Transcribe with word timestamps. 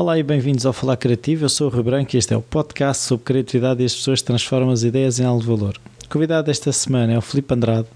Olá 0.00 0.16
e 0.16 0.22
bem-vindos 0.22 0.64
ao 0.64 0.72
Falar 0.72 0.96
Criativo. 0.96 1.44
Eu 1.44 1.48
sou 1.48 1.66
o 1.66 1.70
Rui 1.70 1.82
Branco 1.82 2.14
e 2.14 2.18
este 2.18 2.32
é 2.32 2.36
o 2.36 2.40
podcast 2.40 3.02
sobre 3.02 3.24
criatividade 3.24 3.82
e 3.82 3.84
as 3.84 3.92
pessoas 3.96 4.22
transformam 4.22 4.70
as 4.70 4.84
ideias 4.84 5.18
em 5.18 5.24
algo 5.24 5.40
de 5.40 5.48
valor. 5.48 5.76
O 6.04 6.08
convidado 6.08 6.46
desta 6.46 6.70
semana 6.70 7.14
é 7.14 7.18
o 7.18 7.20
Filipe 7.20 7.52
Andrade. 7.52 7.88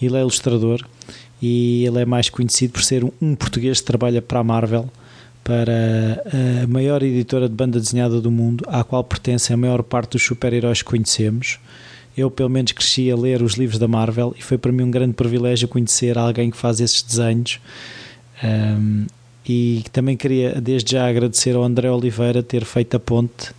Ele 0.00 0.18
é 0.18 0.20
ilustrador 0.20 0.86
e 1.40 1.86
ele 1.86 2.02
é 2.02 2.04
mais 2.04 2.28
conhecido 2.28 2.74
por 2.74 2.82
ser 2.82 3.02
um 3.22 3.34
português 3.34 3.80
que 3.80 3.86
trabalha 3.86 4.20
para 4.20 4.40
a 4.40 4.44
Marvel, 4.44 4.86
para 5.42 6.22
a 6.62 6.66
maior 6.66 7.02
editora 7.02 7.48
de 7.48 7.54
banda 7.54 7.80
desenhada 7.80 8.20
do 8.20 8.30
mundo, 8.30 8.62
à 8.68 8.84
qual 8.84 9.02
pertence 9.02 9.50
a 9.50 9.56
maior 9.56 9.82
parte 9.82 10.10
dos 10.10 10.22
super-heróis 10.24 10.82
que 10.82 10.90
conhecemos. 10.90 11.58
Eu, 12.14 12.30
pelo 12.30 12.50
menos, 12.50 12.72
cresci 12.72 13.10
a 13.10 13.16
ler 13.16 13.40
os 13.40 13.54
livros 13.54 13.78
da 13.78 13.88
Marvel 13.88 14.34
e 14.38 14.42
foi 14.42 14.58
para 14.58 14.70
mim 14.70 14.82
um 14.82 14.90
grande 14.90 15.14
privilégio 15.14 15.68
conhecer 15.68 16.18
alguém 16.18 16.50
que 16.50 16.56
faz 16.58 16.80
esses 16.80 17.00
desenhos. 17.00 17.60
Um, 18.44 19.06
e 19.48 19.84
também 19.92 20.16
queria 20.16 20.60
desde 20.60 20.92
já 20.92 21.08
agradecer 21.08 21.54
ao 21.54 21.62
André 21.62 21.90
Oliveira 21.90 22.42
ter 22.42 22.64
feito 22.64 22.96
a 22.96 23.00
ponte 23.00 23.52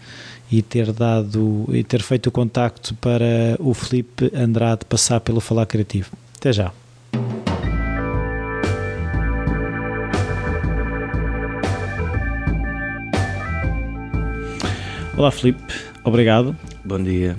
e 0.51 0.61
ter 0.61 0.91
dado 0.91 1.65
e 1.69 1.83
ter 1.83 2.01
feito 2.01 2.27
o 2.27 2.31
contacto 2.31 2.93
para 2.95 3.55
o 3.59 3.73
Felipe 3.73 4.31
Andrade 4.35 4.85
passar 4.85 5.19
pelo 5.19 5.39
Falar 5.39 5.65
Criativo. 5.65 6.11
Até 6.35 6.51
já. 6.53 6.71
Olá 15.17 15.31
Felipe, 15.31 15.73
obrigado. 16.03 16.55
Bom 16.85 17.01
dia. 17.01 17.35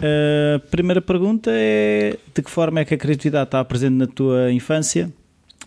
A 0.00 0.58
primeira 0.70 1.00
pergunta 1.00 1.50
é 1.52 2.16
de 2.34 2.42
que 2.42 2.50
forma 2.50 2.80
é 2.80 2.84
que 2.84 2.94
a 2.94 2.98
criatividade 2.98 3.44
está 3.44 3.64
presente 3.64 3.94
na 3.94 4.06
tua 4.06 4.50
infância? 4.50 5.12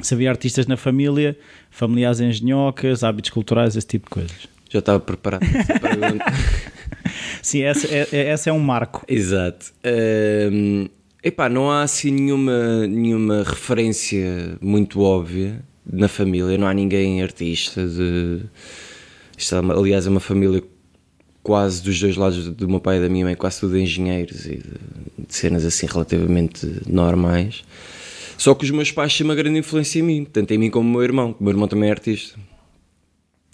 Se 0.01 0.13
havia 0.13 0.29
artistas 0.29 0.65
na 0.65 0.75
família, 0.75 1.37
familiares 1.73 2.19
engenhocas, 2.19 3.03
hábitos 3.03 3.31
culturais, 3.31 3.75
esse 3.75 3.87
tipo 3.87 4.05
de 4.05 4.11
coisas. 4.11 4.47
Já 4.69 4.79
estava 4.79 4.99
preparado 4.99 5.41
para 5.41 5.79
pergunta. 5.79 6.25
Sim, 7.41 7.63
essa 7.63 7.87
é, 7.87 8.07
essa 8.29 8.49
é 8.49 8.53
um 8.53 8.59
marco. 8.59 9.03
Exato. 9.07 9.73
Um, 10.51 10.87
epá, 11.23 11.49
não 11.49 11.69
há 11.69 11.81
assim 11.81 12.11
nenhuma, 12.11 12.87
nenhuma 12.87 13.43
referência 13.43 14.57
muito 14.61 15.01
óbvia 15.01 15.59
na 15.85 16.07
família, 16.07 16.57
não 16.57 16.67
há 16.67 16.73
ninguém 16.73 17.21
artista. 17.23 17.85
De, 17.85 18.41
isto, 19.37 19.55
é 19.55 19.59
aliás, 19.59 20.05
é 20.05 20.09
uma 20.09 20.19
família 20.19 20.63
quase 21.41 21.83
dos 21.83 21.99
dois 21.99 22.15
lados 22.15 22.49
do 22.49 22.69
meu 22.69 22.79
pai 22.79 22.97
e 22.97 23.01
da 23.01 23.09
minha 23.09 23.25
mãe, 23.25 23.35
quase 23.35 23.59
tudo 23.59 23.77
engenheiros 23.77 24.45
e 24.45 24.57
de, 24.57 25.25
de 25.27 25.35
cenas 25.35 25.65
assim 25.65 25.87
relativamente 25.87 26.81
normais. 26.87 27.63
Só 28.43 28.53
que 28.53 28.65
os 28.65 28.71
meus 28.71 28.91
pais 28.91 29.17
têm 29.17 29.23
uma 29.23 29.35
grande 29.35 29.57
influência 29.57 29.99
em 29.99 30.01
mim, 30.01 30.25
tanto 30.25 30.53
em 30.53 30.57
mim 30.57 30.69
como 30.69 30.89
o 30.89 30.91
meu 30.91 31.01
irmão. 31.01 31.33
O 31.39 31.41
meu 31.41 31.53
irmão 31.53 31.65
também 31.65 31.87
é 31.87 31.93
artista. 31.93 32.37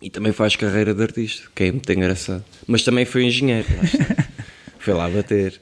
E 0.02 0.10
também 0.10 0.32
faz 0.32 0.56
carreira 0.56 0.96
de 0.96 1.04
artista, 1.04 1.48
que 1.54 1.66
é 1.66 1.72
muito 1.72 1.94
engraçado. 1.94 2.44
Mas 2.66 2.82
também 2.82 3.06
foi 3.06 3.24
engenheiro, 3.24 3.68
lá 3.70 4.26
foi 4.80 4.94
lá 4.96 5.08
bater. 5.08 5.62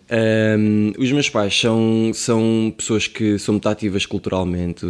Um, 0.58 0.94
os 0.98 1.12
meus 1.12 1.30
pais 1.30 1.60
são, 1.60 2.12
são 2.14 2.74
pessoas 2.78 3.08
que 3.08 3.38
são 3.38 3.56
muito 3.56 3.68
ativas 3.68 4.06
culturalmente, 4.06 4.90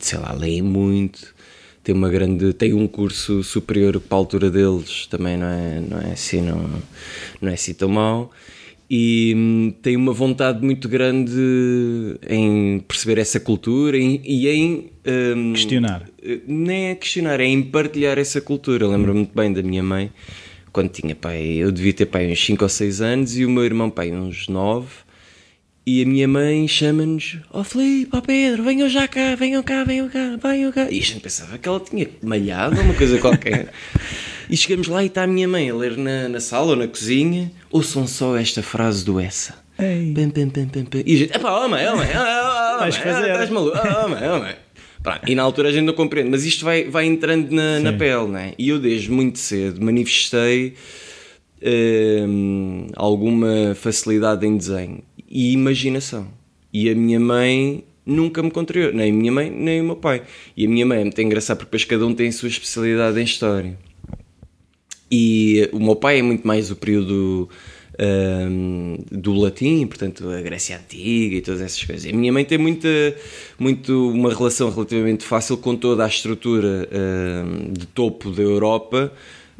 sei 0.00 0.18
lá, 0.18 0.34
leem 0.34 0.60
muito, 0.60 1.34
têm 1.82 1.94
uma 1.94 2.10
grande. 2.10 2.52
têm 2.52 2.74
um 2.74 2.86
curso 2.86 3.42
superior 3.42 3.98
para 4.00 4.18
a 4.18 4.20
altura 4.20 4.50
deles, 4.50 5.06
também 5.06 5.38
não 5.38 5.46
é, 5.46 5.80
não 5.80 5.98
é 5.98 6.12
assim, 6.12 6.42
não, 6.42 6.68
não 7.40 7.50
é 7.50 7.54
assim 7.54 7.72
tão 7.72 7.88
mau 7.88 8.30
e 8.88 9.32
hum, 9.36 9.74
tem 9.82 9.96
uma 9.96 10.12
vontade 10.12 10.64
muito 10.64 10.88
grande 10.88 11.32
em 12.28 12.78
perceber 12.80 13.18
essa 13.18 13.40
cultura 13.40 13.96
e, 13.96 14.20
e 14.24 14.48
em 14.48 14.90
um, 15.36 15.52
questionar. 15.52 16.08
Nem 16.46 16.90
é 16.90 16.94
questionar, 16.94 17.40
é 17.40 17.44
em 17.44 17.62
partilhar 17.62 18.18
essa 18.18 18.40
cultura. 18.40 18.84
Eu 18.84 18.90
lembro-me 18.90 19.20
muito 19.20 19.34
bem 19.34 19.52
da 19.52 19.62
minha 19.62 19.82
mãe, 19.82 20.10
quando 20.72 20.90
tinha 20.90 21.14
pai, 21.14 21.42
eu 21.42 21.72
devia 21.72 21.92
ter 21.92 22.06
pai 22.06 22.30
uns 22.30 22.44
5 22.44 22.62
ou 22.62 22.68
6 22.68 23.00
anos 23.00 23.36
e 23.38 23.44
o 23.44 23.50
meu 23.50 23.64
irmão 23.64 23.88
pai 23.90 24.12
uns 24.12 24.48
9. 24.48 24.86
E 25.86 26.02
a 26.02 26.06
minha 26.06 26.26
mãe 26.26 26.66
chama-nos: 26.66 27.38
Ó 27.50 27.60
oh, 27.60 27.64
Filipe, 27.64 28.10
ó 28.14 28.18
oh, 28.18 28.22
Pedro, 28.22 28.62
venham 28.62 28.88
já 28.88 29.06
cá, 29.06 29.34
venham 29.34 29.62
cá, 29.62 29.84
venham 29.84 30.08
cá, 30.08 30.38
venham 30.42 30.72
cá. 30.72 30.90
E 30.90 30.98
a 30.98 31.02
gente 31.02 31.20
pensava 31.20 31.58
que 31.58 31.68
ela 31.68 31.78
tinha 31.78 32.08
malhado 32.22 32.80
uma 32.80 32.94
coisa 32.94 33.18
qualquer. 33.18 33.70
E 34.48 34.56
chegamos 34.56 34.88
lá 34.88 35.02
e 35.02 35.06
está 35.06 35.24
a 35.24 35.26
minha 35.26 35.48
mãe 35.48 35.70
a 35.70 35.74
ler 35.74 35.96
na, 35.96 36.28
na 36.28 36.40
sala 36.40 36.70
ou 36.70 36.76
na 36.76 36.86
cozinha. 36.88 37.50
Ouçam 37.70 38.06
só 38.06 38.36
esta 38.36 38.62
frase 38.62 39.04
do 39.04 39.18
essa. 39.18 39.54
Pam, 39.76 40.30
pam, 40.30 40.48
pam, 40.50 40.68
pam, 40.68 40.84
pam. 40.84 41.02
E 41.04 41.14
a 41.14 41.18
gente, 41.18 41.36
epá, 41.36 41.64
oh 41.64 41.68
mãe, 41.68 41.84
oh 41.88 41.96
mãe, 41.96 42.08
oh, 42.12 42.80
mãe, 42.80 42.88
estás 42.88 43.50
maluco, 43.50 43.76
oh 43.76 44.08
mãe, 44.08 44.28
oh 44.30 44.38
mãe. 44.38 44.54
Pronto, 45.02 45.20
e 45.26 45.34
na 45.34 45.42
altura 45.42 45.68
a 45.68 45.72
gente 45.72 45.84
não 45.84 45.92
compreende, 45.92 46.30
mas 46.30 46.44
isto 46.44 46.64
vai, 46.64 46.84
vai 46.84 47.04
entrando 47.04 47.50
na, 47.50 47.78
na 47.78 47.92
pele, 47.92 48.28
né? 48.28 48.52
E 48.58 48.70
eu 48.70 48.78
desde 48.78 49.10
muito 49.10 49.38
cedo 49.38 49.84
manifestei 49.84 50.74
hum, 52.26 52.86
alguma 52.94 53.74
facilidade 53.74 54.46
em 54.46 54.56
desenho 54.56 55.02
e 55.28 55.52
imaginação. 55.52 56.28
E 56.72 56.88
a 56.88 56.94
minha 56.94 57.20
mãe 57.20 57.84
nunca 58.06 58.42
me 58.42 58.50
contrariou, 58.50 58.92
nem 58.92 59.10
a 59.10 59.14
minha 59.14 59.32
mãe, 59.32 59.50
nem 59.50 59.80
o 59.80 59.84
meu 59.84 59.96
pai. 59.96 60.22
E 60.56 60.64
a 60.64 60.68
minha 60.68 60.86
mãe 60.86 61.00
é 61.00 61.04
muito 61.04 61.20
engraçado 61.20 61.58
porque 61.58 61.66
depois 61.66 61.84
cada 61.84 62.06
um 62.06 62.14
tem 62.14 62.28
a 62.28 62.32
sua 62.32 62.48
especialidade 62.48 63.20
em 63.20 63.24
história. 63.24 63.76
E 65.10 65.68
o 65.72 65.78
meu 65.78 65.96
pai 65.96 66.18
é 66.18 66.22
muito 66.22 66.46
mais 66.46 66.70
o 66.70 66.76
período 66.76 67.48
um, 67.98 68.96
do 69.10 69.34
latim, 69.34 69.86
portanto 69.86 70.28
a 70.28 70.40
Grécia 70.40 70.76
Antiga 70.76 71.36
e 71.36 71.40
todas 71.40 71.60
essas 71.60 71.82
coisas. 71.82 72.12
A 72.12 72.16
minha 72.16 72.32
mãe 72.32 72.44
tem 72.44 72.58
muita, 72.58 72.88
muito 73.58 74.10
uma 74.10 74.32
relação 74.32 74.70
relativamente 74.70 75.24
fácil 75.24 75.56
com 75.56 75.76
toda 75.76 76.04
a 76.04 76.08
estrutura 76.08 76.88
um, 76.92 77.72
de 77.72 77.86
topo 77.86 78.30
da 78.30 78.42
Europa, 78.42 79.12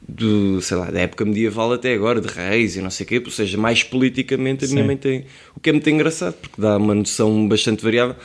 do, 0.06 0.60
sei 0.60 0.76
lá, 0.76 0.90
da 0.90 1.00
época 1.00 1.24
medieval 1.24 1.72
até 1.72 1.94
agora, 1.94 2.20
de 2.20 2.28
reis 2.28 2.76
e 2.76 2.82
não 2.82 2.90
sei 2.90 3.04
o 3.04 3.08
quê, 3.08 3.22
ou 3.24 3.30
seja, 3.30 3.56
mais 3.56 3.82
politicamente 3.82 4.64
a 4.64 4.68
minha 4.68 4.82
Sim. 4.82 4.86
mãe 4.86 4.96
tem, 4.96 5.24
o 5.56 5.60
que 5.60 5.70
é 5.70 5.72
muito 5.72 5.88
engraçado, 5.88 6.34
porque 6.34 6.60
dá 6.60 6.76
uma 6.76 6.94
noção 6.94 7.48
bastante 7.48 7.82
variável 7.82 8.16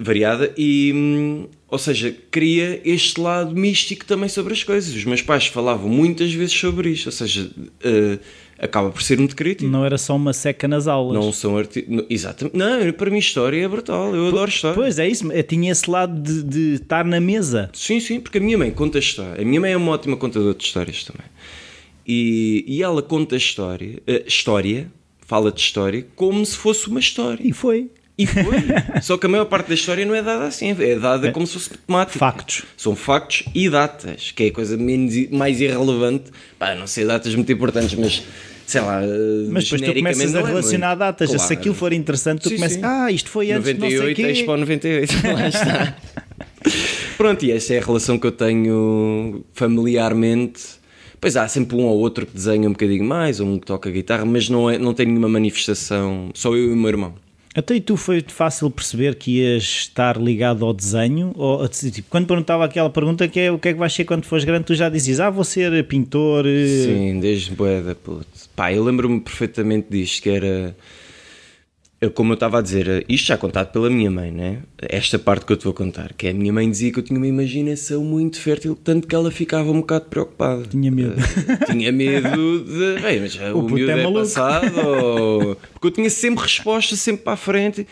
variada 0.00 0.52
e, 0.56 0.92
hum, 0.94 1.46
ou 1.68 1.78
seja, 1.78 2.16
cria 2.30 2.80
este 2.84 3.20
lado 3.20 3.54
místico 3.54 4.06
também 4.06 4.30
sobre 4.30 4.54
as 4.54 4.64
coisas. 4.64 4.94
Os 4.94 5.04
meus 5.04 5.20
pais 5.20 5.46
falavam 5.46 5.90
muitas 5.90 6.32
vezes 6.32 6.54
sobre 6.54 6.88
isto, 6.88 7.06
ou 7.06 7.12
seja, 7.12 7.50
uh, 7.54 8.18
acaba 8.58 8.90
por 8.90 9.02
ser 9.02 9.18
muito 9.18 9.36
crítico. 9.36 9.70
Não 9.70 9.84
era 9.84 9.98
só 9.98 10.16
uma 10.16 10.32
seca 10.32 10.66
nas 10.66 10.88
aulas. 10.88 11.22
Não 11.22 11.30
são 11.32 11.58
artistas. 11.58 12.06
Exatamente. 12.08 12.56
Não, 12.56 12.92
para 12.94 13.10
mim 13.10 13.18
história 13.18 13.62
é 13.62 13.68
brutal. 13.68 14.16
Eu 14.16 14.28
adoro 14.28 14.48
história. 14.48 14.74
Pois 14.74 14.98
é 14.98 15.06
isso. 15.06 15.30
Eu 15.30 15.42
tinha 15.42 15.70
esse 15.70 15.88
lado 15.88 16.18
de, 16.18 16.42
de 16.44 16.74
estar 16.76 17.04
na 17.04 17.20
mesa. 17.20 17.68
Sim, 17.74 18.00
sim, 18.00 18.20
porque 18.20 18.38
a 18.38 18.40
minha 18.40 18.56
mãe 18.56 18.70
conta 18.70 18.98
história. 18.98 19.42
A 19.42 19.44
minha 19.44 19.60
mãe 19.60 19.72
é 19.72 19.76
uma 19.76 19.92
ótima 19.92 20.16
contadora 20.16 20.54
de 20.54 20.64
histórias 20.64 21.04
também. 21.04 21.26
E, 22.06 22.64
e 22.66 22.82
ela 22.82 23.02
conta 23.02 23.36
história, 23.36 23.98
uh, 24.08 24.26
história, 24.26 24.90
fala 25.20 25.52
de 25.52 25.60
história, 25.60 26.06
como 26.16 26.44
se 26.44 26.56
fosse 26.56 26.88
uma 26.88 27.00
história. 27.00 27.46
E 27.46 27.52
foi. 27.52 27.90
E 28.20 28.26
foi. 28.26 28.42
Só 29.00 29.16
que 29.16 29.24
a 29.24 29.28
maior 29.28 29.46
parte 29.46 29.68
da 29.68 29.74
história 29.74 30.04
não 30.04 30.14
é 30.14 30.22
dada 30.22 30.44
assim, 30.44 30.76
é 30.78 30.94
dada 30.96 31.28
é. 31.28 31.30
como 31.30 31.46
se 31.46 31.54
fosse 31.54 31.70
matemática. 31.86 32.18
Factos. 32.18 32.62
São 32.76 32.94
factos 32.94 33.44
e 33.54 33.70
datas, 33.70 34.30
que 34.30 34.44
é 34.44 34.46
a 34.48 34.52
coisa 34.52 34.76
menos, 34.76 35.30
mais 35.30 35.58
irrelevante. 35.58 36.30
Pá, 36.58 36.74
não 36.74 36.86
sei 36.86 37.06
datas 37.06 37.34
muito 37.34 37.50
importantes, 37.50 37.94
mas 37.94 38.22
sei 38.66 38.82
lá. 38.82 39.00
Mas 39.50 39.64
depois 39.64 39.80
tu 39.80 39.94
começas 39.94 40.34
a 40.34 40.42
relacionar 40.42 40.94
datas. 40.96 41.30
Claro. 41.30 41.46
Se 41.46 41.52
aquilo 41.54 41.74
for 41.74 41.94
interessante, 41.94 42.42
tu 42.42 42.50
sim, 42.50 42.56
começas. 42.56 42.76
Sim. 42.76 42.84
Ah, 42.84 43.10
isto 43.10 43.30
foi 43.30 43.52
antes 43.52 43.72
98, 43.72 44.16
de 44.16 44.22
não 44.22 44.28
sei 44.28 44.40
Expo 44.40 44.56
98. 44.56 45.14
Lá 45.32 45.48
está. 45.48 45.96
Pronto, 47.16 47.44
e 47.44 47.52
essa 47.52 47.72
é 47.72 47.78
a 47.78 47.84
relação 47.84 48.18
que 48.18 48.26
eu 48.26 48.32
tenho 48.32 49.44
familiarmente. 49.54 50.78
Pois 51.18 51.36
há 51.36 51.48
sempre 51.48 51.76
um 51.76 51.84
ou 51.84 51.98
outro 51.98 52.26
que 52.26 52.34
desenha 52.34 52.68
um 52.68 52.72
bocadinho 52.72 53.04
mais, 53.04 53.40
ou 53.40 53.46
um 53.46 53.58
que 53.58 53.66
toca 53.66 53.90
guitarra, 53.90 54.24
mas 54.26 54.48
não, 54.48 54.70
é, 54.70 54.78
não 54.78 54.92
tem 54.92 55.06
nenhuma 55.06 55.28
manifestação. 55.28 56.30
Só 56.34 56.50
eu 56.50 56.70
e 56.70 56.72
o 56.72 56.76
meu 56.76 56.88
irmão. 56.88 57.14
Até 57.54 57.74
e 57.74 57.80
tu 57.80 57.96
foi 57.96 58.24
fácil 58.28 58.70
perceber 58.70 59.16
que 59.16 59.40
ias 59.40 59.64
estar 59.64 60.16
ligado 60.16 60.64
ao 60.64 60.72
desenho? 60.72 61.32
Ou, 61.34 61.66
tipo, 61.68 62.08
quando 62.08 62.26
perguntava 62.26 62.64
aquela 62.64 62.88
pergunta 62.88 63.26
que 63.26 63.40
é 63.40 63.50
o 63.50 63.58
que 63.58 63.70
é 63.70 63.72
que 63.72 63.78
vais 63.78 63.92
ser 63.92 64.04
quando 64.04 64.24
fores 64.24 64.44
grande, 64.44 64.66
tu 64.66 64.74
já 64.74 64.88
dizias, 64.88 65.18
ah, 65.18 65.30
vou 65.30 65.42
ser 65.42 65.84
pintor. 65.88 66.46
Eh. 66.46 66.84
Sim, 66.84 67.18
desde 67.18 67.50
boeda, 67.50 67.96
puto. 67.96 68.26
Pá, 68.54 68.72
eu 68.72 68.84
lembro-me 68.84 69.20
perfeitamente 69.20 69.88
disto, 69.90 70.22
que 70.22 70.30
era 70.30 70.76
eu, 72.00 72.10
como 72.10 72.32
eu 72.32 72.34
estava 72.34 72.58
a 72.58 72.62
dizer, 72.62 73.04
isto 73.06 73.26
já 73.26 73.36
contado 73.36 73.72
pela 73.72 73.90
minha 73.90 74.10
mãe, 74.10 74.30
né? 74.30 74.62
Esta 74.78 75.18
parte 75.18 75.44
que 75.44 75.52
eu 75.52 75.56
te 75.56 75.64
vou 75.64 75.74
contar, 75.74 76.14
que 76.14 76.26
é 76.26 76.30
a 76.30 76.34
minha 76.34 76.50
mãe 76.50 76.68
dizia 76.70 76.90
que 76.90 76.98
eu 76.98 77.02
tinha 77.02 77.18
uma 77.18 77.26
imaginação 77.26 78.02
muito 78.02 78.40
fértil, 78.40 78.74
tanto 78.82 79.06
que 79.06 79.14
ela 79.14 79.30
ficava 79.30 79.70
um 79.70 79.80
bocado 79.80 80.06
preocupada. 80.06 80.62
Tinha 80.64 80.90
medo. 80.90 81.12
Uh, 81.12 81.66
tinha 81.70 81.92
medo 81.92 82.64
de. 82.64 83.02
Bem, 83.02 83.20
mas 83.20 83.36
o, 83.52 83.58
o 83.58 83.70
miúdo 83.70 83.90
é, 83.90 84.02
é 84.02 84.12
passado. 84.12 84.80
Ou... 84.80 85.56
Porque 85.74 85.88
eu 85.88 85.90
tinha 85.90 86.08
sempre 86.08 86.42
resposta, 86.42 86.96
sempre 86.96 87.22
para 87.22 87.34
a 87.34 87.36
frente. 87.36 87.86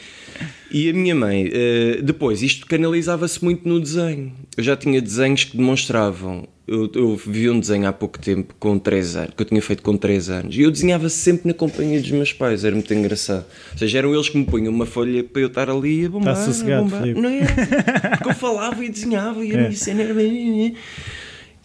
E 0.71 0.89
a 0.89 0.93
minha 0.95 1.15
mãe, 1.15 1.47
uh, 1.47 2.03
depois, 2.03 2.43
isto 2.43 2.67
canalizava-se 2.67 3.45
muito 3.45 3.69
no 3.69 3.79
desenho. 3.79 4.33
Eu 4.57 4.65
já 4.65 4.75
tinha 4.75 5.03
desenhos 5.03 5.45
que 5.45 5.55
demonstravam 5.55 6.49
eu, 6.69 6.91
eu 6.95 7.17
vi 7.17 7.49
um 7.49 7.59
desenho 7.59 7.89
há 7.89 7.93
pouco 7.93 8.19
tempo 8.19 8.55
com 8.61 8.79
3 8.79 9.17
anos, 9.17 9.35
que 9.35 9.43
eu 9.43 9.47
tinha 9.47 9.63
feito 9.63 9.83
com 9.83 9.97
3 9.97 10.29
anos, 10.29 10.55
e 10.55 10.61
eu 10.61 10.71
desenhava 10.71 11.09
sempre 11.09 11.49
na 11.49 11.55
companhia 11.55 11.99
dos 12.01 12.11
meus 12.11 12.33
pais, 12.33 12.63
era 12.65 12.75
muito 12.75 12.93
engraçado. 12.93 13.47
Ou 13.73 13.79
seja, 13.79 13.99
eram 13.99 14.15
eles 14.15 14.29
que 14.29 14.37
me 14.37 14.45
punham 14.45 14.73
uma 14.73 14.85
folha 14.85 15.25
para 15.25 15.41
eu 15.41 15.49
estar 15.49 15.71
ali 15.71 16.05
a 16.05 16.11
bombar. 16.11 16.35
Está 16.35 16.45
sossegado, 16.45 16.85
bombar. 16.85 17.07
Não 17.07 17.31
é? 17.31 17.41
Porque 18.19 18.29
eu 18.29 18.35
falava 18.35 18.85
e 18.85 18.91
desenhava 18.91 19.45
e 19.45 19.51
a 19.51 19.55
é. 19.55 19.57
minha 19.57 19.73
cena 19.73 20.03
era 20.03 20.13
bem. 20.13 20.75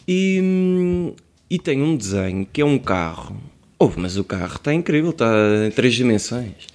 E, 0.07 1.13
e 1.49 1.59
tem 1.59 1.81
um 1.81 1.97
desenho 1.97 2.47
que 2.51 2.61
é 2.61 2.65
um 2.65 2.79
carro. 2.79 3.35
Oh, 3.77 3.91
mas 3.97 4.15
o 4.17 4.23
carro 4.23 4.55
está 4.55 4.73
incrível, 4.73 5.09
está 5.09 5.27
em 5.67 5.71
três 5.71 5.93
dimensões. 5.93 6.67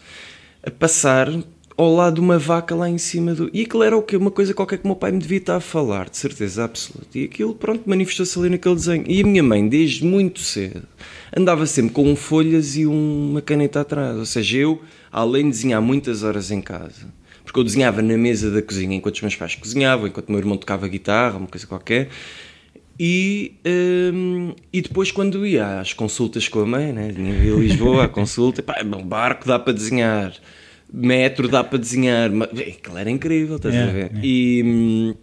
A 0.63 0.71
passar 0.71 1.31
ao 1.79 1.95
lado 1.95 2.17
de 2.17 2.21
uma 2.21 2.41
vaca 2.41 2.75
lá 2.75 2.91
em 2.91 2.99
cima 2.99 3.33
do. 3.33 3.49
E 3.53 3.63
aquilo 3.63 3.85
era 3.85 3.97
o 3.97 4.03
quê? 4.03 4.17
Uma 4.17 4.33
coisa 4.33 4.53
qualquer 4.53 4.79
que 4.79 4.85
o 4.85 4.89
meu 4.89 4.97
pai 4.97 5.13
me 5.13 5.19
devia 5.21 5.39
estar 5.39 5.55
a 5.55 5.61
falar, 5.61 6.11
de 6.11 6.17
certeza 6.17 6.65
absoluta. 6.65 7.17
E 7.17 7.25
aquilo, 7.25 7.55
pronto, 7.55 7.89
manifestou-se 7.89 8.37
ali 8.37 8.51
naquele 8.51 8.75
desenho. 8.75 9.05
E 9.07 9.23
a 9.23 9.25
minha 9.25 9.45
mãe, 9.45 9.67
desde 9.69 10.05
muito 10.05 10.41
cedo, 10.41 10.83
andava 11.35 11.65
sempre 11.67 11.93
com 11.93 12.17
folhas 12.17 12.77
e 12.77 12.85
uma 12.85 13.41
caneta 13.41 13.81
atrás. 13.83 14.17
Ou 14.17 14.27
seja, 14.27 14.59
eu, 14.59 14.83
além 15.13 15.45
de 15.45 15.51
desenhar 15.51 15.81
muitas 15.81 16.25
horas 16.25 16.51
em 16.51 16.61
casa, 16.61 17.15
porque 17.45 17.61
eu 17.61 17.65
desenhava 17.65 18.03
na 18.03 18.19
mesa 18.19 18.51
da 18.51 18.61
cozinha 18.61 18.97
enquanto 18.97 19.15
os 19.15 19.23
meus 19.23 19.37
pais 19.37 19.55
cozinhavam, 19.55 20.09
enquanto 20.09 20.31
o 20.31 20.33
meu 20.33 20.41
irmão 20.41 20.57
tocava 20.57 20.89
guitarra, 20.89 21.39
uma 21.39 21.47
coisa 21.47 21.65
qualquer. 21.65 22.09
E, 22.99 23.55
hum, 24.13 24.53
e 24.73 24.83
depois, 24.83 25.13
quando 25.13 25.47
ia 25.47 25.79
às 25.79 25.93
consultas 25.93 26.49
com 26.49 26.59
a 26.59 26.67
mãe, 26.67 26.93
né? 26.93 27.13
vinha 27.13 27.31
em 27.31 27.61
Lisboa, 27.61 28.07
à 28.07 28.09
consulta, 28.09 28.65
pá, 28.65 28.83
barco 28.83 29.47
dá 29.47 29.61
para 29.61 29.73
desenhar 29.73 30.35
metro 30.93 31.49
dá 31.49 31.62
para 31.62 31.79
desenhar. 31.79 32.31
Mas, 32.31 32.49
aquilo 32.50 32.99
era 32.99 33.11
incrível, 33.11 33.56
estás 33.56 33.75
a 33.75 33.87
ver? 33.87 34.11
E, 34.23 34.62
hum, 34.64 35.14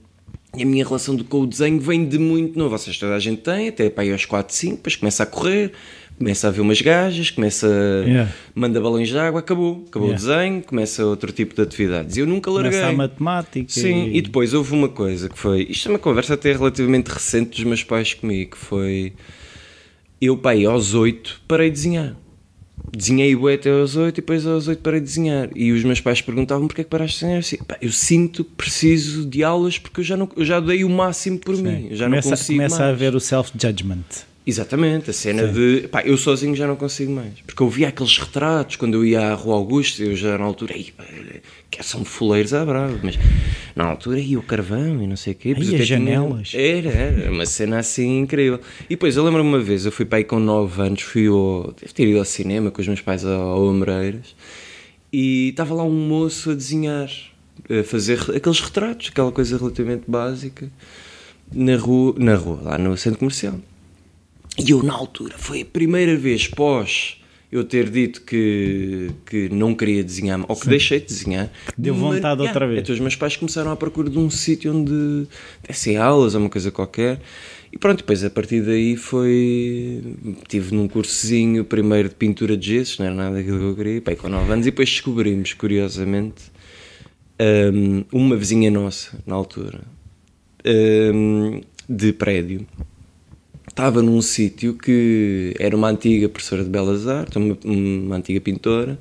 e, 0.55 0.63
a 0.63 0.65
minha 0.65 0.85
relação 0.85 1.17
com 1.17 1.41
o 1.41 1.47
desenho 1.47 1.79
vem 1.79 2.07
de 2.07 2.17
muito 2.17 2.57
novo. 2.57 2.77
Vocês 2.77 2.97
toda 2.97 3.15
a 3.15 3.19
gente 3.19 3.41
tem, 3.41 3.67
até 3.67 3.89
para 3.89 4.05
ir 4.05 4.11
aos 4.11 4.25
4, 4.25 4.55
5, 4.55 4.75
depois 4.77 4.95
começa 4.95 5.23
a 5.23 5.25
correr, 5.25 5.71
começa 6.17 6.47
a 6.47 6.51
ver 6.51 6.61
umas 6.61 6.81
gajas, 6.81 7.29
começa 7.29 7.67
yeah. 8.05 8.31
manda 8.53 8.79
balões 8.79 9.09
de 9.09 9.17
água, 9.17 9.39
acabou. 9.39 9.83
Acabou 9.87 10.09
yeah. 10.09 10.23
o 10.23 10.35
desenho, 10.35 10.63
começa 10.63 11.05
outro 11.05 11.31
tipo 11.31 11.55
de 11.55 11.61
atividades. 11.61 12.15
Eu 12.15 12.25
nunca 12.25 12.49
larguei. 12.49 12.71
Começa 12.71 12.89
a 12.89 12.95
matemática. 12.95 13.65
Sim, 13.69 14.05
e... 14.05 14.17
e 14.17 14.21
depois 14.21 14.53
houve 14.53 14.73
uma 14.73 14.89
coisa 14.89 15.27
que 15.27 15.37
foi. 15.37 15.67
Isto 15.69 15.89
é 15.89 15.91
uma 15.93 15.99
conversa 15.99 16.35
até 16.35 16.53
relativamente 16.53 17.07
recente 17.07 17.51
dos 17.51 17.63
meus 17.63 17.83
pais 17.83 18.13
comigo, 18.13 18.51
que 18.51 18.57
foi. 18.57 19.13
Eu, 20.21 20.37
pai, 20.37 20.63
aos 20.65 20.93
8 20.93 21.41
parei 21.47 21.69
de 21.69 21.75
desenhar 21.75 22.15
desenhei 22.91 23.35
o 23.35 23.47
até 23.47 23.69
aos 23.69 23.95
8 23.95 24.15
e 24.15 24.21
depois 24.21 24.45
aos 24.45 24.67
8 24.67 24.79
parei 24.81 24.99
de 24.99 25.05
desenhar. 25.05 25.49
E 25.55 25.71
os 25.71 25.83
meus 25.83 26.01
pais 26.01 26.21
perguntavam 26.21 26.67
porque 26.67 26.81
é 26.81 26.83
que 26.83 26.89
paraste 26.89 27.19
de 27.19 27.25
desenhar. 27.25 27.39
Assim, 27.39 27.57
eu 27.81 27.91
sinto 27.91 28.43
que 28.43 28.51
preciso 28.51 29.25
de 29.25 29.43
aulas 29.43 29.77
porque 29.77 30.01
eu 30.01 30.03
já, 30.03 30.17
não, 30.17 30.29
eu 30.35 30.45
já 30.45 30.59
dei 30.59 30.83
o 30.83 30.89
máximo 30.89 31.37
por 31.39 31.55
Sim. 31.55 31.63
mim. 31.63 31.87
já 31.91 32.05
começa, 32.05 32.29
não 32.29 32.37
consigo 32.37 32.57
começa 32.57 32.79
mais. 32.79 32.89
a 32.89 32.93
haver 32.93 33.15
o 33.15 33.19
self-judgment. 33.19 34.03
Exatamente, 34.47 35.09
a 35.09 35.13
cena 35.13 35.47
Sim. 35.47 35.53
de 35.53 35.87
pá, 35.87 36.03
eu 36.03 36.15
sozinho 36.17 36.55
já 36.55 36.67
não 36.67 36.75
consigo 36.75 37.11
mais. 37.11 37.33
Porque 37.45 37.63
eu 37.63 37.69
via 37.69 37.87
aqueles 37.87 38.17
retratos 38.17 38.75
quando 38.75 38.93
eu 38.93 39.03
ia 39.03 39.31
à 39.31 39.33
Rua 39.33 39.55
Augusta, 39.55 40.03
eu 40.03 40.15
já 40.15 40.37
na 40.37 40.45
altura, 40.45 40.75
que 40.75 41.83
são 41.83 42.05
fuleiros 42.05 42.53
à 42.53 42.63
brava, 42.63 42.99
mas 43.01 43.17
na 43.75 43.85
altura 43.85 44.19
ia 44.19 44.37
o 44.37 44.43
carvão 44.43 45.01
e 45.01 45.07
não 45.07 45.15
sei 45.15 45.33
o 45.33 45.35
quê. 45.35 45.55
E 45.57 45.75
as 45.75 45.87
janelas. 45.87 46.49
Tinha... 46.49 46.61
Era, 46.61 46.89
era, 46.89 47.31
uma 47.31 47.45
cena 47.45 47.79
assim 47.79 48.19
incrível. 48.19 48.59
E 48.85 48.89
depois 48.89 49.17
eu 49.17 49.23
lembro-me 49.23 49.49
uma 49.49 49.59
vez, 49.59 49.83
eu 49.83 49.91
fui 49.91 50.05
para 50.05 50.19
aí 50.19 50.23
com 50.23 50.39
9 50.39 50.81
anos, 50.81 51.01
fui 51.01 51.27
ao. 51.27 51.73
Deve 51.79 51.93
ter 51.93 52.07
ido 52.07 52.19
ao 52.19 52.25
cinema 52.25 52.69
com 52.69 52.81
os 52.81 52.87
meus 52.87 53.01
pais 53.01 53.25
ao 53.25 53.67
Amoreiras 53.67 54.35
e 55.17 55.49
estava 55.49 55.73
lá 55.73 55.83
um 55.83 56.07
moço 56.07 56.51
a 56.51 56.53
desenhar, 56.53 57.09
a 57.69 57.83
fazer 57.83 58.19
aqueles 58.35 58.59
retratos, 58.59 59.07
aquela 59.11 59.31
coisa 59.31 59.57
relativamente 59.57 60.03
básica, 60.05 60.69
na 61.53 61.77
rua, 61.77 62.13
na 62.17 62.35
rua 62.35 62.59
lá 62.61 62.77
no 62.77 62.97
centro 62.97 63.19
comercial. 63.19 63.55
E 64.57 64.71
eu, 64.71 64.81
na 64.81 64.93
altura, 64.93 65.35
foi 65.37 65.61
a 65.61 65.65
primeira 65.65 66.15
vez 66.15 66.47
pós 66.47 67.17
eu 67.51 67.63
ter 67.63 67.89
dito 67.89 68.21
que, 68.21 69.11
que 69.25 69.49
não 69.49 69.73
queria 69.73 70.03
desenhar, 70.03 70.39
ou 70.47 70.55
que 70.55 70.63
Sim. 70.63 70.69
deixei 70.69 70.99
de 70.99 71.05
desenhar. 71.05 71.51
Deu 71.77 71.93
vontade 71.93 72.41
uma, 72.41 72.47
outra 72.47 72.67
vez. 72.67 72.81
Então 72.81 72.93
os 72.93 72.99
meus 72.99 73.15
pais 73.15 73.37
começaram 73.37 73.71
à 73.71 73.75
procura 73.75 74.09
de 74.09 74.17
um 74.17 74.29
sítio 74.29 74.75
onde 74.75 75.27
dessem 75.65 75.97
aulas 75.97 76.35
ou 76.35 76.41
uma 76.41 76.49
coisa 76.49 76.71
qualquer. 76.71 77.21
E 77.71 77.77
pronto, 77.77 77.99
depois 77.99 78.23
a 78.23 78.29
partir 78.29 78.61
daí 78.61 78.95
foi. 78.95 80.01
Tive 80.47 80.73
num 80.75 80.87
cursozinho 80.87 81.63
primeiro 81.63 82.09
de 82.09 82.15
pintura 82.15 82.57
de 82.57 82.67
gessos, 82.67 82.99
não 82.99 83.05
era 83.05 83.15
nada 83.15 83.35
daquilo 83.35 83.59
que 83.59 83.65
eu 83.65 83.75
queria, 83.75 84.01
pai, 84.01 84.15
com 84.15 84.29
9 84.29 84.51
anos, 84.51 84.65
e 84.65 84.71
depois 84.71 84.89
descobrimos, 84.89 85.53
curiosamente, 85.53 86.43
um, 87.73 88.03
uma 88.11 88.35
vizinha 88.35 88.71
nossa, 88.71 89.17
na 89.25 89.35
altura, 89.35 89.81
um, 90.65 91.61
de 91.87 92.13
prédio, 92.13 92.65
estava 93.75 94.01
num 94.01 94.21
sítio 94.21 94.73
que 94.73 95.53
era 95.59 95.75
uma 95.75 95.89
antiga 95.89 96.29
professora 96.29 96.63
de 96.63 96.69
Belas 96.69 97.05
Artes, 97.07 97.35
uma, 97.35 97.57
uma 97.65 98.15
antiga 98.15 98.39
pintora, 98.39 98.97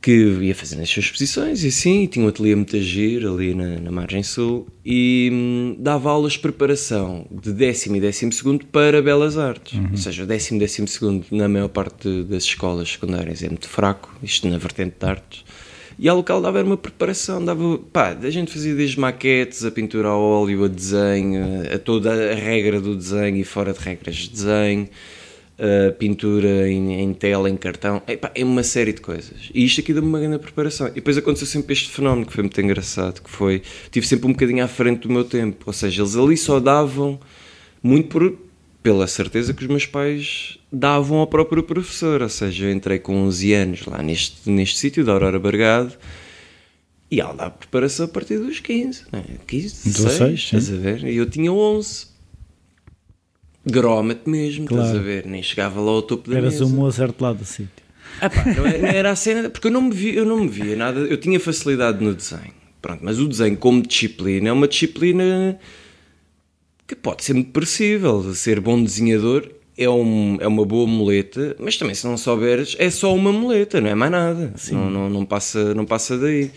que 0.00 0.12
ia 0.12 0.54
fazendo 0.54 0.82
as 0.82 0.88
suas 0.88 1.06
exposições 1.06 1.64
e 1.64 1.68
assim, 1.68 2.04
e 2.04 2.06
tinha 2.06 2.24
um 2.24 2.28
ateliê 2.28 2.54
muito 2.54 2.76
agir 2.76 3.26
ali 3.26 3.52
na, 3.52 3.80
na 3.80 3.90
margem 3.90 4.22
sul 4.22 4.68
e 4.84 5.28
hum, 5.32 5.76
dava 5.78 6.10
aulas 6.10 6.34
de 6.34 6.38
preparação 6.38 7.26
de 7.30 7.52
décimo 7.52 7.96
e 7.96 8.00
décimo 8.00 8.32
segundo 8.32 8.64
para 8.66 9.02
Belas 9.02 9.36
Artes. 9.36 9.78
Uhum. 9.78 9.88
Ou 9.90 9.96
seja, 9.96 10.22
o 10.22 10.26
décimo 10.26 10.58
e 10.58 10.60
décimo 10.60 10.86
segundo 10.86 11.26
na 11.32 11.48
maior 11.48 11.68
parte 11.68 12.22
das 12.24 12.44
escolas 12.44 12.90
secundárias 12.90 13.42
é 13.42 13.48
muito 13.48 13.68
fraco, 13.68 14.12
isto 14.22 14.48
na 14.48 14.58
vertente 14.58 14.94
de 15.00 15.06
artes. 15.06 15.44
E 15.98 16.08
a 16.08 16.12
local 16.12 16.40
dava 16.40 16.62
uma 16.62 16.76
preparação, 16.76 17.44
dava, 17.44 17.78
pá, 17.92 18.16
a 18.20 18.30
gente 18.30 18.52
fazia 18.52 18.74
desde 18.74 18.98
maquetes, 18.98 19.64
a 19.64 19.70
pintura 19.70 20.08
a 20.08 20.16
óleo, 20.16 20.64
a 20.64 20.68
desenho, 20.68 21.42
a 21.72 21.78
toda 21.78 22.32
a 22.32 22.34
regra 22.34 22.80
do 22.80 22.96
desenho 22.96 23.36
e 23.36 23.44
fora 23.44 23.72
de 23.72 23.78
regras 23.78 24.16
de 24.16 24.30
desenho, 24.30 24.88
pintura 25.98 26.68
em, 26.68 27.00
em 27.00 27.14
tela, 27.14 27.48
em 27.48 27.56
cartão, 27.56 28.02
é, 28.06 28.16
pá, 28.16 28.32
é 28.34 28.44
uma 28.44 28.62
série 28.64 28.92
de 28.92 29.00
coisas. 29.00 29.50
E 29.54 29.64
isto 29.64 29.80
aqui 29.80 29.92
deu-me 29.92 30.08
uma 30.08 30.18
grande 30.18 30.38
preparação. 30.38 30.88
E 30.88 30.92
depois 30.92 31.16
aconteceu 31.16 31.46
sempre 31.46 31.72
este 31.72 31.88
fenómeno 31.90 32.26
que 32.26 32.32
foi 32.32 32.42
muito 32.42 32.60
engraçado, 32.60 33.22
que 33.22 33.30
foi, 33.30 33.62
tive 33.90 34.06
sempre 34.06 34.26
um 34.26 34.32
bocadinho 34.32 34.64
à 34.64 34.68
frente 34.68 35.06
do 35.06 35.12
meu 35.12 35.24
tempo, 35.24 35.64
ou 35.66 35.72
seja, 35.72 36.02
eles 36.02 36.16
ali 36.16 36.36
só 36.36 36.58
davam 36.58 37.20
muito 37.82 38.08
por 38.08 38.36
pela 38.82 39.06
certeza 39.06 39.54
que 39.54 39.62
os 39.62 39.68
meus 39.68 39.86
pais 39.86 40.58
davam 40.70 41.18
ao 41.18 41.26
próprio 41.26 41.62
professor. 41.62 42.22
Ou 42.22 42.28
seja, 42.28 42.66
eu 42.66 42.72
entrei 42.72 42.98
com 42.98 43.16
11 43.16 43.52
anos 43.52 43.86
lá 43.86 44.02
neste, 44.02 44.50
neste 44.50 44.78
sítio 44.78 45.04
da 45.04 45.12
Aurora 45.12 45.38
Bargado 45.38 45.96
e 47.10 47.20
ela 47.20 47.34
dá 47.34 47.50
preparação 47.50 48.06
a 48.06 48.08
partir 48.08 48.38
dos 48.38 48.58
15, 48.58 49.04
né? 49.12 49.22
15, 49.46 49.90
16, 49.90 50.40
estás 50.40 50.72
a 50.72 50.76
ver? 50.76 51.04
E 51.04 51.16
eu 51.16 51.26
tinha 51.26 51.52
11. 51.52 52.06
Groma-te 53.64 54.28
mesmo, 54.28 54.66
claro. 54.66 54.84
estás 54.84 54.98
a 54.98 55.02
ver? 55.02 55.26
Nem 55.26 55.42
chegava 55.42 55.80
lá 55.80 55.90
ao 55.90 56.02
topo 56.02 56.30
da 56.30 56.38
Eras 56.38 56.54
mesa. 56.54 56.64
Eras 56.64 56.72
o 56.72 56.76
Mozart 56.76 57.20
lá 57.20 57.32
do 57.32 57.44
sítio. 57.44 57.70
Ah, 58.20 58.28
pá, 58.28 58.44
não, 58.46 58.66
era, 58.66 58.78
não 58.78 58.88
era 58.88 59.10
a 59.10 59.16
cena, 59.16 59.48
porque 59.48 59.68
eu 59.68 59.70
não, 59.70 59.82
me 59.82 59.94
via, 59.94 60.14
eu 60.14 60.24
não 60.24 60.40
me 60.40 60.48
via 60.48 60.74
nada, 60.74 61.00
eu 61.00 61.16
tinha 61.16 61.38
facilidade 61.38 62.02
no 62.02 62.14
desenho. 62.14 62.54
Pronto, 62.80 63.00
mas 63.04 63.18
o 63.20 63.28
desenho 63.28 63.56
como 63.56 63.82
disciplina 63.82 64.48
é 64.48 64.52
uma 64.52 64.66
disciplina 64.66 65.58
que 66.86 66.94
pode 66.94 67.24
ser 67.24 67.34
muito 67.34 67.50
perecível. 67.50 68.34
Ser 68.34 68.60
bom 68.60 68.82
desenhador 68.82 69.48
é, 69.76 69.88
um, 69.88 70.36
é 70.40 70.46
uma 70.46 70.64
boa 70.64 70.86
muleta, 70.86 71.56
mas 71.58 71.76
também 71.76 71.94
se 71.94 72.06
não 72.06 72.16
souberes, 72.16 72.76
é 72.78 72.90
só 72.90 73.14
uma 73.14 73.32
muleta, 73.32 73.80
não 73.80 73.90
é 73.90 73.94
mais 73.94 74.12
nada. 74.12 74.54
Não, 74.70 74.90
não, 74.90 75.10
não, 75.10 75.24
passa, 75.24 75.74
não 75.74 75.84
passa 75.84 76.18
daí. 76.18 76.50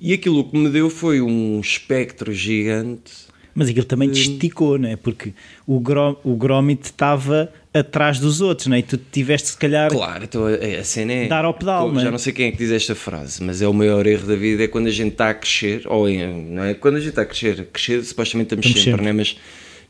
E 0.00 0.12
aquilo 0.12 0.48
que 0.48 0.56
me 0.56 0.68
deu 0.68 0.88
foi 0.90 1.20
um 1.20 1.60
espectro 1.60 2.32
gigante. 2.32 3.27
Mas 3.58 3.68
aquilo 3.68 3.84
também 3.84 4.08
te 4.08 4.20
esticou, 4.20 4.78
não 4.78 4.88
é? 4.88 4.94
Porque 4.94 5.32
o, 5.66 5.80
grom, 5.80 6.14
o 6.22 6.36
Gromit 6.36 6.84
estava 6.84 7.52
atrás 7.74 8.20
dos 8.20 8.40
outros, 8.40 8.68
não 8.68 8.76
é? 8.76 8.78
E 8.78 8.82
tu 8.84 8.96
tiveste, 8.96 9.48
se 9.48 9.56
calhar. 9.56 9.90
Claro, 9.90 10.22
então 10.22 10.44
a, 10.46 10.80
a 10.80 10.84
cena 10.84 11.12
é. 11.12 11.26
Dar 11.26 11.44
ao 11.44 11.52
pedal, 11.52 11.90
não 11.90 12.00
é? 12.00 12.04
Já 12.04 12.10
não 12.12 12.18
sei 12.18 12.32
quem 12.32 12.46
é 12.46 12.52
que 12.52 12.56
diz 12.56 12.70
esta 12.70 12.94
frase, 12.94 13.42
mas 13.42 13.60
é 13.60 13.66
o 13.66 13.74
maior 13.74 14.06
erro 14.06 14.28
da 14.28 14.36
vida 14.36 14.62
é 14.62 14.68
quando 14.68 14.86
a 14.86 14.92
gente 14.92 15.10
está 15.10 15.30
a 15.30 15.34
crescer, 15.34 15.82
ou 15.86 16.08
não 16.08 16.62
é? 16.62 16.74
Quando 16.74 16.98
a 16.98 17.00
gente 17.00 17.08
está 17.08 17.22
a 17.22 17.26
crescer, 17.26 17.66
crescer 17.72 18.04
supostamente 18.04 18.54
estamos, 18.54 18.64
estamos 18.64 18.84
sempre, 18.84 18.92
sempre, 18.92 19.02
não 19.02 19.10
é? 19.10 19.12
Mas 19.12 19.36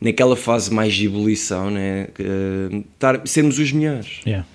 naquela 0.01 0.35
fase 0.35 0.73
mais 0.73 0.95
de 0.95 1.05
ebulição, 1.05 1.69
né? 1.69 2.07
Uh, 2.19 2.83
sermos 3.25 3.59
os 3.59 3.71
melhores. 3.71 4.21
Yeah. 4.25 4.47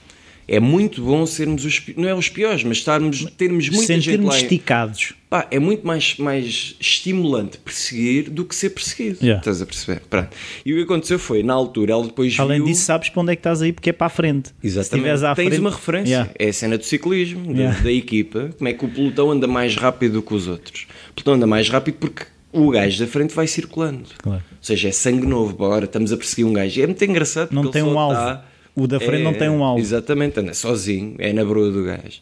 É 0.46 0.60
muito 0.60 1.02
bom 1.02 1.24
sermos 1.26 1.64
os 1.64 1.82
não 1.96 2.08
é 2.08 2.14
os 2.14 2.28
piores, 2.28 2.62
mas 2.64 2.78
estarmos, 2.78 3.24
termos 3.36 3.68
muita 3.68 4.00
gente 4.00 4.22
lá. 4.22 4.36
esticados. 4.36 5.14
Pá, 5.28 5.48
é 5.50 5.58
muito 5.58 5.86
mais, 5.86 6.16
mais 6.16 6.76
estimulante 6.78 7.58
perseguir 7.58 8.30
do 8.30 8.44
que 8.44 8.54
ser 8.54 8.70
perseguido. 8.70 9.18
Yeah. 9.20 9.40
Estás 9.40 9.60
a 9.60 9.66
perceber? 9.66 10.02
Pronto. 10.08 10.28
E 10.64 10.72
o 10.72 10.76
que 10.76 10.82
aconteceu 10.82 11.18
foi, 11.18 11.42
na 11.42 11.54
altura, 11.54 11.92
ela 11.92 12.04
depois 12.04 12.38
Além 12.38 12.58
viu... 12.58 12.66
disso, 12.66 12.84
sabes 12.84 13.08
para 13.08 13.22
onde 13.22 13.32
é 13.32 13.36
que 13.36 13.40
estás 13.40 13.62
aí, 13.62 13.72
porque 13.72 13.90
é 13.90 13.92
para 13.92 14.06
a 14.06 14.10
frente. 14.10 14.50
Exatamente. 14.62 15.24
à 15.24 15.34
Tens 15.34 15.46
frente... 15.48 15.60
uma 15.60 15.70
referência. 15.70 16.10
Yeah. 16.10 16.30
É 16.38 16.48
a 16.48 16.52
cena 16.52 16.78
do 16.78 16.84
ciclismo, 16.84 17.50
yeah. 17.50 17.76
da, 17.76 17.84
da, 17.84 17.92
equipa. 17.92 18.50
Como 18.56 18.68
é 18.68 18.72
que 18.74 18.84
o 18.84 18.88
pelotão 18.88 19.30
anda 19.30 19.46
mais 19.46 19.74
rápido 19.74 20.12
do 20.14 20.22
que 20.22 20.34
os 20.34 20.46
outros? 20.46 20.86
O 21.10 21.14
pelotão 21.14 21.34
anda 21.34 21.46
mais 21.46 21.68
rápido 21.68 21.96
porque 21.96 22.26
o 22.52 22.70
gajo 22.70 23.04
da 23.04 23.10
frente 23.10 23.34
vai 23.34 23.48
circulando. 23.48 24.04
Claro. 24.18 24.42
Ou 24.52 24.58
seja, 24.60 24.88
é 24.88 24.92
sangue 24.92 25.26
novo, 25.26 25.54
bora, 25.54 25.86
estamos 25.86 26.12
a 26.12 26.16
perseguir 26.16 26.46
um 26.46 26.52
gajo. 26.52 26.80
É 26.80 26.86
muito 26.86 27.04
engraçado 27.04 27.52
Não 27.52 27.70
tem 27.70 27.82
um 27.82 27.98
alvo. 27.98 28.14
Tá, 28.14 28.44
o 28.76 28.86
da 28.86 28.98
frente 28.98 29.20
é, 29.20 29.24
não 29.24 29.34
tem 29.34 29.48
um 29.48 29.62
alvo. 29.62 29.80
Exatamente, 29.80 30.40
anda 30.40 30.52
sozinho, 30.52 31.14
é 31.18 31.32
na 31.32 31.44
broa 31.44 31.70
do 31.70 31.84
gajo. 31.84 32.20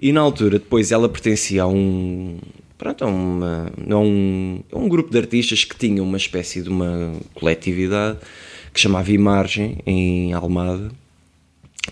E 0.00 0.12
na 0.12 0.20
altura, 0.20 0.58
depois, 0.58 0.92
ela 0.92 1.08
pertencia 1.08 1.62
a 1.62 1.66
um. 1.66 2.38
Pronto, 2.76 3.04
a, 3.04 3.06
uma, 3.06 3.72
a 3.88 3.96
um, 3.96 4.60
a 4.72 4.78
um 4.78 4.88
grupo 4.88 5.10
de 5.10 5.18
artistas 5.18 5.64
que 5.64 5.76
tinha 5.76 6.02
uma 6.02 6.16
espécie 6.16 6.62
de 6.62 6.68
uma 6.68 7.12
coletividade 7.34 8.18
que 8.72 8.80
chamava 8.80 9.10
Imargem, 9.12 9.78
em 9.86 10.32
Almada, 10.32 10.90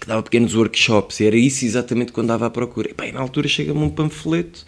que 0.00 0.06
dava 0.06 0.22
pequenos 0.22 0.54
workshops, 0.54 1.20
e 1.20 1.26
era 1.26 1.36
isso 1.36 1.64
exatamente 1.64 2.12
quando 2.12 2.26
andava 2.26 2.46
à 2.46 2.50
procura. 2.50 2.90
E 2.90 2.94
bem, 2.94 3.12
na 3.12 3.20
altura 3.20 3.46
chega-me 3.46 3.80
um 3.80 3.88
panfleto, 3.88 4.66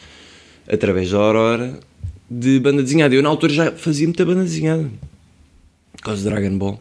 através 0.68 1.11
da 1.11 1.18
Aurora, 1.18 1.78
de 2.30 2.61
banda 2.61 2.83
desenhada. 2.83 3.14
Eu 3.14 3.23
na 3.23 3.28
altura 3.28 3.52
já 3.52 3.73
fazia 3.73 4.06
muita 4.06 4.25
banda 4.25 4.44
desenhada. 4.44 4.88
por 5.97 6.02
causa 6.02 6.23
do 6.23 6.30
Dragon 6.30 6.56
Ball. 6.56 6.80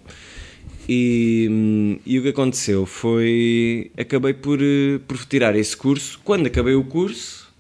E, 0.88 1.48
hum, 1.50 2.00
e 2.06 2.20
o 2.20 2.22
que 2.22 2.30
aconteceu 2.30 2.86
foi. 2.86 3.92
Acabei 3.98 4.34
por, 4.34 4.60
eh, 4.62 5.00
por 5.08 5.18
tirar 5.26 5.56
esse 5.56 5.76
curso. 5.76 6.20
Quando 6.24 6.48
acabei 6.48 6.76
o 6.76 6.84
curso, 6.84 7.52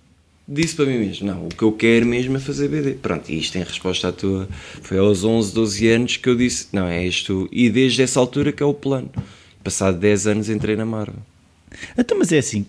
disse 0.47 0.75
para 0.75 0.85
mim 0.85 0.97
mesmo: 0.97 1.27
Não, 1.27 1.45
o 1.45 1.49
que 1.49 1.63
eu 1.63 1.71
quero 1.71 2.05
mesmo 2.05 2.35
é 2.35 2.39
fazer 2.39 2.67
BD. 2.67 2.93
Pronto, 2.93 3.29
e 3.31 3.39
isto 3.39 3.57
em 3.57 3.63
resposta 3.63 4.09
à 4.09 4.11
tua. 4.11 4.47
Foi 4.81 4.97
aos 4.97 5.23
11, 5.23 5.53
12 5.53 5.87
anos 5.87 6.17
que 6.17 6.27
eu 6.27 6.35
disse: 6.35 6.67
Não, 6.73 6.85
é 6.85 7.05
isto. 7.05 7.47
E 7.51 7.69
desde 7.69 8.01
essa 8.01 8.19
altura 8.19 8.51
que 8.51 8.61
é 8.61 8.65
o 8.65 8.73
plano. 8.73 9.09
Passado 9.63 9.97
10 9.97 10.27
anos 10.27 10.49
entrei 10.49 10.75
na 10.75 10.85
Marvel. 10.85 11.15
Então, 11.97 12.19
mas 12.19 12.31
é 12.33 12.37
assim, 12.37 12.65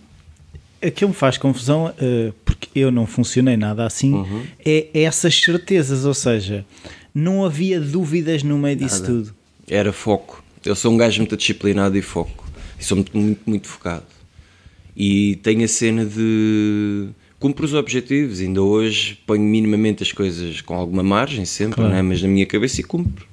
aquilo 0.81 1.09
me 1.09 1.15
faz 1.15 1.37
confusão, 1.37 1.87
uh, 1.87 2.33
porque 2.45 2.69
eu 2.73 2.89
não 2.89 3.05
funcionei 3.05 3.57
nada 3.57 3.85
assim, 3.85 4.13
uhum. 4.13 4.43
é 4.65 4.87
essas 4.93 5.35
certezas, 5.35 6.05
ou 6.05 6.13
seja, 6.13 6.65
não 7.13 7.43
havia 7.43 7.79
dúvidas 7.79 8.43
no 8.43 8.57
meio 8.57 8.77
disso 8.77 9.01
nada. 9.01 9.13
tudo. 9.13 9.35
Era 9.67 9.91
foco. 9.91 10.44
Eu 10.65 10.75
sou 10.75 10.91
um 10.91 10.97
gajo 10.97 11.19
muito 11.19 11.37
disciplinado 11.37 11.95
e 11.97 12.01
foco. 12.01 12.43
E 12.79 12.83
sou 12.83 12.97
muito, 12.97 13.17
muito, 13.17 13.41
muito 13.45 13.67
focado. 13.67 14.05
E 14.97 15.35
tenho 15.37 15.63
a 15.63 15.67
cena 15.67 16.03
de 16.05 17.09
cumpro 17.39 17.65
os 17.65 17.73
objetivos. 17.73 18.41
Ainda 18.41 18.61
hoje 18.61 19.19
ponho 19.27 19.43
minimamente 19.43 20.01
as 20.01 20.11
coisas 20.11 20.61
com 20.61 20.73
alguma 20.73 21.03
margem, 21.03 21.45
sempre, 21.45 21.75
claro. 21.75 21.93
É? 21.93 22.01
mas 22.01 22.21
na 22.21 22.27
minha 22.27 22.45
cabeça 22.45 22.81
e 22.81 22.83
cumpro. 22.83 23.27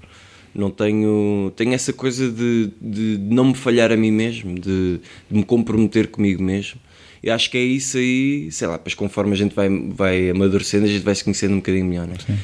Não 0.55 0.71
tenho. 0.71 1.51
Tenho 1.57 1.73
essa 1.73 1.95
coisa 1.95 2.31
de, 2.31 2.71
de 2.79 3.19
não 3.19 3.47
me 3.47 3.55
falhar 3.55 3.91
a 3.91 3.97
mim 3.97 4.11
mesmo, 4.11 4.55
de, 4.55 5.01
de 5.31 5.37
me 5.39 5.45
comprometer 5.45 6.09
comigo 6.09 6.43
mesmo. 6.43 6.79
E 7.23 7.31
acho 7.31 7.51
que 7.51 7.57
é 7.57 7.62
isso 7.62 7.97
aí, 7.97 8.51
sei 8.51 8.67
lá, 8.67 8.79
pois 8.79 8.95
conforme 8.95 9.33
a 9.33 9.37
gente 9.37 9.55
vai, 9.55 9.69
vai 9.89 10.31
amadurecendo, 10.31 10.85
a 10.85 10.89
gente 10.89 11.05
vai 11.05 11.15
se 11.15 11.23
conhecendo 11.25 11.55
um 11.55 11.59
bocadinho 11.59 11.87
melhor, 11.87 12.07
né? 12.07 12.17
Sim. 12.27 12.37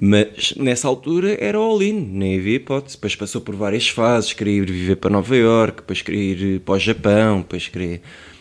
Mas 0.00 0.54
nessa 0.56 0.88
altura 0.88 1.36
era 1.38 1.58
all-in, 1.58 1.92
nem 1.92 2.38
havia 2.38 2.56
hipótese. 2.56 2.96
Depois 2.96 3.14
passou 3.14 3.40
por 3.42 3.54
várias 3.54 3.88
fases, 3.88 4.32
queria 4.32 4.62
ir 4.62 4.70
viver 4.70 4.96
para 4.96 5.10
Nova 5.10 5.36
York, 5.36 5.82
depois 5.82 6.00
queria 6.00 6.32
ir 6.32 6.60
para 6.60 6.74
o 6.74 6.78
Japão, 6.78 7.38
depois 7.38 7.68
queria, 7.68 8.00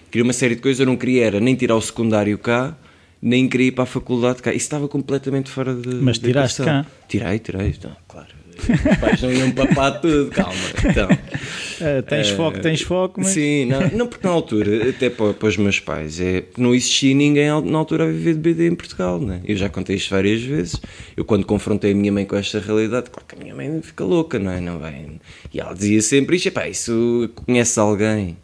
queria 0.10 0.24
uma 0.24 0.32
série 0.32 0.56
de 0.56 0.62
coisas. 0.62 0.80
Eu 0.80 0.86
não 0.86 0.96
queria 0.96 1.26
era 1.26 1.40
nem 1.40 1.56
tirar 1.56 1.76
o 1.76 1.82
secundário 1.82 2.38
cá, 2.38 2.78
nem 3.22 3.50
queria 3.50 3.68
ir 3.68 3.72
para 3.74 3.84
a 3.84 3.88
faculdade 3.88 4.42
cá. 4.42 4.52
Isso 4.52 4.66
estava 4.66 4.88
completamente 4.88 5.50
fora 5.50 5.76
de. 5.76 5.96
Mas 5.96 6.18
tiraste 6.18 6.64
cá? 6.64 6.86
Tirei, 7.10 7.40
tirei, 7.40 7.68
então, 7.68 7.92
claro. 8.08 8.30
Os 8.60 8.98
pais 8.98 9.22
não 9.22 9.32
iam 9.32 9.52
papar 9.52 10.00
tudo, 10.02 10.30
calma. 10.32 10.54
Então, 10.86 11.08
uh, 11.10 12.04
tens 12.08 12.32
uh, 12.32 12.36
foco, 12.36 12.60
tens 12.60 12.82
foco, 12.82 13.22
mas... 13.22 13.30
Sim, 13.30 13.66
não, 13.66 13.90
não, 13.90 14.08
porque 14.08 14.26
na 14.26 14.34
altura, 14.34 14.90
até 14.90 15.10
para, 15.10 15.34
para, 15.34 15.48
os 15.48 15.58
meus 15.58 15.80
pais, 15.80 16.20
é, 16.20 16.44
não 16.58 16.74
existia 16.76 17.16
ninguém 17.16 17.48
na 17.48 17.78
altura 17.78 18.04
a 18.06 18.08
viver 18.08 18.34
de 18.34 18.40
BD 18.40 18.68
em 18.68 18.76
Portugal, 18.76 19.20
né? 19.20 19.42
Eu 19.46 19.56
já 19.56 19.70
contei 19.70 19.96
isto 19.96 20.10
várias 20.10 20.42
vezes. 20.42 20.76
Eu, 21.16 21.24
quando 21.26 21.46
confrontei 21.46 21.92
a 21.92 21.96
minha 21.96 22.12
mãe 22.12 22.26
com 22.26 22.36
esta 22.36 22.60
realidade, 22.60 23.10
claro 23.10 23.26
que 23.28 23.36
a 23.36 23.40
minha 23.40 23.56
mãe 23.56 23.82
fica 23.82 24.04
louca, 24.04 24.38
não 24.38 24.52
é? 24.52 24.60
Não 24.60 24.80
vem. 24.80 25.20
E 25.54 25.60
ela 25.60 25.74
dizia 25.74 26.02
sempre 26.02 26.36
isto: 26.36 26.52
pá, 26.52 26.68
isso 26.68 27.30
conhece 27.34 27.80
alguém? 27.80 28.38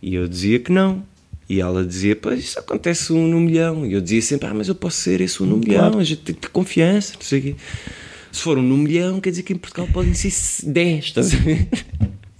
E 0.00 0.14
eu 0.14 0.26
dizia 0.28 0.58
que 0.58 0.72
não. 0.72 1.04
E 1.48 1.60
ela 1.60 1.84
dizia, 1.84 2.16
pois 2.16 2.40
isso 2.40 2.58
acontece 2.58 3.12
um 3.12 3.28
no 3.28 3.38
milhão. 3.38 3.84
E 3.84 3.92
eu 3.92 4.00
dizia 4.00 4.22
sempre, 4.22 4.48
ah, 4.48 4.54
mas 4.54 4.68
eu 4.68 4.74
posso 4.74 4.96
ser 4.96 5.20
esse 5.20 5.42
um 5.42 5.46
no 5.46 5.58
milhão, 5.58 5.80
claro. 5.80 5.98
a 5.98 6.04
gente 6.04 6.22
tem 6.22 6.34
que 6.34 6.40
ter 6.40 6.48
confiança, 6.48 7.12
não 7.14 7.22
sei 7.22 7.38
o 7.38 7.42
quê 7.42 7.56
se 8.32 8.42
for 8.42 8.58
um 8.58 8.62
no 8.62 8.78
milhão, 8.78 9.20
quer 9.20 9.30
dizer 9.30 9.42
que 9.42 9.52
em 9.52 9.58
Portugal 9.58 9.86
podem 9.92 10.14
ser 10.14 10.32
10, 10.66 11.04
estás 11.04 11.34
a 11.34 11.36
ver? 11.36 11.68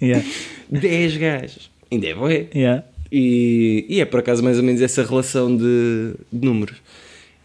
Yeah. 0.01 0.27
10 0.69 1.17
gajos. 1.19 1.71
Ainda 1.91 2.09
é 2.09 2.15
boé. 2.15 2.49
Yeah. 2.53 2.85
E, 3.13 3.87
e, 3.89 4.01
é 4.01 4.05
por 4.05 4.21
acaso 4.21 4.43
mais 4.43 4.57
ou 4.57 4.65
menos 4.65 4.81
essa 4.81 5.05
relação 5.05 5.55
de, 5.55 6.15
de 6.33 6.45
números. 6.45 6.79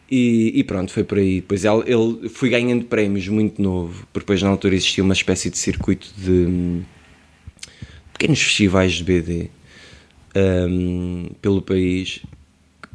E, 0.10 0.54
e, 0.56 0.64
pronto, 0.64 0.92
foi 0.92 1.04
por 1.04 1.18
aí. 1.18 1.42
Depois 1.42 1.66
ele, 1.66 1.84
ele 1.86 2.30
fui 2.30 2.50
ganhando 2.50 2.86
prémios 2.86 3.28
muito 3.28 3.62
novo, 3.62 4.08
porque 4.14 4.24
depois 4.24 4.42
na 4.42 4.50
altura 4.50 4.76
existia 4.76 5.04
uma 5.04 5.14
espécie 5.14 5.50
de 5.50 5.58
circuito 5.58 6.08
de 6.18 6.32
hum, 6.32 6.82
pequenos 8.14 8.42
festivais 8.42 8.94
de 8.94 9.04
BD 9.04 9.50
um, 10.36 11.30
pelo 11.42 11.62
país 11.62 12.22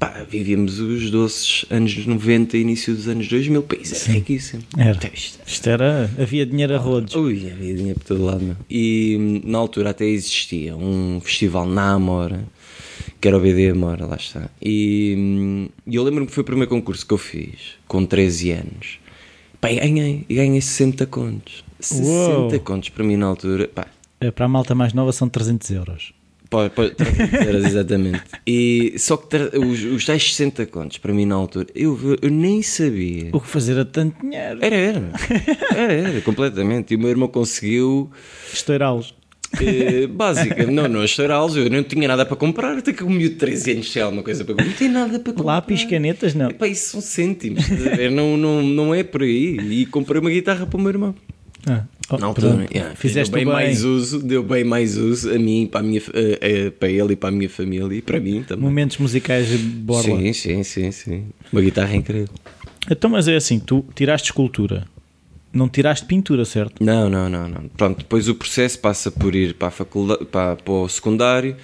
pá, 0.03 0.27
vivíamos 0.29 0.81
os 0.81 1.11
doces 1.13 1.65
anos 1.71 2.05
90 2.05 2.57
e 2.57 2.61
início 2.61 2.93
dos 2.93 3.07
anos 3.07 3.29
2000, 3.29 3.63
pá, 3.63 3.77
isso 3.81 4.05
era 4.05 4.15
riquíssimo. 4.15 4.63
Era. 4.77 4.97
Então, 4.97 5.11
isto, 5.15 5.39
isto, 5.47 5.71
era, 5.71 6.11
havia 6.19 6.45
dinheiro 6.45 6.75
a 6.75 6.79
rodos. 6.79 7.15
Ui, 7.15 7.49
havia 7.49 7.75
dinheiro 7.75 8.01
por 8.01 8.07
todo 8.07 8.25
lado. 8.25 8.43
Meu. 8.43 8.57
E 8.69 9.41
na 9.45 9.59
altura 9.59 9.91
até 9.91 10.05
existia 10.05 10.77
um 10.77 11.21
festival 11.21 11.67
na 11.67 11.93
Amora, 11.93 12.45
que 13.21 13.29
era 13.29 13.37
o 13.37 13.41
BD 13.41 13.71
Amora, 13.71 14.07
lá 14.07 14.17
está. 14.17 14.51
E, 14.61 15.69
e 15.87 15.95
eu 15.95 16.03
lembro-me 16.03 16.27
que 16.27 16.33
foi 16.33 16.43
o 16.43 16.47
primeiro 16.47 16.69
concurso 16.69 17.07
que 17.07 17.15
eu 17.15 17.19
fiz, 17.19 17.77
com 17.87 18.05
13 18.05 18.51
anos. 18.51 18.99
Pá, 19.61 19.71
e 19.71 19.77
ganhei, 19.77 20.27
e 20.29 20.35
ganhei 20.35 20.61
60 20.61 21.07
contos. 21.07 21.65
60 21.79 22.09
Uou. 22.09 22.61
contos 22.61 22.89
para 22.89 23.05
mim 23.05 23.17
na 23.17 23.27
altura. 23.27 23.69
Pá. 23.69 23.87
É, 24.21 24.33
para 24.33 24.47
a 24.47 24.49
malta 24.49 24.75
mais 24.75 24.93
nova 24.93 25.13
são 25.13 25.29
300 25.29 25.71
euros. 25.71 26.13
Pode, 26.53 26.75
pode, 26.75 26.95
exatamente. 27.67 28.21
E, 28.47 28.95
só 28.99 29.17
que 29.17 29.37
os, 29.57 29.83
os 29.85 30.05
tais 30.05 30.23
60 30.35 30.67
contos, 30.67 30.99
para 30.99 31.11
mim 31.11 31.25
na 31.25 31.35
altura, 31.35 31.67
eu, 31.75 32.19
eu 32.21 32.31
nem 32.31 32.61
sabia. 32.63 33.31
O 33.33 33.41
que 33.41 33.49
fazer 33.49 33.79
a 33.79 33.87
tanto 33.87 34.21
dinheiro? 34.21 34.59
Era, 34.61 34.77
era. 34.77 35.13
Era, 35.75 35.93
era, 35.95 36.21
completamente. 36.21 36.93
E 36.93 36.97
o 36.97 36.99
meu 36.99 37.09
irmão 37.09 37.27
conseguiu. 37.27 38.11
Estourá-los. 38.53 39.15
Uh, 39.55 40.07
básica, 40.09 40.67
não, 40.67 40.89
não 40.89 41.03
estourá-los, 41.03 41.57
eu 41.57 41.71
não 41.71 41.83
tinha 41.83 42.07
nada 42.07 42.27
para 42.27 42.37
comprar, 42.37 42.77
até 42.77 42.93
que 42.93 43.03
o 43.03 43.09
miúdo 43.09 43.35
de 43.35 43.41
13 43.41 43.73
anos 43.73 43.91
tinha 43.91 44.05
alguma 44.05 44.23
coisa 44.23 44.45
para 44.45 44.55
comprar, 44.55 44.67
não 44.67 44.77
tinha 44.77 44.91
nada 44.91 45.19
para 45.19 45.33
comprar. 45.33 45.53
Lápis, 45.55 45.85
canetas, 45.85 46.35
não. 46.35 46.51
Epá, 46.51 46.69
isso 46.69 46.91
são 46.91 47.01
cêntimos, 47.01 47.65
não, 48.13 48.37
não, 48.37 48.63
não 48.63 48.95
é 48.95 49.03
por 49.03 49.23
aí. 49.23 49.57
E 49.59 49.87
comprei 49.87 50.21
uma 50.21 50.31
guitarra 50.31 50.67
para 50.67 50.77
o 50.79 50.81
meu 50.81 50.91
irmão. 50.91 51.15
Ah, 51.67 51.85
oh, 52.11 52.19
na 52.19 52.27
altura, 52.27 52.67
yeah, 52.73 52.95
fizeste 52.97 53.33
bem, 53.33 53.45
bem, 53.45 53.53
mais 53.53 53.85
uso, 53.85 54.21
deu 54.21 54.43
bem 54.43 54.65
mais 54.65 54.97
uso 54.97 55.31
a 55.33 55.39
mim, 55.39 55.69
para, 55.71 55.81
a 55.81 55.83
minha, 55.83 56.01
uh, 56.01 56.69
uh, 56.69 56.73
para 56.73 56.89
ele 56.89 57.13
e 57.13 57.17
para 57.17 57.29
a 57.29 57.33
minha 57.33 57.49
família 57.49 57.97
e 57.97 58.03
para 58.03 58.19
mim 58.19 58.43
também. 58.43 58.65
Momentos 58.65 58.99
musicais 58.99 59.49
de 59.49 59.59
borla. 59.59 60.03
Sim, 60.03 60.33
sim, 60.33 60.63
sim, 60.65 60.91
sim. 60.91 61.25
Uma 61.53 61.63
guitarra 61.63 61.95
incrível. 61.95 62.35
Então, 62.91 63.09
mas 63.11 63.29
é 63.29 63.37
assim, 63.37 63.61
tu 63.61 63.85
tiraste 63.95 64.29
escultura, 64.29 64.87
não 65.53 65.69
tiraste 65.69 66.05
pintura, 66.07 66.45
certo? 66.45 66.83
Não, 66.83 67.09
não, 67.09 67.29
não, 67.29 67.49
não. 67.49 67.69
Pronto, 67.77 67.99
depois 67.99 68.29
o 68.29 68.35
processo 68.35 68.79
passa 68.81 69.11
por 69.11 69.35
ir 69.35 69.55
para 69.55 69.69
a 69.69 69.71
faculdade, 69.71 70.25
para, 70.25 70.57
para 70.57 70.73
o 70.73 70.89
secundário 70.89 71.57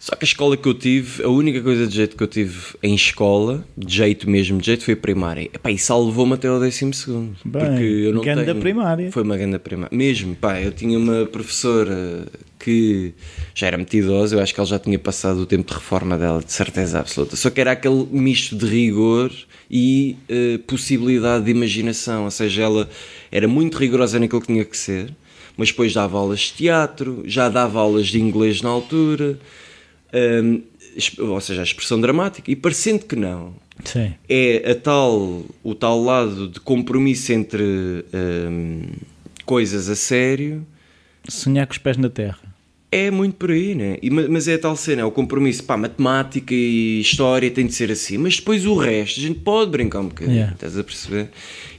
só 0.00 0.16
que 0.16 0.24
a 0.24 0.26
escola 0.26 0.56
que 0.56 0.66
eu 0.66 0.72
tive, 0.72 1.22
a 1.22 1.28
única 1.28 1.60
coisa 1.60 1.86
de 1.86 1.94
jeito 1.94 2.16
que 2.16 2.22
eu 2.22 2.26
tive 2.26 2.58
em 2.82 2.94
escola, 2.94 3.62
de 3.76 3.96
jeito 3.96 4.30
mesmo, 4.30 4.58
de 4.58 4.64
jeito, 4.64 4.82
foi 4.82 4.94
a 4.94 4.96
primária. 4.96 5.42
Epá, 5.52 5.70
e 5.70 5.76
salvou-me 5.76 6.32
até 6.32 6.48
ao 6.48 6.58
décimo 6.58 6.94
segundo. 6.94 7.36
Bem, 7.44 7.60
porque 7.60 7.84
eu 7.84 8.14
não 8.14 8.22
tenho... 8.22 8.56
primária. 8.56 9.12
Foi 9.12 9.22
uma 9.22 9.36
grande 9.36 9.58
primária. 9.58 9.94
Mesmo, 9.94 10.34
pá, 10.34 10.58
eu 10.58 10.72
tinha 10.72 10.98
uma 10.98 11.26
professora 11.26 12.26
que 12.58 13.12
já 13.54 13.66
era 13.66 13.76
muito 13.76 13.94
idosa, 13.94 14.36
eu 14.36 14.40
acho 14.40 14.54
que 14.54 14.60
ela 14.60 14.66
já 14.66 14.78
tinha 14.78 14.98
passado 14.98 15.40
o 15.40 15.44
tempo 15.44 15.68
de 15.68 15.74
reforma 15.74 16.16
dela, 16.16 16.42
de 16.42 16.50
certeza 16.50 17.00
absoluta. 17.00 17.36
Só 17.36 17.50
que 17.50 17.60
era 17.60 17.72
aquele 17.72 18.06
misto 18.10 18.56
de 18.56 18.64
rigor 18.64 19.30
e 19.70 20.16
uh, 20.30 20.58
possibilidade 20.60 21.44
de 21.44 21.50
imaginação. 21.50 22.24
Ou 22.24 22.30
seja, 22.30 22.62
ela 22.62 22.88
era 23.30 23.46
muito 23.46 23.76
rigorosa 23.76 24.18
naquilo 24.18 24.40
que 24.40 24.46
tinha 24.46 24.64
que 24.64 24.78
ser, 24.78 25.14
mas 25.58 25.68
depois 25.68 25.92
dava 25.92 26.16
aulas 26.16 26.40
de 26.40 26.52
teatro, 26.54 27.22
já 27.26 27.50
dava 27.50 27.78
aulas 27.78 28.06
de 28.06 28.18
inglês 28.18 28.62
na 28.62 28.70
altura 28.70 29.38
um, 30.14 30.62
ou 31.18 31.40
seja, 31.40 31.60
a 31.60 31.64
expressão 31.64 32.00
dramática, 32.00 32.50
e 32.50 32.56
parecendo 32.56 33.04
que 33.04 33.16
não, 33.16 33.54
Sim. 33.84 34.12
é 34.28 34.70
a 34.70 34.74
tal, 34.74 35.44
o 35.62 35.74
tal 35.74 36.02
lado 36.02 36.48
de 36.48 36.60
compromisso 36.60 37.32
entre 37.32 37.62
um, 37.62 38.82
coisas 39.44 39.88
a 39.88 39.96
sério. 39.96 40.66
Sonhar 41.28 41.66
com 41.66 41.72
os 41.72 41.78
pés 41.78 41.96
na 41.96 42.08
terra. 42.08 42.50
É 42.92 43.08
muito 43.08 43.36
por 43.36 43.52
aí, 43.52 43.72
né? 43.72 43.98
E, 44.02 44.10
mas 44.10 44.48
é 44.48 44.54
a 44.54 44.58
tal 44.58 44.74
cena, 44.74 45.02
é 45.02 45.04
o 45.04 45.12
compromisso, 45.12 45.62
pá, 45.62 45.76
matemática 45.76 46.52
e 46.52 47.00
história 47.00 47.48
tem 47.48 47.64
de 47.64 47.72
ser 47.72 47.88
assim, 47.92 48.18
mas 48.18 48.36
depois 48.36 48.66
o 48.66 48.74
resto 48.74 49.20
a 49.20 49.22
gente 49.22 49.38
pode 49.38 49.70
brincar 49.70 50.00
um 50.00 50.08
bocadinho, 50.08 50.34
yeah. 50.34 50.52
estás 50.52 50.76
a 50.76 50.82
perceber? 50.82 51.28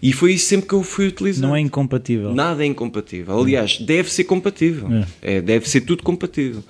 E 0.02 0.14
foi 0.14 0.34
isso 0.34 0.46
sempre 0.46 0.70
que 0.70 0.74
eu 0.74 0.82
fui 0.84 1.08
utilizar. 1.08 1.50
Não 1.50 1.54
é 1.54 1.60
incompatível. 1.60 2.34
Nada 2.34 2.64
é 2.64 2.66
incompatível. 2.66 3.38
Aliás, 3.38 3.78
deve 3.78 4.10
ser 4.10 4.24
compatível. 4.24 4.88
Yeah. 4.88 5.08
É, 5.22 5.42
deve 5.42 5.70
ser 5.70 5.82
tudo 5.82 6.02
compatível. 6.02 6.64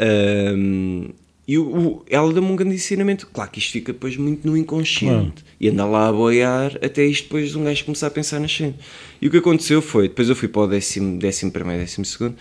Um, 0.00 1.08
e 1.46 1.58
o, 1.58 1.64
o, 1.64 2.04
ela 2.08 2.32
deu-me 2.32 2.50
um 2.50 2.56
grande 2.56 2.76
ensinamento. 2.76 3.26
Claro 3.26 3.50
que 3.50 3.58
isto 3.58 3.72
fica 3.72 3.92
depois 3.92 4.16
muito 4.16 4.46
no 4.46 4.56
inconsciente. 4.56 5.44
E 5.60 5.68
anda 5.68 5.84
lá 5.84 6.08
a 6.08 6.12
boiar 6.12 6.78
até 6.82 7.04
isto 7.04 7.24
depois 7.24 7.54
um 7.56 7.64
gajo 7.64 7.84
começar 7.84 8.06
a 8.06 8.10
pensar 8.10 8.38
nas 8.38 8.52
cenas. 8.54 8.76
E 9.20 9.26
o 9.26 9.30
que 9.30 9.38
aconteceu 9.38 9.82
foi, 9.82 10.08
depois 10.08 10.28
eu 10.28 10.36
fui 10.36 10.48
para 10.48 10.62
o 10.62 10.66
décimo, 10.66 11.18
décimo 11.18 11.50
primeiro, 11.50 11.82
décimo 11.82 12.04
segundo. 12.04 12.36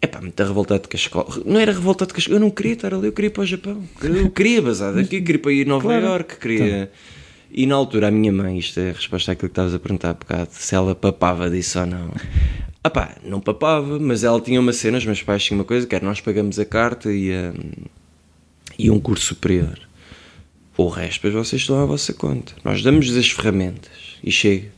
É 0.00 0.06
pá, 0.06 0.20
muito 0.20 0.42
revoltado 0.42 0.88
com 0.88 0.96
a 0.96 0.98
escola. 0.98 1.42
Não 1.46 1.58
era 1.58 1.72
revoltado 1.72 2.12
com 2.12 2.18
a 2.18 2.20
escola. 2.20 2.36
Eu 2.36 2.40
não 2.40 2.50
queria 2.50 2.72
estar 2.74 2.92
ali, 2.92 3.06
eu 3.06 3.12
queria 3.12 3.28
ir 3.28 3.30
para 3.30 3.42
o 3.42 3.46
Japão. 3.46 3.82
Eu 4.02 4.30
queria 4.30 4.60
bazar 4.60 4.92
daqui, 4.92 5.20
queria 5.22 5.40
para 5.40 5.52
ir 5.52 5.66
a 5.66 5.68
Nova 5.68 5.88
claro. 5.88 6.06
York, 6.06 6.38
queria. 6.38 6.82
Então. 6.82 6.88
E 7.54 7.66
na 7.66 7.74
altura 7.74 8.08
a 8.08 8.10
minha 8.10 8.32
mãe, 8.32 8.58
isto 8.58 8.80
é 8.80 8.90
a 8.90 8.92
resposta 8.94 9.32
àquilo 9.32 9.48
que 9.48 9.52
estavas 9.52 9.74
a 9.74 9.78
perguntar 9.78 10.10
há 10.10 10.14
bocado, 10.14 10.48
se 10.52 10.74
ela 10.74 10.94
papava 10.94 11.50
disso 11.50 11.80
ou 11.80 11.86
não. 11.86 12.10
Ah 12.84 12.90
pá, 12.90 13.16
não 13.24 13.40
papava, 13.40 13.98
mas 13.98 14.24
ela 14.24 14.40
tinha 14.40 14.58
uma 14.60 14.72
cena, 14.72 14.98
os 14.98 15.04
meus 15.06 15.22
pais 15.22 15.44
tinham 15.44 15.58
uma 15.60 15.64
coisa, 15.64 15.86
que 15.86 15.94
era 15.94 16.04
nós 16.04 16.20
pagamos 16.20 16.58
a 16.58 16.64
carta 16.64 17.12
e, 17.12 17.30
um, 17.32 17.52
e 18.78 18.90
um 18.90 18.98
curso 18.98 19.26
superior. 19.26 19.78
O 20.76 20.88
resto, 20.88 21.22
depois 21.22 21.46
vocês 21.46 21.62
estão 21.62 21.80
à 21.80 21.86
vossa 21.86 22.12
conta. 22.12 22.54
Nós 22.64 22.82
damos 22.82 23.14
as 23.16 23.30
ferramentas 23.30 24.16
e 24.24 24.32
chega. 24.32 24.68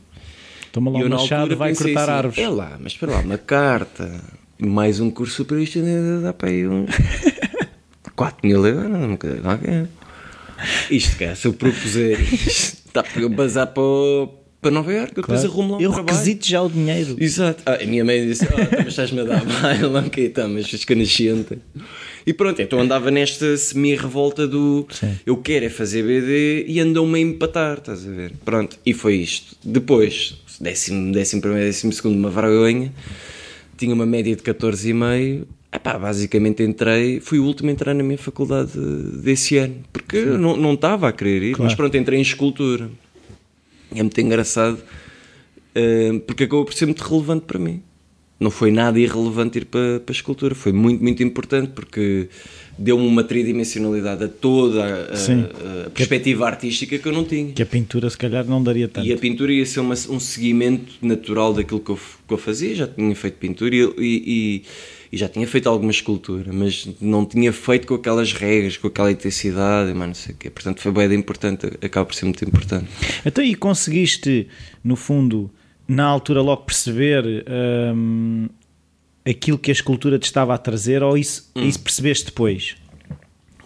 Toma 0.71 0.91
lá 0.91 0.99
E 0.99 1.01
eu, 1.01 1.07
o 1.07 1.09
machado, 1.09 1.55
vai 1.57 1.73
cortar 1.73 2.01
assim, 2.03 2.11
árvores. 2.11 2.37
É 2.37 2.49
lá, 2.49 2.77
mas 2.79 2.91
espera 2.91 3.13
lá, 3.13 3.19
uma 3.21 3.37
carta, 3.37 4.21
mais 4.59 4.99
um 4.99 5.09
curso 5.09 5.35
superior, 5.37 5.63
isto 5.63 5.79
ainda 5.79 6.21
dá 6.21 6.33
para 6.33 6.49
aí 6.49 6.67
uns 6.67 6.89
4 8.15 8.45
mil 8.47 8.65
euros, 8.67 8.89
não 8.91 9.17
quer. 9.17 9.87
Isto, 10.91 11.17
cara, 11.17 11.35
se 11.35 11.47
eu 11.47 11.53
propuser 11.53 12.19
isto, 12.21 12.77
dá 12.93 13.01
para 13.03 13.21
eu 13.21 13.29
bazar 13.29 13.67
para, 13.67 13.81
o- 13.81 14.29
para 14.65 14.71
Nova 14.71 14.91
Iorque, 14.91 15.17
eu 15.19 15.21
depois 15.21 15.41
Claro. 15.41 15.53
arrumo 15.53 15.71
lá 15.73 15.77
um 15.77 15.81
Eu 15.81 15.91
trabalho. 15.91 16.17
requisito 16.17 16.47
já 16.47 16.61
o 16.63 16.69
dinheiro. 16.69 17.15
Exato. 17.19 17.61
Ah, 17.67 17.77
a 17.81 17.85
minha 17.85 18.03
mãe 18.03 18.25
disse: 18.27 18.45
Ah, 18.45 18.47
então, 18.61 18.79
mas 18.79 18.87
estás-me 18.87 19.19
a 19.21 19.23
dar 19.23 19.45
baile, 19.45 19.85
ok, 20.07 20.29
tá, 20.29 20.47
mas 20.47 20.67
fica 20.67 20.95
nascente. 20.95 21.59
E 22.25 22.33
pronto, 22.33 22.59
então 22.59 22.79
andava 22.79 23.11
nesta 23.11 23.55
semi-revolta 23.55 24.47
do 24.47 24.87
Sim. 24.89 25.13
eu 25.25 25.37
quero 25.37 25.65
é 25.65 25.69
fazer 25.69 26.01
BD 26.03 26.65
e 26.67 26.79
andam-me 26.79 27.19
a 27.19 27.21
empatar, 27.21 27.77
estás 27.77 28.07
a 28.07 28.09
ver? 28.09 28.33
Pronto, 28.43 28.79
e 28.83 28.93
foi 28.93 29.17
isto. 29.17 29.55
Depois, 29.63 30.35
décimo, 30.59 31.11
décimo 31.13 31.41
primeiro, 31.43 31.65
décimo 31.67 31.93
segundo, 31.93 32.17
uma 32.17 32.31
vergonha, 32.31 32.91
tinha 33.77 33.93
uma 33.93 34.05
média 34.07 34.35
de 34.35 34.41
14,5. 34.41 35.43
Epá, 35.71 35.99
basicamente 35.99 36.63
entrei, 36.63 37.19
fui 37.19 37.37
o 37.37 37.43
último 37.43 37.69
a 37.69 37.73
entrar 37.73 37.93
na 37.93 38.01
minha 38.01 38.17
faculdade 38.17 38.71
desse 39.21 39.57
ano, 39.57 39.75
porque 39.91 40.15
eu 40.15 40.37
não, 40.37 40.55
não 40.55 40.73
estava 40.73 41.09
a 41.09 41.11
querer 41.11 41.43
ir, 41.43 41.49
mas 41.51 41.57
Claro. 41.57 41.75
pronto, 41.75 41.97
entrei 41.97 42.17
em 42.17 42.21
escultura. 42.21 42.89
É 43.95 44.03
muito 44.03 44.19
engraçado 44.21 44.79
Uh, 45.77 46.21
porque 46.21 46.45
acabou 46.45 46.63
por 46.63 46.73
ser 46.73 46.85
muito 46.85 47.01
relevante 47.03 47.43
para 47.45 47.59
mim. 47.59 47.81
Não 48.39 48.49
foi 48.49 48.71
nada 48.71 48.97
irrelevante 48.97 49.57
ir 49.57 49.65
para, 49.65 49.99
para 49.99 50.13
a 50.13 50.15
escultura, 50.15 50.55
foi 50.55 50.71
muito, 50.71 51.03
muito 51.03 51.21
importante 51.21 51.71
porque 51.75 52.29
deu-me 52.79 53.05
uma 53.05 53.25
tridimensionalidade 53.25 54.23
a 54.23 54.27
toda 54.29 54.81
a- 54.85 55.85
a, 55.87 55.89
perspectiva 55.89 56.45
artística 56.45 56.97
que 56.97 57.05
eu 57.05 57.11
não 57.11 57.25
tinha. 57.25 57.51
Que 57.51 57.61
a 57.61 57.65
pintura 57.65 58.09
se 58.09 58.17
calhar 58.17 58.45
não 58.45 58.63
daria 58.63 58.87
tanto. 58.87 59.05
E 59.05 59.11
a 59.11 59.17
pintura 59.17 59.51
ia 59.51 59.65
ser 59.65 59.81
uma- 59.81 59.95
um 60.09 60.19
seguimento 60.19 60.93
natural 61.01 61.53
daquilo 61.53 61.81
que 61.81 61.91
eu, 61.91 61.99
que 62.25 62.33
eu 62.33 62.37
fazia. 62.37 62.73
Já 62.73 62.87
tinha 62.87 63.13
feito 63.13 63.35
pintura 63.35 63.75
e, 63.75 63.79
e- 63.97 64.23
e- 64.25 64.63
e 65.11 65.17
já 65.17 65.27
tinha 65.29 65.47
feito 65.47 65.67
alguma 65.69 65.91
escultura, 65.91 66.51
mas 66.53 66.87
não 66.99 67.25
tinha 67.25 67.51
feito 67.53 67.87
com 67.87 67.95
aquelas 67.95 68.33
regras, 68.33 68.77
com 68.77 68.87
aquela 68.87 69.11
intensidade, 69.11 69.93
mas 69.93 70.07
não 70.07 70.13
sei 70.15 70.35
o 70.35 70.37
quê. 70.37 70.49
Portanto, 70.49 70.81
foi 70.81 70.91
bem 70.91 71.13
importante, 71.17 71.67
acaba 71.81 72.05
por 72.05 72.15
ser 72.15 72.25
muito 72.25 72.43
importante. 72.45 72.87
Então, 73.25 73.43
e 73.43 73.55
conseguiste, 73.55 74.47
no 74.83 74.95
fundo, 74.95 75.49
na 75.87 76.05
altura 76.05 76.41
logo 76.41 76.63
perceber 76.63 77.23
hum, 77.95 78.47
aquilo 79.25 79.57
que 79.57 79.71
a 79.71 79.73
escultura 79.73 80.17
te 80.19 80.23
estava 80.25 80.53
a 80.53 80.57
trazer 80.57 81.01
ou 81.03 81.17
isso, 81.17 81.49
Hum. 81.55 81.67
isso 81.67 81.79
percebeste 81.79 82.25
depois? 82.25 82.75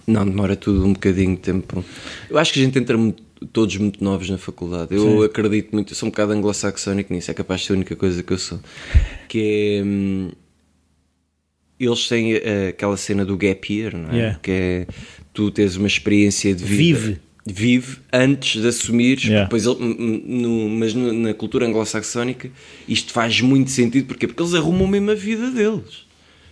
Não, 0.07 0.25
demora 0.25 0.55
tudo 0.55 0.83
um 0.85 0.93
bocadinho 0.93 1.35
de 1.35 1.41
tempo. 1.41 1.83
Eu 2.29 2.37
acho 2.37 2.51
que 2.51 2.59
a 2.59 2.63
gente 2.63 2.77
entra 2.79 2.97
muito- 2.97 3.21
todos 3.53 3.77
muito 3.77 4.03
novos 4.03 4.29
na 4.29 4.37
faculdade. 4.37 4.93
Eu 4.95 5.23
acredito 5.23 5.71
muito, 5.71 5.91
eu 5.93 5.95
sou 5.95 6.07
um 6.07 6.09
bocado 6.11 6.33
anglo-saxónico 6.33 7.13
nisso, 7.13 7.29
é 7.31 7.33
capaz 7.33 7.61
de 7.61 7.67
ser 7.67 7.73
a 7.73 7.75
única 7.77 7.95
coisa 7.95 8.21
que 8.23 8.33
eu 8.33 8.37
sou. 8.37 8.59
Que 9.29 9.77
é. 9.79 9.83
hum, 9.85 10.31
eles 11.79 12.07
têm 12.07 12.33
eh, 12.33 12.67
aquela 12.69 12.97
cena 12.97 13.23
do 13.25 13.37
gap 13.37 13.73
year, 13.73 13.95
não 13.97 14.09
é? 14.11 14.15
Yeah. 14.15 14.39
Que 14.41 14.51
é 14.51 14.87
tu 15.33 15.49
tens 15.51 15.75
uma 15.75 15.87
experiência 15.87 16.53
de 16.53 16.63
vida. 16.63 16.99
Vive. 16.99 17.17
Vive 17.51 17.97
antes 18.13 18.61
de 18.61 18.67
assumires, 18.67 19.23
Yeah. 19.23 19.45
depois 19.45 19.65
ele- 19.65 19.77
no- 19.79 20.69
mas 20.69 20.93
no- 20.93 21.11
na 21.13 21.33
cultura 21.33 21.65
anglo-saxónica 21.65 22.51
isto 22.87 23.11
faz 23.11 23.41
muito 23.41 23.71
sentido, 23.71 24.05
porquê? 24.07 24.27
Porque 24.27 24.41
eles 24.43 24.53
arrumam 24.53 24.87
mesmo 24.87 25.09
a 25.09 25.15
vida 25.15 25.49
deles. 25.49 26.07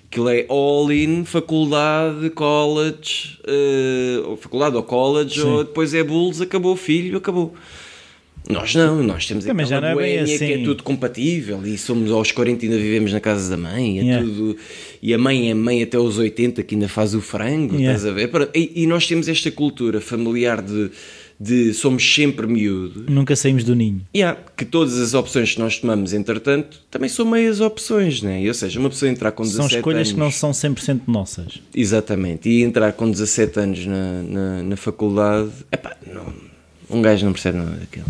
Aquilo 0.09 0.29
é 0.29 0.45
all 0.49 0.89
in, 0.91 1.23
faculdade, 1.25 2.29
college, 2.31 3.37
eh, 3.45 4.21
ou 4.25 4.37
faculdade 4.37 4.75
ou 4.75 4.81
college, 4.83 5.41
ou 5.41 5.63
depois 5.65 5.93
é 5.93 6.01
Bulls, 6.03 6.41
acabou 6.41 6.73
o 6.73 6.77
filho, 6.77 7.17
acabou. 7.17 7.53
Nós 8.49 8.73
não, 8.75 9.03
nós 9.03 9.25
temos 9.25 9.43
Também 9.45 9.65
já 9.65 9.77
aquela 9.77 9.93
não 9.95 9.99
é 10.01 10.03
bem 10.05 10.15
boémia 10.17 10.37
que 10.37 10.43
é 10.45 10.53
assim. 10.55 10.63
tudo 10.63 10.83
compatível 10.83 11.61
e 11.65 11.77
somos 11.77 12.11
aos 12.11 12.31
40 12.31 12.65
e 12.65 12.69
ainda 12.69 12.79
vivemos 12.81 13.11
na 13.13 13.19
casa 13.19 13.49
da 13.49 13.57
mãe, 13.57 13.99
é 13.99 14.03
Yeah. 14.03 14.25
tudo, 14.25 14.55
e 15.01 15.13
a 15.13 15.17
mãe 15.17 15.49
é 15.49 15.53
mãe 15.53 15.83
até 15.83 15.97
aos 15.97 16.17
80 16.17 16.63
que 16.63 16.75
ainda 16.75 16.87
faz 16.87 17.13
o 17.13 17.21
frango, 17.21 17.75
Yeah. 17.75 17.95
estás 17.97 18.05
a 18.05 18.11
ver? 18.15 18.29
E, 18.55 18.83
e 18.83 18.87
nós 18.87 19.05
temos 19.05 19.27
esta 19.27 19.51
cultura 19.51 19.99
familiar 19.99 20.61
de, 20.61 20.89
de 21.39 21.73
somos 21.73 22.03
sempre 22.15 22.47
miúdos, 22.47 23.03
Nunca 23.07 23.35
saímos 23.35 23.63
do 23.65 23.75
ninho. 23.75 24.01
Yeah, 24.15 24.39
que 24.55 24.63
todas 24.65 24.97
as 24.99 25.13
opções 25.13 25.53
que 25.53 25.59
nós 25.59 25.77
tomamos, 25.79 26.13
entretanto, 26.13 26.81
também 26.89 27.09
são 27.09 27.25
meias 27.29 27.59
opções, 27.59 28.21
né? 28.21 28.43
Ou 28.47 28.53
seja, 28.53 28.79
uma 28.79 28.89
pessoa 28.89 29.11
entrar 29.11 29.31
com 29.33 29.43
17 29.43 29.69
São 29.69 29.77
escolhas 29.79 29.99
anos... 30.07 30.13
que 30.13 30.19
não 30.19 30.31
são 30.31 30.51
100% 30.51 31.01
nossas. 31.07 31.59
Exatamente, 31.75 32.49
e 32.49 32.63
entrar 32.63 32.93
com 32.93 33.09
17 33.11 33.59
anos 33.59 33.85
na, 33.85 34.23
na, 34.23 34.63
na 34.63 34.75
faculdade, 34.77 35.51
epá, 35.71 35.95
não, 36.11 36.46
um 36.89 37.01
gajo 37.01 37.25
não 37.25 37.33
percebe 37.33 37.57
nada 37.57 37.71
daquilo. 37.71 38.05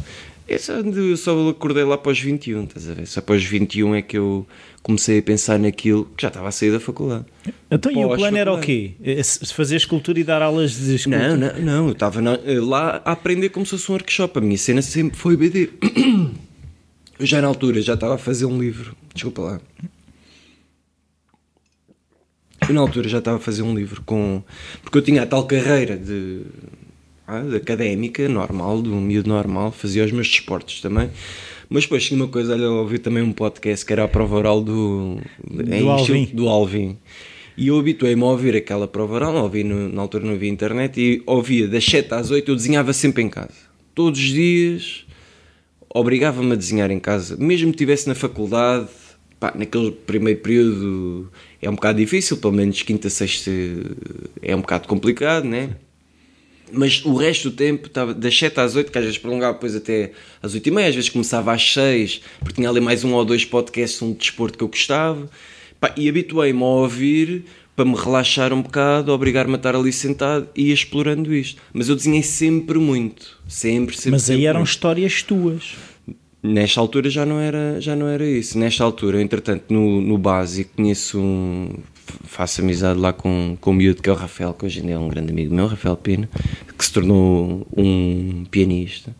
Eu 0.48 0.60
só, 0.60 0.74
eu 0.76 1.18
só 1.18 1.50
acordei 1.50 1.84
lá 1.84 1.96
após 1.96 2.18
21, 2.20 2.64
estás 2.64 2.90
a 2.90 2.94
ver? 2.94 3.06
Só 3.06 3.20
após 3.20 3.44
21 3.44 3.96
é 3.96 4.02
que 4.02 4.18
eu 4.18 4.48
comecei 4.82 5.20
a 5.20 5.22
pensar 5.22 5.60
naquilo 5.60 6.06
que 6.16 6.22
já 6.22 6.30
estava 6.30 6.48
a 6.48 6.52
sair 6.52 6.72
da 6.72 6.80
faculdade. 6.80 7.26
Então, 7.70 7.92
e 7.92 7.96
o 7.98 8.08
Pós 8.08 8.18
plano 8.22 8.38
era 8.38 8.54
o 8.54 8.60
quê? 8.62 8.94
Eh, 9.04 9.22
se- 9.22 9.54
Fazer 9.54 9.76
escultura 9.76 10.18
e 10.20 10.24
dar 10.24 10.42
aulas 10.42 10.72
de 10.72 10.96
escultura? 10.96 11.36
Não, 11.36 11.54
não, 11.54 11.60
não, 11.62 11.86
eu 11.88 11.92
estava 11.92 12.22
na- 12.22 12.40
lá 12.62 13.02
a 13.04 13.12
aprender 13.12 13.50
como 13.50 13.66
se 13.66 13.72
fosse 13.72 13.92
um 13.92 13.96
workshop. 13.96 14.38
A 14.38 14.42
minha 14.42 14.58
cena 14.58 14.82
sempre 14.82 15.18
foi 15.18 15.36
BD. 15.36 15.70
Eu 17.20 17.26
já 17.26 17.42
na 17.42 17.48
altura 17.50 17.82
já 17.82 17.96
estava 17.96 18.16
a 18.16 18.18
fazer 18.18 18.46
um 18.46 18.58
livro. 18.58 18.96
Desculpa 19.14 19.42
lá. 19.42 19.62
Eu 22.68 22.74
na 22.74 22.82
altura 22.82 23.08
já 23.08 23.20
estava 23.20 23.38
a 23.38 23.40
fazer 23.40 23.62
um 23.62 23.76
livro 23.76 24.02
com. 24.06 24.42
Porque 24.82 24.98
eu 24.98 25.02
tinha 25.02 25.24
a 25.24 25.26
tal 25.26 25.46
carreira 25.46 25.98
de. 25.98 26.42
Académica, 27.28 28.28
normal, 28.30 28.82
de 28.82 28.90
um 28.90 29.02
miúdo 29.02 29.30
normal, 29.30 29.72
fazia 29.72 30.04
os 30.06 30.12
meus 30.12 30.28
desportos 30.28 30.80
também. 30.82 31.10
Mas 31.70 31.84
depois 31.84 32.06
tinha 32.06 32.18
uma 32.22 32.30
coisa, 32.30 32.54
olha, 32.54 32.64
eu 32.64 32.76
ouvi 32.76 32.98
também 32.98 33.22
um 33.22 33.34
podcast 33.34 33.86
que 33.86 33.92
era 33.92 34.06
a 34.06 34.08
prova 34.08 34.36
oral 34.38 34.62
do. 34.62 35.18
Do 35.50 35.62
estilo- 35.64 35.90
Alvin. 35.92 36.26
do 36.34 36.48
Alvin. 36.48 36.98
E 37.58 37.68
eu 37.68 37.78
habituei-me 37.80 38.22
a 38.22 38.26
ouvir 38.28 38.56
aquela 38.56 38.88
prova 38.88 39.16
oral, 39.16 39.36
ouvi 39.36 39.64
no- 39.64 39.90
na 39.90 40.02
altura 40.02 40.24
não 40.26 40.34
havia 40.34 40.48
internet, 40.50 40.98
e 41.02 41.22
ouvia 41.26 41.68
das 41.68 41.84
7 41.84 42.14
às 42.14 42.32
8, 42.32 42.52
eu 42.52 42.56
desenhava 42.56 42.94
sempre 42.94 43.22
em 43.24 43.30
casa. 43.30 43.50
Todos 43.96 44.20
os 44.20 44.28
dias, 44.28 45.06
obrigava-me 45.94 46.52
a 46.54 46.56
desenhar 46.56 46.92
em 46.92 47.00
casa. 47.00 47.36
Mesmo 47.38 47.68
que 47.72 47.76
estivesse 47.76 48.08
na 48.08 48.16
faculdade, 48.16 48.88
pá, 49.40 49.54
naquele 49.56 49.92
primeiro 49.92 50.40
período 50.40 51.32
é 51.62 51.70
um 51.70 51.74
bocado 51.76 51.98
difícil, 52.00 52.38
pelo 52.38 52.54
menos 52.54 52.82
quinta, 52.84 53.10
sexta 53.10 53.52
é 54.42 54.56
um 54.56 54.62
bocado 54.62 54.88
complicado, 54.88 55.46
né? 55.46 55.72
Mas 56.72 57.04
o 57.06 57.16
resto 57.16 57.50
do 57.50 57.56
tempo 57.56 57.88
estava 57.88 58.14
das 58.14 58.38
7 58.38 58.60
às 58.60 58.76
8, 58.76 58.92
que 58.92 58.98
às 58.98 59.04
vezes 59.04 59.20
prolongava 59.20 59.54
depois 59.54 59.76
até 59.76 60.12
às 60.42 60.54
8 60.54 60.68
e 60.68 60.72
meia, 60.72 60.90
às 60.90 60.96
vezes 60.96 61.10
começava 61.10 61.54
às 61.54 61.74
6, 61.74 62.22
porque 62.40 62.56
tinha 62.56 62.70
ali 62.70 62.80
mais 62.80 63.04
um 63.04 63.14
ou 63.14 63.24
dois 63.24 63.46
podcasts, 63.46 64.02
um 64.02 64.12
de 64.12 64.20
desporto 64.20 64.58
que 64.58 64.64
eu 64.64 64.68
gostava. 64.68 65.30
Pá, 65.80 65.94
e 65.96 66.10
habituei-me 66.10 66.62
a 66.62 66.66
ouvir 66.66 67.46
para 67.78 67.86
me 67.86 67.96
relaxar 67.96 68.52
um 68.52 68.62
bocado, 68.62 69.12
obrigar-me 69.14 69.54
a 69.54 69.58
estar 69.58 69.76
ali 69.76 69.94
sentado 69.94 70.50
e 70.56 70.70
ia 70.70 70.74
explorando 70.74 71.32
isto. 71.32 71.62
Mas 71.72 71.88
eu 71.88 71.96
desenhei 71.96 72.24
sempre 72.24 72.80
muito. 72.80 73.40
Sempre, 73.48 73.96
sempre. 73.96 74.12
Mas 74.12 74.24
aí 74.24 74.38
sempre 74.38 74.46
eram 74.48 74.62
muito. 74.62 74.70
histórias 74.70 75.22
tuas. 75.22 75.76
Nesta 76.42 76.80
altura 76.80 77.10
já 77.10 77.24
não 77.24 77.40
era, 77.40 77.80
já 77.80 77.96
não 77.96 78.08
era 78.08 78.26
isso. 78.26 78.58
Nesta 78.58 78.84
altura, 78.84 79.22
entretanto, 79.22 79.72
no, 79.72 80.02
no 80.02 80.18
básico, 80.18 80.72
conheço 80.76 81.20
um. 81.20 81.70
Faço 82.26 82.62
amizade 82.62 83.00
lá 83.00 83.14
com, 83.14 83.58
com 83.60 83.72
o 83.72 83.74
miúdo 83.74 84.02
que 84.02 84.10
é 84.10 84.12
o 84.12 84.16
Rafael, 84.16 84.54
que 84.54 84.66
hoje 84.66 84.82
dia 84.82 84.96
é 84.96 85.00
um 85.00 85.08
grande 85.08 85.32
amigo 85.32 85.54
meu, 85.54 85.68
Rafael 85.68 85.96
Pina, 85.98 86.30
que 86.78 86.86
se 86.86 86.92
tornou 86.92 87.68
um 87.76 88.46
pianista. 88.50 89.16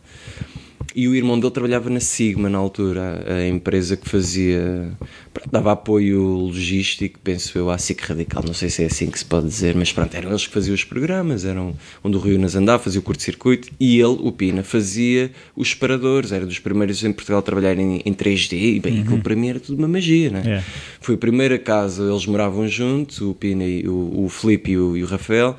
E 0.98 1.06
o 1.06 1.14
irmão 1.14 1.38
dele 1.38 1.52
trabalhava 1.52 1.88
na 1.88 2.00
Sigma 2.00 2.50
na 2.50 2.58
altura, 2.58 3.24
a 3.28 3.46
empresa 3.46 3.96
que 3.96 4.08
fazia. 4.08 4.90
pronto, 5.32 5.48
dava 5.48 5.70
apoio 5.70 6.20
logístico, 6.20 7.20
penso 7.22 7.56
eu, 7.56 7.70
à 7.70 7.78
SIC 7.78 8.00
Radical, 8.00 8.42
não 8.44 8.52
sei 8.52 8.68
se 8.68 8.82
é 8.82 8.86
assim 8.86 9.08
que 9.08 9.16
se 9.16 9.24
pode 9.24 9.46
dizer, 9.46 9.76
mas 9.76 9.92
pronto, 9.92 10.12
eram 10.16 10.30
eles 10.30 10.48
que 10.48 10.52
faziam 10.52 10.74
os 10.74 10.82
programas, 10.82 11.44
eram 11.44 11.72
onde 12.02 12.16
o 12.16 12.20
Rio 12.20 12.36
Nas 12.36 12.56
andava, 12.56 12.82
fazia 12.82 12.98
o 12.98 13.02
curto-circuito, 13.04 13.68
e 13.78 14.00
ele, 14.00 14.18
o 14.18 14.32
Pina, 14.32 14.64
fazia 14.64 15.30
os 15.54 15.70
separadores, 15.70 16.32
era 16.32 16.44
dos 16.44 16.58
primeiros 16.58 17.04
em 17.04 17.12
Portugal 17.12 17.38
a 17.38 17.42
trabalhar 17.42 17.78
em, 17.78 18.02
em 18.04 18.12
3D, 18.12 18.54
e 18.54 18.80
bem, 18.80 19.02
aquilo 19.02 19.22
para 19.22 19.36
mim 19.36 19.50
era 19.50 19.60
tudo 19.60 19.78
uma 19.78 19.86
magia, 19.86 20.30
né? 20.30 20.42
É. 20.44 20.64
Foi 21.00 21.14
a 21.14 21.18
primeira 21.18 21.60
casa, 21.60 22.02
eles 22.10 22.26
moravam 22.26 22.66
juntos, 22.66 23.20
o 23.20 23.34
Pina, 23.34 23.62
e 23.62 23.86
o, 23.86 24.24
o 24.24 24.28
Filipe 24.28 24.72
e 24.72 24.76
o, 24.76 24.96
e 24.96 25.04
o 25.04 25.06
Rafael. 25.06 25.56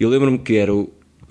E 0.00 0.02
eu 0.02 0.08
lembro-me 0.08 0.38
que 0.38 0.56
era 0.56 0.74
o, 0.74 0.88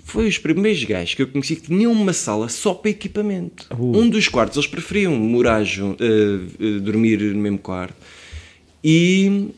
foi 0.07 0.25
os 0.25 0.37
primeiros 0.37 0.81
gajos 0.85 1.15
que 1.15 1.21
eu 1.21 1.27
conheci 1.27 1.57
que 1.57 1.63
tinham 1.63 1.91
uma 1.91 2.13
sala 2.13 2.47
só 2.47 2.73
para 2.73 2.91
equipamento. 2.91 3.67
Uh. 3.77 3.97
Um 3.97 4.09
dos 4.09 4.29
quartos, 4.29 4.55
eles 4.55 4.67
preferiam 4.67 5.13
morar 5.13 5.65
junto, 5.65 6.01
eh, 6.01 6.07
eh, 6.61 6.79
dormir 6.79 7.19
no 7.19 7.41
mesmo 7.41 7.57
quarto. 7.57 7.93
E 8.81 9.49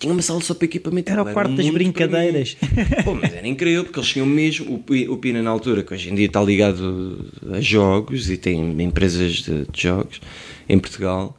tinha 0.00 0.12
uma 0.12 0.20
sala 0.20 0.40
só 0.40 0.52
para 0.52 0.64
equipamento. 0.64 1.12
Era 1.12 1.22
o 1.22 1.32
quarto 1.32 1.54
das 1.54 1.64
muito 1.66 1.74
para 1.74 1.84
brincadeiras. 1.84 2.56
Pô, 3.04 3.14
mas 3.14 3.32
era 3.32 3.46
incrível, 3.46 3.84
porque 3.84 4.00
eles 4.00 4.08
tinham 4.08 4.26
mesmo. 4.26 4.82
O, 4.88 5.12
o 5.12 5.16
Pina, 5.18 5.40
na 5.40 5.50
altura, 5.50 5.84
que 5.84 5.94
hoje 5.94 6.10
em 6.10 6.16
dia 6.16 6.26
está 6.26 6.42
ligado 6.42 7.30
a 7.52 7.60
jogos 7.60 8.28
e 8.30 8.36
tem 8.36 8.82
empresas 8.82 9.34
de, 9.34 9.64
de 9.64 9.80
jogos 9.80 10.20
em 10.68 10.76
Portugal. 10.76 11.38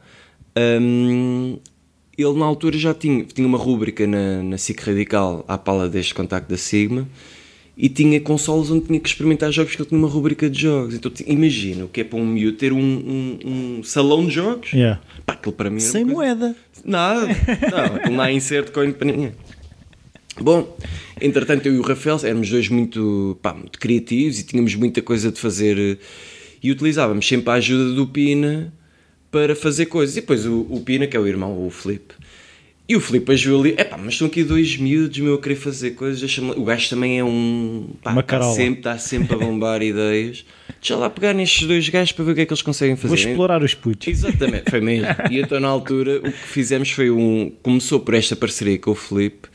hum, 0.80 1.58
ele, 2.16 2.38
na 2.38 2.46
altura, 2.46 2.78
já 2.78 2.94
tinha, 2.94 3.22
tinha 3.24 3.46
uma 3.46 3.58
rúbrica 3.58 4.06
na, 4.06 4.42
na 4.42 4.56
SIC 4.56 4.80
Radical 4.80 5.44
à 5.46 5.58
pala 5.58 5.90
deste 5.90 6.14
contacto 6.14 6.48
da 6.48 6.56
Sigma. 6.56 7.06
E 7.76 7.88
tinha 7.88 8.20
consoles 8.20 8.70
onde 8.70 8.86
tinha 8.86 9.00
que 9.00 9.08
experimentar 9.08 9.50
jogos 9.52 9.74
que 9.74 9.82
ele 9.82 9.88
tinha 9.88 9.98
uma 9.98 10.08
rubrica 10.08 10.48
de 10.48 10.60
jogos. 10.62 10.94
Então 10.94 11.10
imagina 11.26 11.84
o 11.84 11.88
que 11.88 12.02
é 12.02 12.04
para 12.04 12.18
um 12.18 12.26
miúdo 12.26 12.56
ter 12.56 12.72
um, 12.72 12.78
um- 12.78 13.38
um 13.78 13.82
salão 13.82 14.24
de 14.26 14.32
jogos. 14.34 14.72
Yeah. 14.72 15.00
Pá, 15.26 15.32
aquilo 15.34 15.52
para 15.52 15.70
mim 15.70 15.80
era 15.82 15.90
Sem 15.90 16.04
moeda. 16.04 16.54
Nada, 16.84 17.26
não, 17.70 17.96
aquilo 17.96 18.16
não 18.16 18.24
há 18.24 18.32
insert 18.32 18.70
coin 18.70 18.92
para 18.92 19.06
ninguém. 19.10 19.32
Bom, 20.40 20.76
entretanto 21.20 21.66
eu 21.66 21.74
e 21.74 21.78
o 21.78 21.82
Rafael 21.82 22.18
éramos 22.24 22.50
dois 22.50 22.68
muito, 22.68 23.38
pá, 23.40 23.54
muito 23.54 23.78
criativos 23.78 24.38
e 24.40 24.42
tínhamos 24.44 24.74
muita 24.74 25.00
coisa 25.00 25.30
de 25.30 25.38
fazer 25.40 25.78
eh, 25.78 25.96
e 26.62 26.70
utilizávamos 26.72 27.26
sempre 27.26 27.50
a 27.50 27.54
ajuda 27.54 27.94
do 27.94 28.06
Pina 28.06 28.72
para 29.30 29.54
fazer 29.54 29.86
coisas. 29.86 30.16
E 30.16 30.20
depois 30.20 30.44
o, 30.44 30.66
o 30.70 30.80
Pina, 30.80 31.06
que 31.06 31.16
é 31.16 31.20
o 31.20 31.26
irmão, 31.26 31.64
o 31.64 31.70
Filipe, 31.70 32.14
e 32.86 32.94
o 32.96 33.00
Filipe 33.00 33.32
ajudou 33.32 33.60
ali, 33.62 33.70
epá, 33.78 33.96
mas 33.96 34.12
estão 34.14 34.26
aqui 34.26 34.42
dois 34.44 34.76
miúdos, 34.76 35.18
meu, 35.18 35.34
a 35.34 35.40
querer 35.40 35.56
fazer 35.56 35.92
coisas, 35.92 36.20
deixa-me 36.20 36.48
lá." 36.50 36.54
o 36.56 36.64
gajo 36.64 36.88
também 36.90 37.18
é 37.18 37.24
um, 37.24 37.88
pá, 38.02 38.18
está 38.20 38.42
sempre, 38.52 38.80
está 38.80 38.98
sempre 38.98 39.34
a 39.34 39.38
bombar 39.38 39.80
ideias, 39.82 40.44
deixa 40.80 40.94
lá 40.96 41.08
pegar 41.08 41.32
nestes 41.32 41.66
dois 41.66 41.88
gajos 41.88 42.12
para 42.12 42.24
ver 42.26 42.32
o 42.32 42.34
que 42.34 42.40
é 42.42 42.46
que 42.46 42.52
eles 42.52 42.62
conseguem 42.62 42.94
fazer. 42.96 43.08
Vou 43.08 43.16
explorar 43.30 43.62
os 43.62 43.74
putos. 43.74 44.06
Exatamente, 44.08 44.70
foi 44.70 44.80
mesmo. 44.80 45.06
E 45.30 45.38
então 45.40 45.58
na 45.60 45.68
altura 45.68 46.18
o 46.18 46.22
que 46.24 46.30
fizemos 46.32 46.90
foi 46.90 47.10
um. 47.10 47.50
Começou 47.62 48.00
por 48.00 48.12
esta 48.14 48.36
parceria 48.36 48.78
com 48.78 48.90
o 48.90 48.94
Filipe, 48.94 49.48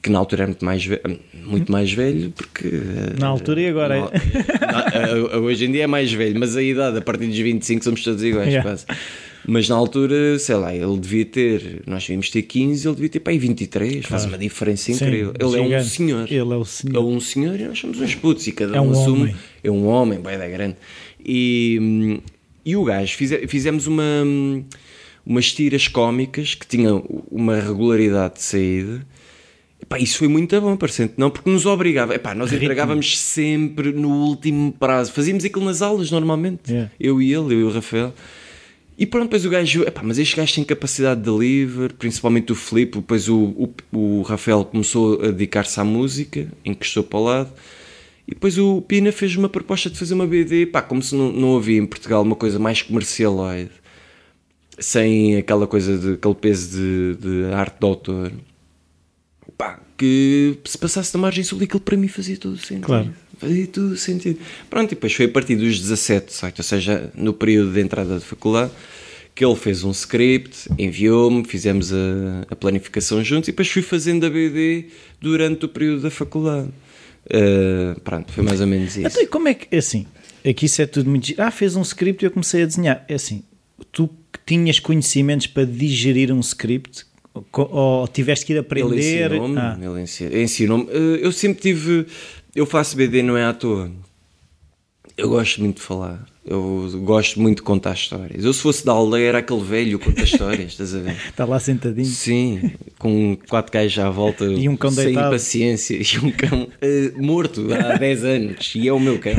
que 0.00 0.08
na 0.10 0.18
altura 0.20 0.42
era 0.42 0.46
muito 0.48 0.64
mais 0.64 0.84
velho, 0.84 1.18
muito 1.44 1.72
mais 1.72 1.92
velho 1.92 2.30
porque. 2.30 2.68
eh, 2.68 3.18
Na 3.18 3.26
altura 3.26 3.60
e 3.62 3.66
agora 3.68 3.96
é. 3.96 4.00
na- 4.60 5.06
na- 5.30 5.38
hoje 5.38 5.64
em 5.64 5.72
dia 5.72 5.84
é 5.84 5.86
mais 5.88 6.12
velho, 6.12 6.38
mas 6.38 6.56
a 6.56 6.62
idade, 6.62 6.98
a 6.98 7.00
partir 7.00 7.26
dos 7.26 7.36
25, 7.38 7.82
somos 7.82 8.04
todos 8.04 8.22
iguais, 8.22 8.48
Yeah. 8.48 8.62
quase. 8.70 8.86
Mas 9.46 9.68
na 9.68 9.74
altura, 9.76 10.38
sei 10.38 10.54
lá, 10.56 10.74
ele 10.74 10.96
devia 10.98 11.24
ter. 11.24 11.82
Nós 11.86 12.02
devíamos 12.02 12.30
ter 12.30 12.42
15, 12.42 12.86
ele 12.88 12.94
devia 12.94 13.08
ter 13.10 13.20
para 13.20 13.32
aí 13.32 13.38
23, 13.38 14.06
faz 14.06 14.24
uma 14.24 14.38
diferença 14.38 14.84
Sim, 14.84 14.94
incrível. 14.94 15.34
ele 15.38 15.44
é 15.56 15.60
um 15.60 15.64
gigante. 15.64 15.88
senhor. 15.88 16.26
Ele 16.26 16.38
é 16.38 16.44
o 16.44 16.62
É 16.62 16.64
senhor. 16.64 17.04
um 17.04 17.20
senhor 17.20 17.60
e 17.60 17.64
nós 17.64 17.78
somos 17.78 18.00
uns 18.00 18.14
putos 18.14 18.46
e 18.46 18.52
cada 18.52 18.76
É 18.76 18.80
um, 18.80 18.88
um 18.88 18.90
assume. 18.92 19.20
homem. 19.22 19.36
É 19.62 19.70
um 19.70 19.86
homem, 19.86 20.18
bem 20.20 20.38
da 20.38 20.48
grande. 20.48 20.76
E, 21.24 21.78
hum, 21.80 22.18
e 22.64 22.74
o 22.76 22.84
gajo, 22.84 23.14
fize- 23.16 23.46
fizemos 23.46 23.86
uma, 23.86 24.02
hum, 24.24 24.64
umas 25.26 25.52
tiras 25.52 25.88
cómicas 25.88 26.54
que 26.54 26.66
tinham 26.66 27.04
uma 27.30 27.56
regularidade 27.60 28.34
de 28.36 28.42
saída. 28.42 29.06
Epá, 29.82 29.98
isso 29.98 30.16
foi 30.16 30.28
muito 30.28 30.58
bom, 30.62 30.74
parecendo 30.76 31.12
não, 31.18 31.28
porque 31.30 31.50
nos 31.50 31.66
obrigava. 31.66 32.14
Epá, 32.14 32.34
nós 32.34 32.50
entregávamos 32.50 33.18
sempre 33.18 33.92
no 33.92 34.08
último 34.08 34.72
prazo. 34.72 35.12
Fazíamos 35.12 35.44
aquilo 35.44 35.66
nas 35.66 35.82
aulas 35.82 36.10
normalmente. 36.10 36.70
Yeah. 36.72 36.90
Eu 36.98 37.20
e 37.20 37.26
ele, 37.34 37.54
eu 37.54 37.60
e 37.60 37.64
o 37.64 37.70
Rafael. 37.70 38.14
E 38.96 39.04
pronto, 39.04 39.24
depois 39.24 39.44
o 39.44 39.50
gajo, 39.50 39.82
epá, 39.82 40.02
mas 40.04 40.18
este 40.18 40.36
gajo 40.36 40.54
tem 40.54 40.64
capacidade 40.64 41.20
de 41.20 41.26
deliver, 41.30 41.92
principalmente 41.94 42.52
o 42.52 42.54
Filipe, 42.54 42.98
depois 42.98 43.28
o, 43.28 43.68
o, 43.92 43.98
o 43.98 44.22
Rafael 44.22 44.64
começou 44.64 45.20
a 45.20 45.26
dedicar-se 45.26 45.80
à 45.80 45.84
música, 45.84 46.46
encostou 46.64 47.02
para 47.02 47.18
o 47.18 47.24
lado, 47.24 47.52
e 48.26 48.34
depois 48.34 48.56
o 48.56 48.80
Pina 48.82 49.10
fez 49.10 49.34
uma 49.36 49.48
proposta 49.48 49.90
de 49.90 49.98
fazer 49.98 50.14
uma 50.14 50.26
BD, 50.26 50.66
pá, 50.66 50.80
como 50.80 51.02
se 51.02 51.14
não, 51.14 51.32
não 51.32 51.56
havia 51.56 51.78
em 51.78 51.86
Portugal 51.86 52.22
uma 52.22 52.36
coisa 52.36 52.58
mais 52.58 52.82
comercialoide, 52.82 53.72
sem 54.78 55.36
aquela 55.36 55.66
coisa, 55.66 55.98
de, 55.98 56.12
aquele 56.14 56.34
peso 56.34 56.78
de, 56.78 57.16
de 57.16 57.52
arte 57.52 57.80
de 57.80 57.86
autor, 57.86 58.32
pá, 59.58 59.80
que 59.98 60.56
se 60.64 60.78
passasse 60.78 61.12
da 61.12 61.18
margem 61.18 61.42
sul, 61.42 61.60
aquilo 61.60 61.80
para 61.80 61.96
mim 61.96 62.08
fazia 62.08 62.36
todo 62.36 62.54
o 62.54 62.58
sentido. 62.58 62.86
Claro. 62.86 63.12
Fazia 63.38 63.66
todo 63.66 63.92
o 63.92 63.96
sentido. 63.96 64.38
Pronto, 64.70 64.92
e 64.92 64.94
depois 64.94 65.12
foi 65.12 65.26
a 65.26 65.28
partir 65.28 65.56
dos 65.56 65.80
17, 65.80 66.26
18, 66.26 66.58
ou 66.58 66.64
seja, 66.64 67.12
no 67.14 67.32
período 67.32 67.72
de 67.72 67.80
entrada 67.80 68.18
de 68.18 68.24
faculdade, 68.24 68.70
que 69.34 69.44
ele 69.44 69.56
fez 69.56 69.82
um 69.82 69.90
script, 69.90 70.68
enviou-me, 70.78 71.44
fizemos 71.44 71.92
a, 71.92 71.96
a 72.50 72.54
planificação 72.56 73.22
juntos 73.24 73.48
e 73.48 73.52
depois 73.52 73.68
fui 73.68 73.82
fazendo 73.82 74.24
a 74.26 74.30
BD 74.30 74.86
durante 75.20 75.64
o 75.64 75.68
período 75.68 76.02
da 76.02 76.10
faculdade. 76.10 76.68
Uh, 77.26 77.98
pronto, 78.00 78.30
foi 78.32 78.44
mais 78.44 78.60
ou 78.60 78.66
menos 78.66 78.96
isso. 78.96 79.06
Então, 79.06 79.22
e 79.22 79.26
como 79.26 79.48
é 79.48 79.54
que, 79.54 79.66
é 79.74 79.78
assim, 79.78 80.06
aqui 80.46 80.66
isso 80.66 80.80
é 80.82 80.86
tudo 80.86 81.08
muito. 81.10 81.34
Ah, 81.38 81.50
fez 81.50 81.74
um 81.74 81.82
script 81.82 82.22
e 82.22 82.26
eu 82.26 82.30
comecei 82.30 82.62
a 82.62 82.66
desenhar. 82.66 83.04
É 83.08 83.14
assim, 83.14 83.42
tu 83.90 84.08
que 84.32 84.38
tinhas 84.46 84.78
conhecimentos 84.78 85.46
para 85.46 85.64
digerir 85.64 86.30
um 86.32 86.40
script 86.40 87.04
ou 87.52 88.06
tiveste 88.08 88.44
que 88.46 88.52
ir 88.52 88.56
Ele 88.56 88.60
aprender? 88.60 89.32
ensinou-me, 89.32 89.58
Ah, 89.58 89.78
ele 89.80 90.02
ensi- 90.02 90.24
ensinou-me. 90.42 90.84
Uh, 90.84 91.16
Eu 91.20 91.32
sempre 91.32 91.60
tive. 91.62 92.06
Eu 92.54 92.66
faço 92.66 92.96
BD, 92.96 93.22
não 93.22 93.36
é 93.36 93.44
à 93.44 93.52
toa. 93.52 93.90
Eu 95.16 95.28
gosto 95.28 95.60
muito 95.60 95.76
de 95.76 95.82
falar. 95.82 96.26
Eu 96.44 96.90
gosto 97.04 97.40
muito 97.40 97.58
de 97.58 97.62
contar 97.62 97.94
histórias. 97.94 98.44
Eu, 98.44 98.52
se 98.52 98.60
fosse 98.60 98.84
da 98.84 98.92
aldeia, 98.92 99.28
era 99.28 99.38
aquele 99.38 99.62
velho 99.62 99.98
que 99.98 100.04
conta 100.06 100.22
histórias, 100.22 100.72
estás 100.72 100.94
a 100.94 100.98
ver? 101.00 101.16
está 101.28 101.44
lá 101.46 101.58
sentadinho. 101.58 102.06
Sim, 102.06 102.72
com 102.98 103.36
quatro 103.48 103.72
gajos 103.72 103.98
à 103.98 104.10
volta, 104.10 104.44
E 104.44 104.68
um 104.68 104.76
cão 104.76 104.90
sem 104.90 105.06
deitado. 105.06 105.30
paciência, 105.30 105.94
e 105.96 106.18
um 106.18 106.30
cão 106.30 106.68
eh, 106.82 107.12
morto 107.16 107.66
há 107.72 107.96
10 107.98 108.24
anos, 108.24 108.72
e 108.74 108.86
é 108.88 108.92
o 108.92 109.00
meu 109.00 109.18
cão. 109.18 109.32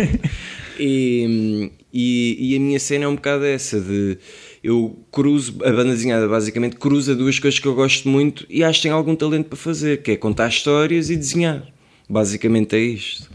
E, 0.79 1.71
e, 1.93 2.37
e 2.53 2.55
a 2.55 2.59
minha 2.59 2.79
cena 2.79 3.05
é 3.05 3.07
um 3.07 3.15
bocado 3.15 3.45
essa 3.45 3.79
de 3.79 4.17
eu 4.63 4.97
cruzo, 5.11 5.57
a 5.63 5.69
banda 5.71 5.91
desenhada 5.91 6.27
basicamente 6.27 6.75
cruza 6.77 7.15
duas 7.15 7.37
coisas 7.37 7.59
que 7.59 7.67
eu 7.67 7.75
gosto 7.75 8.09
muito 8.09 8.45
e 8.49 8.63
acho 8.63 8.79
que 8.79 8.83
tem 8.87 8.91
algum 8.91 9.15
talento 9.15 9.45
para 9.47 9.57
fazer, 9.57 10.01
que 10.01 10.11
é 10.11 10.17
contar 10.17 10.47
histórias 10.49 11.09
e 11.11 11.15
desenhar. 11.15 11.63
Basicamente 12.09 12.75
é 12.75 12.79
isto. 12.79 13.29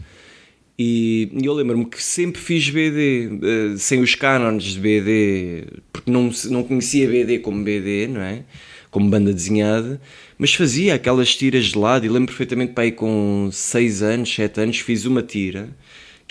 E 0.77 1.29
eu 1.43 1.53
lembro-me 1.53 1.85
que 1.85 2.01
sempre 2.01 2.41
fiz 2.41 2.69
BD, 2.69 3.29
eh, 3.43 3.77
sem 3.77 4.01
os 4.01 4.15
cânones 4.15 4.73
de 4.73 4.79
BD, 4.79 5.65
porque 5.93 6.09
não, 6.09 6.31
não 6.49 6.63
conhecia 6.63 7.07
BD 7.07 7.39
como 7.39 7.63
BD, 7.63 8.07
não 8.07 8.21
é? 8.21 8.43
Como 8.89 9.09
banda 9.09 9.31
desenhada, 9.31 10.01
mas 10.37 10.53
fazia 10.53 10.95
aquelas 10.95 11.35
tiras 11.35 11.65
de 11.65 11.77
lado. 11.77 12.05
E 12.05 12.09
lembro 12.09 12.27
perfeitamente, 12.27 12.73
aí 12.77 12.91
com 12.91 13.49
6 13.51 14.01
anos, 14.01 14.33
7 14.33 14.61
anos, 14.61 14.79
fiz 14.79 15.05
uma 15.05 15.21
tira 15.21 15.69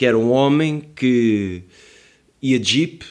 que 0.01 0.07
era 0.07 0.17
um 0.17 0.31
homem 0.31 0.83
que 0.97 1.63
ia 2.41 2.59
jeep, 2.59 3.05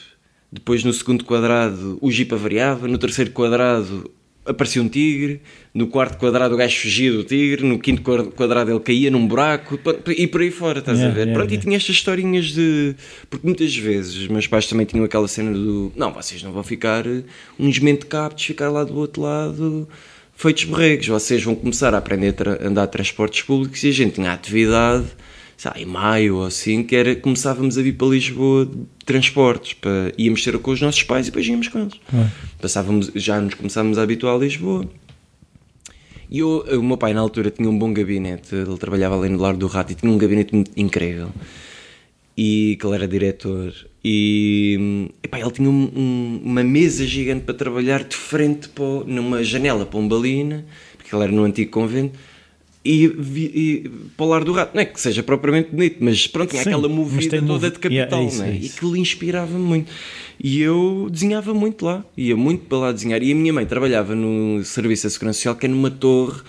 depois 0.50 0.82
no 0.82 0.92
segundo 0.92 1.24
quadrado 1.24 1.96
o 2.00 2.10
jeep 2.10 2.34
avariava, 2.34 2.88
no 2.88 2.98
terceiro 2.98 3.30
quadrado 3.30 4.10
aparecia 4.44 4.82
um 4.82 4.88
tigre, 4.88 5.40
no 5.72 5.86
quarto 5.86 6.16
quadrado 6.18 6.54
o 6.54 6.56
gajo 6.56 6.76
fugia 6.80 7.12
do 7.12 7.22
tigre, 7.24 7.64
no 7.64 7.78
quinto 7.78 8.02
quadra- 8.02 8.26
quadrado 8.30 8.70
ele 8.70 8.80
caía 8.80 9.10
num 9.10 9.26
buraco 9.26 9.78
e 10.08 10.26
por 10.26 10.40
aí 10.40 10.50
fora, 10.50 10.78
estás 10.80 10.98
Yeah, 10.98 11.12
a 11.12 11.14
ver? 11.16 11.20
yeah, 11.28 11.38
Pronto, 11.38 11.50
yeah. 11.50 11.62
e 11.62 11.64
tinha 11.64 11.76
estas 11.76 11.94
historinhas 11.96 12.46
de. 12.46 12.94
Porque 13.28 13.46
muitas 13.46 13.76
vezes 13.76 14.16
os 14.16 14.28
meus 14.28 14.46
pais 14.46 14.66
também 14.66 14.86
tinham 14.86 15.04
aquela 15.04 15.28
cena 15.28 15.52
do. 15.52 15.92
Não, 15.94 16.12
vocês 16.12 16.42
não 16.42 16.52
vão 16.52 16.62
ficar 16.64 17.06
eh, 17.06 17.22
uns 17.58 17.78
mentecaptos, 17.78 18.44
ficar 18.44 18.70
lá 18.70 18.82
do 18.84 18.96
outro 18.96 19.22
lado 19.22 19.88
feitos 20.34 20.64
borregos, 20.64 21.06
vocês 21.06 21.42
vão 21.44 21.54
começar 21.54 21.92
a 21.94 21.98
aprender 21.98 22.34
a 22.48 22.66
andar 22.66 22.86
de 22.86 22.92
transportes 22.92 23.42
públicos 23.42 23.82
e 23.84 23.88
a 23.88 23.92
gente 23.92 24.14
tinha 24.14 24.32
atividade 24.32 25.04
sei 25.60 25.70
lá, 25.70 25.78
em 25.78 25.84
maio 25.84 26.36
ou 26.36 26.46
assim, 26.46 26.82
que 26.82 26.96
era 26.96 27.14
começávamos 27.14 27.76
a 27.76 27.82
vir 27.82 27.92
para 27.92 28.06
Lisboa 28.08 28.64
de 28.64 28.78
transportes, 29.04 29.74
para, 29.74 30.10
íamos 30.16 30.42
ter 30.42 30.58
com 30.58 30.70
os 30.70 30.80
nossos 30.80 31.02
pais 31.02 31.26
e 31.26 31.30
depois 31.30 31.46
íamos 31.46 31.68
com 31.68 31.80
eles. 31.80 32.00
Passávamos, 32.58 33.10
já 33.14 33.38
nos 33.38 33.52
começávamos 33.52 33.98
a 33.98 34.02
habituar 34.02 34.36
a 34.36 34.38
Lisboa. 34.38 34.88
E 36.30 36.38
eu, 36.38 36.64
o 36.78 36.82
meu 36.82 36.96
pai 36.96 37.12
na 37.12 37.20
altura 37.20 37.50
tinha 37.50 37.68
um 37.68 37.78
bom 37.78 37.92
gabinete, 37.92 38.54
ele 38.54 38.78
trabalhava 38.78 39.18
ali 39.20 39.28
no 39.28 39.38
Lar 39.38 39.54
do 39.54 39.66
Rato 39.66 39.92
e 39.92 39.94
tinha 39.94 40.10
um 40.10 40.16
gabinete 40.16 40.52
incrível. 40.76 41.28
E 42.34 42.78
que 42.80 42.86
ele 42.86 42.94
era 42.94 43.06
diretor. 43.06 43.74
E 44.02 45.10
epá, 45.22 45.38
ele 45.38 45.50
tinha 45.50 45.68
um- 45.68 45.90
um- 45.94 46.40
uma 46.42 46.62
mesa 46.64 47.04
gigante 47.06 47.44
para 47.44 47.54
trabalhar 47.54 48.02
de 48.04 48.16
frente 48.16 48.70
para, 48.70 49.04
numa 49.06 49.44
janela 49.44 49.84
pombalina, 49.84 50.64
porque 50.96 51.14
ele 51.14 51.24
era 51.24 51.32
no 51.32 51.42
antigo 51.44 51.70
convento, 51.70 52.18
e, 52.84 53.04
e 53.04 53.90
para 54.16 54.26
o 54.26 54.28
Lar 54.28 54.44
do 54.44 54.52
Rato. 54.52 54.74
Não 54.74 54.82
é 54.82 54.84
que 54.84 55.00
seja 55.00 55.22
propriamente 55.22 55.70
bonito, 55.70 55.96
mas 56.00 56.26
pronto, 56.26 56.50
tinha 56.50 56.62
Sim, 56.62 56.70
aquela 56.70 56.88
movida 56.88 57.42
toda 57.42 57.70
de 57.70 57.78
capital, 57.78 57.90
Yeah, 57.92 58.16
é 58.18 58.26
isso, 58.26 58.38
não 58.38 58.46
é. 58.46 58.54
E 58.56 58.68
que 58.68 58.86
lhe 58.86 59.00
inspirava-me 59.00 59.64
muito. 59.64 59.92
E 60.42 60.60
eu 60.60 61.08
desenhava 61.10 61.52
muito 61.52 61.84
lá, 61.84 62.04
ia 62.16 62.36
muito 62.36 62.64
para 62.64 62.78
lá 62.78 62.92
desenhar. 62.92 63.22
E 63.22 63.32
a 63.32 63.34
minha 63.34 63.52
mãe 63.52 63.66
trabalhava 63.66 64.14
no 64.14 64.64
Serviço 64.64 65.04
da 65.04 65.10
Segurança 65.10 65.36
Social, 65.36 65.56
que 65.56 65.66
é 65.66 65.68
numa 65.68 65.90
torre 65.90 66.40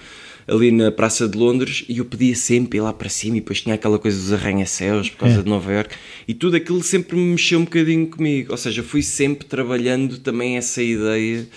ali 0.48 0.72
na 0.72 0.92
Praça 0.92 1.28
de 1.28 1.38
Londres, 1.38 1.86
e 1.88 2.00
eu 2.00 2.06
pedia 2.06 2.36
sempre 2.36 2.78
ir 2.80 2.82
lá 2.82 2.92
para 2.92 3.08
cima, 3.10 3.38
e 3.38 3.40
depois 3.40 3.62
tinha 3.62 3.76
aquela 3.76 4.00
coisa 4.00 4.18
dos 4.18 4.34
arranha-céus 4.34 5.10
por 5.10 5.20
causa 5.20 5.40
É. 5.40 5.44
de 5.44 5.50
Nova 5.50 5.72
Iorque, 5.72 5.96
e 6.28 6.34
tudo 6.34 6.58
aquilo 6.58 6.82
sempre 6.84 7.16
me 7.16 7.32
mexeu 7.32 7.60
um 7.60 7.64
bocadinho 7.64 8.08
comigo. 8.08 8.52
Ou 8.52 8.58
seja, 8.58 8.82
fui 8.82 9.02
sempre 9.02 9.46
trabalhando 9.46 10.18
também 10.18 10.58
essa 10.58 10.82
ideia 10.82 11.48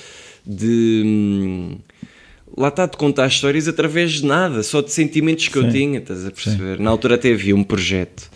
de. 0.46 1.02
hum, 1.04 1.76
Lá 2.56 2.68
está 2.68 2.86
de 2.86 2.96
contar 2.96 3.26
histórias 3.26 3.66
através 3.66 4.12
de 4.12 4.26
nada, 4.26 4.62
só 4.62 4.80
de 4.80 4.92
sentimentos 4.92 5.48
que 5.48 5.56
eu 5.56 5.64
Sim. 5.64 5.70
tinha, 5.70 5.98
estás 5.98 6.24
a 6.26 6.30
perceber? 6.30 6.78
Na 6.78 6.90
altura 6.90 7.16
até 7.16 7.32
havia 7.32 7.54
um 7.54 7.64
projeto 7.64 8.30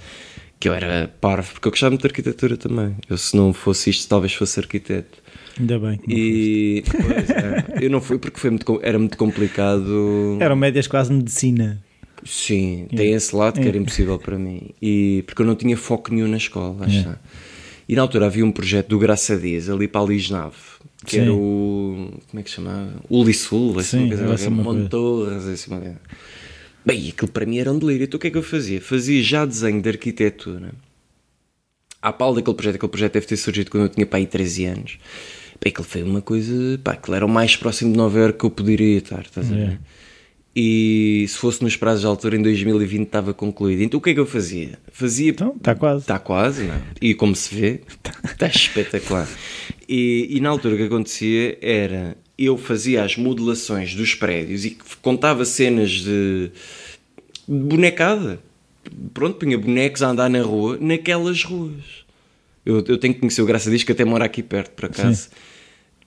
que 0.59 0.69
eu 0.69 0.75
era 0.75 1.09
parvo, 1.21 1.53
porque 1.53 1.69
eu 1.69 1.71
gostava 1.71 1.91
muito 1.91 2.03
de 2.03 2.09
arquitetura 2.09 2.57
também. 2.57 2.97
Eu, 3.09 3.17
se 3.17 3.37
não 3.37 3.53
fosse 3.53 3.91
isto, 3.91 4.09
talvez 4.09 4.35
fosse 4.35 4.59
arquiteto. 4.59 5.23
Ainda 5.59 5.79
bem. 5.79 6.01
E 6.09 6.83
pois, 6.91 7.31
é, 7.31 7.85
eu 7.85 7.91
não 7.91 8.01
fui 8.01 8.19
porque 8.19 8.39
foi 8.41 8.51
muito, 8.51 8.81
era 8.83 8.99
muito 8.99 9.17
complicado. 9.17 10.37
Eram 10.41 10.57
médias 10.57 10.87
quase 10.87 11.13
medicina. 11.13 11.83
Sim, 12.25 12.89
tem 12.95 13.13
esse 13.13 13.35
lado 13.35 13.61
que 13.61 13.69
era 13.69 13.77
impossível 13.77 14.19
para 14.19 14.37
mim. 14.37 14.71
E 14.83 15.23
porque 15.27 15.43
eu 15.43 15.47
não 15.47 15.55
tinha 15.55 15.77
foco 15.77 16.13
nenhum 16.13 16.29
na 16.29 16.37
escola, 16.37 16.77
lá 16.81 16.87
está. 16.89 17.19
E 17.89 17.95
na 17.95 18.03
altura 18.03 18.27
havia 18.27 18.45
um 18.45 18.53
projeto 18.53 18.89
do 18.89 18.99
Graça 18.99 19.37
Dias, 19.37 19.71
ali 19.71 19.89
para 19.89 20.01
a 20.01 20.05
Lisnave, 20.05 20.57
que 21.05 21.13
Sim. 21.13 21.21
era 21.21 21.33
o. 21.33 22.11
Como 22.29 22.41
é 22.41 22.43
que 22.43 22.51
se 22.51 22.57
chamava? 22.57 22.93
O 23.09 23.23
Lissul, 23.23 23.79
assim, 23.79 24.03
Sim, 24.03 24.09
coisa 24.09 24.35
assim. 24.35 24.51
Montorras, 24.51 25.47
assim, 25.47 25.71
uma 25.71 25.81
coisa. 25.81 26.01
Bem, 26.85 27.09
aquilo 27.09 27.31
para 27.31 27.47
mim 27.47 27.59
era 27.59 27.73
um 27.73 27.79
delírio. 27.79 28.05
Então 28.05 28.19
o 28.19 28.21
que 28.21 28.29
é 28.29 28.31
que 28.31 28.39
eu 28.39 28.43
fazia? 28.43 28.81
Fazia 28.81 29.23
já 29.23 29.45
desenho 29.45 29.81
de 29.81 29.89
arquitetura. 29.89 30.73
À 32.01 32.13
pau 32.13 32.35
daquele 32.35 32.57
projeto, 32.57 32.77
aquele 32.77 32.91
projeto 32.91 33.13
deve 33.15 33.27
ter 33.27 33.37
surgido 33.37 33.71
quando 33.71 33.85
eu 33.85 33.89
tinha 33.89 34.07
para 34.07 34.19
aí 34.19 34.27
13 34.27 34.65
anos. 34.67 34.99
Bem, 35.63 35.71
aquilo 35.71 35.87
foi 35.87 36.03
uma 36.03 36.21
coisa. 36.23 36.79
Pá, 36.83 36.93
aquilo 36.93 37.17
era 37.17 37.27
o 37.27 37.29
mais 37.29 37.57
próximo 37.57 37.93
de 37.93 37.99
Nova 37.99 38.19
Iorque 38.19 38.39
que 38.39 38.47
eu 38.47 38.51
poderia 38.51 38.99
estar, 38.99 39.21
estás 39.23 39.51
a 39.53 39.55
ver? 39.55 39.81
E 40.61 41.25
se 41.29 41.39
fosse 41.39 41.63
nos 41.63 41.77
prazos 41.77 42.01
de 42.01 42.09
altura, 42.09 42.35
em 42.35 42.43
2020 42.43 43.07
estava 43.07 43.33
concluído. 43.33 43.81
Então 43.81 43.99
o 43.99 44.01
que 44.03 44.11
é 44.11 44.15
que 44.15 44.19
eu 44.19 44.27
fazia? 44.27 44.77
Fazia. 44.91 45.31
Então, 45.31 45.55
está 45.57 45.73
quase. 45.73 46.01
Está 46.01 46.19
quase, 46.19 46.65
não? 46.65 46.83
E 47.01 47.15
como 47.15 47.37
se 47.37 47.55
vê, 47.55 47.81
está 48.25 48.49
espetacular. 48.49 49.29
E, 49.89 50.27
e 50.29 50.41
na 50.41 50.49
altura 50.49 50.75
o 50.75 50.77
que 50.77 50.83
acontecia 50.83 51.57
era 51.63 52.17
eu 52.37 52.59
fazia 52.59 53.05
as 53.05 53.17
modelações 53.17 53.95
dos 53.95 54.17
prédios 54.17 54.65
e 54.65 54.77
contava 55.01 55.45
cenas 55.45 55.91
de, 55.91 56.51
de 57.47 57.55
bonecada. 57.55 58.41
Pronto, 59.15 59.37
punha 59.37 59.57
bonecos 59.57 60.03
a 60.03 60.09
andar 60.09 60.29
na 60.29 60.43
rua, 60.43 60.77
naquelas 60.81 61.45
ruas. 61.45 61.85
Eu, 62.67 62.85
eu 62.89 62.99
tenho 62.99 63.15
que 63.15 63.21
conhecer 63.21 63.43
o 63.43 63.47
Graça 63.47 63.71
Diz 63.71 63.85
que 63.85 63.93
até 63.93 64.05
mora 64.05 64.25
aqui 64.25 64.43
perto, 64.43 64.73
por 64.73 64.87
acaso, 64.87 65.29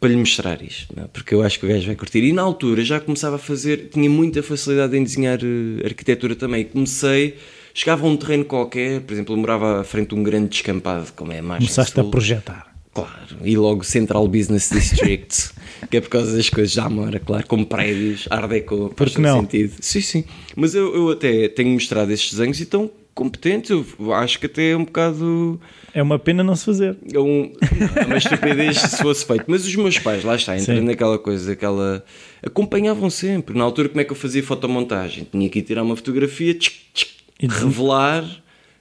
para 0.02 0.10
lhe 0.10 0.18
mostrar 0.18 0.60
isto, 0.64 1.00
é? 1.00 1.04
porque 1.14 1.36
eu 1.36 1.44
acho 1.44 1.60
que 1.60 1.66
o 1.68 1.70
gajo 1.70 1.86
vai 1.86 1.96
curtir. 1.96 2.24
E 2.24 2.34
na 2.34 2.42
altura 2.42 2.84
já 2.84 3.00
começava 3.00 3.36
a 3.36 3.40
fazer, 3.40 3.90
tinha 3.94 4.10
muita 4.10 4.42
facilidade 4.42 4.98
em 4.98 5.04
desenhar 5.04 5.38
eh, 5.44 5.86
arquitetura 5.86 6.36
também. 6.36 6.66
Comecei, 6.66 7.38
chegava 7.72 8.04
a 8.04 8.10
um 8.10 8.18
terreno 8.18 8.44
qualquer, 8.44 9.02
por 9.02 9.14
exemplo, 9.14 9.36
eu 9.36 9.38
morava 9.40 9.80
à 9.80 9.84
frente 9.84 10.10
de 10.10 10.16
um 10.16 10.24
grande 10.24 10.50
descampado, 10.50 11.14
como 11.16 11.32
é 11.32 11.38
a 11.38 11.44
margem 11.44 11.68
Começaste 11.68 12.00
a 12.00 12.04
projetar. 12.04 12.76
Claro, 12.92 13.38
e 13.44 13.56
logo 13.56 13.84
Central 13.84 14.28
Business 14.28 14.72
District, 14.72 15.52
que 15.90 15.98
é 15.98 16.02
por 16.02 16.10
causa 16.10 16.36
das 16.36 16.50
coisas 16.50 16.74
já 16.74 16.90
mora, 16.90 17.20
claro, 17.20 17.46
como 17.46 17.64
prédios, 17.64 18.28
Art 18.32 18.50
Deco, 18.50 18.92
faz 18.98 19.14
todo 19.14 19.22
não? 19.22 19.42
sentido. 19.42 19.76
Sim, 19.80 20.02
sim. 20.02 20.24
Mas 20.56 20.74
eu, 20.74 20.96
eu 20.96 21.10
até 21.12 21.48
tenho 21.48 21.70
mostrado 21.70 22.12
estes 22.12 22.32
desenhos 22.32 22.60
e 22.60 22.64
estão 22.64 22.90
competentes, 23.14 23.70
eu 23.70 24.14
acho 24.14 24.40
que 24.40 24.48
até 24.48 24.72
é 24.72 24.76
um 24.76 24.84
bocado. 24.84 25.62
É 25.94 26.02
uma 26.02 26.18
pena 26.18 26.44
não 26.44 26.56
se 26.56 26.66
fazer. 26.66 26.96
É 27.14 27.20
um, 27.20 27.52
é 27.96 28.06
uma 28.06 28.18
estupidez 28.18 28.78
se 28.78 28.98
fosse 28.98 29.26
feito. 29.26 29.46
Mas 29.48 29.66
os 29.66 29.76
meus 29.76 30.00
pais, 30.00 30.24
lá 30.24 30.36
está, 30.36 30.58
entrando 30.58 30.80
Sim. 30.80 30.86
naquela 30.86 31.20
coisa, 31.20 31.52
aquela. 31.52 32.04
acompanhavam 32.42 33.10
sempre. 33.10 33.58
Na 33.58 33.64
altura, 33.64 33.90
como 33.90 34.02
é 34.02 34.04
que 34.04 34.12
eu 34.12 34.16
fazia 34.16 34.42
fotomontagem? 34.42 35.28
Tinha 35.30 35.50
que 35.50 35.60
ir 35.60 35.64
tirar 35.64 35.84
uma 35.84 35.96
fotografia, 35.96 36.54
tchic, 36.54 36.76
tchic, 36.94 37.12
desenho. 37.40 37.68
revelar, 37.68 38.26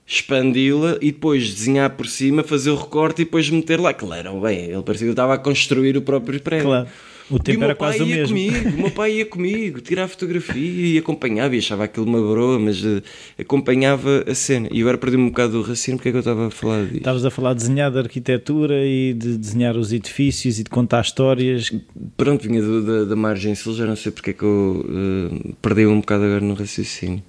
expandi-la 0.06 0.98
e 1.00 1.10
depois 1.12 1.52
desenhar 1.52 1.90
por 1.90 2.06
cima, 2.06 2.42
fazer 2.42 2.70
o 2.70 2.76
recorte 2.76 3.22
e 3.22 3.24
depois 3.24 3.48
meter 3.50 3.80
lá. 3.80 3.92
Claro, 3.92 4.40
bem, 4.40 4.66
ele 4.66 4.82
parecia 4.82 5.06
que 5.06 5.10
eu 5.10 5.12
estava 5.12 5.34
a 5.34 5.38
construir 5.38 5.96
o 5.96 6.02
próprio 6.02 6.40
prédio. 6.40 6.66
Claro. 6.66 6.88
O 7.30 7.36
E 7.36 7.38
tempo 7.40 7.60
meu 7.60 7.68
era 7.68 7.76
pai 7.76 7.96
quase 7.98 8.02
o 8.02 8.06
mesmo. 8.06 8.28
comigo, 8.36 8.68
o 8.68 8.82
meu 8.82 8.90
pai 8.90 9.12
ia 9.18 9.26
comigo, 9.26 9.80
tirar 9.80 10.08
fotografia 10.08 10.94
e 10.94 10.98
acompanhava, 10.98 11.54
e 11.54 11.58
achava 11.58 11.84
aquilo 11.84 12.04
uma 12.06 12.20
broa, 12.20 12.58
mas 12.58 12.84
eh, 12.84 13.02
acompanhava 13.38 14.24
a 14.26 14.34
cena. 14.34 14.68
E 14.72 14.80
agora 14.80 14.98
perdi-me 14.98 15.22
um 15.24 15.28
bocado 15.28 15.52
do 15.52 15.60
raciocínio, 15.60 15.98
porque 15.98 16.08
é 16.08 16.12
que 16.12 16.16
eu 16.18 16.20
estava 16.20 16.48
a 16.48 16.50
falar 16.50 16.82
disto? 16.84 16.96
Estavas 16.98 17.24
a 17.24 17.30
falar 17.30 17.54
de 17.54 17.60
desenhar 17.60 17.90
de 17.90 17.98
arquitetura 17.98 18.84
e 18.84 19.14
de 19.14 19.36
desenhar 19.38 19.76
os 19.76 19.92
edifícios 19.92 20.58
e 20.58 20.64
de 20.64 20.70
contar 20.70 21.00
histórias. 21.02 21.70
Pronto, 22.16 22.46
vinha 22.46 22.60
do- 22.60 22.82
da, 22.84 23.04
da 23.10 23.16
margem 23.16 23.54
sul, 23.54 23.74
já 23.74 23.86
não 23.86 23.96
sei 23.96 24.10
porque 24.12 24.30
é 24.30 24.32
que 24.32 24.42
eu 24.42 24.84
eh, 24.88 25.52
perdi 25.62 25.86
um 25.86 26.00
bocado 26.00 26.24
agora 26.24 26.40
no 26.40 26.54
raciocínio. 26.54 27.22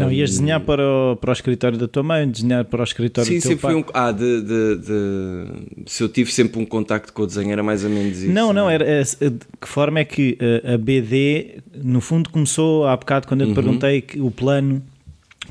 Não, 0.00 0.10
ias 0.10 0.30
desenhar 0.30 0.60
para 0.60 0.82
o, 0.86 1.16
para 1.16 1.30
o 1.30 1.32
escritório 1.32 1.78
da 1.78 1.86
tua 1.88 2.02
mãe, 2.02 2.28
desenhar 2.28 2.64
para 2.64 2.80
o 2.80 2.84
escritório 2.84 3.30
Sim, 3.30 3.38
do 3.38 3.42
teu 3.42 3.50
sempre 3.52 3.62
pai. 3.62 3.72
foi 3.72 3.80
um. 3.80 3.84
Ah, 3.94 4.10
de, 4.12 4.40
de- 4.42 4.76
de- 4.76 5.90
se 5.90 6.02
eu 6.02 6.08
tive 6.08 6.32
sempre 6.32 6.60
um 6.60 6.66
contacto 6.66 7.12
com 7.12 7.22
o 7.22 7.26
desenho, 7.26 7.50
era 7.52 7.62
mais 7.62 7.84
ou 7.84 7.90
menos 7.90 8.18
isso. 8.18 8.32
Não, 8.32 8.52
não, 8.52 8.68
é? 8.68 8.74
era, 8.74 8.84
é, 8.84 9.02
de 9.02 9.38
que 9.60 9.68
forma 9.68 10.00
é 10.00 10.04
que 10.04 10.36
uh, 10.64 10.74
a 10.74 10.78
BD, 10.78 11.58
no 11.82 12.00
fundo, 12.00 12.28
começou 12.30 12.86
há 12.86 12.96
bocado 12.96 13.26
quando 13.28 13.42
eu 13.42 13.46
Uhum. 13.46 13.52
te 13.52 13.54
perguntei 13.54 14.00
que 14.00 14.20
o 14.20 14.30
plano, 14.30 14.82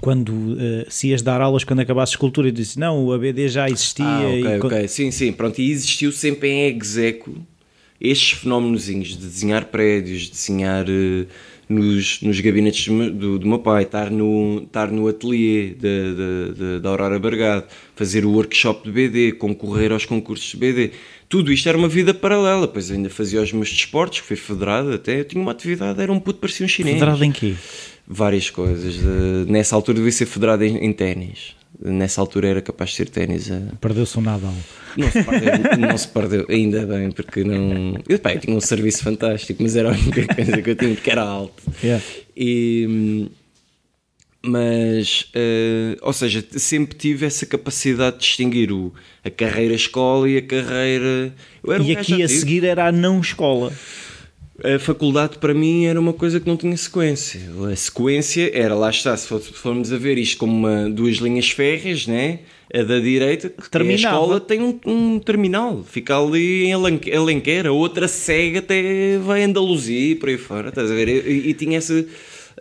quando 0.02 0.30
uh, 0.30 0.58
se 0.90 1.08
ias 1.08 1.22
dar 1.22 1.42
aulas 1.42 1.64
quando 1.64 1.80
acabasse 1.80 2.12
escultura, 2.14 2.50
e 2.50 2.52
disse 2.52 2.78
não, 2.78 3.04
o 3.06 3.14
ABD 3.14 3.48
já 3.48 3.68
existia. 3.70 4.06
Ah, 4.06 4.28
ok, 4.28 4.44
e, 4.44 4.60
ok. 4.60 4.88
Sim, 4.90 5.12
sim, 5.12 5.32
pronto. 5.32 5.60
E 5.60 5.72
existiu 5.72 6.12
sempre 6.12 6.50
em 6.50 6.78
execo 6.78 7.34
estes 8.00 8.38
fenómenozinhos 8.40 9.10
de 9.10 9.26
desenhar 9.26 9.66
prédios, 9.66 10.30
desenhar 10.30 10.86
eh, 10.88 11.26
nos, 11.70 12.20
nos 12.24 12.40
gabinetes 12.40 12.88
do, 12.88 12.94
meu- 12.94 13.12
do, 13.40 13.48
meu 13.48 13.60
pai, 13.60 13.84
estar 13.84 14.10
no, 14.10 14.64
estar 14.66 14.90
no 14.92 15.08
ateliê 15.08 15.76
da- 16.82 16.90
Aurora 16.90 17.20
Bargado, 17.20 17.66
fazer 17.96 18.26
o 18.26 18.32
workshop 18.32 18.84
de 18.86 18.92
BD, 18.92 19.32
concorrer 19.34 19.92
aos 19.92 20.06
concursos 20.06 20.50
de 20.52 20.58
BD. 20.58 20.92
Tudo 21.30 21.54
isto 21.54 21.70
era 21.70 21.78
uma 21.78 21.88
vida 21.88 22.12
paralela, 22.14 22.68
pois 22.68 22.90
ainda 22.90 23.10
fazia 23.10 23.40
os 23.42 23.54
meus 23.54 23.70
desportos, 23.70 24.20
que 24.22 24.26
fui 24.28 24.36
federado 24.36 24.92
até, 24.92 25.20
eu 25.20 25.26
tinha 25.26 25.42
uma 25.42 25.52
atividade, 25.52 26.02
era 26.02 26.12
um 26.12 26.20
puto, 26.20 26.40
parecia 26.40 26.66
um 26.66 26.70
chinês. 26.70 26.96
Federado 26.96 27.24
em 27.24 27.32
quê? 27.32 27.54
Várias 28.08 28.50
coisas. 28.50 28.96
De- 28.96 29.52
nessa 29.52 29.76
altura 29.76 29.98
devia 29.98 30.12
ser 30.12 30.26
federado 30.26 30.64
em, 30.64 30.78
em 30.84 30.92
ténis. 30.92 31.56
Nessa 31.82 32.20
altura 32.20 32.50
era 32.50 32.62
capaz 32.62 32.90
de 32.90 32.98
ser 32.98 33.10
ténis 33.10 33.50
a, 33.50 33.60
Perdeu-se 33.80 34.18
o 34.18 34.22
Nadal. 34.22 34.54
não 34.98 35.10
se 35.10 35.24
perdeu, 35.24 35.78
não 35.78 35.98
se 35.98 36.08
perdeu, 36.10 36.46
ainda 36.50 36.86
bem, 36.86 37.10
porque 37.10 37.44
não. 37.44 37.98
Eu, 38.08 38.20
pá, 38.20 38.34
eu 38.34 38.40
tinha 38.42 38.56
um 38.56 38.60
serviço 38.60 39.02
fantástico, 39.02 39.64
mas 39.64 39.78
era 39.78 39.90
a 39.90 39.92
única 39.94 40.36
coisa 40.36 40.62
que 40.62 40.70
eu 40.72 40.76
tinha, 40.76 40.96
que 40.96 41.10
era 41.10 41.22
alto. 41.22 41.64
Yeah. 41.82 42.04
E, 42.36 43.30
mas, 44.42 45.30
eh, 45.34 45.98
ou 46.02 46.14
seja, 46.14 46.44
sempre 46.52 46.98
tive 46.98 47.26
essa 47.26 47.46
capacidade 47.46 48.18
de 48.18 48.22
distinguir 48.24 48.72
o, 48.72 48.94
a 49.24 49.30
carreira 49.30 49.74
escola 49.74 50.30
e 50.30 50.38
a 50.38 50.42
carreira. 50.42 51.34
Um 51.64 51.74
E 51.74 51.94
gajo 51.94 52.14
aqui 52.14 52.24
a 52.24 52.28
seguir 52.28 52.64
era 52.64 52.88
a 52.88 52.92
não 52.92 53.20
escola. 53.20 53.74
A 54.64 54.78
faculdade 54.80 55.38
para 55.38 55.54
mim 55.54 55.86
era 55.86 56.00
uma 56.00 56.14
coisa 56.14 56.40
que 56.40 56.48
não 56.48 56.58
tinha 56.58 56.76
sequência. 56.76 57.40
A 57.72 57.76
sequência 57.76 58.50
era, 58.54 58.76
lá 58.76 58.90
está, 58.90 59.16
se 59.16 59.28
for- 59.28 59.42
se 59.42 59.54
formos 59.54 59.92
a 59.94 59.98
ver 59.98 60.18
isto 60.18 60.38
como 60.38 60.54
uma, 60.54 60.90
duas 60.90 61.18
linhas 61.18 61.50
férreas, 61.50 62.06
né? 62.08 62.40
a 62.72 62.84
da 62.84 63.00
direita, 63.00 63.50
que 63.50 63.56
é 63.56 63.80
a 63.80 63.84
escola 64.12 64.40
tem 64.40 64.62
um, 64.62 64.80
um 64.86 65.20
terminal, 65.20 65.84
fica 65.84 66.16
ali 66.16 66.66
em 66.66 66.74
Alenque- 66.74 67.12
Alenquer, 67.12 67.66
a 67.66 67.72
outra 67.72 68.08
cega 68.08 68.60
até 68.60 69.18
vai 69.18 69.42
a 69.42 69.48
Andaluzia 69.48 70.12
e 70.12 70.16
por 70.16 70.30
aí 70.30 70.38
fora, 70.38 70.70
estás 70.70 70.92
a 70.92 70.94
ver? 70.94 71.08
E, 71.28 71.50
e 71.50 71.54
tinha 71.56 71.80
esse, 71.80 72.06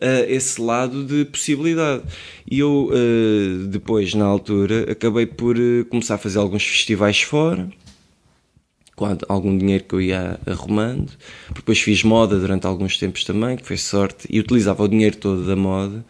ah, 0.01 0.25
esse 0.27 0.63
lado 0.63 1.05
de 1.05 1.27
possibilidade. 1.27 2.05
E 2.51 2.59
eu, 2.59 2.89
ah, 2.91 3.67
depois, 3.69 4.15
na 4.15 4.25
altura, 4.25 4.91
acabei 4.91 5.27
por 5.27 5.57
ah, 5.59 5.85
começar 5.91 6.15
a 6.15 6.19
fazer 6.19 6.39
alguns 6.39 6.65
festivais 6.65 7.21
fora, 7.21 7.69
algum 9.29 9.57
dinheiro 9.57 9.85
que 9.85 9.95
eu 9.95 10.01
ia 10.01 10.39
arrumando. 10.47 11.11
Depois 11.55 11.79
fiz 11.81 12.03
moda 12.03 12.39
durante 12.39 12.67
alguns 12.67 12.97
tempos 12.99 13.25
também, 13.25 13.57
que 13.57 13.67
foi 13.67 13.77
sorte, 13.77 14.27
e 14.31 14.41
utilizava 14.41 14.83
o 14.83 14.89
dinheiro 14.89 15.17
todo 15.17 15.45
da 15.45 15.57
moda 15.57 16.05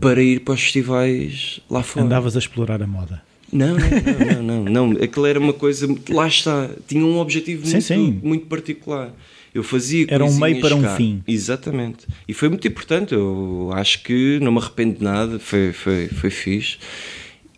para 0.00 0.22
ir 0.22 0.40
para 0.40 0.54
os 0.54 0.62
festivais 0.62 1.60
lá 1.70 1.82
fora. 1.82 2.06
Andavas 2.06 2.36
a 2.36 2.38
explorar 2.38 2.82
a 2.82 2.86
moda. 2.86 3.22
Não, 3.52 3.74
não, 3.76 4.42
não, 4.42 4.64
não, 4.64 4.92
não. 4.92 5.02
Aquilo 5.02 5.26
era 5.26 5.38
uma 5.38 5.52
coisa. 5.52 5.86
Lá 6.08 6.26
está, 6.26 6.70
tinha 6.86 7.04
um 7.04 7.18
objetivo 7.18 7.66
Sim, 7.66 7.72
muito, 7.72 7.84
sim. 7.84 8.20
muito 8.22 8.46
particular. 8.46 9.12
Eu 9.52 9.64
fazia 9.64 10.06
Era 10.08 10.24
um 10.24 10.32
meio 10.38 10.60
para 10.60 10.76
um 10.76 10.82
cá. 10.82 10.96
fim. 10.96 11.22
Exatamente. 11.26 12.06
E 12.28 12.32
foi 12.32 12.48
muito 12.48 12.66
importante. 12.68 13.12
Eu 13.12 13.70
acho 13.74 14.02
que 14.04 14.38
não 14.40 14.52
me 14.52 14.58
arrependo 14.58 14.98
de 14.98 15.04
nada. 15.04 15.40
Foi, 15.40 15.72
foi, 15.72 16.06
foi 16.06 16.30
fixe. 16.30 16.78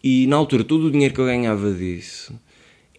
E 0.03 0.27
na 0.27 0.37
altura, 0.37 0.65
todo 0.65 0.87
o 0.87 0.91
dinheiro 0.91 1.13
que 1.13 1.21
eu 1.21 1.27
ganhava 1.27 1.71
disso 1.73 2.33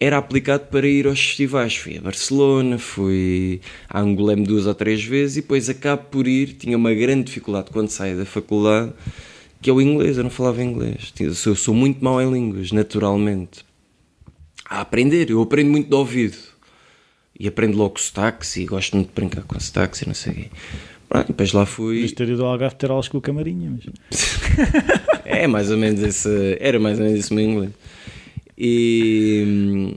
era 0.04 0.18
aplicado 0.18 0.66
para 0.66 0.86
ir 0.86 1.06
aos 1.06 1.18
festivais. 1.18 1.74
Fui 1.76 1.96
a 1.96 2.00
Barcelona, 2.00 2.78
fui 2.78 3.60
a 3.88 4.00
Angolém 4.00 4.42
duas 4.42 4.66
ou 4.66 4.74
três 4.74 5.02
vezes 5.02 5.38
e 5.38 5.40
depois 5.40 5.70
acabo 5.70 6.04
por 6.10 6.28
ir. 6.28 6.54
Tinha 6.54 6.76
uma 6.76 6.92
grande 6.92 7.24
dificuldade 7.24 7.70
quando 7.72 7.88
saí 7.88 8.14
da 8.14 8.26
faculdade, 8.26 8.92
que 9.62 9.70
é 9.70 9.72
o 9.72 9.80
inglês. 9.80 10.18
Eu 10.18 10.24
não 10.24 10.30
falava 10.30 10.62
inglês. 10.62 11.12
Eu 11.18 11.34
sou, 11.34 11.52
eu 11.52 11.56
sou 11.56 11.74
muito 11.74 12.04
mau 12.04 12.20
em 12.20 12.30
línguas, 12.30 12.70
naturalmente. 12.70 13.64
A 14.68 14.82
aprender, 14.82 15.30
eu 15.30 15.40
aprendo 15.40 15.70
muito 15.70 15.88
de 15.88 15.94
ouvido. 15.94 16.36
E 17.40 17.48
aprendo 17.48 17.76
logo 17.76 17.98
sotaques 17.98 18.56
e 18.56 18.64
gosto 18.66 18.96
muito 18.96 19.08
de 19.08 19.14
brincar 19.14 19.42
com 19.42 19.58
sotaques 19.58 20.02
e 20.02 20.06
não 20.06 20.14
sei 20.14 20.32
o 20.32 20.36
quê. 20.36 20.50
Pronto, 21.08 21.28
depois 21.28 21.52
lá 21.52 21.64
fui. 21.64 21.94
Podias 21.94 22.12
ter 22.12 22.28
ido 22.28 22.44
ao 22.44 22.52
Algarve 22.52 22.76
ter 22.76 22.90
aulas 22.90 23.08
com 23.08 23.18
o 23.18 23.20
Camarinha. 23.20 23.70
Mas... 23.70 24.34
É 25.24 25.46
mais 25.46 25.70
ou 25.70 25.78
menos 25.78 26.02
esse, 26.02 26.58
era 26.60 26.78
mais 26.78 26.98
ou 26.98 27.04
menos 27.04 27.18
esse 27.18 27.30
o 27.32 27.34
meu 27.34 27.44
inglês. 27.44 27.72
E, 28.56 29.96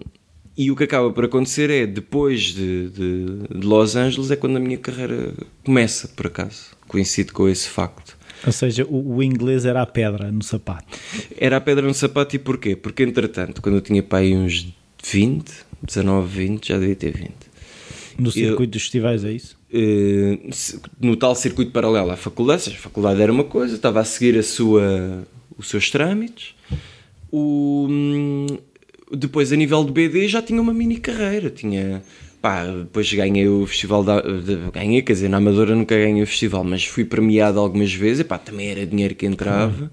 e 0.58 0.72
o 0.72 0.76
que 0.76 0.84
acaba 0.84 1.12
por 1.12 1.26
acontecer 1.26 1.70
é, 1.70 1.86
depois 1.86 2.41
de, 2.54 2.89
de, 2.89 3.26
de 3.60 3.65
Los 3.67 3.96
Angeles, 3.96 4.32
é 4.32 4.36
quando 4.36 4.58
a 4.58 4.60
minha 4.60 4.78
carreira 4.78 5.34
começa, 5.63 6.08
por 6.10 6.28
acaso. 6.28 6.76
Coincide 6.88 7.32
com 7.32 7.48
esse 7.48 7.67
facto. 7.70 8.17
Ou 8.46 8.52
seja, 8.52 8.86
o, 8.86 9.15
o 9.17 9.24
inglês 9.24 9.65
era 9.65 9.82
a 9.82 9.86
pedra 9.86 10.32
no 10.32 10.43
sapato. 10.43 10.98
Era 11.38 11.58
a 11.58 11.62
pedra 11.62 11.86
no 11.86 11.93
sapato 11.93 12.36
e 12.36 12.39
porquê? 12.39 12.76
Porque, 12.76 13.04
entretanto, 13.04 13.62
quando 13.62 13.76
eu 13.76 13.82
tinha 13.82 14.02
para 14.02 14.20
aí 14.20 14.36
uns 14.36 14.67
20, 15.04 15.52
19, 15.84 16.28
20, 16.28 16.67
já 16.67 16.78
devia 16.78 16.96
ter 16.96 17.12
20. 17.12 17.32
No 18.17 18.32
circuito 18.32 18.72
dos 18.72 18.82
festivais, 18.84 19.24
é 19.24 19.32
isso? 19.32 19.58
Se- 20.52 20.80
no 21.00 21.15
tal 21.15 21.36
circuito 21.36 21.72
paralelo 21.72 22.10
à 22.12 22.17
faculdade, 22.17 22.63
seja, 22.63 22.78
a 22.78 22.80
faculdade 22.80 23.22
era 23.22 23.32
uma 23.32 23.43
coisa, 23.43 23.76
estava 23.76 24.00
a 24.00 24.04
seguir 24.04 24.38
a 24.38 24.43
sua, 24.43 25.28
os 25.58 25.67
seus 25.70 25.89
trâmites. 25.91 26.56
O, 27.32 27.88
hum, 27.90 28.46
depois, 29.12 29.52
a 29.52 29.56
nível 29.56 29.84
de 29.84 29.92
BD, 29.92 30.28
já 30.28 30.42
tinha 30.42 30.62
uma 30.62 30.74
mini 30.74 30.98
carreira. 30.98 31.50
Tinha, 31.50 32.02
pá, 32.42 32.63
pá, 32.66 32.72
depois 32.72 33.12
ganhei 33.13 33.48
o 33.48 33.66
festival 33.66 34.04
da. 34.04 34.22
de- 34.22 34.72
ganhei, 34.74 35.02
quer 35.02 35.13
dizer, 35.13 35.30
na 35.30 35.38
Amadora 35.38 35.76
nunca 35.76 35.96
ganhei 35.96 36.24
o 36.24 36.28
festival, 36.28 36.63
mas 36.63 36.84
fui 36.86 37.04
premiado 37.06 37.60
algumas 37.60 37.94
vezes, 37.94 38.22
epá, 38.22 38.38
também 38.38 38.68
era 38.70 38.86
dinheiro 38.86 39.16
que 39.16 39.26
entrava. 39.26 39.92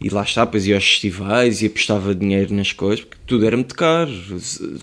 E 0.00 0.08
lá 0.08 0.22
está, 0.22 0.44
depois 0.44 0.66
ia 0.66 0.76
aos 0.76 0.84
festivais 0.88 1.60
e 1.62 1.66
apostava 1.66 2.14
dinheiro 2.14 2.54
nas 2.54 2.72
coisas, 2.72 3.04
porque 3.04 3.20
tudo 3.26 3.44
era 3.46 3.56
muito 3.56 3.74
caro. 3.74 4.12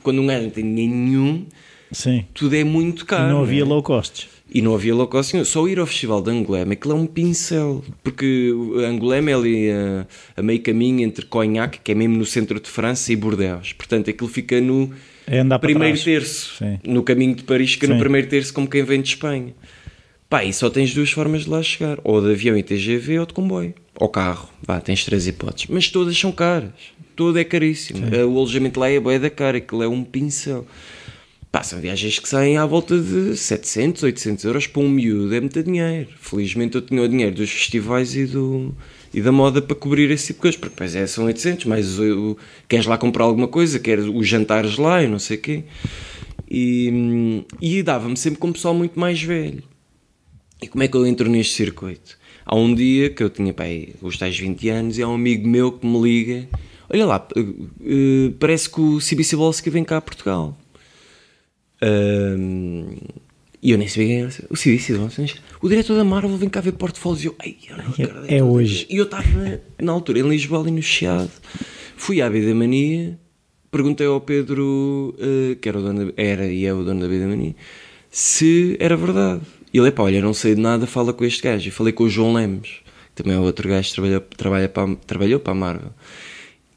Quando 0.03 0.21
um 0.21 0.27
gajo 0.27 0.43
não 0.43 0.49
tem 0.49 0.63
dinheiro 0.63 0.93
nenhum, 0.93 1.45
Sim. 1.91 2.25
tudo 2.33 2.55
é 2.55 2.63
muito 2.65 3.03
E 3.03 3.05
caro. 3.05 3.29
não 3.33 3.41
havia 3.41 3.61
é? 3.61 3.65
low 3.65 3.81
costs. 3.81 4.27
E 4.49 4.61
não 4.61 4.75
havia 4.75 4.93
low 4.93 5.07
cost 5.07 5.33
nenhum. 5.33 5.43
Só 5.43 5.67
ir 5.67 5.79
ao 5.79 5.85
festival 5.85 6.21
de 6.21 6.29
Angoulême, 6.29 6.73
aquilo 6.73 6.93
é 6.93 6.97
um 6.97 7.05
pincel. 7.07 7.83
Porque 8.03 8.53
Angoulême 8.87 9.31
é 9.31 9.35
ali 9.35 9.71
a, 9.71 10.07
a 10.37 10.41
meio 10.43 10.61
caminho 10.61 11.01
entre 11.01 11.25
Cognac, 11.25 11.79
que 11.83 11.91
é 11.91 11.95
mesmo 11.95 12.15
no 12.15 12.25
centro 12.25 12.59
de 12.59 12.69
França, 12.69 13.11
e 13.11 13.15
Bordeaux. 13.15 13.73
Portanto, 13.73 14.09
aquilo 14.09 14.29
fica 14.29 14.61
no 14.61 14.91
É 15.25 15.43
primeiro 15.57 15.99
terço. 16.01 16.57
Sim. 16.59 16.79
No 16.83 17.01
caminho 17.01 17.35
de 17.35 17.43
Paris, 17.43 17.73
fica 17.73 17.87
no 17.87 17.95
Sim. 17.95 17.99
primeiro 17.99 18.27
terço, 18.27 18.53
como 18.53 18.67
quem 18.69 18.83
vem 18.83 19.01
de 19.01 19.09
Espanha. 19.09 19.53
Pá, 20.29 20.43
e 20.43 20.53
só 20.53 20.69
tens 20.69 20.93
duas 20.93 21.11
formas 21.11 21.45
de 21.45 21.49
lá 21.49 21.61
chegar: 21.63 21.97
ou 22.03 22.21
de 22.21 22.31
avião 22.31 22.55
e 22.55 22.63
TGV, 22.63 23.19
ou 23.19 23.25
de 23.25 23.33
comboio. 23.33 23.73
Ou 23.99 24.09
carro. 24.09 24.49
Vá, 24.61 24.79
tens 24.79 25.03
três 25.05 25.27
hipóteses. 25.27 25.67
Mas 25.69 25.89
todas 25.89 26.17
são 26.17 26.31
caras. 26.31 26.71
Tudo 27.15 27.39
é 27.39 27.43
caríssimo. 27.43 28.05
O 28.27 28.37
alojamento 28.37 28.79
lá 28.79 28.89
é 28.89 28.99
boa 28.99 29.17
da 29.17 29.29
cara, 29.29 29.57
aquilo 29.57 29.81
é 29.81 29.87
um 29.87 30.03
pincel. 30.03 30.65
Pá, 31.55 31.63
são 31.63 31.79
viagens 31.79 32.19
que 32.19 32.27
saem 32.27 32.57
à 32.57 32.65
volta 32.65 32.99
de 32.99 33.37
700, 33.37 34.03
800 34.03 34.43
euros 34.43 34.67
para 34.67 34.81
um 34.81 34.89
miúdo, 34.89 35.33
é 35.33 35.39
muito 35.39 35.63
dinheiro. 35.63 36.09
Felizmente 36.19 36.75
eu 36.75 36.81
tinha 36.81 37.01
o 37.01 37.07
dinheiro 37.07 37.33
dos 37.33 37.49
festivais 37.49 38.13
e, 38.13 38.25
do, 38.25 38.75
e 39.13 39.21
da 39.21 39.31
moda 39.31 39.61
para 39.61 39.73
cobrir 39.73 40.11
esse 40.11 40.27
tipo 40.27 40.39
de 40.39 40.41
coisas, 40.41 40.59
porque 40.59 40.73
depois 40.73 40.93
é, 40.93 41.07
são 41.07 41.23
800, 41.23 41.63
mas 41.63 41.97
o- 41.97 42.35
queres 42.67 42.85
lá 42.85 42.97
comprar 42.97 43.23
alguma 43.23 43.47
coisa, 43.47 43.79
queres 43.79 44.03
os 44.03 44.27
jantares 44.27 44.77
lá 44.77 45.01
e 45.01 45.07
não 45.07 45.17
sei 45.17 45.37
o 45.37 45.39
quê. 45.39 45.63
E, 46.51 47.45
e 47.61 47.81
dava-me 47.81 48.17
sempre 48.17 48.37
com 48.37 48.47
um 48.47 48.51
pessoal 48.51 48.73
muito 48.73 48.99
mais 48.99 49.23
velho. 49.23 49.63
E 50.61 50.67
como 50.67 50.83
é 50.83 50.89
que 50.89 50.97
eu 50.97 51.07
entro 51.07 51.29
neste 51.29 51.53
circuito? 51.53 52.17
Há 52.45 52.53
um 52.53 52.75
dia 52.75 53.09
que 53.09 53.23
eu 53.23 53.29
tinha 53.29 53.53
pá, 53.53 53.63
aí, 53.63 53.95
os 54.01 54.17
tais 54.17 54.37
20 54.37 54.67
anos 54.67 54.97
e 54.97 55.03
há 55.03 55.07
um 55.07 55.15
amigo 55.15 55.47
meu 55.47 55.71
que 55.71 55.87
me 55.87 56.01
liga: 56.01 56.49
Olha 56.89 57.05
lá, 57.05 57.25
eh, 57.33 58.33
parece 58.41 58.69
que 58.69 58.81
o 58.81 58.99
Cibi 58.99 59.23
Bolski 59.37 59.69
vem 59.69 59.85
cá 59.85 59.95
a 59.95 60.01
Portugal. 60.01 60.57
E 63.61 63.71
eu 63.71 63.77
nem 63.77 63.87
sabia 63.87 64.07
quem 64.07 64.19
era. 64.21 64.29
O 64.49 64.55
Cibi 64.55 64.97
Bolski. 64.97 65.35
O 65.61 65.67
diretor 65.69 65.95
da 65.95 66.03
Marvel 66.03 66.37
vem 66.37 66.49
cá 66.49 66.61
ver 66.61 66.73
portfólios. 66.73 67.23
E 67.23 67.27
eu, 67.27 67.35
Ei, 67.43 67.57
eu 67.69 67.77
não 67.77 67.85
acredito." 67.89 68.25
é 68.27 68.43
hoje. 68.43 68.85
E 68.89 68.97
eu 68.97 69.05
estava 69.05 69.59
na 69.81 69.91
altura 69.91 70.19
em 70.19 70.27
Lisboa, 70.29 70.61
ali 70.61 70.71
no 70.71 70.81
Chiado. 70.81 71.31
Fui 71.97 72.21
à 72.21 72.29
Vida 72.29 72.53
Mania, 72.53 73.17
perguntei 73.71 74.05
ao 74.05 74.21
Pedro, 74.21 75.15
eh, 75.17 75.55
que 75.59 75.67
era, 75.69 75.79
o 75.79 75.81
dono 75.81 76.05
da- 76.07 76.13
era 76.17 76.45
e 76.47 76.65
é 76.65 76.73
o 76.73 76.83
dono 76.83 76.99
da 77.01 77.07
Vida 77.07 77.25
Mania, 77.25 77.55
se 78.11 78.75
era 78.79 78.95
verdade. 78.97 79.41
E 79.73 79.77
ele, 79.79 79.91
pá, 79.91 80.03
olha, 80.03 80.21
não 80.21 80.33
sei 80.33 80.55
de 80.55 80.61
nada, 80.61 80.85
fala 80.85 81.11
com 81.13 81.25
este 81.25 81.41
gajo. 81.41 81.67
E 81.67 81.71
falei 81.71 81.91
com 81.93 82.03
o 82.03 82.09
João 82.09 82.33
Lemos, 82.33 82.81
que 83.15 83.23
também 83.23 83.35
é 83.35 83.39
outro 83.39 83.67
gajo 83.67 83.87
que 83.89 83.95
trabalhou, 83.95 84.21
trabalha 84.37 84.69
para, 84.69 84.95
trabalhou 85.07 85.39
para 85.39 85.51
a 85.51 85.55
Marvel. 85.55 85.91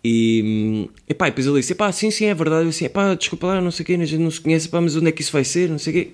E, 0.05 0.89
epá, 1.09 1.27
e 1.27 1.31
depois 1.31 1.47
ele 1.47 1.61
disse, 1.61 1.75
pá, 1.75 1.91
sim, 1.91 2.11
sim, 2.11 2.27
é 2.27 2.35
verdade. 2.35 2.65
Eu 2.65 2.71
disse, 2.71 2.89
pá, 2.89 3.15
desculpa 3.15 3.49
lá, 3.49 3.61
não 3.61 3.71
sei 3.71 3.83
o 3.83 3.87
quê, 3.87 3.95
a 3.95 4.05
gente 4.05 4.23
não 4.23 4.31
se 4.31 4.41
conhece, 4.41 4.69
mas 4.73 4.97
onde 4.97 5.09
é 5.09 5.13
que 5.13 5.23
isso 5.23 5.33
vai 5.33 5.45
ser, 5.45 5.69
não 5.69 5.79
sei 5.79 5.93
o 5.93 5.97
quê. 5.97 6.13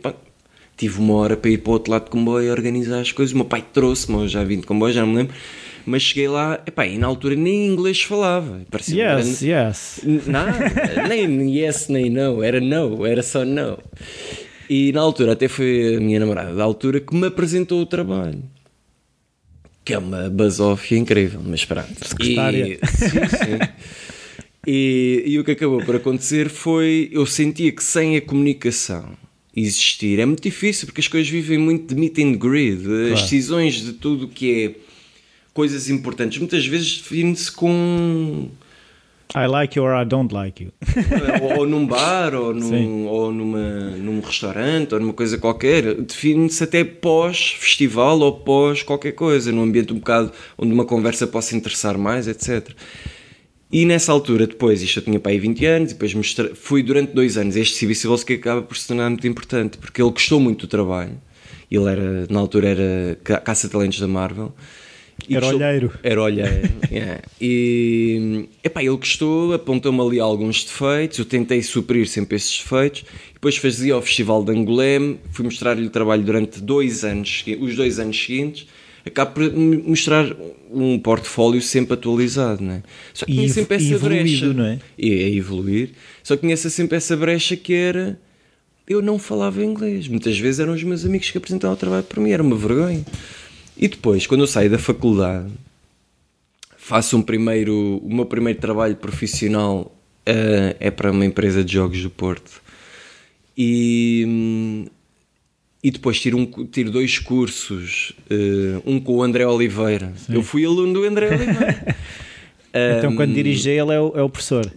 Tive 0.76 0.98
uma 0.98 1.14
hora 1.14 1.36
para 1.36 1.50
ir 1.50 1.58
para 1.58 1.70
o 1.70 1.72
outro 1.74 1.92
lado 1.92 2.04
de 2.04 2.10
comboio 2.10 2.50
organizar 2.50 3.00
as 3.00 3.12
coisas. 3.12 3.32
O 3.32 3.36
meu 3.36 3.44
pai 3.44 3.64
trouxe-me, 3.72 4.22
eu 4.22 4.28
já 4.28 4.42
vim 4.42 4.58
de 4.58 4.66
comboio, 4.66 4.92
já 4.92 5.02
não 5.02 5.08
me 5.08 5.16
lembro. 5.18 5.34
Mas 5.86 6.02
cheguei 6.02 6.28
lá, 6.28 6.60
epá, 6.66 6.86
e 6.86 6.98
na 6.98 7.06
altura 7.06 7.36
nem 7.36 7.66
inglês 7.66 8.02
falava. 8.02 8.62
Parecia 8.70 9.18
Yes, 9.18 9.42
yes. 9.42 10.00
Nada, 10.26 10.52
nem 11.08 11.54
yes 11.56 11.88
nem 11.88 12.08
não, 12.08 12.42
era 12.42 12.60
não, 12.60 13.04
era 13.04 13.22
só 13.22 13.44
não. 13.44 13.78
E 14.68 14.92
na 14.92 15.00
altura 15.02 15.32
até 15.32 15.46
foi 15.46 15.96
a 15.96 16.00
minha 16.00 16.18
namorada 16.18 16.54
da 16.54 16.64
altura 16.64 17.00
que 17.00 17.14
me 17.14 17.26
apresentou 17.26 17.82
o 17.82 17.86
trabalho. 17.86 18.42
Que 19.84 19.94
é 19.94 19.98
uma 19.98 20.30
basófia 20.30 20.96
incrível, 20.96 21.40
mas 21.44 21.64
pronto. 21.64 22.08
Secretária. 22.08 22.78
E, 22.82 22.86
sim, 22.86 23.08
sim. 23.08 23.58
E, 24.66 25.22
e 25.26 25.38
o 25.38 25.44
que 25.44 25.50
acabou 25.50 25.84
por 25.84 25.96
acontecer 25.96 26.48
foi, 26.48 27.10
eu 27.12 27.26
sentia 27.26 27.70
que 27.70 27.84
sem 27.84 28.16
a 28.16 28.20
comunicação 28.20 29.10
existir 29.56 30.18
é 30.18 30.26
muito 30.26 30.42
difícil, 30.42 30.86
porque 30.86 31.00
as 31.00 31.08
coisas 31.08 31.28
vivem 31.30 31.58
muito 31.58 31.94
de 31.94 32.00
meet 32.00 32.18
and 32.18 32.32
greet, 32.32 32.80
as 33.12 33.22
decisões 33.22 33.74
de 33.74 33.92
tudo 33.92 34.24
o 34.24 34.28
que 34.28 34.64
é 34.64 34.74
coisas 35.52 35.88
importantes, 35.88 36.38
muitas 36.38 36.66
vezes 36.66 36.96
define-se 36.96 37.52
com 37.52 38.48
I 39.36 39.46
like 39.48 39.76
you 39.76 39.84
or 39.84 39.94
I 40.00 40.04
don't 40.04 40.32
like 40.32 40.62
you. 40.62 40.70
ou, 41.42 41.58
ou 41.60 41.66
num 41.66 41.84
bar, 41.86 42.34
ou, 42.34 42.54
num, 42.54 43.06
ou 43.06 43.32
numa, 43.32 43.58
num 43.96 44.20
restaurante, 44.20 44.94
ou 44.94 45.00
numa 45.00 45.12
coisa 45.12 45.36
qualquer. 45.38 45.94
Define-se 45.94 46.62
até 46.62 46.84
pós-festival 46.84 48.20
ou 48.20 48.32
pós 48.40 48.82
qualquer 48.82 49.12
coisa, 49.12 49.50
num 49.50 49.62
ambiente 49.62 49.92
um 49.92 49.96
bocado 49.98 50.30
onde 50.56 50.72
uma 50.72 50.84
conversa 50.84 51.26
possa 51.26 51.56
interessar 51.56 51.98
mais, 51.98 52.28
etc. 52.28 52.70
E 53.72 53.84
nessa 53.84 54.12
altura, 54.12 54.46
depois, 54.46 54.80
isto 54.82 55.00
eu 55.00 55.02
tinha 55.02 55.18
para 55.18 55.32
aí 55.32 55.38
20 55.40 55.66
anos, 55.66 55.90
e 55.90 55.94
depois 55.94 56.14
mostra- 56.14 56.54
fui 56.54 56.80
durante 56.82 57.12
dois 57.12 57.36
anos 57.36 57.56
este 57.56 57.74
Cibi 57.74 57.94
que 58.24 58.34
acaba 58.34 58.62
por 58.62 58.76
se 58.76 58.86
tornar 58.86 59.10
muito 59.10 59.26
importante, 59.26 59.78
porque 59.78 60.00
ele 60.00 60.10
gostou 60.12 60.38
muito 60.38 60.66
do 60.66 60.70
trabalho. 60.70 61.20
Ele 61.68 61.90
era, 61.90 62.26
na 62.30 62.38
altura, 62.38 62.68
era 62.68 63.18
ca- 63.24 63.40
caça-talentos 63.40 63.98
da 63.98 64.06
Marvel. 64.06 64.54
E 65.28 65.36
Era 65.36 65.46
gostou- 65.46 65.60
olheiro. 65.66 65.92
era 66.02 66.22
olheiro. 66.22 66.70
yeah. 66.90 67.20
E 67.40 68.48
epá, 68.62 68.82
ele 68.82 68.96
gostou, 68.96 69.52
apontou-me 69.54 70.00
ali 70.00 70.20
alguns 70.20 70.64
defeitos, 70.64 71.18
eu 71.18 71.24
tentei 71.24 71.62
suprir 71.62 72.06
sempre 72.06 72.36
esses 72.36 72.58
defeitos. 72.58 73.04
Depois 73.32 73.56
fazia 73.56 73.96
o 73.96 74.02
Festival 74.02 74.44
de 74.44 74.52
Angolém, 74.52 75.18
fui 75.32 75.44
mostrar-lhe 75.44 75.86
o 75.86 75.90
trabalho 75.90 76.22
durante 76.22 76.60
dois 76.60 77.04
anos, 77.04 77.44
os 77.60 77.74
dois 77.76 77.98
anos 77.98 78.16
seguintes. 78.22 78.66
Acabo 79.06 79.32
por 79.32 79.52
mostrar 79.54 80.34
um 80.72 80.98
portfólio 80.98 81.60
sempre 81.60 81.92
atualizado, 81.92 82.62
não 82.64 82.72
é? 82.74 82.82
Só 83.12 83.26
que 83.26 83.32
tinha 83.32 83.48
sempre 83.50 83.76
essa 83.76 83.92
evoluído, 83.92 84.22
brecha. 84.24 84.52
não 84.54 84.64
é? 84.64 84.78
E 84.96 85.12
a 85.24 85.28
evoluir. 85.28 85.90
Só 86.22 86.36
que 86.36 86.40
tinha 86.42 86.56
sempre 86.56 86.96
essa 86.96 87.14
brecha 87.14 87.54
que 87.54 87.74
era. 87.74 88.18
Eu 88.88 89.02
não 89.02 89.18
falava 89.18 89.62
inglês. 89.62 90.08
Muitas 90.08 90.38
vezes 90.38 90.58
eram 90.60 90.72
os 90.72 90.82
meus 90.82 91.04
amigos 91.04 91.30
que 91.30 91.36
apresentavam 91.36 91.74
o 91.74 91.78
trabalho 91.78 92.02
para 92.04 92.20
mim, 92.22 92.30
era 92.30 92.42
uma 92.42 92.56
vergonha. 92.56 93.04
E 93.76 93.88
depois, 93.88 94.26
quando 94.26 94.42
eu 94.42 94.46
saio 94.46 94.70
da 94.70 94.78
faculdade, 94.78 95.50
faço 96.76 97.16
um 97.16 97.22
primeiro, 97.22 98.00
o 98.02 98.14
meu 98.14 98.24
primeiro 98.26 98.58
trabalho 98.60 98.96
profissional 98.96 99.94
eh, 100.26 100.76
é 100.78 100.90
para 100.90 101.10
uma 101.10 101.24
empresa 101.24 101.64
de 101.64 101.72
jogos 101.72 102.00
do 102.02 102.10
Porto. 102.10 102.62
E, 103.56 104.24
hum, 104.26 104.86
e 105.82 105.90
depois 105.90 106.20
tiro, 106.20 106.38
um, 106.38 106.46
tiro 106.66 106.90
dois 106.90 107.18
cursos, 107.18 108.12
eh, 108.30 108.80
um 108.86 108.98
com 109.00 109.16
o 109.16 109.22
André 109.22 109.46
Oliveira. 109.46 110.12
Eu 110.28 110.42
fui 110.42 110.64
aluno 110.64 110.92
do 110.92 111.04
André 111.04 111.28
Oliveira. 111.28 111.96
Então, 112.98 113.14
quando 113.14 113.30
Hum, 113.30 113.34
dirige 113.34 113.70
ele, 113.70 113.92
é 113.92 114.00
o, 114.00 114.12
é 114.16 114.22
o 114.22 114.28
professor. 114.28 114.68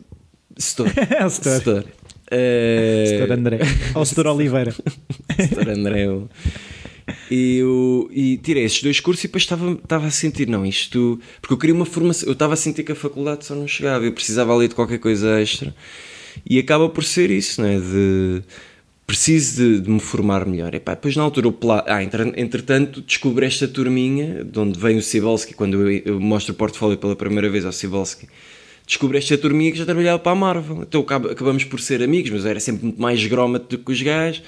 Setor. 0.55 0.85
É 1.09 1.25
o 1.25 1.29
setor. 1.31 1.57
Setor. 1.57 1.85
Eh, 2.29 3.05
Setor 3.07 3.31
André. 3.31 3.59
Ou 3.95 4.05
setor 4.05 4.27
Oliveira. 4.37 4.71
Setor 5.35 5.69
André. 5.69 6.05
E, 7.31 7.57
eu, 7.57 8.09
e 8.11 8.37
tirei 8.37 8.63
esses 8.63 8.81
dois 8.83 8.99
cursos 8.99 9.23
e 9.23 9.27
depois 9.27 9.43
estava, 9.43 9.71
estava 9.73 10.07
a 10.07 10.11
sentir, 10.11 10.47
não, 10.47 10.65
isto. 10.65 11.19
Porque 11.41 11.53
eu 11.53 11.57
queria 11.57 11.75
uma 11.75 11.85
formação. 11.85 12.27
Eu 12.27 12.33
estava 12.33 12.53
a 12.53 12.57
sentir 12.57 12.83
que 12.83 12.91
a 12.91 12.95
faculdade 12.95 13.45
só 13.45 13.55
não 13.55 13.67
chegava, 13.67 14.05
eu 14.05 14.11
precisava 14.11 14.53
ali 14.55 14.67
de 14.67 14.75
qualquer 14.75 14.99
coisa 14.99 15.39
extra. 15.39 15.73
E 16.47 16.59
acaba 16.59 16.89
por 16.89 17.03
ser 17.03 17.31
isso, 17.31 17.61
não 17.61 17.67
é? 17.69 17.79
De. 17.79 18.41
Preciso 19.05 19.55
de, 19.63 19.79
de 19.83 19.89
me 19.89 20.01
formar 20.01 20.45
melhor. 20.45 20.75
E 20.75 20.81
pá, 20.81 20.93
depois 20.93 21.15
na 21.15 21.23
altura, 21.23 21.47
ah, 21.85 22.03
entre- 22.03 22.33
entretanto, 22.35 22.99
descobri 22.99 23.45
esta 23.45 23.65
turminha, 23.65 24.43
de 24.43 24.59
onde 24.59 24.77
vem 24.77 24.97
o 24.97 25.01
Sibolski, 25.01 25.53
quando 25.53 25.89
eu, 25.89 26.01
eu 26.05 26.19
mostro 26.19 26.53
o 26.53 26.57
portfólio 26.57 26.97
pela 26.97 27.15
primeira 27.15 27.49
vez 27.49 27.65
ao 27.65 27.71
Sibolski. 27.71 28.27
Descobri 28.85 29.17
esta 29.17 29.37
turminha 29.37 29.71
que 29.71 29.77
já 29.77 29.85
trabalhava 29.85 30.19
para 30.19 30.33
a 30.33 30.35
Marvel. 30.35 30.81
Então 30.81 30.99
acab- 30.99 31.27
acabamos 31.31 31.63
por 31.63 31.79
ser 31.79 32.03
amigos, 32.03 32.31
mas 32.31 32.43
eu 32.43 32.49
era 32.51 32.59
sempre 32.59 32.83
muito 32.83 33.01
mais 33.01 33.25
grómato 33.25 33.77
do 33.77 33.81
que 33.81 33.91
os 33.93 34.01
gajos. 34.01 34.43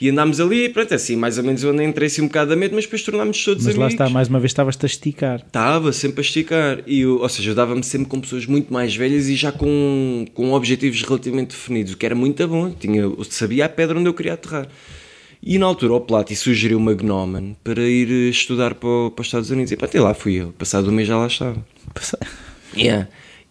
E 0.00 0.08
andámos 0.08 0.40
ali, 0.40 0.68
pronto, 0.70 0.94
assim, 0.94 1.14
mais 1.14 1.36
ou 1.36 1.44
menos 1.44 1.62
eu 1.62 1.70
andei 1.70 1.86
entrei 1.86 2.06
assim 2.06 2.22
um 2.22 2.26
bocado 2.26 2.52
a 2.54 2.56
medo, 2.56 2.74
mas 2.74 2.84
depois 2.84 3.02
tornámos 3.02 3.44
todos 3.44 3.66
Mas 3.66 3.74
lá 3.74 3.84
amigos. 3.84 4.00
está, 4.00 4.08
mais 4.08 4.28
uma 4.28 4.40
vez 4.40 4.50
estavas-te 4.50 4.84
a 4.84 4.86
esticar. 4.86 5.42
Estava 5.46 5.92
sempre 5.92 6.20
a 6.20 6.22
esticar. 6.22 6.82
E 6.86 7.00
eu, 7.00 7.20
ou 7.20 7.28
seja, 7.28 7.50
eu 7.50 7.54
dava-me 7.54 7.82
sempre 7.82 8.08
com 8.08 8.18
pessoas 8.18 8.46
muito 8.46 8.72
mais 8.72 8.96
velhas 8.96 9.28
e 9.28 9.36
já 9.36 9.52
com, 9.52 10.24
com 10.32 10.52
objetivos 10.52 11.02
relativamente 11.02 11.50
definidos, 11.50 11.92
o 11.92 11.98
que 11.98 12.06
era 12.06 12.14
muito 12.14 12.48
bom. 12.48 12.70
Tinha, 12.70 13.02
sabia 13.28 13.66
a 13.66 13.68
pedra 13.68 13.98
onde 13.98 14.08
eu 14.08 14.14
queria 14.14 14.32
aterrar. 14.32 14.68
E 15.42 15.58
na 15.58 15.66
altura 15.66 15.94
o 15.94 16.00
Plati 16.00 16.34
sugeriu 16.34 16.78
uma 16.78 16.94
Gnomen 16.94 17.56
para 17.62 17.82
ir 17.82 18.08
estudar 18.30 18.74
para, 18.74 19.10
para 19.10 19.20
os 19.20 19.26
Estados 19.26 19.50
Unidos. 19.50 19.70
E 19.72 19.76
pá, 19.76 19.84
até 19.84 20.00
lá 20.00 20.14
fui 20.14 20.34
eu. 20.34 20.52
Passado 20.52 20.88
um 20.88 20.92
mês 20.92 21.08
já 21.08 21.18
lá 21.18 21.26
estava. 21.26 21.62
Yeah. 22.76 23.08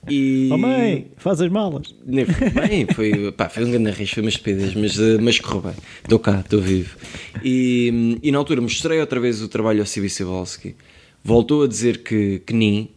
E... 0.07 0.49
Oh 0.51 0.57
mãe, 0.57 1.07
faz 1.17 1.41
as 1.41 1.49
malas. 1.49 1.93
Nem 2.05 2.25
foi 2.25 2.49
bem, 2.49 2.87
foi, 2.93 3.31
pá, 3.31 3.49
foi 3.49 3.65
um 3.65 3.71
grande 3.71 3.91
risco, 3.91 4.15
foi 4.15 4.23
umas 4.23 4.37
pedras, 4.37 4.73
mas, 4.73 4.99
eh, 4.99 5.17
mas 5.19 5.39
correu 5.39 5.61
bem. 5.61 5.73
Estou 6.03 6.19
cá, 6.19 6.39
estou 6.39 6.61
vivo. 6.61 6.95
E, 7.43 8.17
e 8.23 8.31
na 8.31 8.37
altura 8.37 8.61
mostrei 8.61 8.99
outra 8.99 9.19
vez 9.19 9.41
o 9.41 9.47
trabalho 9.47 9.81
ao 9.81 9.85
Sibi 9.85 10.09
Sibolski. 10.09 10.75
Voltou 11.23 11.63
a 11.63 11.67
dizer 11.67 12.01
que, 12.03 12.39
que 12.45 12.53
nem. 12.53 12.91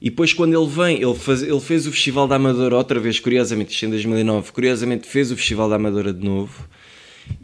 E 0.00 0.10
depois, 0.10 0.32
quando 0.32 0.58
ele 0.58 0.70
vem, 0.70 1.02
ele, 1.02 1.14
faz, 1.14 1.42
ele 1.42 1.60
fez 1.60 1.86
o 1.86 1.92
Festival 1.92 2.26
da 2.26 2.36
Amadora 2.36 2.76
outra 2.76 2.98
vez, 2.98 3.20
curiosamente, 3.20 3.72
isto 3.72 3.86
em 3.86 3.90
2009, 3.90 4.52
curiosamente 4.52 5.06
fez 5.06 5.30
o 5.30 5.36
Festival 5.36 5.68
da 5.68 5.76
Amadora 5.76 6.12
de 6.12 6.24
novo. 6.24 6.66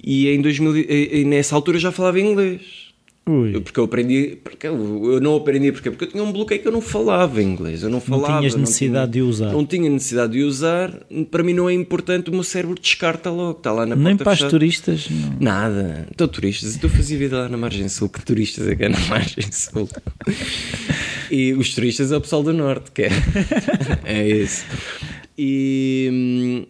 E 0.03 0.29
em 0.29 0.41
2000, 0.41 0.77
e, 0.79 1.21
e 1.21 1.25
nessa 1.25 1.55
altura 1.55 1.79
já 1.79 1.93
falava 1.93 2.19
inglês. 2.21 2.82
Ui. 3.25 3.61
Porque 3.61 3.79
eu 3.79 3.85
aprendi, 3.85 4.37
porque 4.43 4.67
eu 4.67 5.13
eu 5.13 5.21
não 5.21 5.37
aprendi 5.37 5.71
porque, 5.71 5.93
porque 5.93 6.07
eu 6.07 6.09
tinha 6.09 6.25
um 6.25 6.33
bloqueio 6.33 6.61
que 6.61 6.67
eu 6.67 6.73
não 6.73 6.81
falava 6.81 7.41
inglês, 7.41 7.85
eu 7.85 7.89
não 7.89 8.01
falava. 8.01 8.39
tinhas 8.41 8.57
necessidade 8.57 9.13
tinha- 9.13 9.25
de 9.25 9.31
usar. 9.31 9.53
Não 9.53 9.65
tinha 9.65 9.89
necessidade 9.89 10.33
de 10.33 10.43
usar, 10.43 10.91
para 11.31 11.45
mim 11.45 11.53
não 11.55 11.69
é 11.69 11.73
importante, 11.73 12.31
o 12.31 12.33
meu 12.33 12.43
cérebro 12.43 12.75
descarta 12.81 13.31
logo, 13.31 13.59
está 13.59 13.71
lá 13.71 13.87
na 13.87 13.95
Nem 13.95 14.17
para 14.17 14.33
os 14.33 14.39
fechada. 14.39 14.51
turistas. 14.51 15.09
Não. 15.09 15.37
Nada, 15.39 16.09
então 16.11 16.27
turistas, 16.27 16.75
então 16.75 16.91
fazia 16.91 17.17
vida 17.17 17.39
lá 17.39 17.49
na 17.49 17.57
Margem 17.57 17.89
Sul, 17.89 18.09
que 18.09 18.25
turistas 18.25 18.67
é 18.67 18.75
que 18.75 18.83
é 18.85 18.89
na 18.89 18.99
Margem 19.07 19.53
Sul? 19.53 19.89
E 21.31 21.53
os 21.53 21.73
turistas 21.75 22.11
é 22.11 22.17
o 22.17 22.21
pessoal 22.21 22.43
do 22.43 22.53
Norte, 22.53 22.91
que 22.91 23.03
é, 23.03 23.11
é 24.05 24.29
isso. 24.29 24.65
E, 25.39 26.67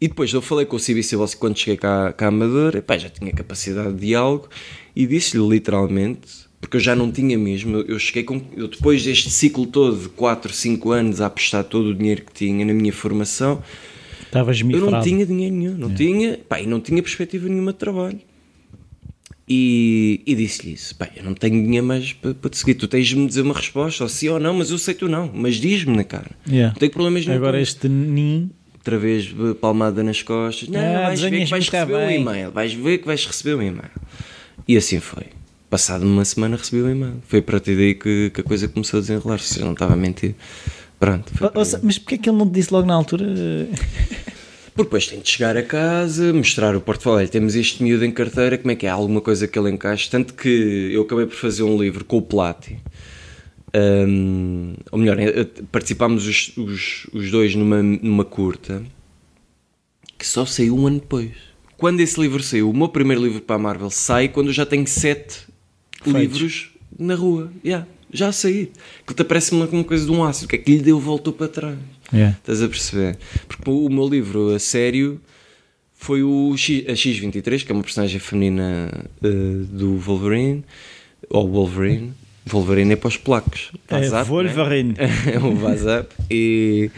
e 0.00 0.08
depois 0.08 0.32
eu 0.32 0.40
falei 0.40 0.66
com 0.66 0.76
o 0.76 0.80
CBC 0.80 1.16
quando 1.38 1.58
cheguei 1.58 1.76
cá, 1.76 2.12
cá 2.12 2.26
a 2.26 2.28
Amadora, 2.28 2.80
pá, 2.80 2.96
já 2.96 3.08
tinha 3.08 3.32
capacidade 3.32 3.92
de 3.94 4.06
diálogo 4.06 4.48
e 4.96 5.06
disse-lhe 5.06 5.46
literalmente, 5.46 6.46
porque 6.60 6.78
eu 6.78 6.80
já 6.80 6.96
não 6.96 7.12
tinha 7.12 7.36
mesmo, 7.36 7.76
eu, 7.86 7.98
cheguei 7.98 8.24
com, 8.24 8.40
eu 8.56 8.66
depois 8.66 9.04
deste 9.04 9.30
ciclo 9.30 9.66
todo 9.66 9.96
de 9.96 10.08
4, 10.08 10.50
5 10.52 10.90
anos 10.90 11.20
a 11.20 11.26
apostar 11.26 11.62
todo 11.64 11.90
o 11.90 11.94
dinheiro 11.94 12.22
que 12.24 12.32
tinha 12.32 12.64
na 12.64 12.72
minha 12.72 12.92
formação, 12.92 13.62
Estavas 14.24 14.60
eu 14.60 14.90
não 14.90 15.00
tinha 15.02 15.24
dinheiro 15.24 15.54
nenhum, 15.54 15.76
não 15.76 15.94
tinha, 15.94 16.38
pá, 16.48 16.60
e 16.60 16.66
não 16.66 16.80
tinha 16.80 17.02
perspectiva 17.02 17.48
nenhuma 17.48 17.72
de 17.72 17.78
trabalho. 17.78 18.18
E, 19.48 20.20
e 20.26 20.34
disse-lhe 20.34 20.72
isso, 20.72 20.96
pá, 20.96 21.08
eu 21.14 21.22
não 21.22 21.32
tenho 21.32 21.62
dinheiro 21.62 21.86
mais 21.86 22.12
para, 22.12 22.34
para 22.34 22.50
te 22.50 22.56
seguir, 22.58 22.74
tu 22.74 22.88
tens 22.88 23.06
de 23.06 23.14
me 23.16 23.26
dizer 23.28 23.42
uma 23.42 23.54
resposta, 23.54 24.02
ou 24.02 24.08
sim 24.08 24.28
ou 24.28 24.40
não, 24.40 24.54
mas 24.54 24.70
eu 24.70 24.78
sei 24.78 24.94
tu 24.94 25.08
não, 25.08 25.30
mas 25.32 25.54
diz-me 25.56 25.94
na 25.96 26.02
cara. 26.02 26.30
Yeah. 26.48 26.72
Não 26.72 26.80
tenho 26.80 26.90
problemas 26.90 27.24
nenhum. 27.24 27.38
Agora 27.38 27.60
este 27.60 27.88
nin. 27.88 28.50
Outra 28.74 28.98
vez 28.98 29.26
eh, 29.26 29.54
palmada 29.54 30.02
nas 30.02 30.22
costas, 30.22 30.68
não, 30.68 30.80
Ah, 30.80 31.02
vais 31.08 31.20
ver 31.20 31.30
que 31.30 31.50
vais 31.50 31.68
receber 31.68 31.94
um 31.94 32.06
bem. 32.06 32.20
e-mail, 32.20 32.50
vais 32.50 32.72
ver 32.72 32.98
que 32.98 33.06
vais 33.06 33.24
receber 33.26 33.54
um 33.56 33.62
e-mail. 33.62 33.90
E 34.66 34.76
assim 34.76 35.00
foi. 35.00 35.24
Passado 35.70 36.04
uma 36.04 36.24
semana 36.24 36.56
recebi 36.56 36.82
o 36.82 36.90
e-mail. 36.90 37.22
Foi 37.26 37.40
a 37.40 37.42
partir 37.42 37.76
daí 37.76 37.94
que, 37.94 38.30
que 38.30 38.40
a 38.40 38.44
coisa 38.44 38.68
começou 38.68 38.98
a 38.98 39.00
desenrolar-se, 39.00 39.58
eu 39.60 39.64
não 39.66 39.72
estava 39.72 39.94
a 39.94 39.96
mentir. 39.96 40.34
Pronto, 40.98 41.32
foi 41.34 41.46
Ou- 41.46 41.52
por 41.52 41.58
ou 41.58 41.64
aí. 41.64 41.70
se- 41.70 41.78
Mas 41.82 41.98
porquê 41.98 42.14
é 42.14 42.18
que 42.18 42.30
ele 42.30 42.38
não 42.38 42.48
te 42.48 42.52
disse 42.54 42.72
logo 42.72 42.86
na 42.86 42.94
altura? 42.94 43.26
Porque 44.74 44.82
depois 44.88 45.06
tem 45.06 45.20
de 45.20 45.28
chegar 45.28 45.56
a 45.56 45.62
casa, 45.62 46.32
mostrar 46.32 46.76
o 46.76 46.80
portfólio. 46.80 47.18
Olha, 47.20 47.28
temos 47.28 47.54
este 47.54 47.82
miúdo 47.82 48.04
em 48.04 48.10
carteira, 48.12 48.58
como 48.58 48.70
é 48.70 48.74
que 48.76 48.86
é? 48.86 48.90
Há 48.90 48.94
alguma 48.94 49.20
coisa 49.20 49.46
que 49.48 49.58
ele 49.58 49.70
encaixe? 49.70 50.10
Tanto 50.10 50.34
que 50.34 50.90
eu 50.92 51.02
acabei 51.02 51.26
por 51.26 51.34
fazer 51.36 51.62
um 51.62 51.80
livro 51.80 52.04
com 52.04 52.18
o 52.18 52.22
Plati. 52.22 52.78
Hum, 53.74 54.74
ou 54.90 54.98
melhor, 54.98 55.18
eh, 55.18 55.44
participámos 55.72 56.26
os, 56.26 56.52
os, 56.56 57.06
os 57.12 57.30
dois 57.30 57.54
numa, 57.54 57.82
numa 57.82 58.24
curta 58.24 58.82
que 60.18 60.26
só 60.26 60.46
saiu 60.46 60.76
um 60.78 60.86
ano 60.86 61.00
depois. 61.00 61.32
Quando 61.76 62.00
esse 62.00 62.18
livro 62.20 62.42
saiu, 62.42 62.70
o 62.70 62.76
meu 62.76 62.88
primeiro 62.88 63.22
livro 63.22 63.40
para 63.40 63.56
a 63.56 63.58
Marvel 63.58 63.90
sai 63.90 64.28
quando 64.28 64.46
eu 64.48 64.52
já 64.52 64.64
tenho 64.64 64.86
sete 64.86 65.40
Feitos. 66.02 66.20
livros 66.20 66.70
na 66.98 67.14
rua. 67.14 67.50
Yeah, 67.64 67.86
já 68.12 68.32
saí. 68.32 68.70
Que 69.06 69.12
te 69.14 69.22
parece 69.24 69.52
uma, 69.52 69.66
uma 69.66 69.84
coisa 69.84 70.04
de 70.06 70.10
um 70.10 70.24
ácido. 70.24 70.46
O 70.46 70.48
que 70.48 70.56
é 70.56 70.58
que 70.58 70.70
lhe 70.76 70.82
deu 70.82 70.98
voltou 70.98 71.32
para 71.32 71.48
trás? 71.48 71.78
Yeah. 72.12 72.36
Estás 72.38 72.62
a 72.62 72.68
perceber? 72.68 73.18
Porque 73.46 73.68
o 73.70 73.88
meu 73.90 74.08
livro 74.08 74.54
a 74.54 74.58
sério 74.58 75.20
foi 75.94 76.22
o 76.22 76.56
X, 76.56 76.84
a 76.88 76.92
X23, 76.92 77.64
que 77.64 77.72
é 77.72 77.74
uma 77.74 77.82
personagem 77.82 78.20
feminina 78.20 78.90
eh, 79.22 79.28
do 79.70 79.96
Wolverine, 79.98 80.64
ou 81.28 81.48
Wolverine. 81.48 82.12
Wolverine 82.46 82.92
é 82.92 82.96
para 82.96 83.08
os 83.08 83.16
placos. 83.16 83.72
É, 83.88 83.94
WhatsApp, 83.96 84.28
Wolverine. 84.30 84.92
né? 84.92 85.08
É 85.34 85.38
o 85.38 85.60
WhatsApp. 85.62 86.14
E, 86.30 86.90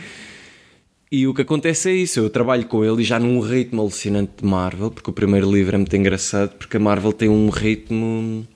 e 1.11 1.27
o 1.27 1.33
que 1.33 1.43
acontece 1.43 1.89
é 1.91 1.95
isso. 1.95 2.21
Eu 2.21 2.29
trabalho 2.29 2.67
com 2.67 2.85
ele 2.85 3.03
e 3.03 3.05
já 3.05 3.19
num 3.19 3.41
ritmo 3.41 3.81
alucinante 3.81 4.33
de 4.43 4.47
Marvel, 4.47 4.91
porque 4.91 5.09
o 5.09 5.13
primeiro 5.13 5.51
livro 5.51 5.75
é 5.75 5.79
muito 5.79 5.97
engraçado, 5.97 6.51
porque 6.57 6.77
a 6.77 6.81
Marvel 6.81 7.13
tem 7.13 7.29
um 7.29 7.49
ritmo. 7.49 8.47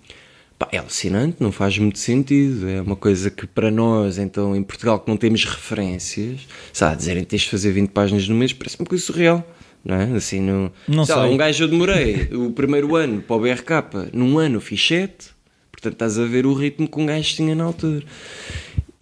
pá, 0.58 0.68
é 0.70 0.76
alucinante, 0.78 1.36
não 1.40 1.50
faz 1.50 1.78
muito 1.78 1.98
sentido. 1.98 2.68
É 2.68 2.82
uma 2.82 2.96
coisa 2.96 3.30
que 3.30 3.46
para 3.46 3.70
nós, 3.70 4.18
então, 4.18 4.54
em 4.54 4.62
Portugal, 4.62 5.00
que 5.00 5.08
não 5.08 5.16
temos 5.16 5.44
referências, 5.44 6.40
sabe, 6.72 6.96
dizerem 6.98 7.24
que 7.24 7.30
tens 7.30 7.42
de 7.42 7.50
fazer 7.50 7.72
20 7.72 7.90
páginas 7.90 8.28
no 8.28 8.34
mês, 8.34 8.52
parece 8.52 8.78
uma 8.78 8.86
coisa 8.86 9.02
surreal. 9.02 9.46
Não 9.84 9.96
é? 9.96 10.04
Assim, 10.14 10.40
no, 10.40 10.70
Não 10.86 11.04
sei 11.04 11.14
lá, 11.16 11.26
um 11.26 11.36
gajo 11.36 11.64
eu 11.64 11.68
demorei 11.68 12.28
o 12.32 12.52
primeiro 12.52 12.94
ano 12.94 13.20
para 13.20 13.34
o 13.34 13.40
BRK, 13.40 14.10
num 14.12 14.38
ano 14.38 14.60
fiz 14.60 14.86
7, 14.86 15.30
portanto 15.72 15.94
estás 15.94 16.18
a 16.20 16.24
ver 16.24 16.46
o 16.46 16.54
ritmo 16.54 16.86
que 16.86 17.00
um 17.00 17.06
gajo 17.06 17.34
tinha 17.34 17.54
na 17.54 17.64
altura. 17.64 18.04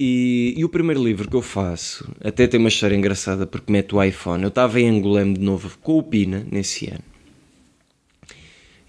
E, 0.03 0.55
e 0.57 0.65
o 0.65 0.69
primeiro 0.71 1.05
livro 1.05 1.29
que 1.29 1.37
eu 1.37 1.43
faço, 1.43 2.11
até 2.25 2.47
tem 2.47 2.59
uma 2.59 2.71
história 2.71 2.97
engraçada 2.97 3.47
porque 3.47 3.71
mete 3.71 3.95
o 3.95 4.03
iPhone. 4.03 4.43
Eu 4.43 4.49
estava 4.49 4.81
em 4.81 4.89
Angolém 4.89 5.35
de 5.35 5.41
novo 5.43 5.71
com 5.83 5.99
o 5.99 6.03
Pina 6.03 6.43
nesse 6.51 6.87
ano. 6.87 7.05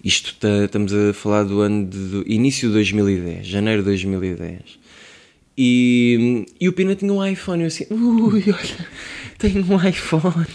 Isto 0.02 0.34
tá- 0.40 0.64
estamos 0.64 0.90
a 0.94 1.12
falar 1.12 1.44
do 1.44 1.60
ano 1.60 1.86
de, 1.86 1.98
do 1.98 2.24
início 2.26 2.68
de 2.68 2.72
2010, 2.74 3.46
janeiro 3.46 3.82
de 3.82 3.88
2010. 3.90 4.62
E, 5.58 6.46
e 6.58 6.66
o 6.66 6.72
Pina 6.72 6.94
tinha 6.94 7.12
um 7.12 7.24
iPhone. 7.24 7.60
Eu 7.60 7.66
assim, 7.66 7.84
ui, 7.90 8.42
olha, 8.48 8.86
tenho 9.36 9.62
um 9.70 9.86
iPhone. 9.86 10.46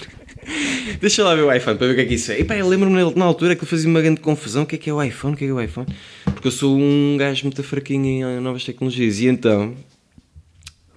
Deixa 1.00 1.24
lá 1.24 1.36
ver 1.36 1.44
o 1.44 1.54
iPhone 1.54 1.78
para 1.78 1.86
ver 1.86 1.94
o 1.94 1.96
que 1.98 2.02
é 2.02 2.06
que 2.06 2.14
isso 2.16 2.32
é. 2.32 2.40
E 2.40 2.44
pá, 2.44 2.56
eu 2.58 2.68
lembro-me 2.68 3.14
na- 3.14 3.26
altura 3.26 3.56
que 3.56 3.64
eu 3.64 3.68
fazia 3.68 3.88
uma 3.88 4.02
grande 4.02 4.22
confusão: 4.22 4.64
o 4.64 4.66
que 4.66 4.74
é 4.74 4.78
que 4.80 4.90
é 4.90 4.94
o 4.94 5.04
iPhone? 5.04 5.36
O 5.36 5.38
que 5.38 5.44
é 5.44 5.48
que 5.48 5.52
é 5.52 5.54
o 5.54 5.62
iPhone? 5.62 5.88
Porque 6.26 6.48
eu 6.48 6.52
sou 6.52 6.76
um 6.76 7.16
gajo 7.16 7.44
muito 7.44 7.62
fraquinho 7.62 8.28
em 8.28 8.40
novas 8.42 8.64
tecnologias. 8.64 9.20
E 9.20 9.28
então 9.28 9.76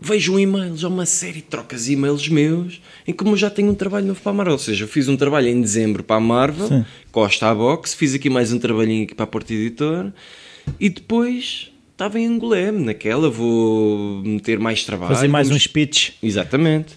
vejo 0.01 0.35
um 0.35 0.39
e-mail, 0.39 0.77
já 0.77 0.89
uma 0.89 1.05
série 1.07 1.35
de 1.35 1.43
trocas 1.43 1.85
de 1.85 1.93
e-mails 1.93 2.29
meus, 2.29 2.81
em 3.07 3.13
como 3.13 3.33
eu 3.33 3.37
já 3.37 3.51
tenho 3.51 3.71
um 3.71 3.75
trabalho 3.75 4.07
novo 4.07 4.21
para 4.21 4.33
a 4.33 4.35
Marvel. 4.35 4.53
Ou 4.55 4.59
seja, 4.59 4.85
eu 4.85 4.89
fiz 4.89 5.09
um 5.09 5.17
trabalho 5.17 5.49
em 5.49 5.61
dezembro 5.61 6.03
para 6.03 6.17
a 6.17 6.21
Marvel, 6.21 6.69
Sim. 6.69 6.85
Costa 7.13 7.49
à 7.51 7.55
Box, 7.55 7.95
fiz 7.95 8.15
aqui 8.15 8.31
mais 8.31 8.53
um 8.53 8.59
trabalhinho 8.59 9.05
aqui 9.05 9.15
para 9.15 9.25
a 9.25 9.27
Porta 9.27 9.53
Editora 9.53 10.15
e 10.79 10.89
depois 10.89 11.71
estava 11.93 12.19
em 12.19 12.27
Angolém, 12.27 12.73
naquela, 12.73 13.29
vou 13.29 14.23
meter 14.25 14.59
mais 14.59 14.85
trabalho. 14.85 15.15
Fazer 15.15 15.29
mais 15.29 15.49
um 15.49 15.51
vamos- 15.51 15.65
speech. 15.65 16.15
Exatamente. 16.23 16.97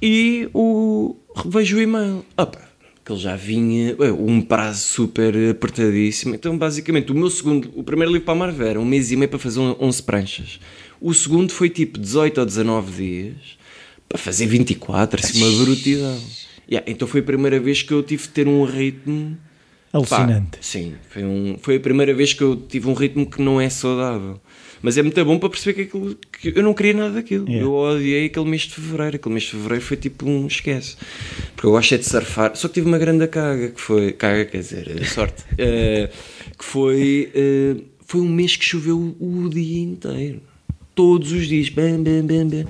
E 0.00 0.48
o, 0.52 1.16
vejo 1.46 1.76
o 1.76 1.80
e-mail. 1.80 2.24
Opa, 2.36 2.60
que 3.04 3.12
ele 3.12 3.20
já 3.20 3.34
vinha, 3.36 3.96
ué, 3.98 4.12
um 4.12 4.40
prazo 4.40 4.80
super 4.80 5.34
apertadíssimo. 5.50 6.34
Então, 6.34 6.56
basicamente, 6.56 7.10
o 7.10 7.14
meu 7.14 7.30
segundo, 7.30 7.70
o 7.74 7.82
primeiro 7.82 8.12
livro 8.12 8.24
para 8.24 8.34
a 8.34 8.36
Marvel 8.36 8.66
era 8.66 8.80
um 8.80 8.84
mês 8.84 9.10
e 9.10 9.16
meio 9.16 9.28
para 9.28 9.38
fazer 9.38 9.58
11 9.60 10.02
pranchas. 10.02 10.60
O 11.02 11.12
segundo 11.12 11.52
foi 11.52 11.68
tipo 11.68 11.98
18 11.98 12.38
ou 12.38 12.46
19 12.46 12.92
dias 12.92 13.36
para 14.08 14.18
fazer 14.18 14.46
24, 14.46 15.20
assim, 15.24 15.42
uma 15.42 15.64
brutidão. 15.64 16.20
Yeah, 16.70 16.88
então 16.90 17.08
foi 17.08 17.20
a 17.20 17.24
primeira 17.24 17.58
vez 17.58 17.82
que 17.82 17.92
eu 17.92 18.02
tive 18.02 18.22
de 18.22 18.28
ter 18.28 18.46
um 18.46 18.64
ritmo. 18.64 19.36
Pá, 19.90 19.98
Alucinante. 19.98 20.58
sim, 20.60 20.94
foi, 21.10 21.22
um, 21.24 21.58
foi 21.60 21.76
a 21.76 21.80
primeira 21.80 22.14
vez 22.14 22.32
que 22.32 22.42
eu 22.42 22.56
tive 22.56 22.88
um 22.88 22.94
ritmo 22.94 23.26
que 23.26 23.42
não 23.42 23.60
é 23.60 23.68
saudável. 23.68 24.40
Mas 24.80 24.96
é 24.96 25.02
muito 25.02 25.22
bom 25.24 25.38
para 25.38 25.50
perceber 25.50 25.74
que, 25.74 25.82
aquilo, 25.82 26.16
que 26.40 26.52
eu 26.58 26.62
não 26.62 26.72
queria 26.72 26.94
nada 26.94 27.14
daquilo. 27.14 27.46
Yeah. 27.46 27.64
Eu 27.66 27.72
odiei 27.74 28.26
aquele 28.26 28.46
mês 28.46 28.62
de 28.62 28.74
fevereiro. 28.74 29.16
Aquele 29.16 29.34
mês 29.34 29.44
de 29.44 29.50
fevereiro 29.50 29.84
foi 29.84 29.96
tipo 29.96 30.28
um 30.28 30.46
esquece. 30.46 30.96
Porque 31.54 31.66
eu 31.66 31.70
gosto 31.72 31.94
é 31.94 31.98
de 31.98 32.04
surfar. 32.08 32.56
Só 32.56 32.68
que 32.68 32.74
tive 32.74 32.86
uma 32.88 32.98
grande 32.98 33.26
caga 33.28 33.68
que 33.68 33.80
foi. 33.80 34.12
Caga, 34.12 34.44
quer 34.44 34.58
dizer, 34.58 35.00
eh, 35.00 35.04
sorte. 35.04 35.44
Eh, 35.58 36.10
que 36.58 36.64
foi. 36.64 37.30
eh, 37.34 37.76
foi 38.06 38.20
um 38.20 38.28
mês 38.28 38.56
que 38.56 38.64
choveu 38.64 39.16
o 39.20 39.48
dia 39.48 39.82
inteiro. 39.82 40.40
Todos 40.94 41.32
os 41.32 41.46
dias. 41.46 41.68
Bam, 41.68 42.02
bam, 42.02 42.22
bam, 42.26 42.46
bam. 42.48 42.64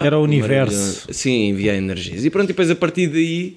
Era 0.00 0.18
o 0.18 0.22
universo. 0.22 0.74
maravilhoso. 0.76 1.06
Sim, 1.12 1.48
enviar 1.50 1.76
energias. 1.76 2.24
E 2.24 2.30
pronto, 2.30 2.46
e 2.46 2.48
depois 2.48 2.70
a 2.70 2.74
partir 2.74 3.06
daí 3.08 3.56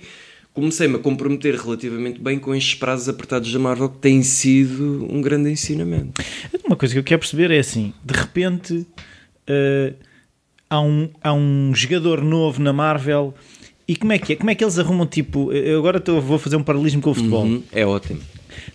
comecei-me 0.53 0.95
a 0.95 0.99
comprometer 0.99 1.55
relativamente 1.55 2.19
bem 2.19 2.37
com 2.39 2.53
estes 2.55 2.75
prazos 2.75 3.09
apertados 3.09 3.51
da 3.51 3.59
Marvel, 3.59 3.89
que 3.89 3.97
tem 3.97 4.21
sido 4.23 5.05
um 5.11 5.21
grande 5.21 5.49
ensinamento. 5.49 6.21
Uma 6.65 6.75
coisa 6.75 6.93
que 6.93 6.99
eu 6.99 7.03
quero 7.03 7.19
perceber 7.19 7.51
é 7.51 7.59
assim: 7.59 7.93
de 8.03 8.13
repente 8.13 8.85
eh, 9.47 9.93
há, 10.69 10.79
um, 10.81 11.09
há 11.21 11.33
um 11.33 11.73
jogador 11.75 12.23
novo 12.23 12.61
na 12.61 12.71
Marvel. 12.71 13.33
E 13.87 13.95
como 13.95 14.13
é 14.13 14.17
que 14.19 14.33
é? 14.33 14.35
Como 14.35 14.49
é 14.49 14.55
que 14.55 14.63
eles 14.63 14.79
arrumam 14.79 15.05
tipo. 15.05 15.51
Eu 15.51 15.77
agora 15.79 15.97
estou- 15.97 16.19
vou 16.21 16.39
fazer 16.39 16.55
um 16.55 16.63
paralelismo 16.63 17.01
com 17.01 17.11
o 17.11 17.13
futebol. 17.13 17.43
Uhum, 17.43 17.61
é 17.71 17.85
ótimo. 17.85 18.19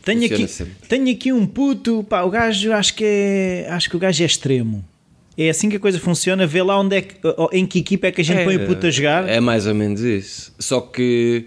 Tenho 0.05 0.21
Funciona 0.21 0.45
aqui, 0.45 0.53
sempre. 0.53 0.73
tenho 0.89 1.11
aqui 1.11 1.33
um 1.33 1.47
puto, 1.47 2.05
pá, 2.09 2.23
o 2.23 2.31
gajo 2.31 2.73
acho 2.73 2.95
que 2.95 3.05
é. 3.05 3.67
Acho 3.71 3.89
que 3.91 3.97
o 3.97 3.99
gajo 3.99 4.23
é 4.23 4.27
extremo. 4.27 4.85
É 5.43 5.49
assim 5.51 5.69
que 5.71 5.77
a 5.77 5.81
coisa 5.81 5.99
funciona, 5.99 6.47
vê 6.47 6.63
lá 6.63 6.79
onde 6.79 6.97
é 6.97 7.01
que, 7.01 7.15
em 7.53 7.65
que 7.67 7.79
equipa 7.79 8.09
é 8.09 8.13
que 8.13 8.21
a 8.21 8.25
gente 8.25 8.45
põe 8.45 8.57
o 8.57 8.67
puto 8.67 8.87
a 8.87 8.91
jogar. 8.91 9.29
É 9.29 9.41
mais 9.41 9.67
ou 9.67 9.75
menos 9.75 10.01
isso. 10.03 10.53
Só 10.59 10.81
que 10.81 11.47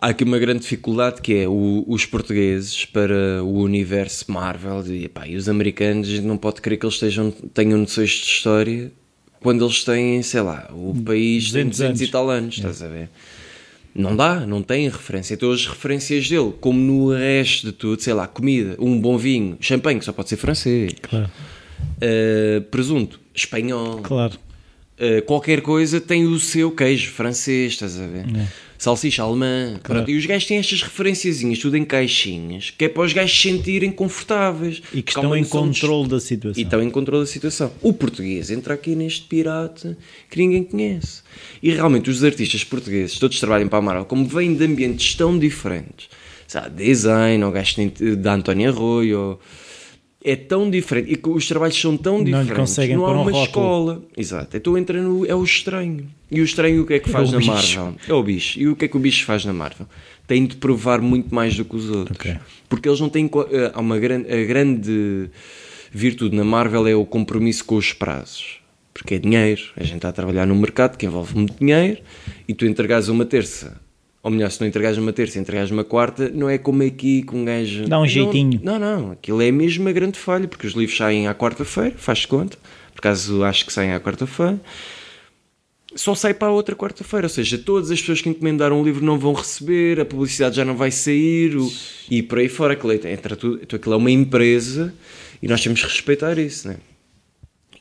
há 0.00 0.08
aqui 0.08 0.24
uma 0.24 0.38
grande 0.38 0.60
dificuldade 0.60 1.20
que 1.20 1.34
é 1.34 1.48
o- 1.48 1.84
os 1.86 2.06
portugueses 2.06 2.84
para 2.86 3.42
o 3.42 3.60
universo 3.60 4.30
Marvel 4.32 4.82
e, 4.86 5.04
epá, 5.04 5.26
e 5.26 5.36
os 5.36 5.46
americanos 5.48 6.08
não 6.20 6.36
pode 6.38 6.60
crer 6.62 6.78
que 6.78 6.86
eles 6.86 6.94
estejam, 6.94 7.30
tenham 7.30 7.78
noções 7.78 8.10
de 8.10 8.24
história 8.24 8.92
quando 9.40 9.64
eles 9.64 9.84
têm, 9.84 10.22
sei 10.22 10.40
lá, 10.40 10.68
o 10.72 10.94
país 11.04 11.52
tem 11.52 11.64
200 11.68 11.78
200 11.78 12.00
e 12.00 12.08
tal 12.08 12.30
anos, 12.30 12.56
estás 12.56 12.82
a 12.82 12.88
ver? 12.88 13.10
Não 13.94 14.14
dá, 14.16 14.40
não 14.46 14.62
tem 14.62 14.88
referência. 14.88 15.34
Então 15.34 15.50
as 15.52 15.66
referências 15.66 16.28
dele, 16.28 16.52
como 16.60 16.78
no 16.78 17.14
resto 17.14 17.66
de 17.66 17.72
tudo, 17.72 18.00
sei 18.02 18.12
lá, 18.14 18.26
comida, 18.26 18.76
um 18.78 18.98
bom 19.00 19.16
vinho, 19.16 19.56
champanhe, 19.60 19.98
que 19.98 20.04
só 20.04 20.12
pode 20.12 20.28
ser 20.28 20.36
francês, 20.36 20.92
Claro, 21.02 21.30
Uh, 21.96 22.60
presunto, 22.70 23.20
espanhol, 23.34 23.98
claro. 24.02 24.34
Uh, 24.98 25.20
qualquer 25.26 25.60
coisa 25.60 26.00
tem 26.00 26.24
o 26.26 26.38
seu 26.40 26.70
queijo 26.70 27.10
francês, 27.10 27.72
estás 27.72 27.98
a 28.00 28.06
ver? 28.06 28.24
salsicha 28.78 29.22
alemã. 29.22 29.78
Pronto, 29.82 30.10
e 30.10 30.16
os 30.18 30.26
gajos 30.26 30.46
têm 30.46 30.58
estas 30.58 30.82
referenciazinhas, 30.82 31.58
tudo 31.58 31.76
em 31.78 31.84
caixinhas, 31.84 32.70
que 32.76 32.84
é 32.84 32.88
para 32.90 33.02
os 33.04 33.12
gajos 33.12 33.34
se 33.34 33.48
sentirem 33.50 33.90
confortáveis. 33.90 34.82
E 34.92 35.02
que 35.02 35.10
estão 35.12 35.34
em 35.34 35.42
de 35.42 35.48
controle 35.48 36.08
da 36.08 36.20
situação. 36.20 36.60
e 36.60 36.64
estão 36.64 36.82
em 36.82 36.90
controle 36.90 37.24
da 37.24 37.30
situação. 37.30 37.72
O 37.82 37.92
português 37.92 38.50
entra 38.50 38.74
aqui 38.74 38.94
neste 38.94 39.22
pirata 39.22 39.96
que 40.30 40.38
ninguém 40.38 40.62
conhece. 40.64 41.22
E 41.62 41.70
realmente 41.72 42.10
os 42.10 42.22
artistas 42.22 42.64
portugueses, 42.64 43.18
todos 43.18 43.40
trabalham 43.40 43.68
para 43.68 43.78
a 43.78 43.82
Marvel, 43.82 44.04
como 44.04 44.26
vêm 44.26 44.54
de 44.54 44.64
ambientes 44.64 45.14
tão 45.14 45.38
diferentes, 45.38 46.08
sabe, 46.46 46.84
design, 46.84 47.42
ou 47.44 47.50
gasto 47.52 47.80
da 48.16 48.34
Antónia 48.34 48.68
Arroio, 48.68 49.18
ou- 49.18 49.40
é 50.28 50.34
tão 50.36 50.68
diferente, 50.68 51.12
e 51.12 51.16
que 51.16 51.28
os 51.28 51.46
trabalhos 51.46 51.80
são 51.80 51.96
tão 51.96 52.18
Não 52.18 52.24
diferentes, 52.24 52.52
conseguem 52.56 52.96
não 52.96 53.06
há 53.06 53.10
um 53.10 53.22
uma 53.22 53.30
rótulo. 53.30 53.44
escola. 53.44 54.02
Exato, 54.16 54.56
então 54.56 54.76
entra 54.76 55.00
no, 55.00 55.24
é 55.24 55.34
o 55.34 55.44
estranho. 55.44 56.06
E 56.30 56.40
o 56.40 56.44
estranho 56.44 56.82
o 56.82 56.86
que 56.86 56.94
é 56.94 56.98
que 56.98 57.08
faz 57.08 57.28
o 57.30 57.32
na 57.32 57.38
bicho. 57.38 57.50
Marvel? 57.80 57.94
É 58.08 58.12
o 58.12 58.22
bicho. 58.22 58.58
E 58.58 58.68
o 58.68 58.74
que 58.74 58.84
é 58.86 58.88
que 58.88 58.96
o 58.96 59.00
bicho 59.00 59.24
faz 59.24 59.44
na 59.44 59.52
Marvel? 59.52 59.86
Tem 60.26 60.44
de 60.44 60.56
provar 60.56 61.00
muito 61.00 61.32
mais 61.34 61.56
do 61.56 61.64
que 61.64 61.76
os 61.76 61.88
outros. 61.88 62.18
Ok. 62.18 62.36
Porque 62.68 62.88
eles 62.88 62.98
não 63.00 63.08
têm. 63.08 63.30
eh, 63.52 63.70
Há 63.72 63.80
uma 63.80 63.96
grande, 63.98 64.32
a 64.32 64.44
grande 64.44 65.30
virtude 65.92 66.34
na 66.36 66.42
Marvel 66.44 66.86
é 66.88 66.94
o 66.96 67.06
compromisso 67.06 67.64
com 67.64 67.76
os 67.76 67.92
prazos. 67.92 68.58
Porque 68.92 69.14
é 69.14 69.18
dinheiro. 69.18 69.62
A 69.76 69.84
gente 69.84 69.96
está 69.96 70.08
a 70.08 70.12
trabalhar 70.12 70.46
num 70.46 70.58
mercado 70.58 70.96
que 70.96 71.06
envolve 71.06 71.36
muito 71.36 71.54
dinheiro 71.60 71.98
e 72.48 72.54
tu 72.54 72.66
entregares 72.66 73.06
uma 73.08 73.24
terça. 73.24 73.80
Ou 74.26 74.32
melhor, 74.32 74.50
se 74.50 74.60
não 74.60 74.66
entregares 74.66 74.98
uma 74.98 75.12
terça 75.12 75.38
entregares 75.38 75.70
uma 75.70 75.84
quarta, 75.84 76.28
não 76.34 76.50
é 76.50 76.58
como 76.58 76.82
aqui 76.82 77.22
com 77.22 77.42
um 77.42 77.44
gajo. 77.44 77.84
Dá 77.86 77.96
um 77.96 78.00
Não, 78.00 78.06
jeitinho. 78.08 78.60
Não, 78.60 78.76
não. 78.76 79.12
Aquilo 79.12 79.40
é 79.40 79.52
mesmo 79.52 79.84
uma 79.84 79.92
grande 79.92 80.18
falha, 80.18 80.48
porque 80.48 80.66
os 80.66 80.72
livros 80.72 80.96
saem 80.96 81.28
à 81.28 81.34
quarta-feira, 81.34 81.94
faz 81.96 82.26
conta. 82.26 82.58
Por 82.92 82.98
acaso 82.98 83.44
acho 83.44 83.64
que 83.64 83.72
saem 83.72 83.92
à 83.92 84.00
quarta-feira 84.00 84.60
só 85.94 86.14
sai 86.14 86.34
para 86.34 86.48
a 86.48 86.50
outra 86.50 86.74
quarta-feira. 86.74 87.24
Ou 87.26 87.30
seja, 87.30 87.56
todas 87.56 87.90
as 87.90 88.00
pessoas 88.00 88.20
que 88.20 88.28
encomendaram 88.28 88.80
o 88.80 88.84
livro 88.84 89.04
não 89.04 89.16
vão 89.18 89.32
receber, 89.32 89.98
a 90.00 90.04
publicidade 90.04 90.56
já 90.56 90.64
não 90.64 90.76
vai 90.76 90.90
sair 90.90 91.56
o- 91.56 91.72
e 92.10 92.20
por 92.22 92.38
aí 92.38 92.48
fora. 92.48 92.74
Aquilo 92.74 92.92
é, 92.92 93.12
entra 93.12 93.34
tudo, 93.36 93.60
então 93.62 93.76
aquilo 93.78 93.94
é 93.94 93.96
uma 93.96 94.10
empresa 94.10 94.92
e 95.42 95.48
nós 95.48 95.62
temos 95.62 95.80
que 95.80 95.86
respeitar 95.86 96.36
isso, 96.38 96.68
né? 96.68 96.76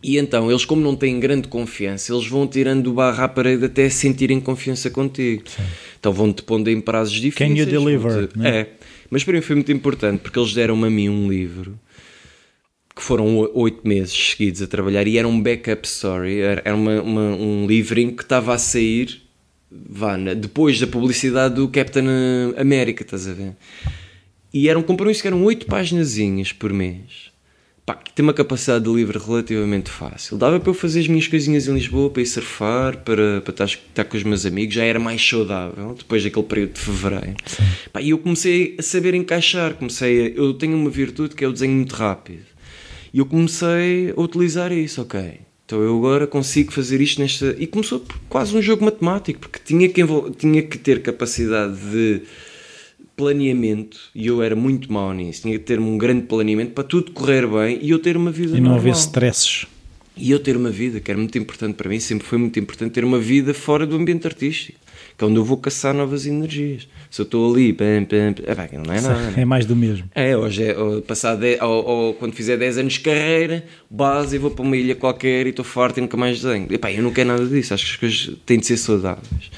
E 0.08 0.20
então, 0.20 0.52
eles, 0.52 0.64
como 0.66 0.82
não 0.84 0.96
têm 0.96 1.20
grande 1.20 1.48
confiança, 1.48 2.14
eles 2.14 2.28
vão 2.28 2.46
tirando 2.48 2.88
o 2.88 2.94
barro 2.94 3.24
à 3.24 3.28
parede 3.28 3.66
até 3.66 3.90
sentirem 3.90 4.40
confiança 4.40 4.90
contigo. 4.92 5.42
Então, 6.00 6.14
vão-te 6.14 6.44
pondo 6.44 6.70
em 6.70 6.80
prazos 6.80 7.16
difíceis. 7.20 7.50
Can 7.52 7.58
you 7.60 7.66
deliver, 7.66 8.12
vão-te- 8.12 8.38
né? 8.38 8.50
É. 8.60 8.68
Mas 9.10 9.24
para 9.24 9.34
mim 9.34 9.42
foi 9.42 9.56
muito 9.56 9.72
importante 9.72 10.20
porque 10.20 10.38
eles 10.38 10.54
deram-me 10.54 10.86
a 10.86 10.90
mim 10.92 11.10
um 11.10 11.28
livro 11.28 11.80
que 12.96 13.02
foram 13.02 13.50
oito 13.56 13.86
meses 13.88 14.14
seguidos 14.14 14.62
a 14.62 14.68
trabalhar 14.68 15.08
e 15.08 15.18
era 15.18 15.28
um 15.28 15.42
backup 15.42 15.86
story, 15.88 16.40
era 16.40 16.76
uma, 16.76 17.02
uma- 17.02 17.36
um 17.36 17.66
livrinho 17.68 18.16
que 18.16 18.22
estava 18.24 18.54
a 18.54 18.58
sair 18.58 19.22
vá, 19.72 20.16
depois 20.18 20.80
da 20.80 20.88
publicidade 20.88 21.56
do 21.56 21.68
Captain 21.68 22.06
América, 22.58 23.04
estás 23.04 23.28
a 23.28 23.34
ver? 23.34 23.54
E 24.54 24.70
era 24.70 24.80
um 24.80 24.84
compromisso 24.84 25.22
que 25.22 25.28
eram 25.28 25.44
oito 25.44 25.66
páginazinhas 25.66 26.54
por 26.54 26.72
mês. 26.72 27.34
Pá, 27.86 27.94
que 27.94 28.12
tem 28.14 28.24
uma 28.24 28.34
capacidade 28.34 28.84
de 28.84 28.90
livre 28.92 29.20
relativamente 29.20 29.92
fácil. 29.92 30.38
Dava 30.38 30.60
para 30.60 30.70
eu 30.72 30.74
fazer 30.74 31.02
as 31.02 31.08
minhas 31.08 31.28
coisinhas 31.28 31.68
em 31.68 31.74
Lisboa, 31.76 32.10
para 32.10 32.24
ir 32.24 32.26
surfar, 32.26 32.98
para, 33.04 33.42
para 33.42 33.66
estar, 33.66 34.04
com 34.06 34.18
os 34.18 34.24
meus 34.24 34.44
amigos, 34.44 34.74
já 34.74 34.84
era 34.84 35.00
mais 35.00 35.24
saudável, 35.24 35.94
depois 35.96 36.24
daquele 36.24 36.46
período 36.48 36.74
de 36.74 36.80
fevereiro. 36.80 37.36
Pá, 37.94 38.02
e 38.02 38.10
eu 38.10 38.18
comecei 38.18 38.76
a 38.80 38.82
saber 38.82 39.14
encaixar, 39.14 39.76
comecei 39.76 40.26
a, 40.26 40.30
eu 40.30 40.54
tenho 40.56 40.76
uma 40.76 40.90
virtude 40.90 41.36
que 41.36 41.44
é 41.46 41.48
o 41.48 41.54
desenho 41.54 41.74
muito 41.74 41.94
rápido. 41.94 42.46
E 43.14 43.20
eu 43.20 43.26
comecei 43.28 44.14
a 44.18 44.20
utilizar 44.20 44.72
isso, 44.72 45.02
ok. 45.04 45.42
Então 45.66 45.80
eu 45.82 45.96
agora 45.98 46.26
consigo 46.26 46.72
fazer 46.72 47.00
isto 47.02 47.22
nesta. 47.22 47.56
E 47.60 47.68
começou 47.68 48.00
por 48.00 48.18
quase 48.28 48.56
um 48.58 48.62
jogo 48.64 48.84
matemático, 48.84 49.40
porque 49.40 49.60
tinha 49.64 49.88
que, 49.90 50.02
envol- 50.02 50.32
tinha 50.32 50.62
que 50.64 50.78
ter 50.78 51.02
capacidade 51.04 51.76
de 51.92 52.22
planeamento 53.16 53.98
e 54.14 54.28
eu 54.28 54.42
era 54.42 54.56
muito 54.56 54.92
mau 54.92 55.14
nisso. 55.14 55.44
Tinha 55.44 55.58
que 55.58 55.66
ter 55.66 55.80
um 55.80 55.98
grande 55.98 56.24
planeamento 56.26 56.72
para 56.72 56.84
tudo 56.84 57.12
correr 57.12 57.48
bem 57.48 57.80
e 57.82 57.90
eu 57.90 58.00
ter 58.00 58.16
uma 58.18 58.32
vida 58.32 58.52
E 58.58 58.62
não 58.62 58.72
normal. 58.72 58.78
haver 58.80 58.94
stresses. 58.94 59.66
E 60.18 60.32
eu 60.32 60.40
ter 60.40 60.56
uma 60.56 60.70
vida, 60.70 61.02
que 61.02 61.12
era 61.12 61.18
muito 61.20 61.38
importante 61.38 61.74
para 61.76 61.90
mim, 61.90 62.00
sempre 62.00 62.26
foi 62.26 62.38
muito 62.38 62.58
importante 62.58 62.92
ter 62.94 63.04
uma 63.04 63.20
vida 63.20 63.54
fora 63.54 63.86
do 63.86 63.98
ambiente 63.98 64.26
artístico, 64.26 64.80
que 65.18 65.22
é 65.26 65.28
onde 65.28 65.36
eu 65.36 65.44
vou 65.44 65.58
caçar 65.58 65.94
novas 65.94 66.26
energias. 66.26 66.88
Se 67.12 67.20
eu 67.22 67.24
estou 67.24 67.54
ali, 67.54 67.74
pam, 67.74 68.06
pam, 68.06 68.32
pam, 68.32 68.50
epá, 68.50 68.64
aquilo 68.64 68.84
não 68.88 68.94
é 68.94 69.02
nada. 69.02 69.20
né? 69.32 69.34
É 69.42 69.44
mais 69.44 69.66
do 69.66 69.76
mesmo. 69.76 70.10
É, 70.16 70.38
hoje 70.38 70.64
é, 70.64 70.78
ou 70.78 71.02
passar 71.02 71.38
ou, 71.62 71.86
ou 71.86 72.14
quando 72.14 72.34
fizer 72.34 72.56
10 72.56 72.78
anos 72.78 72.94
de 72.94 73.02
carreira, 73.02 73.66
base 73.90 74.38
e 74.38 74.40
vou 74.40 74.52
para 74.52 74.64
uma 74.64 74.78
ilha 74.78 74.96
qualquer 74.96 75.48
e 75.48 75.50
estou 75.50 75.66
farto 75.66 75.98
e 75.98 76.02
nunca 76.02 76.16
mais 76.16 76.42
desenho. 76.42 76.68
Epá, 76.72 76.90
eu 76.94 77.04
não 77.04 77.12
quero 77.12 77.28
nada 77.28 77.46
disso, 77.46 77.74
acho 77.74 77.86
que 77.86 77.92
as 77.92 77.98
coisas 78.16 78.38
têm 78.46 78.58
de 78.58 78.66
ser 78.68 78.78
saudáveis. 78.78 79.52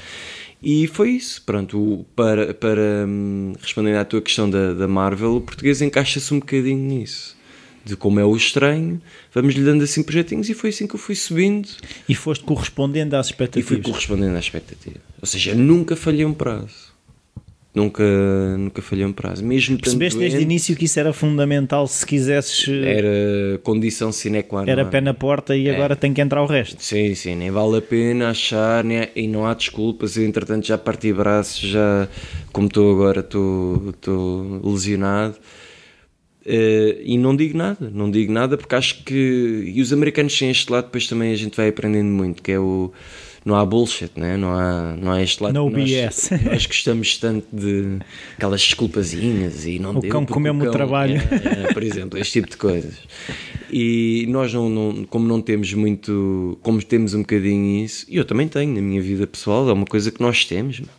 E 0.62 0.86
foi 0.88 1.10
isso, 1.10 1.42
pronto, 1.46 2.04
para, 2.16 2.52
para 2.52 3.06
hum, 3.06 3.52
responder 3.60 3.96
à 3.96 4.04
tua 4.04 4.20
questão 4.20 4.50
da, 4.50 4.74
da 4.74 4.88
Marvel, 4.88 5.36
o 5.36 5.40
português 5.40 5.80
encaixa-se 5.80 6.34
um 6.34 6.40
bocadinho 6.40 6.78
nisso. 6.78 7.36
De 7.84 7.96
como 7.96 8.18
é 8.20 8.24
o 8.24 8.36
estranho, 8.36 9.00
vamos-lhe 9.32 9.62
dando 9.64 9.82
assim 9.84 10.02
projetinhos 10.02 10.48
e 10.50 10.54
foi 10.54 10.70
assim 10.70 10.86
que 10.86 10.94
eu 10.94 10.98
fui 10.98 11.14
subindo 11.14 11.68
E 12.08 12.14
foste 12.14 12.44
correspondendo 12.44 13.14
às 13.16 13.28
e 13.28 13.32
fui 13.32 13.46
expectativas. 13.46 13.86
correspondendo 13.86 14.36
à 14.36 14.38
expectativa. 14.40 14.96
Ou 15.22 15.26
seja, 15.26 15.54
nunca 15.54 15.96
falhei 15.96 16.24
um 16.24 16.34
prazo. 16.34 16.87
Nunca, 17.74 18.02
nunca 18.58 18.82
falhei 18.82 19.04
um 19.04 19.12
prazo. 19.12 19.44
Mesmo 19.44 19.78
Percebeste 19.78 20.18
desde 20.18 20.38
o 20.38 20.40
início 20.40 20.74
que 20.74 20.86
isso 20.86 20.98
era 20.98 21.12
fundamental 21.12 21.86
se 21.86 22.04
quisesses. 22.04 22.66
eh, 22.66 22.98
Era 22.98 23.58
condição 23.62 24.10
sine 24.10 24.42
qua 24.42 24.62
non. 24.64 24.72
Era 24.72 24.84
pé 24.86 25.00
na 25.00 25.14
porta 25.14 25.54
É. 25.54 25.58
e 25.58 25.70
agora 25.70 25.94
tem 25.94 26.12
que 26.12 26.20
entrar 26.20 26.42
o 26.42 26.46
resto. 26.46 26.82
Sim, 26.82 27.14
sim, 27.14 27.36
nem 27.36 27.50
vale 27.50 27.76
a 27.78 27.82
pena 27.82 28.30
achar 28.30 28.82
nem- 28.82 29.08
e 29.14 29.28
não 29.28 29.46
há 29.46 29.54
desculpas. 29.54 30.16
Eu, 30.16 30.24
entretanto, 30.24 30.66
já 30.66 30.76
parti 30.78 31.12
braços, 31.12 31.60
já, 31.60 32.08
como 32.52 32.66
estou 32.66 32.90
agora, 32.90 33.20
estou, 33.20 33.90
estou 33.90 34.60
lesionado. 34.64 35.36
Eh, 36.46 37.02
e 37.04 37.18
não 37.18 37.36
digo 37.36 37.56
nada, 37.58 37.90
não 37.92 38.10
digo 38.10 38.32
nada 38.32 38.56
porque 38.56 38.74
acho 38.74 39.04
que. 39.04 39.70
E 39.74 39.80
os 39.82 39.92
americanos 39.92 40.36
têm 40.36 40.50
este 40.50 40.72
lado, 40.72 40.86
depois 40.86 41.06
também 41.06 41.30
a 41.32 41.36
gente 41.36 41.54
vai 41.56 41.68
aprendendo 41.68 42.08
muito, 42.08 42.42
que 42.42 42.50
é 42.52 42.58
o. 42.58 42.90
Não 43.48 43.54
há 43.54 43.64
bullshit, 43.64 44.10
né? 44.14 44.36
não, 44.36 44.52
há, 44.52 44.94
não 44.94 45.10
há 45.10 45.22
este 45.22 45.42
lado. 45.42 45.54
No 45.54 45.70
que 45.70 45.78
nós. 45.78 46.28
Nós 46.44 46.66
gostamos 46.66 47.16
tanto 47.16 47.46
de 47.50 47.98
aquelas 48.36 48.60
desculpazinhas 48.60 49.64
e 49.64 49.78
não 49.78 49.96
O 49.96 50.00
deu 50.00 50.10
cão 50.10 50.26
comeu-me 50.26 50.68
o 50.68 50.70
trabalho. 50.70 51.14
É, 51.16 51.64
é, 51.64 51.72
por 51.72 51.82
exemplo, 51.82 52.18
este 52.18 52.34
tipo 52.34 52.50
de 52.50 52.58
coisas. 52.58 52.98
E 53.72 54.26
nós, 54.28 54.52
não, 54.52 54.68
não- 54.68 55.04
como 55.04 55.26
não 55.26 55.40
temos 55.40 55.72
muito, 55.72 56.58
como 56.60 56.82
temos 56.84 57.14
um 57.14 57.20
bocadinho 57.20 57.82
isso, 57.86 58.04
e 58.06 58.18
eu 58.18 58.24
também 58.26 58.46
tenho 58.48 58.74
na 58.74 58.82
minha 58.82 59.00
vida 59.00 59.26
pessoal, 59.26 59.66
é 59.70 59.72
uma 59.72 59.86
coisa 59.86 60.10
que 60.10 60.20
nós 60.20 60.44
temos, 60.44 60.80
meu. 60.80 60.90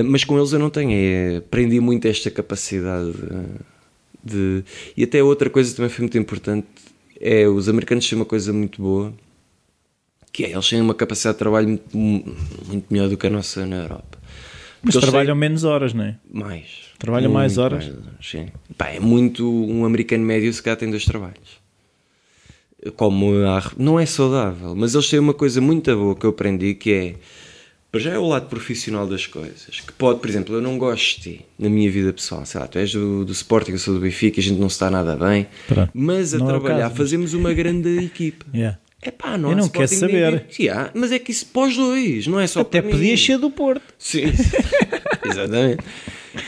Uh, 0.00 0.04
mas 0.04 0.24
com 0.24 0.38
eles 0.38 0.52
eu 0.52 0.58
não 0.58 0.70
tenho. 0.70 0.90
É, 0.90 1.36
aprendi 1.36 1.80
muito 1.80 2.08
esta 2.08 2.30
capacidade 2.30 3.12
de, 4.24 4.64
E 4.96 5.04
até 5.04 5.22
outra 5.22 5.50
coisa 5.50 5.74
também 5.76 5.90
foi 5.90 6.04
muito 6.04 6.16
importante: 6.16 6.66
é 7.20 7.46
os 7.46 7.68
americanos 7.68 8.08
têm 8.08 8.16
uma 8.18 8.24
coisa 8.24 8.54
muito 8.54 8.80
boa, 8.80 9.12
que 10.32 10.44
é 10.44 10.52
eles 10.52 10.68
têm 10.68 10.80
uma 10.80 10.94
capacidade 10.94 11.34
de 11.34 11.38
trabalho 11.40 11.68
muito, 11.68 11.96
muito 12.66 12.86
melhor 12.90 13.08
do 13.08 13.16
que 13.16 13.26
a 13.26 13.30
nossa 13.30 13.66
na 13.66 13.76
Europa. 13.76 14.18
Mas 14.82 14.94
Porque 14.94 14.98
eles 14.98 15.10
trabalham 15.10 15.36
menos 15.36 15.62
horas, 15.64 15.92
não 15.94 16.04
é? 16.04 16.16
mais. 16.32 16.66
Trabalham 16.98 17.30
mais 17.32 17.58
horas? 17.58 17.90
sim. 18.22 18.46
Pá, 18.78 18.88
é 18.88 19.00
muito. 19.00 19.46
Um 19.48 19.84
americano 19.84 20.24
médio 20.24 20.52
se 20.52 20.62
calhar 20.62 20.76
tem 20.78 20.88
dois 20.90 21.04
trabalhos. 21.04 21.60
Como 22.96 23.32
não 23.78 23.98
é 24.00 24.06
saudável, 24.06 24.74
mas 24.74 24.94
eles 24.94 25.08
têm 25.08 25.20
uma 25.20 25.34
coisa 25.34 25.60
muito 25.60 25.94
boa 25.96 26.16
que 26.16 26.26
eu 26.26 26.30
aprendi 26.30 26.74
que 26.74 26.92
é. 26.92 27.14
Para 27.92 28.00
já 28.00 28.10
é 28.12 28.18
o 28.18 28.26
lado 28.26 28.46
profissional 28.48 29.06
das 29.06 29.26
coisas. 29.26 29.80
Que 29.86 29.92
pode, 29.92 30.18
por 30.20 30.28
exemplo, 30.28 30.54
eu 30.54 30.62
não 30.62 30.78
gosto 30.78 31.18
de 31.20 31.22
ti 31.38 31.40
na 31.58 31.68
minha 31.68 31.90
vida 31.90 32.10
pessoal. 32.12 32.44
Sei 32.46 32.58
lá, 32.58 32.66
tu 32.66 32.78
és 32.78 32.90
do, 32.92 33.24
do 33.24 33.32
Sporting, 33.32 33.72
eu 33.72 33.78
sou 33.78 33.94
do 33.94 34.00
Benfica, 34.00 34.40
a 34.40 34.42
gente 34.42 34.58
não 34.58 34.68
se 34.68 34.76
está 34.76 34.90
nada 34.90 35.14
bem. 35.14 35.46
Pronto. 35.68 35.90
Mas 35.94 36.32
a 36.34 36.38
Não 36.38 36.46
é 36.46 36.48
trabalhar 36.48 36.76
caso, 36.78 36.88
mas- 36.90 36.98
fazemos 36.98 37.34
uma 37.34 37.52
grande 37.52 37.98
equipa. 37.98 38.46
Yeah. 38.54 38.78
É 39.04 39.10
pá, 39.10 39.36
não 39.36 39.50
Eu 39.50 39.56
não 39.56 39.68
quero 39.68 39.88
saber. 39.88 40.46
Há, 40.72 40.90
mas 40.94 41.10
é 41.10 41.18
que 41.18 41.32
isso 41.32 41.46
pós 41.46 41.74
dois, 41.74 42.28
não 42.28 42.38
é 42.38 42.46
só 42.46 42.60
Até 42.60 42.80
podias 42.80 43.20
ser 43.20 43.36
do 43.36 43.50
Porto. 43.50 43.82
Sim, 43.98 44.22
exatamente. 45.28 45.82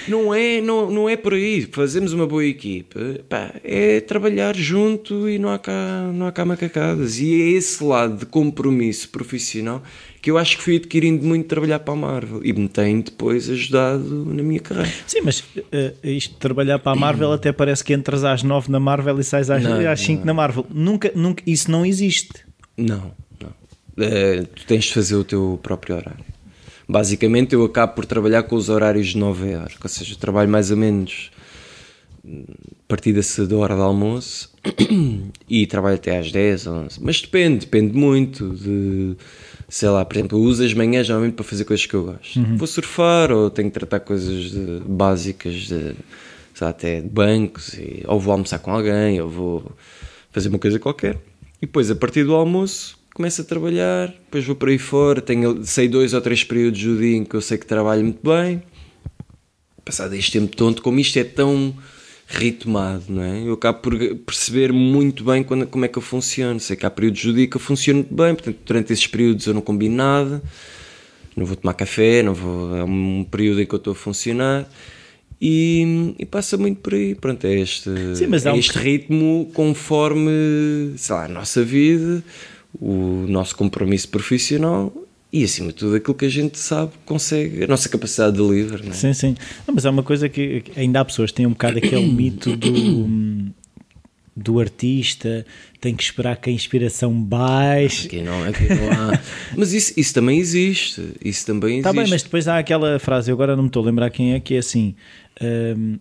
Não 0.09 0.35
é, 0.35 0.61
não, 0.61 0.91
não 0.91 1.09
é 1.09 1.17
por 1.17 1.35
aí. 1.35 1.63
Fazemos 1.71 2.13
uma 2.13 2.27
boa 2.27 2.45
equipa, 2.45 2.99
pá, 3.29 3.55
é 3.63 4.01
trabalhar 4.01 4.57
junto 4.57 5.29
e 5.29 5.39
não 5.39 5.49
há, 5.51 5.59
cá, 5.59 6.11
não 6.13 6.27
há 6.27 6.33
cá 6.33 6.45
macacadas. 6.45 7.19
E 7.19 7.35
é 7.35 7.49
esse 7.51 7.83
lado 7.83 8.19
de 8.19 8.27
compromisso 8.27 9.09
profissional 9.11 9.83
que 10.25 10.31
eu 10.31 10.39
acho 10.39 10.57
que 10.57 10.63
fui 10.63 10.77
adquirindo 10.77 11.23
muito 11.27 11.47
trabalhar 11.47 11.81
para 11.81 11.93
a 11.93 11.97
Marvel 11.97 12.41
e 12.43 12.51
me 12.55 12.67
tem 12.67 13.03
depois 13.03 13.51
ajudado 13.51 14.25
na 14.25 14.43
minha 14.43 14.59
carreira. 14.59 14.91
Sim, 15.07 15.21
mas 15.23 15.45
eh, 15.71 15.93
isto 16.03 16.33
de 16.33 16.39
trabalhar 16.39 16.79
para 16.79 16.93
a 16.93 16.95
Marvel 16.95 17.31
até 17.31 17.53
parece 17.53 17.85
que 17.85 17.93
entras 17.93 18.25
às 18.25 18.43
9 18.43 18.71
na 18.71 18.81
Marvel 18.81 19.21
e 19.21 19.25
sais 19.25 19.51
às, 19.51 19.63
Não, 19.63 19.87
às 19.87 20.01
5 20.01 20.25
na 20.25 20.33
Marvel. 20.33 20.65
Nunca, 20.71 21.13
nunca, 21.15 21.43
isso 21.47 21.71
não 21.71 21.85
existe. 21.85 22.33
Não, 22.75 23.13
não. 23.39 23.53
Eh, 23.99 24.47
tu 24.55 24.65
tens 24.65 24.85
de 24.85 24.95
fazer 24.95 25.15
o 25.15 25.25
teu 25.25 25.61
próprio 25.63 25.97
horário. 25.97 26.25
Basicamente, 26.89 27.55
eu 27.55 27.65
acabo 27.65 27.95
por 27.95 28.05
trabalhar 28.07 28.43
com 28.45 28.57
os 28.57 28.69
horários 28.69 29.09
de 29.09 29.19
Nova 29.19 29.47
Iorque, 29.47 29.79
ou 29.83 29.89
seja, 29.89 30.17
trabalho 30.17 30.51
mais 30.51 30.71
ou 30.71 30.77
menos 30.77 31.31
hum, 32.25 32.45
a 32.73 32.87
partir 32.89 33.13
da 33.13 33.57
hora 33.57 33.75
de 33.75 33.81
almoço 33.81 34.53
e 35.49 35.67
trabalho 35.67 35.97
até 35.97 36.19
às 36.19 36.31
10, 36.31 36.67
11. 36.67 36.99
Mas 37.03 37.21
depende, 37.21 37.61
depende 37.67 37.97
muito 37.97 38.51
de, 38.51 39.17
sei 39.69 39.89
lá, 39.89 40.05
por 40.05 40.17
exemplo, 40.17 40.39
eu 40.39 40.43
uso 40.43 40.63
as 40.65 40.75
manhãs 40.75 41.07
geralmente 41.07 41.35
para 41.35 41.45
fazer 41.45 41.65
coisas 41.65 41.87
que 41.87 41.95
eu 41.95 42.05
gosto. 42.05 42.41
Vou 42.57 42.67
surfar 42.67 43.33
ou 43.33 43.49
tenho 43.51 43.71
que 43.71 43.75
tratar 43.75 44.01
coisas 44.01 44.51
de- 44.51 44.81
básicas, 44.87 45.55
de, 45.55 45.69
sei 45.69 45.95
lá, 46.61 46.69
até 46.69 47.01
de 47.01 47.09
bancos, 47.09 47.75
e- 47.75 48.05
ou 48.07 48.21
vou 48.21 48.33
almoçar 48.33 48.59
com 48.59 48.71
alguém, 48.71 49.21
ou 49.21 49.29
vou 49.31 49.73
fazer 50.31 50.49
uma 50.51 50.59
coisa 50.59 50.79
qualquer. 50.79 51.17
E 51.63 51.67
depois, 51.67 51.91
a 51.91 51.95
partir 51.95 52.25
do 52.25 52.35
almoço, 52.35 52.99
começo 53.15 53.41
a 53.43 53.45
trabalhar, 53.45 54.09
depois 54.09 54.45
vou 54.45 54.57
por 54.57 54.69
aí 54.69 54.79
fora, 54.79 55.21
tenho, 55.21 55.65
sei 55.65 55.89
dois 55.89 56.13
ou 56.13 56.21
três 56.21 56.43
períodos 56.43 56.83
do 56.83 56.99
dia 56.99 57.17
em 57.17 57.25
que 57.25 57.35
eu 57.37 57.41
sei 57.41 57.57
que 57.57 57.65
trabalho 57.65 58.03
muito 58.03 58.19
bem. 58.29 58.61
Passado 59.85 60.15
este 60.15 60.33
tempo 60.33 60.55
tonto, 60.57 60.83
como 60.83 60.99
isto 60.99 61.17
é 61.19 61.25
tão 61.25 61.75
ritmado, 62.27 63.05
não 63.09 63.23
é? 63.23 63.43
Eu 63.47 63.53
acabo 63.53 63.79
por 63.81 63.97
perceber 64.27 64.73
muito 64.73 65.23
bem 65.23 65.45
quando, 65.45 65.67
como 65.67 65.85
é 65.85 65.89
que 65.89 65.97
eu 65.99 66.03
funciono. 66.03 66.59
Sei 66.59 66.75
que 66.75 66.85
há 66.85 66.91
períodos 66.91 67.23
do 67.25 67.33
dia 67.35 67.47
que 67.47 67.57
eu 67.57 67.61
funciono 67.61 68.01
muito 68.01 68.15
bem, 68.15 68.35
portanto, 68.35 68.59
durante 68.67 68.93
esses 68.93 69.07
períodos 69.07 69.47
eu 69.47 69.55
não 69.55 69.61
combino 69.61 69.95
nada, 69.95 70.43
não 71.37 71.47
vou 71.47 71.55
tomar 71.55 71.75
café, 71.75 72.23
não 72.23 72.35
vou, 72.35 72.77
é 72.77 72.83
um 72.83 73.25
período 73.31 73.61
em 73.61 73.67
que 73.67 73.75
eu 73.75 73.79
estou 73.79 73.93
a 73.93 73.97
funcionar. 73.97 74.69
E, 75.41 76.15
e 76.19 76.25
passa 76.25 76.57
muito 76.57 76.81
por 76.81 76.95
aí, 76.95 77.15
pronto, 77.15 77.45
é 77.47 77.61
este, 77.61 77.91
Sim, 78.17 78.25
é 78.45 78.53
um- 78.53 78.57
este 78.57 78.79
ritmo 78.79 79.51
conforme, 79.53 80.95
sei 80.97 81.15
lá, 81.15 81.25
a 81.27 81.29
nossa 81.29 81.63
vida, 81.63 82.25
o 82.81 83.27
nosso 83.29 83.57
compromisso 83.57 84.09
profissional 84.09 84.93
e 85.33 85.43
acima 85.43 85.69
de 85.69 85.75
tudo 85.75 85.97
aquilo 85.97 86.15
que 86.15 86.25
a 86.25 86.29
gente 86.29 86.57
sabe, 86.59 86.93
consegue, 87.05 87.65
a 87.65 87.67
nossa 87.67 87.89
capacidade 87.89 88.37
de 88.37 88.43
livre, 88.43 88.89
é? 88.89 88.93
Sim, 88.93 89.13
sim. 89.13 89.37
Não, 89.67 89.75
mas 89.75 89.85
há 89.85 89.91
uma 89.91 90.05
coisa 90.05 90.29
que 90.29 90.63
ainda 90.77 91.01
há 91.01 91.05
pessoas 91.05 91.33
que 91.33 91.39
têm 91.39 91.47
um 91.47 91.51
bocado 91.51 91.79
aquele 91.79 92.07
mito 92.07 92.57
do, 92.57 93.53
do 94.37 94.61
artista, 94.61 95.45
tem 95.81 95.93
que 95.93 96.05
esperar 96.05 96.37
que 96.37 96.51
a 96.51 96.53
inspiração 96.53 97.13
baixe. 97.13 98.07
Aqui 98.07 98.23
não, 98.23 98.45
aqui 98.45 98.69
não 98.69 98.91
há. 98.93 99.21
Mas 99.59 99.73
isso, 99.73 99.93
isso 99.97 100.15
também 100.15 100.39
existe. 100.39 101.03
Isso 101.25 101.45
também 101.47 101.79
existe. 101.79 101.89
Está 101.89 101.93
Tá 101.93 102.01
bem, 102.01 102.09
mas 102.09 102.23
depois 102.23 102.47
há 102.47 102.59
aquela 102.59 102.99
frase, 103.01 103.31
eu 103.31 103.35
agora 103.35 103.57
não 103.57 103.65
me 103.65 103.69
estou 103.69 103.83
a 103.83 103.87
lembrar 103.87 104.11
quem 104.11 104.35
é, 104.35 104.41
que 104.41 104.55
é 104.55 104.59
assim: 104.59 104.95
hum, 105.77 105.99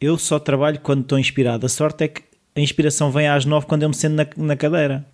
eu 0.00 0.16
só 0.16 0.38
trabalho 0.38 0.80
quando 0.80 1.02
estou 1.02 1.18
inspirado. 1.18 1.66
A 1.66 1.68
sorte 1.68 2.04
é 2.04 2.08
que 2.08 2.22
a 2.54 2.60
inspiração 2.60 3.10
vem 3.10 3.28
às 3.28 3.44
nove 3.44 3.66
quando 3.66 3.82
eu 3.82 3.88
me 3.90 3.94
sento 3.94 4.14
na, 4.14 4.26
na 4.36 4.56
cadeira. 4.56 5.06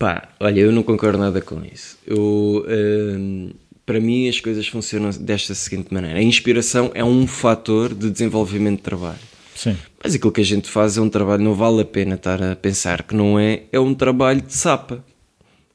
Pá, 0.00 0.28
olha, 0.40 0.58
eu 0.60 0.72
não 0.72 0.82
concordo 0.82 1.18
nada 1.18 1.40
com 1.42 1.62
isso. 1.62 1.98
Eu, 2.06 2.64
hum, 2.66 3.50
para 3.84 4.00
mim, 4.00 4.28
as 4.28 4.40
coisas 4.40 4.66
funcionam 4.66 5.10
desta 5.10 5.54
seguinte 5.54 5.92
maneira: 5.94 6.18
a 6.18 6.22
inspiração 6.22 6.90
é 6.94 7.04
um 7.04 7.26
fator 7.26 7.94
de 7.94 8.10
desenvolvimento 8.10 8.78
de 8.78 8.82
trabalho. 8.82 9.18
Sim. 9.54 9.76
Mas 10.02 10.14
aquilo 10.14 10.32
que 10.32 10.40
a 10.40 10.44
gente 10.44 10.70
faz 10.70 10.96
é 10.96 11.00
um 11.02 11.08
trabalho, 11.10 11.42
não 11.44 11.54
vale 11.54 11.82
a 11.82 11.84
pena 11.84 12.14
estar 12.14 12.42
a 12.42 12.56
pensar 12.56 13.02
que 13.02 13.14
não 13.14 13.38
é, 13.38 13.64
é 13.70 13.78
um 13.78 13.92
trabalho 13.94 14.40
de 14.40 14.54
sapa. 14.54 15.04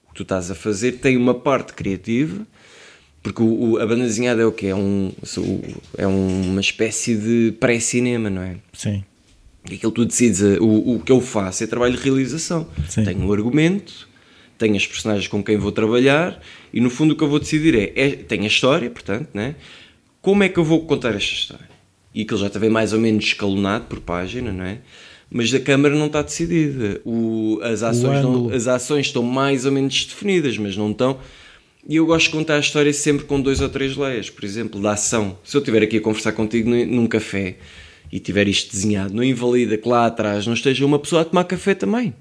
O 0.05 0.09
que 0.09 0.15
tu 0.15 0.23
estás 0.23 0.49
a 0.49 0.55
fazer 0.55 0.93
tem 0.93 1.15
uma 1.17 1.35
parte 1.35 1.73
criativa, 1.73 2.47
porque 3.21 3.43
o, 3.43 3.73
o- 3.73 3.77
a 3.77 3.85
banda 3.85 4.05
desenhada 4.05 4.41
é 4.41 4.45
o 4.45 4.51
quê? 4.51 4.67
É, 4.67 4.75
um, 4.75 5.11
é 5.99 6.07
uma 6.07 6.61
espécie 6.61 7.15
de 7.15 7.53
pré-cinema, 7.59 8.27
não 8.27 8.41
é? 8.41 8.55
Sim. 8.73 9.03
E 9.69 9.75
aquilo 9.75 9.91
que 9.91 10.01
tu 10.01 10.05
decides, 10.05 10.41
eh, 10.41 10.57
o, 10.59 10.95
o 10.95 10.99
que 10.99 11.11
eu 11.11 11.19
faço 11.21 11.63
é 11.63 11.67
trabalho 11.67 11.95
de 11.97 12.03
realização. 12.03 12.67
Sim. 12.89 13.03
Tenho 13.03 13.19
um 13.19 13.31
argumento, 13.33 14.07
tenho 14.57 14.75
as 14.75 14.85
personagens 14.85 15.27
com 15.27 15.43
quem 15.43 15.57
vou 15.57 15.71
trabalhar 15.71 16.41
e 16.73 16.79
no 16.79 16.89
fundo 16.89 17.13
o 17.13 17.17
que 17.17 17.23
eu 17.23 17.27
vou 17.27 17.39
decidir 17.39 17.75
é, 17.75 17.91
é 17.95 18.09
tenho 18.11 18.43
a 18.43 18.47
história, 18.47 18.89
portanto, 18.89 19.29
né? 19.33 19.55
como 20.21 20.43
é 20.43 20.49
que 20.49 20.57
eu 20.57 20.63
vou 20.63 20.85
contar 20.85 21.09
esta 21.15 21.33
história? 21.33 21.69
E 22.13 22.21
aquilo 22.23 22.39
já 22.39 22.47
está 22.47 22.59
bem 22.59 22.69
mais 22.69 22.93
ou 22.93 22.99
menos 22.99 23.25
escalonado 23.25 23.85
por 23.85 23.99
página, 23.99 24.51
não 24.51 24.63
é? 24.65 24.79
Mas 25.29 25.53
a 25.53 25.59
câmara 25.59 25.93
não 25.93 26.07
está 26.07 26.21
decidida. 26.21 27.01
O, 27.05 27.59
as, 27.61 27.83
ações 27.83 28.21
não- 28.23 28.49
as 28.49 28.67
ações 28.67 29.07
estão 29.07 29.21
mais 29.21 29.65
ou 29.65 29.71
menos 29.71 30.05
definidas, 30.05 30.57
mas 30.57 30.77
não 30.77 30.91
estão. 30.91 31.19
E 31.87 31.97
eu 31.97 32.05
gosto 32.05 32.27
de 32.27 32.31
contar 32.31 32.55
a 32.55 32.59
história 32.59 32.91
sempre 32.93 33.25
com 33.25 33.39
dois 33.39 33.61
ou 33.61 33.69
três 33.69 33.95
layers, 33.95 34.29
por 34.29 34.43
exemplo, 34.43 34.81
da 34.81 34.93
ação. 34.93 35.37
Se 35.43 35.55
eu 35.55 35.59
estiver 35.59 35.83
aqui 35.83 35.97
a 35.97 36.01
conversar 36.01 36.31
contigo 36.31 36.69
num, 36.69 36.85
num 36.85 37.07
café 37.07 37.57
e 38.11 38.19
tiver 38.19 38.47
isto 38.47 38.71
desenhado, 38.71 39.13
não 39.13 39.23
invalida 39.23 39.77
que 39.77 39.87
lá 39.87 40.05
atrás 40.07 40.47
não 40.47 40.53
esteja 40.53 40.85
uma 40.85 40.97
pessoa 40.97 41.21
a 41.21 41.25
tomar 41.25 41.43
café 41.43 41.75
também. 41.75 42.13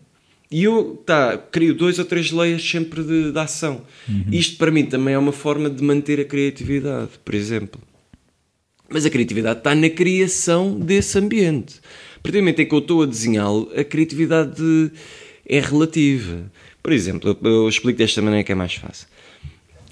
E 0.54 0.62
eu 0.62 1.02
tá, 1.04 1.36
crio 1.36 1.74
dois 1.74 1.98
ou 1.98 2.04
três 2.04 2.30
layers 2.30 2.62
sempre 2.62 3.02
de, 3.02 3.32
de 3.32 3.38
ação. 3.40 3.82
Isto 4.30 4.56
para 4.56 4.70
mim 4.70 4.86
também 4.86 5.14
é 5.14 5.18
uma 5.18 5.32
forma 5.32 5.68
de 5.68 5.82
manter 5.82 6.20
a 6.20 6.24
criatividade, 6.24 7.10
por 7.24 7.34
exemplo. 7.34 7.80
Mas 8.88 9.04
a 9.04 9.10
criatividade 9.10 9.58
está 9.58 9.74
na 9.74 9.90
criação 9.90 10.78
desse 10.78 11.18
ambiente. 11.18 11.80
A 12.14 12.20
partir 12.20 12.38
do 12.38 12.42
momento 12.42 12.60
em 12.60 12.66
que 12.66 12.72
eu 12.72 12.78
estou 12.78 13.02
a 13.02 13.06
desenhá-lo, 13.06 13.68
a 13.76 13.82
criatividade 13.82 14.92
é 15.44 15.58
relativa. 15.58 16.48
Por 16.80 16.92
exemplo, 16.92 17.36
eu, 17.42 17.50
eu 17.50 17.68
explico 17.68 17.98
desta 17.98 18.22
maneira 18.22 18.44
que 18.44 18.52
é 18.52 18.54
mais 18.54 18.74
fácil. 18.74 19.08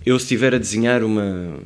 Eu 0.06 0.16
se 0.16 0.26
estiver 0.26 0.54
a 0.54 0.58
desenhar 0.58 1.02
uma, 1.02 1.58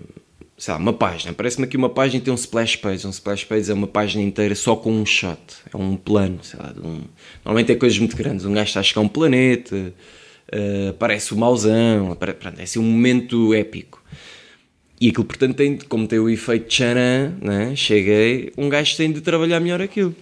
sei 0.58 0.72
lá, 0.72 0.80
uma 0.80 0.92
página, 0.92 1.32
parece-me 1.34 1.64
aqui 1.66 1.76
uma 1.76 1.88
página 1.90 2.22
tem 2.22 2.32
um 2.32 2.36
splash 2.36 2.76
page. 2.76 3.06
Um 3.06 3.10
splash 3.10 3.44
page 3.44 3.70
é 3.70 3.74
uma 3.74 3.86
página 3.86 4.22
inteira 4.22 4.54
só 4.54 4.74
com 4.76 4.90
um 4.92 5.04
shot. 5.04 5.38
É 5.72 5.76
um 5.76 5.96
plano, 5.96 6.38
sei 6.42 6.58
lá. 6.58 6.72
um- 6.82 7.02
Normalmente 7.44 7.72
é 7.72 7.74
coisas 7.76 7.98
muito 7.98 8.16
grandes. 8.16 8.44
Um 8.46 8.52
gajo 8.52 8.68
está 8.68 8.80
a 8.80 8.82
chegar 8.82 9.00
a 9.00 9.04
um 9.04 9.08
planeta, 9.08 9.92
eh, 10.50 10.88
aparece 10.90 11.34
o 11.34 11.36
mauzão, 11.36 12.12
apare- 12.12 12.36
é 12.58 12.62
assim 12.62 12.78
um 12.78 12.82
momento 12.82 13.52
épico. 13.54 14.02
E 14.98 15.10
aquilo, 15.10 15.24
portanto, 15.26 15.54
tem, 15.56 15.76
como 15.76 16.06
tem 16.06 16.18
o 16.18 16.28
efeito 16.30 16.68
tcharam, 16.68 17.34
né? 17.42 17.74
cheguei, 17.76 18.50
um 18.56 18.68
gajo 18.68 18.96
tem 18.96 19.12
de 19.12 19.20
trabalhar 19.20 19.60
melhor 19.60 19.82
aquilo. 19.82 20.14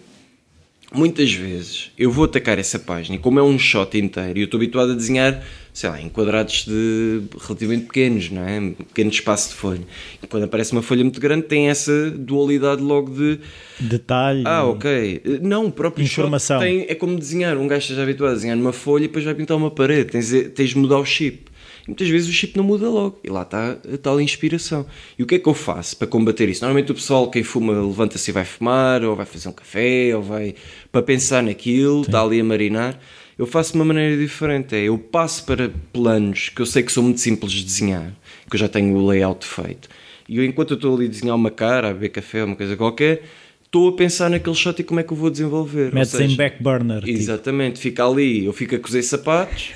Muitas 0.92 1.32
vezes 1.32 1.90
eu 1.98 2.10
vou 2.10 2.24
atacar 2.24 2.58
essa 2.58 2.78
página 2.78 3.16
e 3.16 3.18
como 3.18 3.38
é 3.38 3.42
um 3.42 3.58
shot 3.58 3.96
inteiro 3.98 4.38
e 4.38 4.42
eu 4.42 4.44
estou 4.46 4.58
habituado 4.58 4.92
a 4.92 4.94
desenhar, 4.94 5.44
sei 5.74 5.90
lá, 5.90 6.00
em 6.00 6.08
quadrados 6.08 6.64
de 6.66 7.20
relativamente 7.46 7.86
pequenos, 7.86 8.30
não 8.30 8.42
é? 8.42 8.60
Pequeno 8.88 9.10
espaço 9.10 9.48
de 9.50 9.54
folha. 9.56 9.82
E 10.22 10.26
quando 10.26 10.44
aparece 10.44 10.70
uma 10.72 10.82
folha 10.82 11.02
muito 11.02 11.20
grande 11.20 11.42
tem 11.46 11.68
essa 11.68 12.10
dualidade 12.12 12.80
logo 12.80 13.10
de 13.12 13.40
Detalhe. 13.80 14.44
ah, 14.46 14.64
ok. 14.64 15.20
Não, 15.42 15.66
o 15.66 15.72
próprio 15.72 16.04
Informação. 16.04 16.60
tem, 16.60 16.86
é 16.88 16.94
como 16.94 17.18
desenhar. 17.18 17.56
Um 17.58 17.66
gajo 17.66 17.80
esteja 17.82 18.02
habituado 18.04 18.30
a 18.30 18.34
desenhar 18.34 18.56
numa 18.56 18.72
folha 18.72 19.04
e 19.04 19.08
depois 19.08 19.24
vai 19.24 19.34
pintar 19.34 19.56
uma 19.56 19.70
parede. 19.70 20.12
Tens, 20.12 20.28
de- 20.28 20.44
tens 20.50 20.70
de 20.70 20.78
mudar 20.78 20.98
o 20.98 21.04
chip. 21.04 21.52
E 21.82 21.88
muitas 21.88 22.08
vezes 22.08 22.28
o 22.28 22.32
chip 22.32 22.56
não 22.56 22.62
muda 22.64 22.88
logo. 22.88 23.18
E 23.24 23.28
lá 23.28 23.42
está 23.42 23.72
a 23.72 23.98
tal 24.00 24.20
inspiração. 24.20 24.86
E 25.18 25.22
o 25.24 25.26
que 25.26 25.34
é 25.34 25.38
que 25.40 25.48
eu 25.48 25.54
faço 25.54 25.96
para 25.96 26.06
combater 26.06 26.48
isso? 26.48 26.62
Normalmente 26.62 26.92
o 26.92 26.94
pessoal, 26.94 27.28
quem 27.30 27.42
fuma, 27.42 27.72
levanta-se 27.72 28.30
e 28.30 28.32
vai 28.32 28.44
fumar, 28.44 29.02
ou 29.04 29.16
vai 29.16 29.26
fazer 29.26 29.48
um 29.48 29.52
café, 29.52 30.12
ou 30.16 30.22
vai 30.22 30.54
para 30.92 31.02
pensar 31.02 31.42
naquilo, 31.42 32.02
está 32.02 32.22
ali 32.22 32.40
a 32.40 32.44
marinar. 32.44 32.98
Eu 33.38 33.46
faço 33.46 33.72
de 33.72 33.78
uma 33.78 33.84
maneira 33.84 34.16
diferente. 34.16 34.74
É, 34.74 34.84
eu 34.84 34.96
passo 34.96 35.44
para 35.44 35.70
planos 35.92 36.48
que 36.48 36.62
eu 36.62 36.66
sei 36.66 36.82
que 36.82 36.92
são 36.92 37.02
muito 37.02 37.20
simples 37.20 37.52
de 37.52 37.64
desenhar, 37.64 38.12
que 38.48 38.56
eu 38.56 38.60
já 38.60 38.68
tenho 38.68 38.96
o 38.96 39.06
layout 39.06 39.44
feito. 39.44 39.88
E 40.28 40.38
eu, 40.38 40.44
enquanto 40.44 40.70
eu 40.72 40.76
estou 40.76 40.94
ali 40.94 41.06
a 41.06 41.08
desenhar 41.08 41.36
uma 41.36 41.50
cara, 41.50 41.90
a 41.90 41.92
beber 41.92 42.10
café, 42.10 42.44
uma 42.44 42.56
coisa 42.56 42.76
qualquer, 42.76 43.22
estou 43.64 43.88
a 43.88 43.92
pensar 43.92 44.30
naquele 44.30 44.54
shot 44.54 44.80
e 44.80 44.84
como 44.84 45.00
é 45.00 45.02
que 45.02 45.12
eu 45.12 45.16
vou 45.16 45.30
desenvolver. 45.30 45.92
Metes 45.92 46.14
em 46.18 46.36
back 46.36 46.62
burner. 46.62 47.00
tipo. 47.00 47.10
Exatamente, 47.10 47.80
fica 47.80 48.06
ali, 48.06 48.44
eu 48.44 48.52
fico 48.52 48.76
a 48.76 48.78
cozer 48.78 49.02
sapatos, 49.02 49.72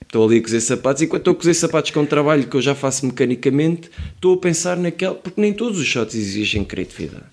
estou 0.00 0.24
ali 0.24 0.38
a 0.38 0.42
cozer 0.42 0.60
sapatos, 0.60 1.02
enquanto 1.02 1.22
estou 1.22 1.32
a 1.32 1.36
cozer 1.36 1.54
sapatos 1.54 1.90
que 1.90 1.98
é 1.98 2.00
um 2.00 2.06
trabalho 2.06 2.46
que 2.46 2.56
eu 2.56 2.62
já 2.62 2.74
faço 2.74 3.04
mecanicamente, 3.04 3.90
estou 4.14 4.34
a 4.34 4.38
pensar 4.38 4.76
naquela, 4.76 5.16
porque 5.16 5.40
nem 5.40 5.52
todos 5.52 5.80
os 5.80 5.86
shots 5.86 6.14
exigem 6.14 6.64
criatividade. 6.64 7.24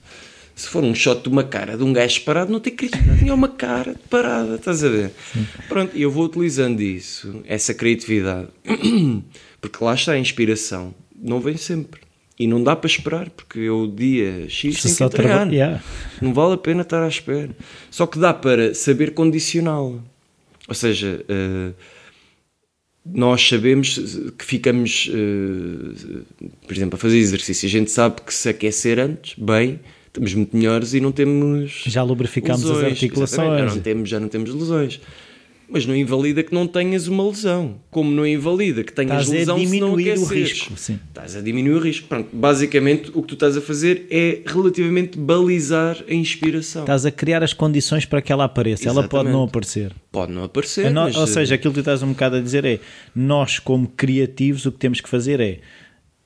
Se 0.60 0.68
for 0.68 0.84
um 0.84 0.94
shot 0.94 1.24
de 1.24 1.30
uma 1.30 1.46
cara 1.46 1.78
de 1.78 1.84
um 1.86 1.94
gajo 1.94 2.22
parado, 2.26 2.52
não 2.52 2.60
tem 2.60 2.76
criatividade, 2.76 3.30
é 3.30 3.34
uma 3.34 3.48
cara 3.48 3.96
parada, 4.10 4.56
estás 4.56 4.84
a 4.84 4.90
ver? 4.90 5.14
Pronto, 5.70 5.96
e 5.96 6.02
eu 6.02 6.12
vou 6.12 6.26
utilizando 6.26 6.82
isso, 6.82 7.42
essa 7.48 7.74
criatividade, 7.74 8.50
porque 9.62 9.82
lá 9.82 9.94
está 9.94 10.12
a 10.12 10.20
inspiração, 10.20 10.94
não 11.18 11.40
vem 11.40 11.56
sempre. 11.56 12.02
E 12.38 12.46
não 12.46 12.62
dá 12.62 12.76
para 12.76 12.90
esperar, 12.90 13.30
porque 13.30 13.60
eu 13.60 13.88
dia 13.88 14.50
X 14.50 14.82
tem 14.84 14.96
que 14.96 15.04
entregar. 15.04 15.48
Yeah. 15.50 15.82
Não 16.22 16.34
vale 16.34 16.56
a 16.56 16.58
pena 16.58 16.82
estar 16.82 17.04
à 17.04 17.08
espera. 17.08 17.52
Só 17.90 18.06
que 18.06 18.20
dá 18.20 18.34
para 18.34 18.74
saber 18.74 19.14
condicioná-la. 19.14 20.00
Ou 20.68 20.76
seja, 20.76 21.24
eh, 21.28 21.72
nós 23.06 23.48
sabemos 23.48 23.98
que 24.38 24.44
ficamos, 24.44 25.10
eh, 25.10 26.22
por 26.66 26.74
exemplo, 26.74 26.96
a 26.96 27.00
fazer 27.00 27.18
exercício. 27.18 27.66
A 27.66 27.72
gente 27.72 27.92
sabe 27.92 28.22
que 28.26 28.34
se 28.34 28.48
aquecer 28.50 29.00
antes, 29.00 29.36
bem, 29.38 29.80
estamos 30.20 30.34
muito 30.34 30.56
melhores 30.58 30.94
e 30.94 31.00
não 31.00 31.12
temos. 31.12 31.84
Já 31.88 32.04
lubrificamos 32.04 32.70
as 32.70 32.84
articulações. 32.84 33.40
Exatamente, 33.40 33.70
Já 33.70 33.76
não, 33.76 33.82
temos, 33.82 34.10
já 34.10 34.20
não 34.20 34.28
temos 34.28 34.54
lesões. 34.54 35.00
Mas 35.72 35.86
não 35.86 35.96
invalida 35.96 36.42
que 36.42 36.52
não 36.52 36.66
tenhas 36.66 37.08
uma 37.08 37.24
lesão. 37.28 37.76
Como 37.92 38.10
não 38.10 38.26
invalida 38.26 38.84
que 38.84 38.92
tenhas 38.92 39.28
Estás 39.28 39.30
a 39.30 39.34
lesão 39.54 39.58
se 39.60 39.64
não 39.80 39.96
diminuir 39.96 40.18
o 40.18 40.26
risco, 40.26 40.74
sim. 40.76 41.00
Estás 41.10 41.36
a 41.36 41.42
diminuir 41.42 41.76
o 41.76 41.80
risco. 41.80 42.08
Pronto, 42.08 42.28
basicamente, 42.34 43.12
o 43.14 43.22
que 43.22 43.28
tu 43.28 43.34
estás 43.36 43.56
a 43.56 43.62
fazer 43.62 44.08
é 44.10 44.42
relativamente 44.48 45.16
balizar 45.20 46.04
a 46.10 46.14
inspiração. 46.14 46.82
Estás 46.82 47.06
a 47.06 47.12
criar 47.12 47.44
as 47.44 47.54
condições 47.54 48.04
para 48.04 48.20
que 48.20 48.32
ela 48.32 48.46
apareça. 48.46 48.90
Ela 48.90 49.04
pode 49.04 49.28
Exatamente. 49.28 49.32
não 49.34 49.44
aparecer. 49.44 49.92
Pode 50.12 50.32
não 50.32 50.44
aparecer, 50.44 50.90
nó- 50.90 51.04
mas, 51.04 51.16
ou 51.16 51.24
eh, 51.26 51.28
seja, 51.28 51.54
aquilo 51.54 51.72
que 51.72 51.78
tu 51.78 51.82
estás 51.82 52.02
um 52.02 52.14
bocado 52.14 52.38
a 52.38 52.42
dizer 52.42 52.66
é 52.66 52.80
nós, 53.16 53.60
como 53.60 53.88
criativos, 53.90 54.66
o 54.66 54.72
que 54.72 54.80
temos 54.80 55.00
que 55.02 55.08
fazer 55.08 55.40
é 55.40 55.60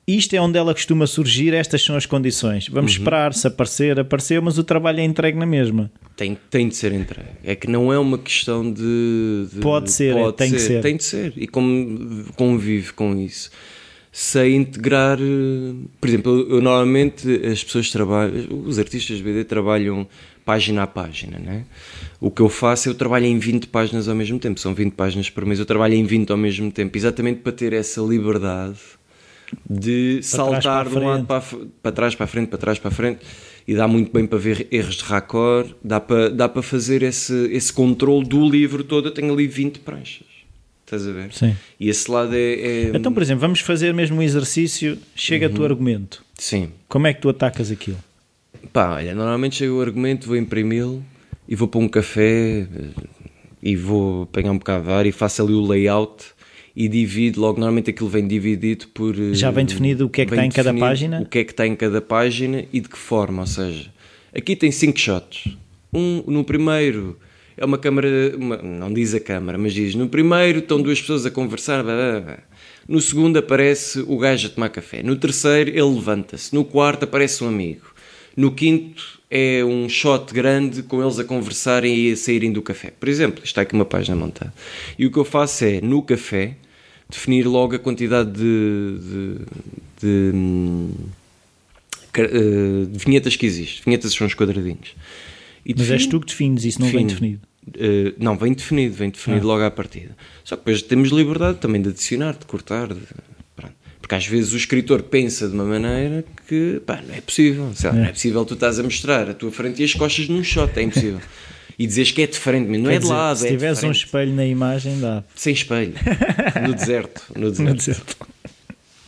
isto 0.08 0.34
é 0.36 0.42
onde 0.42 0.58
ela 0.58 0.74
costuma 0.74 1.08
surgir, 1.08 1.54
estas 1.54 1.82
são 1.84 1.96
as 1.96 2.06
condições. 2.06 2.68
Vamos 2.68 2.92
Uhum. 2.94 2.98
esperar, 3.00 3.34
se 3.34 3.48
aparecer, 3.48 4.00
apareceu, 4.00 4.42
mas 4.42 4.58
o 4.58 4.64
trabalho 4.64 5.00
é 5.00 5.04
entregue 5.04 5.38
na 5.38 5.46
mesma. 5.46 5.90
Tem, 6.16 6.38
tem 6.50 6.68
de 6.68 6.76
ser 6.76 6.92
entregue. 6.92 7.30
É 7.44 7.56
que 7.56 7.68
não 7.70 7.92
é 7.92 7.98
uma 7.98 8.18
questão 8.18 8.64
de. 8.72 9.48
de- 9.54 9.60
Pode 9.62 9.92
ser, 9.92 10.16
é, 10.16 10.32
tem 10.32 10.52
que 10.52 10.60
ser. 10.60 10.82
Tem 10.82 10.98
de 10.98 11.04
ser. 11.04 11.34
E 11.38 11.48
como 11.48 12.26
convive 12.36 12.94
com 12.94 13.16
isso. 13.18 13.50
Sei 14.12 14.54
integrar. 14.56 15.18
eh, 15.20 15.74
Por 16.00 16.08
exemplo, 16.08 16.32
eu, 16.40 16.58
eu 16.58 16.62
normalmente 16.62 17.28
as 17.48 17.64
pessoas 17.64 17.90
trabalham. 17.90 18.46
Os 18.66 18.78
artistas 18.78 19.18
de 19.18 19.24
BD 19.24 19.44
trabalham 19.44 20.08
página 20.46 20.84
a 20.84 20.88
página, 20.88 21.40
né? 21.40 21.64
O 22.20 22.30
que 22.30 22.42
eu 22.42 22.50
faço 22.50 22.88
é 22.88 22.92
eu 22.92 22.96
trabalho 22.96 23.26
em 23.26 23.40
20 23.40 23.66
páginas 23.68 24.08
ao 24.08 24.14
mesmo 24.16 24.38
tempo. 24.38 24.60
São 24.60 24.74
20 24.76 24.94
páginas 24.94 25.32
por 25.32 25.44
mês. 25.46 25.58
Eu 25.60 25.66
trabalho 25.66 25.96
em 25.96 26.04
20 26.04 26.30
ao 26.30 26.38
mesmo 26.38 26.72
tempo. 26.72 26.96
Exatamente 26.96 27.40
para 27.40 27.54
ter 27.54 27.74
essa 27.74 28.02
liberdade 28.02 28.78
de 29.70 30.20
saltar 30.24 30.62
para 30.62 30.82
a 30.82 30.84
de 30.84 30.98
um 30.98 31.08
lado 31.08 31.26
para, 31.26 31.44
para 31.82 31.92
trás, 31.92 32.16
para 32.16 32.24
a 32.26 32.28
frente, 32.28 32.48
para 32.50 32.58
trás, 32.60 32.80
para 32.80 32.90
a 32.90 32.92
frente 32.94 33.20
e 33.68 33.74
dá 33.74 33.88
muito 33.88 34.12
bem 34.12 34.26
para 34.28 34.38
ver 34.38 34.68
erros 34.72 34.96
de 34.96 35.04
raccord, 35.04 35.74
dá 35.84 36.00
para, 36.00 36.30
dá 36.30 36.50
para 36.50 36.62
fazer 36.62 37.02
esse, 37.04 37.34
esse 37.52 37.72
controle 37.72 38.26
do 38.26 38.48
livro 38.50 38.84
todo. 38.84 39.08
Eu 39.08 39.12
tenho 39.14 39.32
ali 39.34 39.48
20 39.48 39.80
pranchas, 39.80 40.28
estás 40.86 41.08
a 41.08 41.12
ver? 41.12 41.32
Sim. 41.34 41.56
E 41.80 41.88
esse 41.90 42.10
lado 42.12 42.36
é. 42.36 42.54
é- 42.54 42.92
Então, 42.94 43.14
por 43.14 43.24
exemplo, 43.24 43.42
vamos 43.42 43.60
fazer 43.62 43.94
mesmo 43.94 44.18
um 44.18 44.22
exercício. 44.22 44.98
Chega 45.16 45.48
Uhum. 45.48 45.54
a 45.54 45.56
tu 45.56 45.64
argumento. 45.64 46.26
Sim, 46.38 46.72
Como 46.90 47.08
é 47.08 47.14
que 47.14 47.22
tu 47.22 47.30
atacas 47.30 47.72
aquilo? 47.72 47.98
pá, 48.72 48.96
olha, 48.96 49.14
normalmente 49.16 49.56
chega 49.58 49.72
o 49.74 49.82
argumento, 49.82 50.26
vou 50.28 50.36
imprimi-lo 50.36 51.04
e 51.48 51.56
vou 51.56 51.68
para 51.68 51.80
um 51.80 51.88
café 51.88 52.62
eh, 52.62 52.68
e 53.62 53.76
vou 53.76 54.24
apanhar 54.24 54.52
um 54.52 54.58
bocado 54.58 54.86
de 54.86 54.92
ar 54.92 55.06
e 55.06 55.12
faço 55.12 55.42
ali 55.44 55.54
o 55.54 55.62
layout. 55.66 56.26
E 56.76 56.88
divido 56.88 57.40
logo, 57.40 57.60
normalmente 57.60 57.92
aquilo 57.92 58.10
vem 58.10 58.28
dividido 58.28 58.88
por. 58.88 59.14
eh, 59.16 59.34
Já 59.36 59.52
vem 59.52 59.66
definido 59.66 60.06
o 60.06 60.10
que 60.10 60.22
é 60.22 60.26
que 60.26 60.32
vem 60.32 60.48
está 60.48 60.62
em 60.62 60.66
cada 60.66 60.80
página? 60.80 61.22
O 61.22 61.26
que 61.26 61.40
é 61.40 61.44
que 61.44 61.52
está 61.52 61.68
em 61.68 61.76
cada 61.76 62.02
página 62.02 62.66
e 62.74 62.80
de 62.80 62.90
que 62.90 62.98
forma. 62.98 63.42
Ou 63.44 63.48
seja, 63.48 63.92
aqui 64.36 64.56
tem 64.56 64.72
cinco 64.72 65.00
shots. 65.00 65.56
Um, 65.94 66.24
no 66.26 66.44
primeiro 66.44 67.20
é 67.56 67.64
uma 67.64 67.78
câmara, 67.78 68.08
uma- 68.36 68.58
não 68.58 68.92
diz 68.92 69.14
a 69.14 69.20
câmara, 69.20 69.56
mas 69.58 69.72
diz: 69.74 69.94
no 69.94 70.10
primeiro 70.10 70.60
estão 70.60 70.82
duas 70.82 71.00
pessoas 71.00 71.26
a 71.28 71.30
conversar. 71.32 71.84
blá, 71.84 71.94
blá, 71.96 72.22
blá. 72.22 72.40
No 72.88 73.00
segundo 73.00 73.38
aparece 73.38 74.00
o 74.08 74.18
gajo 74.18 74.48
a 74.48 74.50
tomar 74.50 74.70
café. 74.70 75.04
No 75.04 75.16
terceiro 75.16 75.70
ele 75.70 75.82
levanta-se. 75.96 76.54
No 76.56 76.66
quarto 76.66 77.04
aparece 77.04 77.44
um 77.44 77.48
amigo. 77.50 77.94
No 78.36 78.52
quinto 78.52 79.20
é 79.30 79.64
um 79.64 79.88
shot 79.88 80.34
grande 80.34 80.82
com 80.82 81.02
eles 81.04 81.20
a 81.20 81.24
conversarem 81.24 81.96
e 81.96 82.12
a 82.12 82.16
saírem 82.18 82.52
do 82.52 82.64
café. 82.64 82.92
Por 83.00 83.08
exemplo, 83.08 83.44
está 83.44 83.62
aqui 83.62 83.74
uma 83.76 83.86
página 83.86 84.18
montada. 84.18 84.52
E 84.98 85.06
o 85.06 85.12
que 85.12 85.18
eu 85.18 85.24
faço 85.24 85.64
é, 85.66 85.80
no 85.82 86.02
café, 86.02 86.56
definir 87.14 87.48
logo 87.48 87.76
a 87.76 87.80
quantidade 87.80 88.32
de, 88.32 88.98
de, 89.00 89.36
de, 90.02 90.36
hum, 90.36 90.92
eh, 92.14 92.86
de 92.90 92.98
vinhetas 93.06 93.36
que 93.36 93.46
existe. 93.46 93.84
Vinhetas 93.86 94.14
são 94.14 94.28
os 94.28 94.34
quadradinhos. 94.34 94.96
E 95.66 95.74
Mas 95.78 95.90
és 95.90 96.06
tu 96.08 96.20
que 96.20 96.28
defines, 96.28 96.66
isso 96.66 96.82
não 96.82 96.90
vem 96.90 97.08
definido. 97.08 97.42
Eh, 97.76 98.14
não, 98.18 98.38
vem 98.38 98.54
definido, 98.54 98.94
vem 98.94 99.10
definido 99.10 99.48
logo 99.48 99.64
à 99.64 99.72
partida. 99.72 100.16
Só 100.44 100.56
que 100.56 100.62
depois 100.62 100.82
temos 100.82 101.10
liberdade 101.10 101.60
também 101.60 101.82
de 101.82 101.90
adicionar, 101.90 102.38
de 102.38 102.46
cortar. 102.46 102.90
Porque 104.02 104.16
às 104.16 104.28
vezes 104.28 104.52
o 104.52 104.58
escritor 104.58 105.02
pensa 105.04 105.48
de 105.48 105.54
uma 105.54 105.64
maneira 105.64 106.26
que 106.46 106.82
pá, 106.86 107.02
não 107.08 107.16
é 107.16 107.22
possível. 107.22 107.72
Lá, 107.84 107.94
Não 107.94 108.04
é 108.04 108.12
possível 108.12 108.44
tu 108.44 108.54
estás 108.54 108.78
a 108.78 108.84
mostrar 108.84 109.30
a 109.30 109.34
tua 109.34 109.50
frente 109.50 109.82
e 109.82 109.86
as 109.86 109.94
costas 109.94 110.28
num 110.28 110.44
shot, 110.44 110.78
é 110.78 110.82
impossível. 110.82 111.22
E 111.78 111.88
dizes 111.88 112.12
que 112.12 112.22
é 112.22 112.28
diferente, 112.28 112.70
mas 112.70 112.80
não 112.80 112.90
Quer 112.90 112.96
é 112.96 113.00
de 113.00 113.02
dizer, 113.04 113.14
lado, 113.14 113.40
se 113.40 113.48
é 113.48 113.50
tiveres 113.52 113.78
um 113.80 113.82
diferente. 113.92 114.06
espelho 114.06 114.34
na 114.34 114.46
imagem, 114.46 115.00
dá. 115.00 115.24
Sem 115.36 115.54
espelho, 115.54 115.94
no 116.68 116.74
deserto. 116.74 117.24
No 117.36 117.50
deserto. 117.52 117.64
Não 117.70 117.76
dizer. 117.76 118.02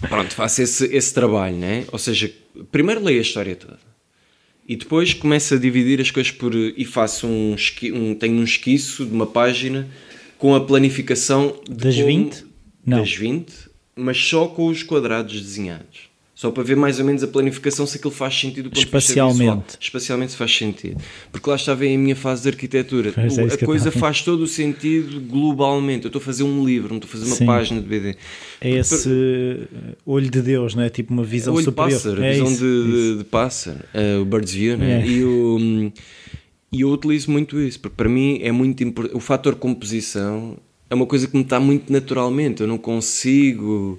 Pronto, 0.09 0.34
faço 0.34 0.61
esse, 0.61 0.86
esse 0.95 1.13
trabalho, 1.13 1.55
né? 1.55 1.86
Ou 1.91 1.97
seja, 1.99 2.32
primeiro 2.72 3.03
leio 3.03 3.20
a 3.20 3.22
história 3.22 3.55
toda 3.55 3.80
e 4.68 4.76
depois 4.76 5.13
começo 5.13 5.53
a 5.53 5.57
dividir 5.57 6.01
as 6.01 6.09
coisas 6.09 6.32
por. 6.32 6.53
e 6.55 6.84
faço 6.86 7.28
um, 7.28 7.53
esqui, 7.55 7.91
um 7.91 8.16
tenho 8.16 8.36
um 8.36 8.43
esquiço 8.43 9.05
de 9.05 9.11
uma 9.13 9.28
página 9.28 9.88
com 10.39 10.55
a 10.55 10.61
planificação 10.61 11.59
Das 11.70 11.95
como- 11.95 12.07
20? 12.07 12.45
Não. 12.86 12.99
Das 12.99 13.13
20, 13.13 13.51
mas 13.95 14.18
só 14.18 14.47
com 14.47 14.68
os 14.68 14.82
quadrados 14.84 15.39
desenhados. 15.41 16.09
Só 16.36 16.51
para 16.51 16.63
ver 16.63 16.75
mais 16.75 16.99
ou 16.99 17.05
menos 17.05 17.23
a 17.23 17.27
planificação 17.27 17.88
se 17.88 17.97
aquilo 17.97 18.11
faz 18.11 18.38
sentido 18.38 18.69
do 18.69 18.73
de 18.73 18.79
Espacialmente. 18.79 19.77
Espacialmente 19.79 20.33
se 20.33 20.38
faz 20.38 20.53
sentido. 20.53 21.01
Porque 21.31 21.49
lá 21.49 21.55
estava 21.55 21.86
em 21.86 21.97
minha 21.97 22.15
fase 22.15 22.43
de 22.43 22.49
arquitetura. 22.49 23.13
Pois 23.13 23.38
é, 23.38 23.43
a 23.45 23.57
coisa 23.65 23.89
faz 23.89 24.21
todo 24.21 24.41
o 24.41 24.47
sentido 24.47 25.21
globalmente. 25.21 26.03
Eu 26.03 26.09
estou 26.09 26.19
a 26.19 26.23
fazer 26.23 26.43
um 26.43 26.65
livro, 26.65 26.89
não 26.89 26.97
estou 26.97 27.07
a 27.07 27.11
fazer 27.11 27.25
uma 27.25 27.38
Sim. 27.38 27.45
página 27.45 27.81
de 27.81 27.88
BD. 27.88 28.17
É 28.59 28.69
esse 28.69 29.07
uh, 29.07 29.95
olho 30.05 30.29
de 30.29 30.41
Deus, 30.41 30.75
não 30.75 30.83
é? 30.83 30.89
Tipo 30.89 31.13
uma 31.13 31.23
visão 31.23 31.53
olho 31.53 31.61
de 31.61 31.65
superior. 31.69 31.93
pássaro, 31.93 32.21
a 32.21 32.25
é 32.25 32.31
visão 32.33 32.47
isso, 32.47 32.59
de, 32.59 32.65
isso. 32.65 33.11
de, 33.13 33.17
de 33.19 33.23
pássaro, 33.23 33.79
eh, 33.93 34.17
o 34.17 34.25
Bird's 34.25 34.53
View, 34.53 34.77
né? 34.77 35.01
É. 35.01 35.07
E 35.07 35.23
o, 35.23 35.91
e 36.69 36.81
eu 36.81 36.89
utilizo 36.89 37.31
muito 37.31 37.57
isso, 37.61 37.79
porque 37.79 37.95
para 37.95 38.09
mim 38.09 38.39
é 38.41 38.51
muito 38.51 38.83
importante. 38.83 39.15
O 39.15 39.21
fator 39.21 39.55
composição 39.55 40.57
é 40.89 40.95
uma 40.95 41.05
coisa 41.05 41.27
que 41.27 41.38
me 41.38 41.43
está 41.43 41.61
muito 41.61 41.93
naturalmente. 41.93 42.61
Eu 42.61 42.67
não 42.67 42.77
consigo. 42.77 43.97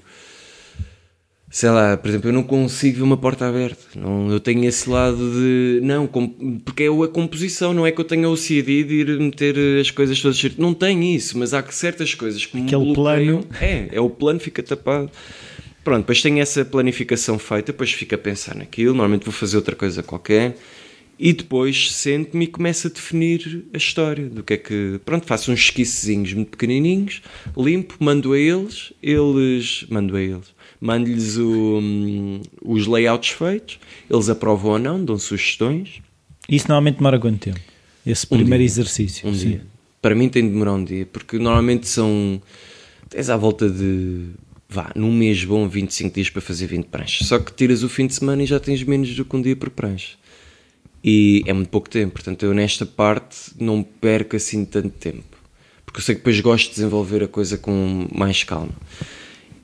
Sei 1.49 1.71
lá, 1.71 1.97
por 1.97 2.09
exemplo, 2.09 2.29
eu 2.29 2.33
não 2.35 2.43
consigo 2.43 2.97
ver 2.99 3.03
uma 3.03 3.17
porta 3.17 3.47
aberta. 3.49 3.79
Não, 3.95 4.31
eu 4.31 4.41
tenho 4.41 4.65
esse 4.65 4.91
lado 4.91 5.17
de. 5.17 5.81
Não, 5.83 6.07
com- 6.07 6.29
porque 6.65 6.83
é 6.83 6.89
a 6.89 7.09
composição, 7.09 7.73
não 7.73 7.87
é 7.87 7.93
que 7.93 8.01
eu 8.01 8.05
tenha 8.05 8.29
o 8.29 8.37
CD 8.37 8.83
de 8.83 8.95
ir 8.97 9.19
meter 9.21 9.57
as 9.81 9.91
coisas 9.91 10.21
todas. 10.21 10.37
certas. 10.37 10.59
Não 10.59 10.75
tenho 10.75 11.03
isso, 11.05 11.39
mas 11.39 11.55
há 11.55 11.63
que 11.63 11.75
certas 11.75 12.15
coisas 12.15 12.45
que 12.45 12.59
Aquele 12.59 12.93
bloqueiam. 12.93 13.43
plano. 13.43 13.47
É, 13.61 13.89
é 13.93 14.01
o 14.01 14.11
plano, 14.11 14.41
fica 14.41 14.61
tapado. 14.63 15.11
Pronto, 15.85 16.01
depois 16.01 16.21
tenho 16.21 16.41
essa 16.41 16.65
planificação 16.65 17.39
feita, 17.39 17.71
depois 17.71 17.93
fico 17.93 18.13
a 18.17 18.19
pensar 18.19 18.57
naquilo, 18.57 18.89
normalmente 18.93 19.23
vou 19.25 19.33
fazer 19.33 19.57
outra 19.57 19.77
coisa 19.77 20.03
qualquer, 20.03 20.57
e 21.17 21.33
depois 21.33 21.93
sento-me 21.93 22.47
e 22.47 22.49
começo 22.49 22.89
a 22.89 22.91
definir 22.91 23.65
a 23.73 23.77
história, 23.77 24.29
do 24.29 24.43
que 24.43 24.55
é 24.55 24.57
que... 24.57 25.01
Pronto, 25.05 25.25
faço 25.27 25.53
uns 25.53 25.61
esquicezinhos 25.61 26.33
muito 26.33 26.51
pequenininhos, 26.51 27.23
limpo, 27.57 27.95
mando 28.01 28.33
a 28.33 28.39
eles, 28.39 28.93
eles... 29.01 29.87
mando 29.89 30.17
a 30.17 30.21
eles, 30.21 30.56
mando-lhes 30.87 31.37
hum, 31.37 32.41
os 32.63 32.87
layouts 32.87 33.31
feitos, 33.31 33.79
eles 34.09 34.29
aprovam 34.29 34.73
ou 34.73 34.79
não, 34.79 35.05
dão 35.05 35.19
sugestões, 35.19 36.01
Isso 36.49 36.69
normalmente 36.69 36.99
demora 36.99 37.19
quanto 37.19 37.39
tempo? 37.39 37.61
Esse 38.07 38.25
primeiro 38.27 38.63
exercício. 38.63 39.29
um 39.29 39.35
sim. 39.35 39.49
dia. 39.49 39.67
Para 40.01 40.15
mim 40.15 40.29
tem 40.29 40.45
de 40.45 40.51
demorar 40.51 40.75
um 40.75 40.85
dia, 40.85 41.05
porque 41.07 41.39
normalmente 41.39 41.89
são. 41.89 42.41
Tens 43.11 43.29
à 43.29 43.37
volta 43.37 43.69
de. 43.69 44.27
Vá, 44.69 44.93
num 44.95 45.13
mês 45.13 45.45
bom, 45.45 45.69
25 45.69 46.15
dias 46.15 46.31
para 46.31 46.41
fazer 46.41 46.67
20 46.67 46.87
pranchas. 46.87 47.27
Só 47.27 47.39
que 47.39 47.53
tiras 47.53 47.83
o 47.83 47.89
fim 47.89 48.07
de 48.07 48.15
semana 48.15 48.43
e 48.43 48.47
já 48.47 48.61
tens 48.61 48.83
menos 48.83 49.15
do 49.15 49.25
que 49.25 49.37
um 49.37 49.43
dia 49.43 49.57
por 49.57 49.71
prancha. 49.71 50.17
E 51.03 51.43
é 51.47 51.53
muito 51.53 51.69
pouco 51.69 51.89
tempo, 51.89 52.15
portanto 52.15 52.45
eu 52.45 52.53
nesta 52.53 52.85
parte 52.85 53.37
não 53.59 53.83
perco 53.83 54.37
assim 54.37 54.65
tanto 54.65 54.91
tempo. 54.91 55.37
Porque 55.85 56.01
eu 56.01 56.03
sei 56.03 56.15
que 56.17 56.21
depois 56.21 56.41
gosto 56.41 56.69
de 56.69 56.75
desenvolver 56.75 57.23
a 57.23 57.29
coisa 57.29 57.57
com 57.57 58.09
mais 58.13 58.43
calma. 58.43 58.75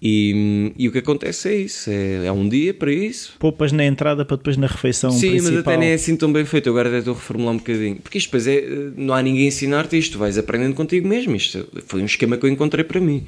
E, 0.05 0.73
e 0.77 0.89
o 0.89 0.93
que 0.93 0.99
acontece 0.99 1.49
é 1.49 1.55
isso: 1.55 1.89
é, 1.89 2.27
é 2.27 2.33
um 2.33 2.49
dia 2.49 2.75
para 2.75 2.93
isso, 2.93 3.35
Poupas 3.39 3.71
na 3.71 3.85
entrada 3.85 4.25
para 4.25 4.37
depois 4.37 4.57
na 4.57 4.67
refeição 4.67 5.13
Sim, 5.13 5.31
principal. 5.31 5.53
mas 5.53 5.61
até 5.61 5.77
nem 5.77 5.91
é 5.91 5.95
assim 5.95 6.17
tão 6.17 6.33
bem 6.33 6.45
feito. 6.45 6.69
Agora 6.69 6.89
até 6.89 6.99
estou 6.99 7.15
a 7.15 7.17
reformular 7.17 7.55
um 7.55 7.59
bocadinho. 7.59 7.97
Porque 7.97 8.19
isto 8.19 8.27
depois 8.27 8.47
é. 8.49 8.65
Não 8.97 9.15
há 9.15 9.23
ninguém 9.23 9.45
a 9.45 9.49
ensinar-te 9.49 9.97
isto. 9.97 10.19
Vais 10.19 10.37
aprendendo 10.37 10.75
contigo 10.75 11.07
mesmo. 11.07 11.37
Isto 11.37 11.69
foi 11.87 12.03
um 12.03 12.07
esquema 12.07 12.37
que 12.37 12.45
eu 12.45 12.51
encontrei 12.51 12.83
para 12.83 13.01
mim. 13.01 13.25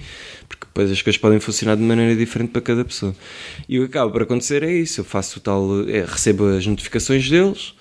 Porque 0.49 0.65
depois 0.67 0.91
as 0.91 1.01
coisas 1.01 1.17
podem 1.21 1.39
funcionar 1.39 1.77
de 1.77 1.83
maneira 1.83 2.17
diferente 2.17 2.51
para 2.51 2.61
cada 2.61 2.85
pessoa. 2.85 3.15
E 3.69 3.79
o 3.79 3.83
que 3.83 3.87
acaba 3.97 4.11
por 4.11 4.23
acontecer 4.23 4.65
é 4.65 4.73
isso. 4.73 5.01
Eu 5.01 5.05
faço 5.05 5.39
o 5.39 5.43
tal. 5.43 5.89
é, 5.89 6.05
recebo 6.05 6.45
as 6.49 6.67
notificações 6.67 7.31
deles. 7.31 7.73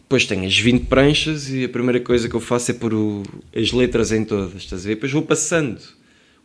Depois 0.00 0.24
tenho 0.24 0.46
as 0.46 0.58
20 0.58 0.86
pranchas 0.86 1.50
e 1.50 1.64
a 1.64 1.68
primeira 1.68 2.00
coisa 2.00 2.30
que 2.30 2.34
eu 2.34 2.40
faço 2.40 2.70
é 2.70 2.74
pôr 2.74 2.94
o- 2.94 3.22
as 3.54 3.72
letras 3.72 4.10
em 4.10 4.24
todas. 4.24 4.62
Estás 4.62 4.86
a 4.86 4.88
ver? 4.88 4.94
Depois 4.94 5.12
vou 5.12 5.20
passando. 5.20 5.78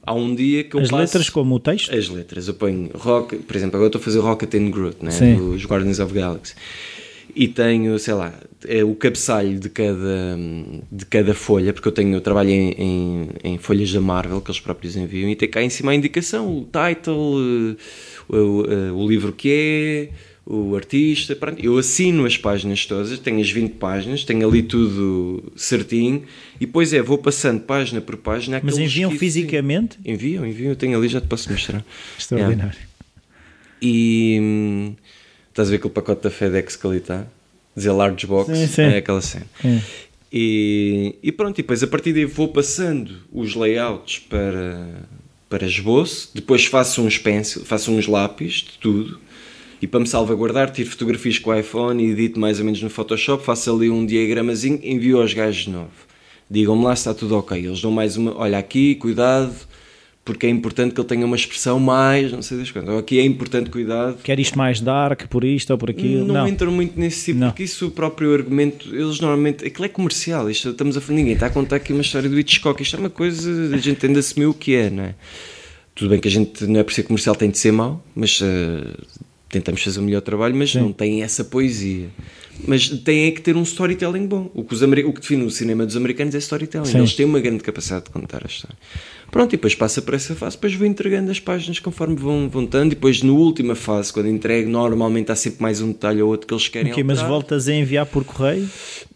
Há 0.06 0.14
um 0.14 0.36
dia 0.36 0.64
que 0.66 0.76
eu 0.76 0.82
As 0.82 0.90
passo... 0.90 1.02
letras 1.02 1.30
como 1.30 1.56
o 1.56 1.60
texto? 1.60 1.96
As 1.96 2.10
letras, 2.10 2.48
eu 2.48 2.54
ponho 2.54 2.90
Rock, 2.94 3.38
por 3.38 3.56
exemplo, 3.56 3.78
agora 3.78 3.88
estou 3.88 4.00
a 4.00 4.04
fazer 4.04 4.20
Rocket 4.20 4.54
and 4.56 4.70
Groot, 4.70 4.98
né? 5.02 5.12
Sim. 5.12 5.36
dos 5.36 5.66
Guardians 5.66 6.00
of 6.00 6.14
the 6.14 6.20
Galaxy. 6.20 6.56
E 7.36 7.48
tenho, 7.48 7.98
sei 7.98 8.14
lá, 8.14 8.34
é 8.68 8.84
o 8.84 8.94
cabeçalho 8.94 9.60
de 9.60 9.70
cada, 9.70 10.38
de 10.92 11.06
cada 11.06 11.34
folha, 11.34 11.74
porque 11.74 11.88
eu 11.88 11.92
tenho, 11.92 12.14
eu 12.14 12.22
trabalho 12.22 12.50
em, 12.50 12.72
em, 12.78 13.30
em 13.44 13.58
folhas 13.58 13.92
da 13.92 14.00
Marvel 14.02 14.40
que 14.40 14.52
eles 14.52 14.60
próprios 14.60 14.96
enviam, 14.96 15.30
e 15.30 15.36
tem 15.36 15.50
cá 15.50 15.64
em 15.64 15.70
cima 15.70 15.94
a 15.94 15.96
indicação, 15.96 16.48
o 16.56 16.62
title, 16.66 17.76
eh, 18.30 18.36
o, 18.36 18.66
eh, 18.66 18.92
o 18.92 19.08
livro 19.08 19.32
que 19.32 19.50
é, 19.50 20.10
o 20.46 20.76
artista, 20.76 21.36
pronto. 21.36 21.64
Eu 21.64 21.78
assino 21.78 22.26
as 22.26 22.38
páginas 22.38 22.86
todas, 22.86 23.18
tenho 23.20 23.40
as 23.40 23.50
20 23.50 23.74
páginas, 23.74 24.24
tenho 24.24 24.48
ali 24.48 24.62
tudo 24.62 25.52
certinho, 25.56 26.24
e 26.60 26.66
depois 26.66 26.94
é, 26.94 27.02
vou 27.02 27.18
passando 27.18 27.62
página 27.62 28.02
por 28.02 28.18
página. 28.18 28.60
Mas 28.64 28.78
enviam 28.78 29.12
fisicamente? 29.12 29.98
Enviam, 30.06 30.46
enviam, 30.46 30.70
eu 30.70 30.76
tenho 30.76 30.98
ali, 30.98 31.08
já 31.08 31.22
te 31.22 31.28
posso 31.28 31.52
mostrar. 31.52 31.84
Extraordinário. 32.18 32.78
E 33.82 34.38
hum, 34.42 34.96
estás 35.50 35.68
a 35.68 35.72
ver 35.72 35.78
aquele 35.78 35.94
pacote 35.94 36.24
da 36.24 36.30
FedEx 36.30 36.76
que 36.76 36.88
ali 36.88 36.98
está? 36.98 37.26
Dizer 37.76 37.92
large 37.92 38.28
box, 38.28 38.56
Sim, 38.56 38.68
sim. 38.68 38.82
é 38.84 38.98
aquela 38.98 39.22
cena. 39.22 39.48
É. 39.64 39.80
E, 40.32 41.16
e 41.22 41.32
pronto, 41.32 41.58
e 41.60 41.62
depois 41.62 41.84
a 41.84 41.88
partir 41.88 42.12
daí 42.12 42.26
vou 42.26 42.48
passando 42.48 43.18
os 43.32 43.56
layouts 43.56 44.20
para, 44.20 44.88
para 45.48 45.66
esboço, 45.66 46.32
depois 46.34 46.66
faço 46.66 47.02
uns 47.02 47.18
pencil, 47.18 47.64
faço 47.64 47.92
uns 47.92 48.08
lápis 48.08 48.54
de 48.56 48.78
tudo, 48.80 49.20
e 49.84 49.88
para 49.88 50.00
me 50.00 50.08
salvaguardar, 50.08 50.72
tiro 50.72 50.90
fotografias 50.90 51.38
com 51.38 51.50
o 51.50 51.60
iPhone 51.60 52.02
e 52.02 52.12
edito 52.12 52.40
mais 52.40 52.58
ou 52.58 52.64
menos 52.64 52.82
no 52.82 52.90
Photoshop, 52.90 53.44
faço 53.44 53.70
ali 53.70 53.90
um 53.90 54.06
diagramazinho, 54.06 54.80
envio 54.82 55.20
aos 55.20 55.34
gajos 55.34 55.66
de 55.66 55.72
novo. 55.72 55.92
Digam-me 56.50 56.86
lá 56.86 56.96
se 56.96 57.02
está 57.02 57.14
tudo 57.14 57.36
ok. 57.36 57.58
Eles 57.66 57.82
dão 57.82 57.92
mais 57.92 58.16
uma, 58.16 58.34
olha 58.38 58.58
aqui, 58.58 58.96
cuidado, 58.96 59.54
porque 60.24 60.46
é 60.46 60.50
importante 60.50 60.94
que 60.94 61.02
ele 61.02 61.08
tenha 61.10 61.26
uma 61.26 61.36
expressão 61.36 61.82
mais, 61.82 62.32
não 62.32 62.42
sei 62.42 62.60
das 62.60 62.72
quantas. 62.72 62.98
Aqui 62.98 63.20
é 63.20 63.26
importante 63.26 63.70
cuidado. 63.70 64.20
Quer 64.24 64.40
isto 64.40 64.58
mais 64.58 64.80
dark, 64.80 65.28
por 65.28 65.44
isto 65.44 65.72
ou 65.72 65.78
por 65.78 65.90
aquilo? 65.90 66.28
Não, 66.28 66.34
Não. 66.36 66.48
entram 66.48 66.72
muito 66.72 66.98
nesse 66.98 67.26
tipo, 67.26 67.40
Não. 67.42 67.50
porque 67.50 67.64
isso 67.64 67.88
o 67.88 67.92
próprio 67.92 68.34
argumento, 68.34 68.88
eles 68.96 69.20
normalmente, 69.20 69.66
aquilo 69.66 69.84
é 69.84 69.90
comercial, 69.90 70.50
isto 70.50 70.70
estamos 70.70 70.96
a 70.96 71.02
ninguém 71.10 71.34
está 71.34 71.48
a 71.48 71.50
contar 71.50 71.76
aqui 71.76 71.92
uma 71.92 72.04
história 72.04 72.30
do 72.30 72.40
Hitchcock, 72.40 72.82
isto 72.82 72.96
é 72.96 73.00
uma 73.00 73.10
coisa, 73.10 73.76
a 73.76 73.78
gente 73.78 74.06
ainda 74.06 74.22
assumiu 74.22 74.52
o 74.52 74.54
que 74.54 74.76
é, 74.76 74.90
não 74.90 75.04
é? 75.04 75.16
Tudo 75.94 76.10
bem 76.10 76.20
que 76.22 76.30
a 76.30 76.32
gente, 76.32 76.66
não 76.68 76.80
é 76.80 76.84
por 76.84 76.94
ser 76.94 77.04
comercial, 77.04 77.36
tem 77.36 77.50
de 77.50 77.58
ser 77.58 77.74
mau, 77.74 78.02
mas 78.16 78.40
eh, 78.42 78.82
tentamos 79.54 79.82
fazer 79.84 80.00
o 80.00 80.04
melhor 80.04 80.22
trabalho, 80.22 80.56
mas 80.56 80.72
Sim. 80.72 80.80
não 80.80 80.92
tem 80.92 81.24
essa 81.24 81.44
poesia. 81.44 82.08
Mas 82.68 82.88
tem 82.88 83.26
é 83.26 83.32
que 83.32 83.42
ter 83.42 83.56
um 83.56 83.64
storytelling 83.64 84.28
bom. 84.28 84.50
O 84.54 84.64
que, 84.64 84.74
os 84.76 84.84
ameri- 84.84 85.04
o 85.04 85.12
que 85.12 85.22
define 85.22 85.44
o 85.44 85.50
cinema 85.50 85.86
dos 85.86 85.96
americanos 85.96 86.36
é 86.36 86.38
storytelling. 86.38 86.86
Sim. 86.86 86.98
Eles 87.00 87.14
têm 87.16 87.26
uma 87.26 87.40
grande 87.40 87.64
capacidade 87.64 88.06
de 88.06 88.12
contar 88.12 88.44
a 88.44 88.48
história. 88.48 88.78
Pronto, 89.32 89.52
e 89.54 89.58
depois 89.58 89.74
passa 89.74 90.00
por 90.04 90.14
essa 90.14 90.36
fase, 90.36 90.56
depois 90.56 90.76
vou 90.76 90.86
entregando 90.86 91.32
as 91.32 91.40
páginas 91.40 91.80
conforme 91.80 92.16
vão, 92.16 92.46
estando, 92.64 92.92
e 92.92 92.96
depois 92.96 93.24
na 93.24 93.32
última 93.34 93.74
fase, 93.74 94.14
quando 94.14 94.28
entrego, 94.30 94.70
normalmente 94.70 95.32
há 95.32 95.36
sempre 95.36 95.64
mais 95.64 95.82
um 95.82 95.88
detalhe 95.92 96.22
ou 96.22 96.30
outro 96.30 96.46
que 96.46 96.54
eles 96.54 96.68
querem 96.68 96.92
Ok, 96.92 97.04
mas 97.04 97.18
alterar. 97.18 97.32
voltas 97.32 97.68
a 97.68 97.74
enviar 97.74 98.06
por 98.06 98.24
correio? 98.24 98.70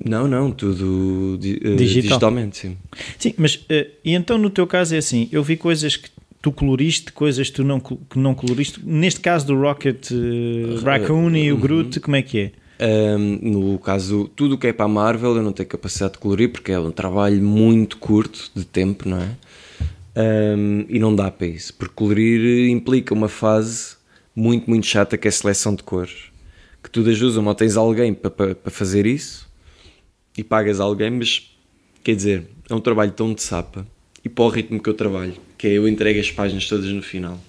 Não, 0.03 0.27
não, 0.27 0.49
tudo 0.51 1.37
di- 1.39 1.59
eh, 1.63 1.75
Digital. 1.75 2.01
digitalmente, 2.09 2.57
sim. 2.57 2.75
Sim, 3.19 3.35
mas 3.37 3.59
eh, 3.69 3.89
e 4.03 4.13
então 4.15 4.39
no 4.39 4.49
teu 4.49 4.65
caso 4.65 4.95
é 4.95 4.97
assim, 4.97 5.29
eu 5.31 5.43
vi 5.43 5.55
coisas 5.55 5.95
que 5.95 6.09
tu 6.47 6.51
coloriste, 6.51 7.11
coisas 7.11 7.49
tu 7.49 7.63
não, 7.63 7.79
que 7.79 8.17
não 8.17 8.33
coloriste. 8.33 8.79
Neste 8.83 9.19
caso 9.19 9.45
do 9.47 9.59
Rocket 9.59 10.11
eh, 10.11 10.79
Raccoon 10.81 11.35
e 11.35 11.51
o 11.51 11.57
Groot, 11.57 11.99
como 11.99 12.15
é 12.15 12.21
que 12.21 12.39
é? 12.39 12.51
Ahm, 12.79 13.39
no 13.41 13.77
caso, 13.79 14.29
tudo 14.35 14.55
o 14.55 14.57
que 14.57 14.67
é 14.67 14.73
para 14.73 14.85
a 14.85 14.87
Marvel 14.87 15.35
eu 15.35 15.43
não 15.43 15.51
tenho 15.51 15.67
capacidade 15.67 16.13
de 16.13 16.19
colorir 16.19 16.49
porque 16.49 16.71
é 16.71 16.79
um 16.79 16.91
trabalho 16.91 17.41
muito 17.41 17.97
curto 17.97 18.51
de 18.55 18.63
tempo, 18.63 19.09
não 19.09 19.17
é? 19.17 19.31
Ahm, 20.15 20.85
e 20.87 20.99
não 20.99 21.13
dá 21.13 21.29
para 21.29 21.47
isso, 21.47 21.73
porque 21.73 21.93
colorir 21.93 22.69
implica 22.69 23.13
uma 23.13 23.27
fase 23.27 23.97
muito, 24.35 24.69
muito 24.69 24.85
chata 24.85 25.17
que 25.17 25.27
é 25.27 25.29
a 25.29 25.31
seleção 25.31 25.75
de 25.75 25.83
cores. 25.83 26.31
Que 26.81 26.89
tu 26.89 27.03
das 27.03 27.19
duas, 27.19 27.35
uma 27.35 27.51
ou 27.51 27.55
tens 27.55 27.75
alguém 27.75 28.13
para, 28.13 28.29
para, 28.29 28.55
para 28.55 28.71
fazer 28.71 29.05
isso 29.05 29.49
e 30.37 30.43
pagas 30.43 30.79
alguém, 30.79 31.09
mas 31.11 31.51
quer 32.03 32.15
dizer, 32.15 32.47
é 32.69 32.73
um 32.73 32.79
trabalho 32.79 33.11
tão 33.11 33.33
de 33.33 33.41
sapa 33.41 33.85
e 34.23 34.29
para 34.29 34.45
o 34.45 34.49
ritmo 34.49 34.81
que 34.81 34.89
eu 34.89 34.93
trabalho, 34.93 35.46
que 35.57 35.67
é 35.67 35.71
eu 35.71 35.87
entrego 35.87 36.19
as 36.19 36.31
páginas 36.31 36.67
todas 36.67 36.85
no 36.91 37.01
final. 37.01 37.41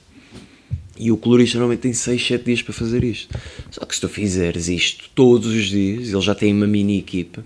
E 0.98 1.12
o 1.12 1.16
colorista 1.16 1.58
normalmente 1.58 1.82
tem 1.82 1.92
6, 1.92 2.26
7 2.26 2.44
dias 2.44 2.62
para 2.62 2.72
fazer 2.74 3.04
isto. 3.04 3.32
Só 3.70 3.84
que 3.84 3.94
se 3.94 4.00
tu 4.00 4.08
fizeres 4.08 4.68
isto 4.68 5.08
todos 5.14 5.46
os 5.54 5.66
dias, 5.66 6.08
eles 6.12 6.24
já 6.24 6.34
têm 6.34 6.52
uma 6.52 6.66
mini 6.66 6.98
equipa, 6.98 7.44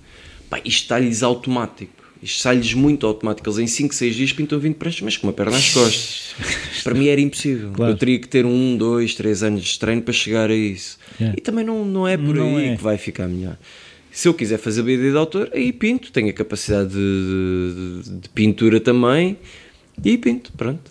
pá, 0.49 0.59
isto 0.65 0.83
está-lhes 0.85 1.23
automático. 1.23 1.93
Isto 2.23 2.41
sai-lhes 2.41 2.73
muito 2.73 3.05
automático. 3.05 3.47
Eles 3.49 3.59
em 3.59 3.67
5, 3.67 3.95
6 3.95 4.15
dias 4.15 4.33
pintam 4.33 4.59
20 4.59 4.77
pranchas, 4.77 5.01
mas 5.03 5.17
com 5.17 5.27
uma 5.27 5.33
perna 5.33 5.57
às 5.57 5.69
costas. 5.71 6.35
para 6.85 6.95
mim 6.95 7.09
era 7.09 7.21
impossível. 7.21 7.73
Claro. 7.73 7.93
Eu 7.93 7.97
teria 7.99 8.19
que 8.19 8.29
ter 8.29 8.47
um, 8.47 8.77
dois, 8.77 9.15
três 9.17 9.43
anos 9.43 9.65
de 9.65 9.79
treino 9.79 10.01
para 10.03 10.15
chegar 10.15 10.49
a 10.49 10.55
isso. 10.55 10.99
Yeah. 11.21 11.37
E 11.37 11.41
também 11.43 11.65
não, 11.65 11.85
não 11.85 12.07
é 12.07 12.17
por 12.17 12.35
Não 12.37 12.57
aí 12.57 12.69
é. 12.69 12.77
que 12.77 12.83
vai 12.83 12.97
ficar 12.97 13.27
melhor. 13.27 13.59
Se 14.13 14.29
eu 14.29 14.35
quiser 14.35 14.59
fazer 14.59 14.83
BD 14.85 15.11
de 15.11 15.17
autor, 15.17 15.51
aí 15.53 15.73
pinto. 15.73 16.13
Tenho 16.13 16.29
a 16.31 16.33
capacidade 16.33 16.91
de, 16.91 18.03
de- 18.05 18.19
de 18.21 18.29
pintura 18.29 18.79
também. 18.79 19.37
E 20.05 20.19
pinto, 20.19 20.53
pronto. 20.57 20.91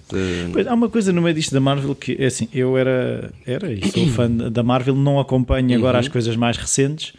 Pois, 0.54 0.66
há 0.68 0.74
uma 0.74 0.90
coisa 0.90 1.12
no 1.12 1.22
meio 1.22 1.36
disto 1.36 1.52
da 1.54 1.60
Marvel 1.60 1.94
que 1.96 2.16
é 2.20 2.26
assim, 2.28 2.48
eu 2.54 2.78
era, 2.78 3.32
era 3.46 3.72
e 3.72 3.82
sou 3.92 4.08
fã 4.08 4.30
da 4.30 4.64
Marvel, 4.64 4.96
não 4.96 5.20
acompanho 5.20 5.76
agora 5.78 5.98
Uhum. 5.98 6.00
as 6.02 6.08
coisas 6.08 6.36
mais 6.36 6.56
recentes, 6.58 7.14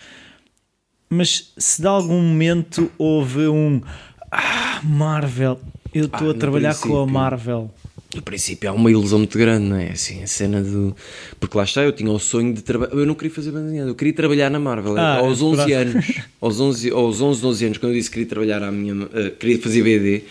mas 1.10 1.52
se 1.58 1.80
de 1.82 1.86
algum 1.86 2.20
momento 2.20 2.90
houve 2.96 3.46
um 3.48 3.80
ah, 4.30 4.80
Marvel, 4.82 5.60
eu 5.94 6.06
estou 6.06 6.28
Ah, 6.28 6.30
a 6.30 6.34
trabalhar 6.34 6.74
com 6.76 6.98
a. 7.02 7.06
Marvel. 7.06 7.70
No 8.14 8.20
princípio 8.22 8.68
há 8.68 8.72
uma 8.74 8.90
ilusão 8.90 9.18
muito 9.18 9.38
grande, 9.38 9.66
não 9.66 9.76
é? 9.76 9.90
Assim, 9.92 10.22
a 10.22 10.26
cena 10.26 10.62
do. 10.62 10.94
Porque 11.40 11.56
lá 11.56 11.64
está, 11.64 11.82
eu 11.82 11.92
tinha 11.92 12.10
o 12.10 12.18
sonho 12.18 12.52
de 12.54 12.62
trabalhar. 12.62 12.92
Eu 12.94 13.06
não 13.06 13.14
queria 13.14 13.30
fazer 13.34 13.50
banda 13.52 13.74
eu 13.74 13.94
queria 13.94 14.12
trabalhar 14.12 14.50
na 14.50 14.58
Marvel. 14.58 14.96
Ah, 14.98 15.16
aos 15.18 15.40
11 15.42 15.56
pronto. 15.56 15.74
anos, 15.74 16.06
aos 16.40 16.60
11, 16.60 16.90
aos 16.90 17.20
11, 17.22 17.40
12 17.42 17.64
anos, 17.66 17.78
quando 17.78 17.92
eu 17.92 17.98
disse 17.98 18.10
que 18.10 18.14
queria 18.14 18.28
trabalhar 18.28 18.62
à 18.62 18.70
minha. 18.70 19.08
eh, 19.14 19.30
queria 19.38 19.58
fazer 19.58 19.82
BD. 19.82 20.24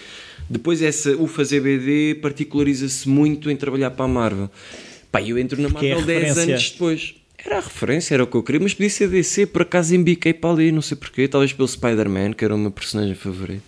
Depois 0.51 0.81
essa, 0.81 1.15
o 1.15 1.27
fazer 1.27 1.61
BD 1.61 2.15
particulariza-se 2.21 3.07
muito 3.07 3.49
em 3.49 3.55
trabalhar 3.55 3.91
para 3.91 4.05
a 4.05 4.07
Marvel. 4.07 4.49
Pá, 5.11 5.21
eu 5.21 5.37
entro 5.37 5.61
na 5.61 5.69
Porque 5.69 5.85
é 5.87 5.95
Marvel 5.95 6.05
10 6.07 6.19
referência. 6.27 6.53
anos 6.53 6.69
depois. 6.71 7.13
Era 7.43 7.57
a 7.57 7.61
referência, 7.61 8.13
era 8.13 8.23
o 8.23 8.27
que 8.27 8.35
eu 8.35 8.43
queria, 8.43 8.59
mas 8.61 8.73
podia 8.73 8.89
ser 8.89 9.07
DC, 9.09 9.47
por 9.47 9.63
acaso 9.63 9.95
embiquei 9.95 10.33
para 10.33 10.51
ali, 10.51 10.71
não 10.71 10.81
sei 10.81 10.95
porquê, 10.95 11.27
talvez 11.27 11.53
pelo 11.53 11.67
Spider-Man, 11.67 12.33
que 12.33 12.45
era 12.45 12.53
o 12.53 12.57
meu 12.57 12.69
personagem 12.69 13.15
favorito. 13.15 13.63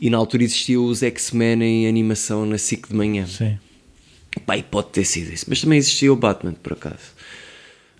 E 0.00 0.10
na 0.10 0.16
altura 0.16 0.42
existiam 0.42 0.84
os 0.86 1.02
X-Men 1.02 1.62
em 1.62 1.86
animação 1.86 2.44
na 2.44 2.58
SIC 2.58 2.88
de 2.88 2.94
manhã. 2.96 3.26
Sim. 3.26 3.58
Pá, 4.44 4.56
e 4.58 4.62
pode 4.62 4.88
ter 4.88 5.04
sido 5.04 5.32
isso. 5.32 5.44
Mas 5.48 5.60
também 5.60 5.78
existia 5.78 6.12
o 6.12 6.16
Batman, 6.16 6.54
por 6.54 6.72
acaso. 6.72 7.14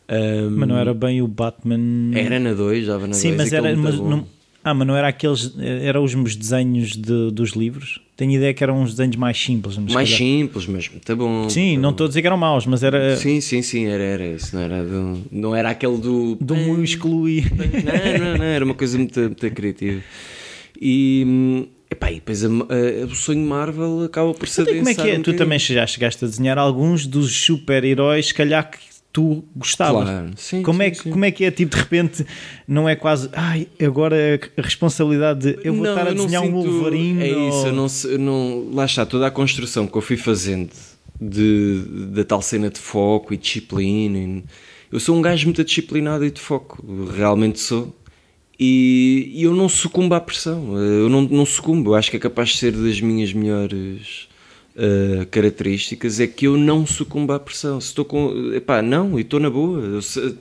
Ahm, 0.09 0.51
Mas 0.51 0.69
não 0.69 0.77
era 0.77 0.93
bem 0.93 1.23
o 1.23 1.29
Batman. 1.29 2.11
Era 2.15 2.41
na 2.41 2.53
2, 2.53 2.87
dava 2.87 3.01
na 3.07 3.13
2. 3.13 3.17
Sim, 3.17 3.33
mas 3.37 3.53
era. 3.53 3.77
Mas 3.77 3.95
não, 3.99 4.27
ah, 4.65 4.73
mas 4.75 4.87
não 4.87 4.97
era 4.97 5.09
aqueles. 5.09 5.55
Eram 5.59 6.03
os 6.03 6.15
meus 6.15 6.35
desenhos 6.35 6.93
de- 6.97 7.31
dos 7.31 7.51
livros. 7.51 8.01
Tenho 8.17 8.33
ideia 8.33 8.55
que 8.55 8.63
eram 8.63 8.81
uns 8.81 8.93
desenhos 8.93 9.17
mais 9.17 9.37
simples. 9.41 9.77
Mais 9.77 9.93
calhar- 9.93 10.07
simples, 10.19 10.67
mas 10.67 10.89
muito 10.89 11.17
bom. 11.17 11.49
Sim, 11.51 11.71
muito 11.71 11.81
não 11.83 11.91
estou 11.91 12.05
a 12.07 12.09
dizer 12.09 12.21
que 12.21 12.27
eram 12.27 12.37
maus, 12.37 12.65
mas 12.65 12.83
era 12.83 13.17
Sim, 13.17 13.41
sim, 13.41 13.61
sim, 13.61 13.87
era, 13.87 14.03
era 14.03 14.27
isso. 14.27 14.55
Não 14.57 14.63
era, 14.63 14.85
do, 14.85 15.23
não 15.31 15.55
era 15.55 15.71
aquele 15.71 15.99
do. 15.99 16.37
do 16.41 16.55
músculo 16.57 17.29
e. 17.29 17.43
Não, 17.43 18.25
não, 18.27 18.39
não, 18.39 18.45
era 18.45 18.65
uma 18.65 18.75
coisa 18.75 18.97
muito, 18.97 19.21
muito 19.21 19.51
criativa. 19.51 20.01
E. 20.81 21.69
Epá, 21.91 22.11
e 22.11 22.15
depois 22.17 22.45
a- 22.45 22.49
a- 22.49 23.05
o 23.07 23.15
sonho 23.15 23.47
Marvel 23.47 24.03
acaba 24.05 24.35
por 24.35 24.49
ser 24.49 24.63
Então, 24.63 24.75
como 24.77 24.89
é 24.89 24.95
que 24.95 25.01
é? 25.11 25.19
um 25.19 25.23
Tu 25.23 25.35
também 25.35 25.59
já 25.59 25.87
chegaste 25.87 26.25
a 26.25 26.29
desenhar 26.29 26.59
alguns 26.59 27.07
dos 27.07 27.33
super-heróis, 27.45 28.27
se 28.29 28.35
calhar 28.35 28.69
que 28.69 28.79
tu 29.15 29.45
gostavas. 29.55 30.09
Claro, 30.09 30.31
sim, 30.37 30.63
como, 30.65 30.83
é 30.83 30.87
sim, 30.87 30.91
que, 30.91 31.03
sim. 31.05 31.11
como 31.13 31.25
é 31.25 31.31
que 31.31 31.45
é? 31.45 31.51
Tipo, 31.53 31.77
de 31.77 31.81
repente, 31.83 32.27
não 32.67 32.89
é 32.89 32.97
quase. 32.97 33.31
Ai, 33.33 33.69
agora 33.81 34.17
a 34.59 34.61
responsabilidade 34.61 35.41
de 35.55 35.59
eu 35.67 35.73
vou 35.73 35.85
Não, 35.85 35.91
estar 35.97 36.09
a 36.09 36.13
desenhar 36.13 36.43
um 36.43 36.51
Wolverine. 36.51 37.31
É 37.31 37.37
ou- 37.37 37.49
isso, 37.49 37.67
eu 37.69 37.73
não, 37.73 37.87
eu 38.13 38.19
não- 38.19 38.71
lá 38.75 38.85
está, 38.85 39.07
toda 39.07 39.27
a 39.29 39.31
construção 39.31 39.87
que 39.87 39.97
eu 39.97 40.03
fui 40.03 40.17
fazendo 40.17 40.69
de, 41.21 41.81
da 42.11 42.25
tal 42.25 42.43
cena 42.43 42.69
de 42.69 42.81
foco 42.81 43.33
e 43.33 43.37
disciplina. 43.37 44.19
e- 44.19 44.45
eu 44.91 44.99
sou 44.99 45.17
um 45.17 45.23
gajo 45.23 45.47
muito 45.47 45.63
disciplinado 45.65 46.25
e 46.27 46.31
de 46.33 46.41
foco, 46.41 46.85
realmente 47.17 47.61
sou. 47.61 47.95
E, 48.59 49.31
e 49.33 49.43
eu 49.45 49.55
não 49.55 49.69
sucumbo 49.69 50.15
à 50.15 50.21
pressão, 50.21 50.77
eu 50.77 51.09
não, 51.09 51.23
não 51.23 51.47
sucumbo. 51.47 51.91
Eu 51.91 51.95
acho 51.95 52.11
que 52.11 52.17
é 52.17 52.21
capaz 52.21 52.51
de 52.51 52.59
ser 52.59 52.73
das 52.73 53.01
minhas 53.01 53.33
melhores 53.33 54.29
uh, 54.77 55.27
características 55.27 56.21
é 56.21 56.27
que 56.27 56.47
eu 56.47 56.57
não 56.57 56.87
sucumbo 56.87 57.33
à 57.33 57.41
pressão. 57.41 57.81
Se 57.81 57.89
estou 57.89 58.05
com. 58.05 58.53
Epá, 58.55 58.81
não, 58.83 59.19
e 59.19 59.23
estou 59.23 59.41
na 59.41 59.51
boa. 59.51 59.81
Eu, 59.81 60.03
se- 60.03 60.35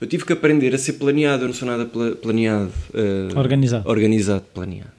eu 0.00 0.06
tive 0.06 0.24
que 0.24 0.32
aprender 0.32 0.74
a 0.74 0.78
ser 0.78 0.94
planeado, 0.94 1.44
eu 1.44 1.48
não 1.48 1.54
sou 1.54 1.66
nada 1.68 1.84
pla- 1.86 2.12
planeado. 2.16 2.72
uh, 2.94 3.38
Organizado. 3.38 3.88
Organizado, 3.88 4.44
planeado. 4.52 4.92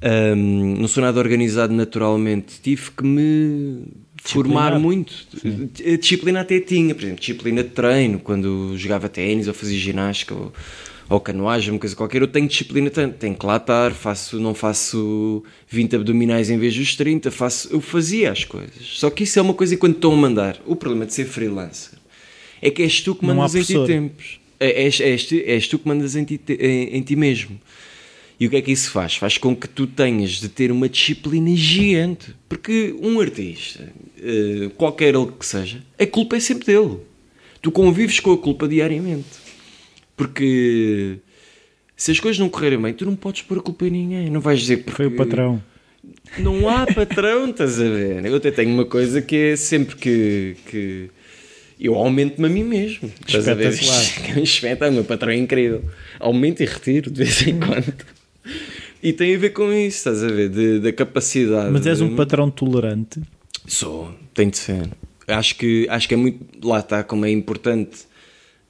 Um, 0.00 0.76
não 0.80 0.86
sou 0.88 1.02
nada 1.02 1.18
organizado 1.18 1.72
naturalmente. 1.74 2.60
Tive 2.62 2.90
que 2.92 3.04
me 3.04 3.82
formar 4.22 4.78
muito. 4.78 5.12
A 5.92 5.96
disciplina 5.96 6.40
até 6.40 6.60
tinha, 6.60 6.94
por 6.94 7.02
exemplo, 7.02 7.18
disciplina 7.20 7.64
de 7.64 7.70
treino, 7.70 8.20
quando 8.20 8.74
jogava 8.76 9.08
ténis 9.08 9.48
ou 9.48 9.54
fazia 9.54 9.78
ginástica 9.78 10.34
ou, 10.34 10.52
ou 11.08 11.18
canoagem, 11.20 11.72
uma 11.72 11.78
coisa 11.80 11.96
qualquer. 11.96 12.20
Eu 12.22 12.28
tenho 12.28 12.46
disciplina, 12.46 12.90
tenho, 12.90 13.12
tenho 13.12 13.34
que 13.34 13.46
lá 13.46 13.56
estar, 13.56 13.92
faço, 13.92 14.38
não 14.38 14.54
faço 14.54 15.42
20 15.68 15.96
abdominais 15.96 16.50
em 16.50 16.58
vez 16.58 16.74
dos 16.76 16.94
30, 16.96 17.30
faço, 17.30 17.68
eu 17.72 17.80
fazia 17.80 18.30
as 18.30 18.44
coisas. 18.44 18.82
Só 18.82 19.08
que 19.10 19.24
isso 19.24 19.38
é 19.38 19.42
uma 19.42 19.54
coisa 19.54 19.74
que 19.74 19.80
quando 19.80 19.94
estão 19.94 20.12
a 20.12 20.16
mandar. 20.16 20.60
O 20.66 20.76
problema 20.76 21.06
de 21.06 21.14
ser 21.14 21.24
freelancer 21.24 21.98
é 22.60 22.70
que 22.70 22.82
és 22.82 23.00
tu 23.00 23.14
que 23.14 23.24
mandas 23.24 23.54
em 23.54 23.60
ti 23.62 23.72
tempos. 23.86 24.40
É- 24.60 24.82
És, 24.84 25.00
és, 25.00 25.24
tu- 25.24 25.42
és 25.44 25.68
tu 25.68 25.78
que 25.78 25.88
mandas 25.88 26.16
em 26.16 26.24
ti, 26.24 26.40
em, 26.58 26.96
em 26.96 27.02
ti 27.02 27.14
mesmo. 27.16 27.58
E 28.40 28.46
o 28.46 28.50
que 28.50 28.56
é 28.56 28.62
que 28.62 28.70
isso 28.70 28.90
faz? 28.90 29.16
Faz 29.16 29.36
com 29.38 29.54
que 29.56 29.68
tu 29.68 29.86
tenhas 29.86 30.32
de 30.32 30.48
ter 30.48 30.70
uma 30.70 30.88
disciplina 30.88 31.50
gigante. 31.56 32.34
Porque 32.48 32.94
um 33.00 33.20
artista, 33.20 33.92
eh, 34.20 34.70
qualquer 34.76 35.14
ele 35.14 35.28
que 35.38 35.44
seja, 35.46 35.82
a 35.98 36.06
culpa 36.06 36.36
é 36.36 36.40
sempre 36.40 36.66
dele. 36.66 36.98
Tu 37.62 37.70
convives 37.72 38.20
com 38.20 38.32
a 38.32 38.38
culpa 38.38 38.68
diariamente. 38.68 39.47
Porque 40.18 41.16
se 41.96 42.10
as 42.10 42.20
coisas 42.20 42.38
não 42.38 42.48
correrem 42.48 42.80
bem, 42.82 42.92
tu 42.92 43.06
não 43.06 43.16
podes 43.16 43.42
pôr 43.42 43.58
a 43.58 43.62
culpa 43.62 43.86
em 43.86 43.90
ninguém. 43.90 44.28
Não 44.28 44.40
vais 44.40 44.60
dizer 44.60 44.78
porque 44.78 44.92
Foi 44.96 45.06
o 45.06 45.12
patrão. 45.16 45.62
não 46.38 46.68
há 46.68 46.84
patrão, 46.86 47.48
estás 47.48 47.80
a 47.80 47.84
ver? 47.84 48.24
Eu 48.26 48.34
até 48.36 48.50
tenho 48.50 48.70
uma 48.74 48.84
coisa 48.84 49.22
que 49.22 49.36
é 49.36 49.56
sempre 49.56 49.94
que, 49.96 50.56
que 50.66 51.10
eu 51.80 51.94
aumento-me 51.94 52.46
a 52.46 52.50
mim 52.50 52.64
mesmo. 52.64 53.10
Estás 53.26 53.48
a 53.48 53.54
ver? 53.54 53.72
Que 53.78 54.32
é 54.66 54.86
um 54.86 54.90
o 54.90 54.92
meu 54.92 55.04
patrão 55.04 55.32
é 55.32 55.36
incrível. 55.36 55.84
Aumento 56.18 56.62
e 56.62 56.66
retiro 56.66 57.10
de 57.10 57.18
vez 57.24 57.46
em 57.46 57.58
quando. 57.58 57.94
E 59.00 59.12
tem 59.12 59.36
a 59.36 59.38
ver 59.38 59.50
com 59.50 59.72
isso, 59.72 59.98
estás 59.98 60.24
a 60.24 60.28
ver? 60.28 60.48
De- 60.48 60.80
Da 60.80 60.92
capacidade. 60.92 61.70
Mas 61.72 61.86
és 61.86 62.00
um 62.00 62.16
patrão 62.16 62.50
tolerante. 62.50 63.20
Sou, 63.66 64.12
tem 64.34 64.48
de 64.48 64.58
ser. 64.58 64.88
Acho 65.28 65.54
que, 65.56 65.86
acho 65.88 66.08
que 66.08 66.14
é 66.14 66.16
muito. 66.16 66.66
Lá 66.66 66.80
está, 66.80 67.04
como 67.04 67.24
é 67.24 67.30
importante. 67.30 68.07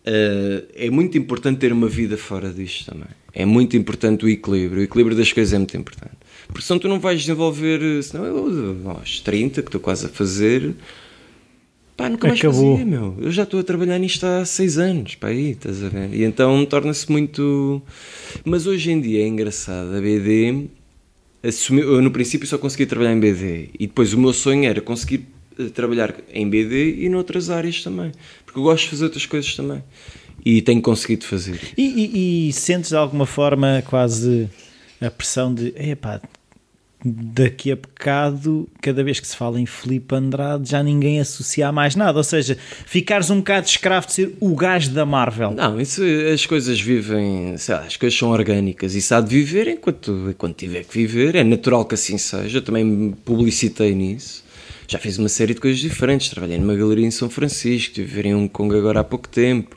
Eh, 0.05 0.65
é 0.75 0.91
muito 0.91 1.17
importante 1.19 1.59
ter 1.59 1.73
uma 1.73 1.89
vida 1.89 2.17
fora 2.17 2.51
disto 2.51 2.91
também. 2.91 3.09
É 3.33 3.45
muito 3.45 3.77
importante 3.77 4.25
o 4.25 4.29
equilíbrio. 4.29 4.81
O 4.81 4.85
equilíbrio 4.85 5.17
das 5.17 5.33
coisas 5.33 5.53
é 5.53 5.59
muito 5.59 5.77
importante. 5.77 6.17
Porque 6.49 6.63
senão 6.63 6.79
tu 6.81 6.89
não 6.89 6.99
vais 6.99 7.21
desenvolver. 7.21 7.81
eh, 7.83 8.03
Senão 8.03 8.25
eu, 8.25 8.91
aos 8.91 9.21
30, 9.21 9.63
que 9.63 9.69
estou 9.69 9.81
quase 9.81 10.07
a 10.07 10.09
fazer. 10.09 10.75
Pá, 11.97 12.09
nunca 12.09 12.29
mais 12.29 12.39
Acabou. 12.39 12.73
fazia, 12.77 12.87
meu. 12.87 13.17
Eu 13.21 13.31
já 13.33 13.43
estou 13.43 13.59
a 13.59 13.63
trabalhar 13.65 13.99
nisto 13.99 14.25
há 14.25 14.45
6 14.45 14.79
anos, 14.79 15.17
pá, 15.17 15.29
aí, 15.29 15.51
estás 15.51 15.83
a 15.83 15.89
ver? 15.89 16.15
E 16.15 16.23
então 16.23 16.65
torna-se 16.65 17.11
muito. 17.11 17.83
Mas 18.45 18.67
hoje 18.67 18.93
em 18.93 19.01
dia 19.01 19.23
é 19.23 19.27
engraçado. 19.27 19.95
A 19.97 20.01
BD 20.01 20.67
assumi- 21.43 21.81
eu 21.83 22.01
no 22.01 22.11
princípio 22.13 22.47
só 22.47 22.57
conseguia 22.57 22.87
trabalhar 22.87 23.13
em 23.15 23.21
BD 23.21 23.71
e 23.79 23.87
depois 23.89 24.13
o 24.15 24.19
meu 24.19 24.33
sonho 24.33 24.65
era 24.65 24.81
conseguir 24.81 25.27
eh, 25.27 25.38
trabalhar 25.75 26.15
em 26.33 26.49
BD 26.49 26.97
e 27.05 27.09
noutras 27.09 27.51
áreas 27.51 27.83
também, 27.83 28.13
porque 28.45 28.59
eu 28.59 28.63
gosto 28.63 28.85
de 28.85 28.91
fazer 28.91 29.05
outras 29.05 29.27
coisas 29.27 29.55
também 29.57 29.83
e 30.45 30.63
tenho 30.63 30.81
conseguido 30.81 31.25
fazer. 31.25 31.61
E, 31.77 31.83
e- 31.83 32.49
e 32.49 32.53
sentes 32.53 32.91
de 32.91 32.97
alguma 32.97 33.27
forma 33.27 33.83
quase 33.87 34.49
a 35.01 35.11
pressão 35.11 35.53
de 35.53 35.73
epá, 35.77 36.21
daqui 37.05 37.71
a 37.71 37.77
bocado, 37.77 38.69
cada 38.83 39.05
vez 39.05 39.21
que 39.21 39.27
se 39.27 39.37
fala 39.37 39.61
em 39.61 39.67
Filipe 39.67 40.15
Andrade, 40.17 40.69
já 40.69 40.83
ninguém 40.83 41.21
associa 41.21 41.69
a 41.69 41.73
mais 41.73 41.95
nada. 41.95 42.19
Ou 42.19 42.25
seja, 42.25 42.57
ficares 42.87 43.31
um 43.31 43.37
bocado 43.39 43.67
escravo 43.67 44.09
de 44.09 44.13
ser 44.15 44.37
o 44.41 44.55
gajo 44.57 44.91
da 44.91 45.07
Marvel. 45.07 45.53
Não, 45.53 45.81
isso, 45.81 46.03
as 46.33 46.45
coisas 46.45 46.81
vivem, 46.81 47.57
sei 47.57 47.75
lá, 47.77 47.83
as 47.83 47.97
coisas 47.97 48.19
são 48.19 48.31
orgânicas 48.31 48.95
e 48.97 49.01
se 49.01 49.15
há 49.15 49.21
de 49.21 49.29
viver 49.29 49.69
enquanto, 49.69 50.29
enquanto 50.31 50.57
tiver 50.57 50.83
que 50.85 50.93
viver, 50.99 51.37
é 51.37 51.45
natural 51.45 51.85
que 51.85 51.95
assim 51.95 52.19
seja. 52.19 52.59
Eu 52.59 52.63
também 52.63 52.85
me 52.85 53.13
publicitei 53.25 53.95
nisso. 53.95 54.43
Já 54.91 54.99
fiz 54.99 55.19
uma 55.19 55.29
série 55.29 55.53
de 55.55 55.61
coisas 55.61 55.79
diferentes. 55.81 56.31
Trabalhei 56.31 56.59
numa 56.59 56.75
galeria 56.75 57.07
em 57.07 57.11
São 57.11 57.29
Francisco, 57.29 58.01
estive 58.01 58.29
em 58.29 58.35
Hong 58.35 58.49
Kong 58.49 58.75
agora 58.75 59.01
há 59.01 59.05
pouco 59.05 59.29
tempo. 59.29 59.77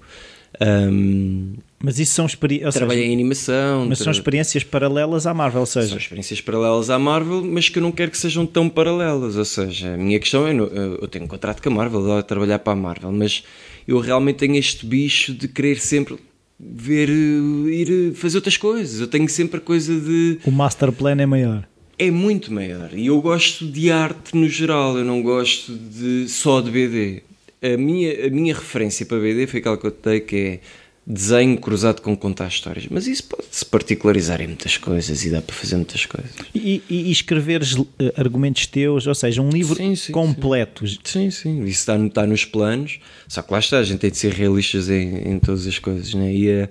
Ahm, 0.60 1.56
Mas 1.84 2.00
isso 2.00 2.14
são 2.14 2.26
experiências. 2.26 2.76
trabalhei 2.76 3.06
em 3.08 3.14
animação. 3.14 3.86
Mas 3.88 3.98
são 3.98 4.06
tra- 4.06 4.12
experiências 4.14 4.64
paralelas 4.64 5.26
à 5.26 5.34
Marvel, 5.34 5.62
ou 5.62 5.66
seja, 5.66 5.90
São 5.90 5.98
experiências 5.98 6.40
paralelas 6.42 6.90
à 6.90 7.00
Marvel, 7.00 7.44
mas 7.44 7.68
que 7.70 7.80
eu 7.80 7.84
não 7.84 7.92
quero 7.92 8.12
que 8.12 8.18
sejam 8.18 8.46
tão 8.46 8.70
paralelas. 8.70 9.36
Ou 9.36 9.46
seja, 9.46 9.94
a 9.94 9.98
minha 9.98 10.20
questão 10.20 10.48
é: 10.48 10.54
eu 10.54 11.08
tenho 11.08 11.26
um 11.26 11.28
contrato 11.28 11.62
com 11.62 11.70
a 11.70 11.72
Marvel, 11.74 12.02
eu 12.02 12.18
a 12.18 12.24
trabalhar 12.24 12.60
para 12.60 12.74
a 12.74 12.76
Marvel, 12.76 13.12
mas 13.12 13.44
eu 13.88 14.00
realmente 14.00 14.38
tenho 14.38 14.56
este 14.56 14.86
bicho 14.86 15.34
de 15.34 15.48
querer 15.48 15.80
sempre 15.80 16.18
ver, 16.60 17.10
eh, 17.10 17.72
ir 17.74 18.14
fazer 18.16 18.38
outras 18.38 18.58
coisas. 18.58 19.00
Eu 19.02 19.08
tenho 19.08 19.28
sempre 19.28 19.58
a 19.58 19.62
coisa 19.62 20.00
de. 20.00 20.38
o 20.46 20.52
master 20.52 20.92
plan 20.92 21.16
é 21.20 21.26
maior. 21.26 21.68
É 22.02 22.10
muito 22.10 22.52
maior. 22.52 22.90
E 22.96 23.06
eu 23.06 23.22
gosto 23.22 23.64
de 23.64 23.92
arte 23.92 24.36
no 24.36 24.50
geral, 24.50 24.98
eu 24.98 25.06
não 25.06 25.22
gosto 25.22 25.72
de 25.72 26.28
só 26.28 26.60
de 26.60 26.72
BD. 26.72 27.22
A 27.62 27.78
minha, 27.78 28.26
a 28.26 28.30
minha 28.32 28.56
referência 28.56 29.06
para 29.06 29.20
BD 29.20 29.46
foi 29.46 29.60
aquela 29.60 29.78
que 29.78 29.86
eu 29.86 29.92
te 29.92 30.10
dei, 30.10 30.20
que 30.20 30.36
é 30.36 30.60
desenho 31.06 31.60
cruzado 31.60 32.02
com 32.02 32.18
contar 32.18 32.48
histórias. 32.48 32.88
Mas 32.90 33.06
isso 33.06 33.26
pode-se 33.26 33.64
particularizar 33.64 34.42
em 34.42 34.48
muitas 34.48 34.78
coisas 34.78 35.24
e 35.24 35.30
dá 35.30 35.44
para 35.44 35.56
fazer 35.56 35.76
muitas 35.76 36.04
coisas. 36.08 36.32
E, 36.56 36.82
e, 36.90 37.10
e 37.10 37.12
escreveres 37.12 37.76
eh, 38.00 38.14
argumentos 38.18 38.66
teus, 38.66 39.06
ou 39.06 39.14
seja, 39.14 39.40
um 39.40 39.50
livro 39.52 39.76
Sim, 39.76 39.96
sim, 39.96 40.12
completo. 40.12 40.84
Sim, 41.04 41.30
sim, 41.30 41.64
isso 41.66 41.82
está, 41.82 42.04
está 42.04 42.26
nos 42.26 42.46
planos, 42.46 43.00
só 43.28 43.44
que 43.44 43.54
lá 43.54 43.60
está, 43.60 43.78
a 43.78 43.84
gente 43.84 44.00
tem 44.00 44.10
de 44.10 44.18
ser 44.18 44.34
realistas 44.34 44.90
em, 44.90 45.34
em 45.34 45.38
todas 45.38 45.68
as 45.68 45.78
coisas, 45.78 46.16
né? 46.16 46.34
e 46.34 46.52
a 46.52 46.70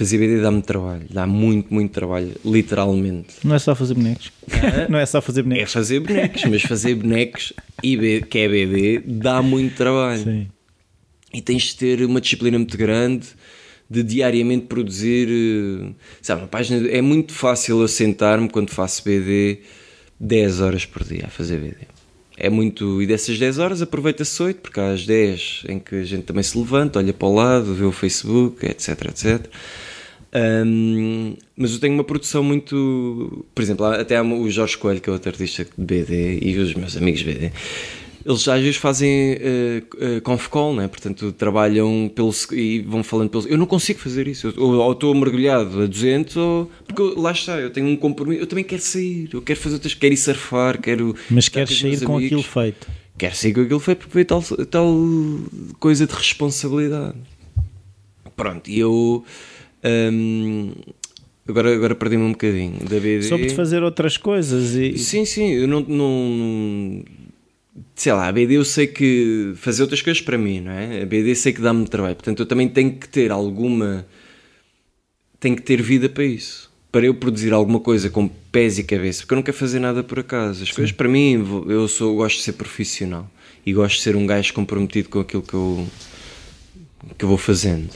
fazer 0.00 0.16
BD 0.16 0.40
dá-me 0.40 0.62
trabalho, 0.62 1.04
dá 1.10 1.26
muito, 1.26 1.72
muito 1.74 1.92
trabalho, 1.92 2.32
literalmente. 2.42 3.34
Não 3.44 3.54
é 3.54 3.58
só 3.58 3.74
fazer 3.74 3.92
bonecos. 3.92 4.32
não 4.88 4.98
é 4.98 5.04
só 5.04 5.20
fazer 5.20 5.40
É 5.40 5.42
bonecos. 5.42 5.72
fazer 5.74 6.00
bonecos, 6.00 6.44
mas 6.46 6.62
fazer 6.62 6.94
bonecos, 6.94 7.52
e 7.82 7.96
B- 7.98 8.22
que 8.22 8.38
é 8.38 8.48
BD, 8.48 9.02
dá 9.06 9.42
muito 9.42 9.76
trabalho. 9.76 10.24
Sim. 10.24 10.48
E 11.34 11.42
tens 11.42 11.64
de 11.64 11.76
ter 11.76 12.02
uma 12.06 12.18
disciplina 12.20 12.56
muito 12.58 12.78
grande 12.78 13.26
de 13.90 14.02
diariamente 14.02 14.66
produzir. 14.66 15.28
eh, 15.30 15.92
Sabe, 16.22 16.40
uma 16.42 16.48
página. 16.48 16.88
É 16.88 17.02
muito 17.02 17.32
fácil 17.34 17.80
eu 17.82 17.88
sentar-me 17.88 18.48
quando 18.48 18.70
faço 18.70 19.04
BD 19.04 19.58
10 20.18 20.60
horas 20.62 20.86
por 20.86 21.04
dia 21.04 21.24
a 21.26 21.28
fazer 21.28 21.58
BD. 21.60 21.76
É 22.36 22.48
muito. 22.48 23.02
E 23.02 23.06
dessas 23.06 23.38
10 23.38 23.58
horas 23.58 23.82
aproveita-se 23.82 24.42
8, 24.42 24.60
porque 24.62 24.80
há 24.80 24.92
as 24.92 25.04
10 25.04 25.64
em 25.68 25.78
que 25.78 25.96
a 25.96 26.04
gente 26.04 26.22
também 26.22 26.42
se 26.42 26.56
levanta, 26.56 26.98
olha 26.98 27.12
para 27.12 27.28
o 27.28 27.34
lado, 27.34 27.74
vê 27.74 27.84
o 27.84 27.92
Facebook, 27.92 28.64
etc, 28.64 28.88
etc. 29.10 29.46
Hum, 30.32 31.34
mas 31.56 31.72
eu 31.72 31.80
tenho 31.80 31.94
uma 31.94 32.04
produção 32.04 32.42
muito. 32.42 33.44
Por 33.54 33.62
exemplo, 33.62 33.84
até 33.86 34.20
o 34.22 34.48
Jorge 34.50 34.78
Coelho, 34.78 35.00
que 35.00 35.10
é 35.10 35.12
outro 35.12 35.30
artista 35.30 35.64
de 35.64 35.70
BD, 35.76 36.38
e 36.40 36.56
os 36.56 36.72
meus 36.74 36.96
amigos 36.96 37.22
BD, 37.22 37.50
eles 38.24 38.46
às 38.46 38.60
vezes 38.60 38.76
fazem 38.76 39.34
uh, 39.34 40.16
uh, 40.18 40.20
conf 40.22 40.46
call, 40.48 40.74
né? 40.74 40.86
portanto 40.86 41.32
trabalham 41.32 42.10
pelo, 42.14 42.32
e 42.52 42.80
vão 42.80 43.02
falando 43.02 43.30
pelo. 43.30 43.48
Eu 43.48 43.58
não 43.58 43.66
consigo 43.66 43.98
fazer 43.98 44.28
isso. 44.28 44.48
Eu, 44.56 44.62
ou, 44.62 44.74
ou 44.74 44.92
estou 44.92 45.12
mergulhado 45.14 45.82
a 45.82 45.86
200, 45.86 46.36
ou. 46.36 46.70
Porque 46.86 47.02
eu- 47.02 47.20
lá 47.20 47.32
está, 47.32 47.58
eu 47.58 47.70
tenho 47.70 47.88
um 47.88 47.96
compromisso. 47.96 48.42
Eu 48.42 48.46
também 48.46 48.62
quero 48.64 48.82
sair, 48.82 49.28
eu 49.32 49.42
quero 49.42 49.58
fazer 49.58 49.74
outras. 49.76 49.94
Quero 49.94 50.14
ir 50.14 50.18
surfar, 50.18 50.80
quero. 50.80 51.16
Mas 51.28 51.48
queres 51.48 51.76
sair 51.76 52.00
com 52.04 52.16
amigos. 52.16 52.26
aquilo 52.26 52.42
feito. 52.42 52.86
Quero 53.18 53.34
sair 53.34 53.52
com 53.52 53.60
aquilo 53.62 53.80
feito 53.80 53.98
porque 53.98 54.14
veio 54.14 54.26
tal, 54.26 54.42
tal 54.70 54.96
coisa 55.80 56.06
de 56.06 56.14
responsabilidade. 56.14 57.16
Pronto, 58.36 58.70
e 58.70 58.78
eu. 58.78 59.24
Hum, 59.84 60.72
agora, 61.48 61.74
agora 61.74 61.94
perdi-me 61.94 62.24
um 62.24 62.32
bocadinho 62.32 62.78
da 62.80 62.98
BD. 63.00 63.22
Soube-te 63.22 63.54
fazer 63.54 63.82
outras 63.82 64.16
coisas 64.16 64.74
e. 64.74 64.98
Sim, 64.98 65.24
sim, 65.24 65.50
eu 65.52 65.68
não, 65.68 65.80
não, 65.80 66.28
não- 66.28 67.04
Sei 67.94 68.12
lá, 68.12 68.26
a 68.28 68.32
BD 68.32 68.54
eu 68.56 68.64
sei 68.64 68.86
que 68.86 69.52
fazer 69.56 69.82
outras 69.82 70.02
coisas 70.02 70.20
para 70.20 70.36
mim, 70.36 70.60
não 70.60 70.72
é? 70.72 71.02
A 71.02 71.06
BD 71.06 71.34
sei 71.34 71.52
que 71.52 71.60
dá-me 71.60 71.86
trabalho, 71.86 72.14
portanto 72.16 72.40
eu 72.40 72.46
também 72.46 72.68
tenho 72.68 72.92
que 72.92 73.08
ter 73.08 73.30
alguma. 73.30 74.06
Tenho 75.38 75.56
que 75.56 75.62
ter 75.62 75.80
vida 75.80 76.08
para 76.08 76.24
isso. 76.24 76.70
Para 76.92 77.06
eu 77.06 77.14
produzir 77.14 77.52
alguma 77.52 77.78
coisa 77.78 78.10
com 78.10 78.28
pés 78.28 78.78
e 78.78 78.84
cabeça, 78.84 79.20
porque 79.22 79.32
eu 79.34 79.36
não 79.36 79.42
quero 79.42 79.56
fazer 79.56 79.78
nada 79.78 80.02
por 80.02 80.18
acaso. 80.18 80.62
As 80.64 80.72
coisas 80.72 80.92
para 80.92 81.08
mim, 81.08 81.46
eu 81.68 81.86
sou, 81.86 82.16
gosto 82.16 82.38
de 82.38 82.42
ser 82.42 82.54
profissional 82.54 83.30
e 83.64 83.72
gosto 83.72 83.96
de 83.96 84.02
ser 84.02 84.16
um 84.16 84.26
gajo 84.26 84.52
comprometido 84.52 85.08
com 85.08 85.20
aquilo 85.20 85.42
que 85.42 85.54
eu, 85.54 85.86
que 87.16 87.24
eu 87.24 87.28
vou 87.28 87.38
fazendo. 87.38 87.90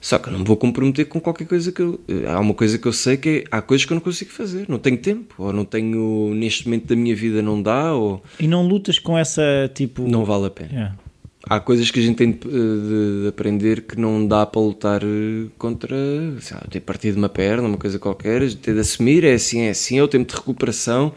Só 0.00 0.18
que 0.18 0.28
eu 0.28 0.32
não 0.32 0.40
me 0.40 0.46
vou 0.46 0.56
comprometer 0.56 1.04
com 1.06 1.20
qualquer 1.20 1.46
coisa 1.46 1.70
que 1.70 1.82
eu. 1.82 2.00
Há 2.26 2.40
uma 2.40 2.54
coisa 2.54 2.78
que 2.78 2.86
eu 2.88 2.92
sei 2.92 3.16
que 3.18 3.28
é. 3.28 3.44
Há 3.50 3.60
coisas 3.60 3.84
que 3.84 3.92
eu 3.92 3.96
não 3.96 4.00
consigo 4.02 4.30
fazer. 4.30 4.64
Não 4.68 4.78
tenho 4.78 4.96
tempo. 4.96 5.34
Ou 5.36 5.52
não 5.52 5.64
tenho. 5.64 6.32
Neste 6.34 6.64
momento 6.66 6.86
da 6.86 6.96
minha 6.96 7.14
vida 7.14 7.42
não 7.42 7.60
dá. 7.60 7.92
Ou 7.92 8.22
E 8.38 8.46
não 8.48 8.66
lutas 8.66 8.98
com 8.98 9.18
essa 9.18 9.42
tipo. 9.74 10.08
não 10.08 10.24
vale 10.24 10.46
a 10.46 10.50
pena. 10.50 10.96
É. 11.06 11.10
Há 11.48 11.58
coisas 11.60 11.90
que 11.90 11.98
a 12.00 12.02
gente 12.02 12.16
tem 12.16 12.32
de, 12.32 12.38
de- 12.38 13.22
de 13.22 13.28
aprender 13.28 13.82
que 13.82 13.98
não 13.98 14.26
dá 14.26 14.44
para 14.46 14.60
lutar 14.60 15.02
eh, 15.02 15.48
contra. 15.58 15.96
Sei 16.40 16.56
lá, 16.56 16.62
ter 16.70 16.80
partido 16.80 17.16
uma 17.18 17.28
perna, 17.28 17.68
uma 17.68 17.76
coisa 17.78 17.98
qualquer. 17.98 18.40
Tem 18.54 18.72
de 18.74 18.80
assumir. 18.80 19.22
É 19.24 19.34
assim, 19.34 19.60
é 19.60 19.70
assim. 19.70 19.98
É 19.98 20.02
o 20.02 20.08
tempo 20.08 20.30
de 20.30 20.36
recuperação. 20.38 21.12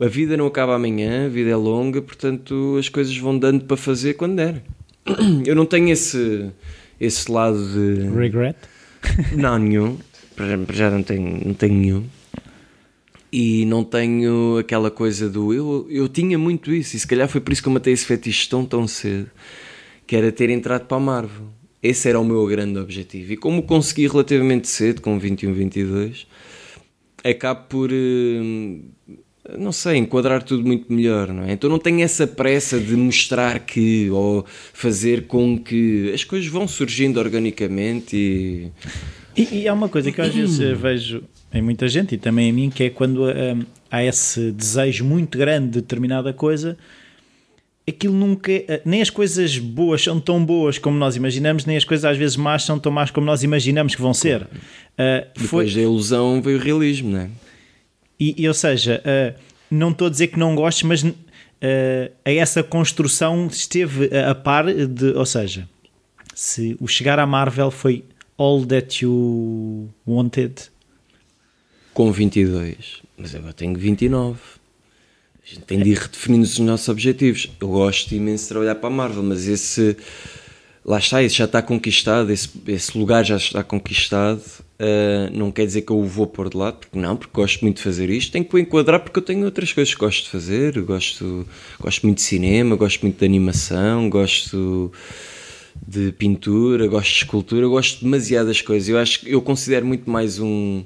A 0.00 0.06
vida 0.06 0.34
não 0.36 0.46
acaba 0.46 0.74
amanhã. 0.76 1.26
A 1.26 1.28
vida 1.28 1.50
é 1.50 1.56
longa. 1.56 2.00
Portanto, 2.00 2.76
as 2.78 2.88
coisas 2.88 3.14
vão 3.18 3.38
dando 3.38 3.64
para 3.64 3.76
fazer 3.76 4.14
quando 4.14 4.36
der. 4.36 4.62
Eu 5.46 5.54
não 5.54 5.66
tenho 5.66 5.88
esse. 5.90 6.50
Esse 7.00 7.30
lado 7.30 7.58
de. 7.72 8.08
Regret? 8.16 8.56
Não, 9.36 9.58
nenhum. 9.58 9.98
Para 10.34 10.56
já- 10.72 10.90
não 10.90 11.02
tenho, 11.02 11.46
não 11.46 11.54
tenho 11.54 11.74
nenhum. 11.74 12.04
E 13.30 13.64
não 13.66 13.84
tenho 13.84 14.56
aquela 14.58 14.90
coisa 14.90 15.28
do. 15.28 15.52
Eu, 15.52 15.86
eu 15.90 16.08
tinha 16.08 16.38
muito 16.38 16.72
isso, 16.72 16.96
e 16.96 16.98
se 17.00 17.06
calhar 17.06 17.28
foi 17.28 17.40
por 17.40 17.52
isso 17.52 17.62
que 17.62 17.68
eu 17.68 17.72
matei 17.72 17.92
esse 17.92 18.06
fetiche 18.06 18.48
tão, 18.48 18.64
tão 18.64 18.86
cedo, 18.88 19.30
que 20.06 20.16
era 20.16 20.30
ter 20.32 20.48
entrado 20.50 20.86
para 20.86 20.96
a 20.96 21.00
Marvel. 21.00 21.46
Esse 21.82 22.08
era 22.08 22.18
o 22.18 22.24
meu 22.24 22.46
grande 22.46 22.78
objetivo. 22.78 23.32
E 23.32 23.36
como 23.36 23.58
o 23.60 23.62
consegui 23.62 24.06
relativamente 24.08 24.66
cedo, 24.68 25.00
com 25.02 25.18
21, 25.18 25.52
22, 25.52 26.26
acabo 27.24 27.64
por. 27.68 27.90
eh, 27.92 28.80
Não 29.56 29.72
sei, 29.72 29.96
enquadrar 29.96 30.42
tudo 30.42 30.62
muito 30.66 30.92
melhor, 30.92 31.28
não 31.32 31.44
é? 31.44 31.52
Então 31.52 31.70
não 31.70 31.78
tenho 31.78 32.02
essa 32.02 32.26
pressa 32.26 32.78
de 32.78 32.94
mostrar 32.94 33.60
que, 33.60 34.10
ou 34.10 34.44
fazer 34.74 35.26
com 35.26 35.58
que 35.58 36.10
as 36.12 36.22
coisas 36.22 36.48
vão 36.50 36.68
surgindo 36.68 37.18
organicamente 37.18 38.14
e. 38.16 38.70
E, 39.36 39.60
e 39.60 39.68
há 39.68 39.72
uma 39.72 39.88
coisa 39.88 40.10
que 40.12 40.20
eu 40.20 40.24
às 40.24 40.34
vezes 40.34 40.60
eh, 40.60 40.74
vejo 40.74 41.22
em 41.54 41.62
muita 41.62 41.88
gente 41.88 42.14
e 42.16 42.18
também 42.18 42.48
em 42.50 42.52
mim, 42.52 42.70
que 42.70 42.82
é 42.84 42.90
quando 42.90 43.22
hum, 43.24 43.62
há 43.90 44.04
esse 44.04 44.50
desejo 44.50 45.04
muito 45.04 45.38
grande 45.38 45.66
de 45.68 45.80
determinada 45.80 46.32
coisa, 46.32 46.76
aquilo 47.88 48.14
nunca. 48.14 48.50
eh, 48.52 48.82
Nem 48.84 49.00
as 49.00 49.08
coisas 49.10 49.56
boas 49.56 50.02
são 50.02 50.20
tão 50.20 50.44
boas 50.44 50.76
como 50.76 50.98
nós 50.98 51.16
imaginamos, 51.16 51.64
nem 51.64 51.76
as 51.76 51.84
coisas 51.84 52.04
às 52.04 52.18
vezes 52.18 52.36
más 52.36 52.64
são 52.64 52.78
tão 52.78 52.90
más 52.92 53.10
como 53.10 53.24
nós 53.26 53.42
imaginamos 53.44 53.94
que 53.94 54.02
vão 54.02 54.12
ser. 54.12 54.40
Foi, 55.36 55.42
Depois 55.42 55.74
da 55.74 55.80
ilusão 55.80 56.42
veio 56.42 56.58
o 56.58 56.60
realismo, 56.60 57.10
não 57.10 57.20
é? 57.20 57.28
E, 58.18 58.34
e, 58.42 58.48
ou 58.48 58.54
seja, 58.54 59.00
eh, 59.04 59.34
não 59.70 59.90
estou 59.90 60.06
a 60.06 60.10
dizer 60.10 60.28
que 60.28 60.38
não 60.38 60.54
gostes, 60.54 60.82
mas 60.82 61.04
a 61.04 62.30
essa 62.30 62.62
construção 62.62 63.48
esteve 63.48 64.10
a, 64.16 64.30
a 64.30 64.34
par 64.34 64.66
de. 64.72 65.06
Ou 65.16 65.26
seja, 65.26 65.68
se 66.34 66.76
o 66.80 66.86
chegar 66.86 67.18
à 67.18 67.26
Marvel 67.26 67.70
foi 67.70 68.04
all 68.38 68.64
that 68.64 69.04
you 69.04 69.88
wanted. 70.06 70.70
com 71.92 72.12
22, 72.12 73.02
mas 73.16 73.34
agora 73.34 73.52
tenho 73.52 73.76
29. 73.76 74.38
A 75.42 75.54
gente 75.54 75.64
tem 75.64 75.82
de 75.82 75.90
ir 75.90 75.98
redefinindo 75.98 76.44
os 76.44 76.58
nossos 76.60 76.88
objetivos. 76.88 77.50
Eu 77.60 77.68
gosto 77.68 78.14
imenso 78.14 78.44
de 78.44 78.48
trabalhar 78.50 78.76
para 78.76 78.86
a 78.86 78.92
Marvel, 78.92 79.22
mas 79.24 79.48
esse. 79.48 79.96
Lá 80.88 80.98
está, 80.98 81.22
esse 81.22 81.36
já 81.36 81.44
está 81.44 81.60
conquistado, 81.60 82.32
esse, 82.32 82.48
esse 82.66 82.96
lugar 82.96 83.22
já 83.22 83.36
está 83.36 83.62
conquistado. 83.62 84.40
Uh, 84.80 85.30
não 85.36 85.52
quer 85.52 85.66
dizer 85.66 85.82
que 85.82 85.92
eu 85.92 85.98
o 85.98 86.04
vou 86.06 86.26
pôr 86.26 86.48
de 86.48 86.56
lado, 86.56 86.78
porque 86.78 86.98
não, 86.98 87.14
porque 87.14 87.34
gosto 87.34 87.60
muito 87.60 87.76
de 87.76 87.82
fazer 87.82 88.08
isto. 88.08 88.32
Tenho 88.32 88.42
que 88.42 88.54
o 88.54 88.58
enquadrar 88.58 89.00
porque 89.00 89.18
eu 89.18 89.22
tenho 89.22 89.44
outras 89.44 89.70
coisas 89.70 89.92
que 89.92 90.00
gosto 90.00 90.24
de 90.24 90.30
fazer. 90.30 90.80
Gosto, 90.80 91.46
gosto 91.78 92.06
muito 92.06 92.16
de 92.16 92.22
cinema, 92.22 92.74
gosto 92.74 93.02
muito 93.02 93.18
de 93.18 93.24
animação, 93.26 94.08
gosto 94.08 94.90
de 95.86 96.10
pintura, 96.12 96.86
gosto 96.86 97.10
de 97.10 97.16
escultura, 97.16 97.68
gosto 97.68 97.98
de 97.98 98.04
demasiadas 98.04 98.62
coisas. 98.62 98.88
Eu 98.88 98.96
acho 98.96 99.20
que 99.20 99.30
eu 99.30 99.42
considero 99.42 99.84
muito 99.84 100.08
mais 100.08 100.38
um 100.38 100.82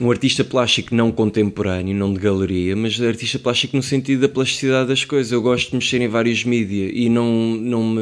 um 0.00 0.10
artista 0.10 0.42
plástico 0.42 0.94
não 0.94 1.12
contemporâneo, 1.12 1.94
não 1.94 2.12
de 2.14 2.18
galeria, 2.18 2.74
mas 2.74 3.00
artista 3.00 3.38
plástico 3.38 3.76
no 3.76 3.82
sentido 3.82 4.22
da 4.22 4.28
plasticidade 4.28 4.88
das 4.88 5.04
coisas. 5.04 5.32
Eu 5.32 5.42
gosto 5.42 5.70
de 5.70 5.76
mexer 5.76 6.00
em 6.00 6.08
vários 6.08 6.44
mídias 6.44 6.90
e 6.94 7.08
não, 7.08 7.30
não, 7.56 7.82
me, 7.82 8.00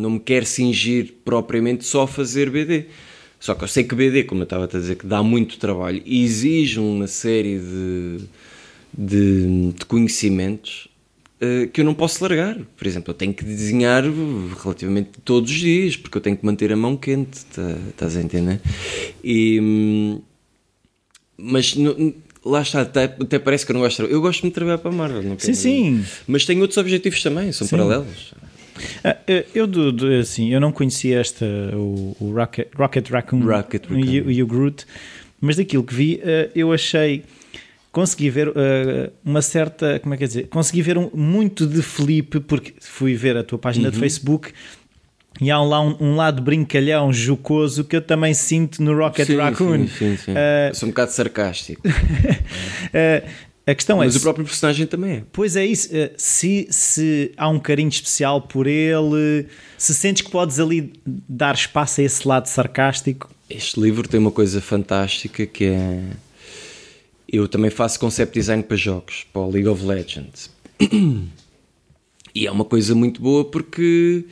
não 0.00 0.10
me 0.10 0.20
quero 0.20 0.46
cingir 0.46 1.14
propriamente 1.24 1.84
só 1.84 2.02
a 2.02 2.08
fazer 2.08 2.48
BD. 2.48 2.86
Só 3.40 3.56
que 3.56 3.64
eu 3.64 3.68
sei 3.68 3.82
que 3.82 3.94
BD, 3.94 4.22
como 4.22 4.42
eu 4.42 4.44
estava 4.44 4.64
a 4.64 4.68
dizer, 4.68 4.94
que 4.94 5.06
dá 5.06 5.20
muito 5.20 5.58
trabalho 5.58 6.00
e 6.06 6.22
exige 6.22 6.78
uma 6.78 7.08
série 7.08 7.58
de, 7.58 8.18
de, 8.96 9.72
de 9.72 9.84
conhecimentos 9.86 10.86
uh, 11.42 11.68
que 11.72 11.80
eu 11.80 11.84
não 11.84 11.92
posso 11.92 12.22
largar. 12.22 12.56
Por 12.76 12.86
exemplo, 12.86 13.10
eu 13.10 13.14
tenho 13.14 13.34
que 13.34 13.44
desenhar 13.44 14.04
relativamente 14.62 15.10
todos 15.24 15.50
os 15.50 15.58
dias, 15.58 15.96
porque 15.96 16.16
eu 16.16 16.22
tenho 16.22 16.36
que 16.36 16.46
manter 16.46 16.72
a 16.72 16.76
mão 16.76 16.96
quente, 16.96 17.44
tá, 17.46 17.76
estás 17.90 18.16
a 18.16 18.22
entender? 18.22 18.60
E 19.24 20.20
mas 21.36 21.76
lá 22.44 22.62
está, 22.62 22.82
até, 22.82 23.04
até, 23.04 23.38
parece 23.38 23.64
que 23.64 23.72
eu 23.72 23.74
não 23.74 23.80
gosto. 23.80 24.02
Eu 24.02 24.20
gosto 24.20 24.42
muito 24.42 24.52
de 24.52 24.54
trabalhar 24.54 24.78
para 24.78 24.90
a 24.90 24.94
Marvel. 24.94 25.22
Não 25.22 25.38
sim, 25.38 25.54
sim. 25.54 26.04
Mas 26.26 26.44
tenho 26.44 26.60
outros 26.60 26.78
objetivos 26.78 27.22
também, 27.22 27.52
são 27.52 27.66
sim. 27.66 27.76
paralelos. 27.76 28.34
Ah, 29.04 29.16
eh, 29.26 29.44
eu, 29.54 29.68
assim, 30.20 30.52
eu 30.52 30.60
não 30.60 30.72
conhecia 30.72 31.20
esta, 31.20 31.44
o, 31.74 32.16
o 32.18 32.32
Rocket, 32.32 32.68
Rocket 32.74 33.10
Raccoon, 33.10 33.40
Rocket 33.44 33.84
Raccoon. 33.84 34.04
E, 34.04 34.16
e, 34.16 34.42
o 34.42 34.46
Groot, 34.46 34.84
mas 35.40 35.56
daquilo 35.56 35.84
que 35.84 35.94
vi, 35.94 36.20
eh, 36.22 36.50
eu 36.54 36.72
achei 36.72 37.22
consegui 37.92 38.30
ver 38.30 38.48
uh, 38.48 38.52
uma 39.22 39.42
certa, 39.42 40.00
como 40.00 40.14
é 40.14 40.16
que 40.16 40.24
é 40.24 40.26
dizer, 40.26 40.48
consegui 40.48 40.80
ver 40.80 40.96
um, 40.96 41.10
muito 41.12 41.66
de 41.66 41.82
Felipe, 41.82 42.40
porque 42.40 42.72
fui 42.80 43.14
ver 43.14 43.36
a 43.36 43.44
tua 43.44 43.58
página 43.58 43.88
uhum. 43.88 43.92
de 43.92 44.00
Facebook 44.00 44.50
e 45.40 45.50
há 45.50 45.60
lá 45.60 45.80
um, 45.80 45.96
um, 46.00 46.16
lado 46.16 46.42
brincalhão, 46.42 47.12
jocoso, 47.12 47.84
que 47.84 47.96
eu 47.96 48.02
também 48.02 48.34
sinto 48.34 48.82
no 48.82 48.96
Rocket 48.96 49.26
sim, 49.26 49.36
Raccoon. 49.36 49.88
Sim, 49.88 49.88
sim, 49.88 50.16
sim. 50.16 50.32
Uh, 50.32 50.74
sou 50.74 50.88
um 50.88 50.90
bocado 50.90 51.12
sarcástico. 51.12 51.82
uh, 51.86 53.28
a 53.66 53.74
questão 53.74 53.98
Mas 53.98 54.04
é. 54.04 54.08
Mas 54.08 54.16
o 54.16 54.20
próprio 54.20 54.44
personagem 54.44 54.86
também 54.86 55.12
é. 55.16 55.22
Pois 55.32 55.56
é 55.56 55.64
isso. 55.64 55.88
Uh, 55.88 56.10
se, 56.16 56.66
se 56.70 57.32
há 57.36 57.48
um 57.48 57.58
carinho 57.58 57.88
especial 57.88 58.42
por 58.42 58.66
ele, 58.66 59.46
se 59.78 59.94
sentes 59.94 60.22
que 60.22 60.30
podes 60.30 60.60
ali 60.60 60.92
dar 61.06 61.54
espaço 61.54 62.00
a 62.00 62.04
esse 62.04 62.26
lado 62.26 62.46
sarcástico. 62.46 63.30
Este 63.48 63.80
livro 63.80 64.06
tem 64.06 64.20
uma 64.20 64.30
coisa 64.30 64.60
fantástica 64.60 65.46
que 65.46 65.64
é. 65.64 66.02
Eu 67.28 67.48
também 67.48 67.70
faço 67.70 67.98
concept 67.98 68.34
design 68.34 68.62
para 68.62 68.76
jogos, 68.76 69.26
para 69.32 69.40
o 69.40 69.50
League 69.50 69.68
of 69.68 69.82
Legends. 69.84 70.50
E 72.34 72.46
é 72.46 72.50
uma 72.50 72.64
coisa 72.64 72.94
muito 72.94 73.20
boa 73.20 73.44
porque 73.44 74.24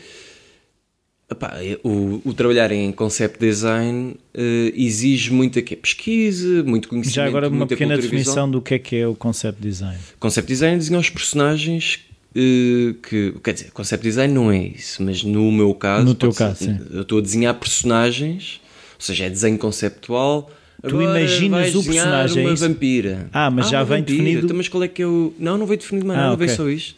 Epá, 1.31 1.55
o, 1.85 2.21
o, 2.25 2.35
trabalhar 2.35 2.73
em 2.73 2.91
concept 2.91 3.39
design 3.39 4.17
uh, 4.35 4.73
exige 4.75 5.33
muita 5.33 5.63
que 5.63 5.77
pesquisa, 5.77 6.65
muito 6.65 6.89
conhecimento. 6.89 7.15
Já 7.15 7.25
agora 7.25 7.49
uma 7.49 7.69
pequena 7.69 7.97
definição 7.97 8.51
do 8.51 8.61
que 8.61 8.75
é 8.75 8.79
que 8.81 8.97
é 8.97 9.07
o 9.07 9.15
concept 9.15 9.63
design. 9.63 9.97
Concept 10.19 10.49
design 10.49 10.75
é 10.75 10.79
desenhar 10.79 11.01
os 11.01 11.09
personagens 11.09 12.01
uh, 12.35 12.95
que, 12.95 13.35
quer 13.45 13.55
dizer, 13.55 13.71
concept 13.71 14.03
design 14.03 14.35
não 14.35 14.51
é 14.51 14.59
isso, 14.59 15.05
mas 15.05 15.23
no 15.23 15.53
meu 15.53 15.73
caso, 15.73 16.05
no 16.05 16.17
teu 16.17 16.33
caso, 16.33 16.65
ser, 16.65 16.83
eu 16.91 17.03
estou 17.03 17.19
a 17.19 17.23
desenhar 17.23 17.55
personagens, 17.55 18.61
ou 18.95 19.01
seja, 19.01 19.27
é 19.27 19.31
desenho 19.31 19.57
conceptual. 19.57 20.51
Tu 20.83 21.01
imaginas 21.01 21.75
o 21.77 21.85
personagem 21.85 22.45
uma 22.45 22.53
é 22.53 22.57
vampira. 22.57 23.29
Ah, 23.33 23.51
mas 23.51 23.67
ah, 23.67 23.71
já 23.71 23.85
vem 23.85 23.99
vampira. 23.99 24.19
definido. 24.19 24.45
Então, 24.47 24.57
mas 24.57 24.67
qual 24.67 24.83
é 24.83 24.89
que 24.89 25.03
é 25.03 25.07
o. 25.07 25.33
Não, 25.39 25.57
não 25.57 25.67
veio 25.67 25.79
definido 25.79 26.07
mais 26.07 26.19
ah, 26.19 26.23
nada, 26.23 26.35
okay. 26.35 26.47
veio 26.47 26.57
só 26.57 26.69
isto. 26.69 26.97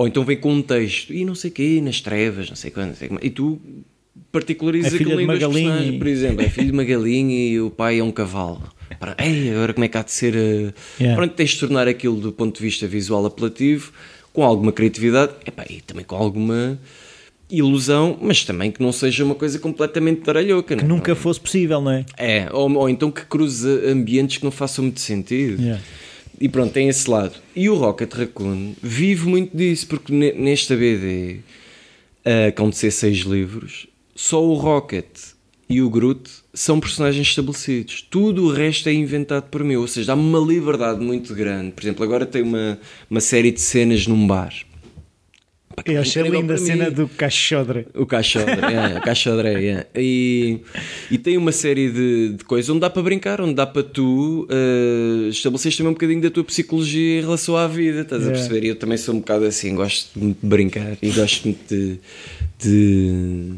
Ou 0.00 0.08
então 0.08 0.24
vem 0.24 0.38
com 0.38 0.50
um 0.50 0.62
texto 0.62 1.12
e 1.12 1.26
não 1.26 1.34
sei 1.34 1.50
o 1.50 1.52
quê, 1.52 1.78
nas 1.84 2.00
trevas, 2.00 2.48
não 2.48 2.56
sei 2.56 2.70
quando, 2.70 2.96
e 3.20 3.28
tu 3.28 3.60
particularizas 4.32 4.94
é 4.94 4.96
aquilo 4.96 5.20
em 5.20 5.26
galinha 5.26 5.98
por 5.98 6.06
exemplo, 6.06 6.42
é 6.42 6.48
filho 6.48 6.68
de 6.68 6.72
uma 6.72 6.84
galinha 6.84 7.36
e 7.36 7.60
o 7.60 7.68
pai 7.68 7.98
é 7.98 8.02
um 8.02 8.10
cavalo. 8.10 8.62
Para, 8.98 9.14
Ei, 9.22 9.50
agora 9.50 9.74
como 9.74 9.84
é 9.84 9.88
que 9.88 9.98
há 9.98 10.02
de 10.02 10.10
ser. 10.10 10.34
Uh... 10.34 10.72
Yeah. 10.98 11.16
Pronto, 11.16 11.34
tens 11.34 11.50
de 11.50 11.60
tornar 11.60 11.86
aquilo 11.86 12.16
do 12.16 12.32
ponto 12.32 12.56
de 12.56 12.62
vista 12.62 12.86
visual 12.86 13.26
apelativo, 13.26 13.92
com 14.32 14.42
alguma 14.42 14.72
criatividade 14.72 15.32
epá, 15.46 15.66
e 15.68 15.82
também 15.82 16.02
com 16.02 16.16
alguma 16.16 16.80
ilusão, 17.50 18.16
mas 18.22 18.42
também 18.42 18.70
que 18.70 18.82
não 18.82 18.92
seja 18.92 19.22
uma 19.22 19.34
coisa 19.34 19.58
completamente 19.58 20.22
taralhoca. 20.22 20.76
Que 20.76 20.82
não? 20.82 20.96
nunca 20.96 21.14
fosse 21.14 21.38
possível, 21.38 21.78
não 21.82 21.90
é? 21.90 22.06
É, 22.16 22.48
ou, 22.50 22.72
ou 22.74 22.88
então 22.88 23.10
que 23.10 23.26
cruze 23.26 23.68
ambientes 23.86 24.38
que 24.38 24.44
não 24.44 24.50
façam 24.50 24.82
muito 24.82 25.00
sentido. 25.00 25.60
Yeah. 25.60 25.82
E 26.40 26.48
pronto, 26.48 26.72
tem 26.72 26.88
esse 26.88 27.08
lado. 27.08 27.34
E 27.54 27.68
o 27.68 27.74
Rocket 27.74 28.12
Raccoon 28.14 28.74
vive 28.82 29.28
muito 29.28 29.54
disso, 29.54 29.86
porque 29.86 30.10
nesta 30.10 30.74
BD, 30.74 31.40
uh, 32.24 32.70
que 32.70 32.90
seis 32.90 33.18
livros, 33.18 33.86
só 34.14 34.42
o 34.42 34.54
Rocket 34.54 35.06
e 35.68 35.80
o 35.80 35.88
Groot 35.88 36.28
são 36.52 36.80
personagens 36.80 37.28
estabelecidos. 37.28 38.02
Tudo 38.10 38.46
o 38.46 38.52
resto 38.52 38.88
é 38.88 38.92
inventado 38.92 39.44
por 39.50 39.62
mim. 39.62 39.76
Ou 39.76 39.86
seja, 39.86 40.08
dá-me 40.08 40.22
uma 40.22 40.40
liberdade 40.40 40.98
muito 40.98 41.32
grande. 41.32 41.70
Por 41.70 41.82
exemplo, 41.82 42.02
agora 42.02 42.26
tem 42.26 42.42
uma, 42.42 42.78
uma 43.08 43.20
série 43.20 43.52
de 43.52 43.60
cenas 43.60 44.06
num 44.06 44.26
bar. 44.26 44.52
Eu 45.84 46.00
achei 46.00 46.22
linda 46.22 46.54
a 46.54 46.58
cena 46.58 46.90
do 46.90 47.08
Cachodre. 47.08 47.86
O 47.94 48.04
Cachodre, 48.04 48.52
é, 48.52 48.98
o 48.98 49.00
Cachodre, 49.00 49.48
é. 49.48 49.86
E, 49.94 50.60
e 51.10 51.16
tem 51.16 51.36
uma 51.36 51.52
série 51.52 51.88
de, 51.90 52.34
de, 52.36 52.44
coisas 52.44 52.68
onde 52.68 52.80
dá 52.80 52.90
para 52.90 53.02
brincar, 53.02 53.40
onde 53.40 53.54
dá 53.54 53.66
para 53.66 53.82
tu 53.82 54.46
uh, 54.50 55.28
estabeleceres 55.28 55.76
também 55.76 55.90
um 55.90 55.94
bocadinho 55.94 56.20
da 56.20 56.30
tua 56.30 56.44
psicologia 56.44 57.18
em 57.18 57.22
relação 57.22 57.56
à 57.56 57.66
vida, 57.66 58.02
estás 58.02 58.22
yeah. 58.22 58.36
a 58.36 58.40
perceber? 58.40 58.66
E 58.66 58.70
eu 58.70 58.76
também 58.76 58.98
sou 58.98 59.14
um 59.14 59.18
bocado 59.20 59.44
assim, 59.44 59.74
gosto 59.74 60.18
muito 60.18 60.40
de 60.40 60.46
brincar 60.46 60.96
e 61.00 61.10
gosto 61.10 61.44
muito 61.44 61.74
de, 61.74 61.98
de 62.58 63.54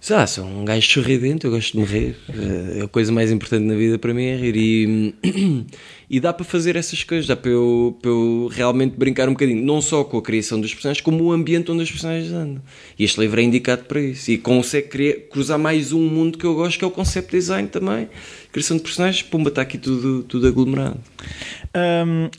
Sei 0.00 0.16
lá, 0.16 0.26
sou 0.26 0.46
um 0.46 0.64
gajo 0.64 0.90
sorridente, 0.90 1.44
eu 1.44 1.50
gosto 1.50 1.72
de 1.72 1.78
morrer. 1.78 2.16
Eh, 2.30 2.84
a 2.84 2.88
coisa 2.88 3.12
mais 3.12 3.30
importante 3.30 3.64
na 3.64 3.74
vida 3.74 3.98
para 3.98 4.14
mim 4.14 4.24
é 4.24 4.34
rir. 4.34 4.56
E, 4.56 5.66
e 6.08 6.18
dá 6.18 6.32
para 6.32 6.42
fazer 6.42 6.74
essas 6.74 7.04
coisas, 7.04 7.26
dá 7.26 7.36
para 7.36 7.50
eu, 7.50 7.98
para 8.00 8.10
eu 8.10 8.48
realmente 8.50 8.96
brincar 8.96 9.28
um 9.28 9.32
bocadinho, 9.32 9.62
não 9.62 9.82
só 9.82 10.02
com 10.02 10.16
a 10.16 10.22
criação 10.22 10.58
dos 10.58 10.72
personagens, 10.72 11.02
como 11.02 11.24
o 11.24 11.32
ambiente 11.32 11.70
onde 11.70 11.82
os 11.82 11.90
personagens 11.90 12.32
andam. 12.32 12.62
E 12.98 13.04
este 13.04 13.20
livro 13.20 13.40
é 13.40 13.42
indicado 13.42 13.84
para 13.84 14.00
isso. 14.00 14.30
E 14.30 14.38
consegue 14.38 14.88
criar, 14.88 15.16
cruzar 15.30 15.58
mais 15.58 15.92
um 15.92 16.00
mundo 16.08 16.38
que 16.38 16.46
eu 16.46 16.54
gosto, 16.54 16.78
que 16.78 16.84
é 16.84 16.88
o 16.88 16.90
concept 16.90 17.30
design 17.30 17.68
também. 17.68 18.08
Criação 18.50 18.78
de 18.78 18.82
personagens, 18.82 19.22
pumba, 19.22 19.50
está 19.50 19.60
aqui 19.60 19.76
tudo, 19.76 20.22
tudo 20.22 20.46
aglomerado. 20.48 20.98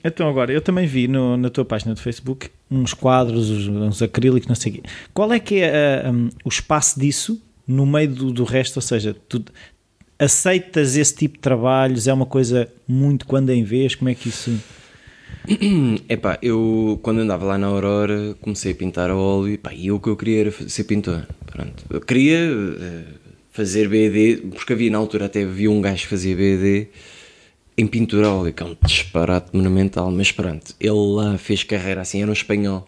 Então, 0.03 0.27
agora, 0.27 0.51
eu 0.51 0.61
também 0.61 0.87
vi 0.87 1.07
no, 1.07 1.37
na 1.37 1.51
tua 1.51 1.63
página 1.63 1.93
do 1.93 2.01
Facebook 2.01 2.49
uns 2.71 2.95
quadros, 2.95 3.51
uns, 3.51 4.01
acrílicos, 4.01 4.47
não 4.47 4.55
sei 4.55 4.71
o 4.71 4.75
quê. 4.75 4.81
Qual 5.13 5.31
é 5.31 5.39
que 5.39 5.59
é 5.59 6.09
um, 6.11 6.29
o 6.43 6.49
espaço 6.49 6.99
disso? 6.99 7.39
No 7.71 7.85
meio 7.85 8.09
do, 8.09 8.31
do 8.31 8.43
resto, 8.43 8.77
ou 8.77 8.81
seja, 8.81 9.15
tu 9.27 9.43
aceitas 10.19 10.95
esse 10.95 11.15
tipo 11.15 11.35
de 11.35 11.41
trabalhos, 11.41 12.07
é 12.07 12.13
uma 12.13 12.25
coisa 12.25 12.71
muito 12.87 13.25
quando 13.25 13.49
em 13.49 13.63
vez, 13.63 13.95
como 13.95 14.09
é 14.09 14.15
que 14.15 14.29
isso... 14.29 14.51
Epá, 16.07 16.37
eu 16.41 16.99
quando 17.01 17.21
andava 17.21 17.45
lá 17.45 17.57
na 17.57 17.67
Aurora 17.67 18.35
comecei 18.41 18.73
a 18.73 18.75
pintar 18.75 19.09
a 19.09 19.15
óleo 19.15 19.53
epá, 19.53 19.73
e 19.73 19.91
o 19.91 19.99
que 19.99 20.09
eu 20.09 20.15
queria 20.15 20.41
era 20.41 20.51
ser 20.69 20.83
pintor. 20.83 21.25
Pronto. 21.47 21.83
Eu 21.89 22.01
queria 22.01 22.51
uh, 22.51 23.03
fazer 23.49 23.87
BD, 23.87 24.37
porque 24.51 24.73
havia 24.73 24.91
na 24.91 24.99
altura 24.99 25.25
até 25.25 25.41
havia 25.41 25.71
um 25.71 25.81
gajo 25.81 26.03
que 26.03 26.07
fazia 26.07 26.35
BD 26.35 26.89
em 27.75 27.87
pintura 27.87 28.29
óleo, 28.29 28.53
que 28.53 28.61
é 28.61 28.65
um 28.65 28.75
disparate 28.83 29.49
monumental, 29.53 30.11
mas 30.11 30.31
pronto, 30.31 30.75
ele 30.79 30.91
lá 30.91 31.37
fez 31.37 31.63
carreira 31.63 32.01
assim, 32.01 32.21
era 32.21 32.29
um 32.29 32.33
espanhol 32.33 32.87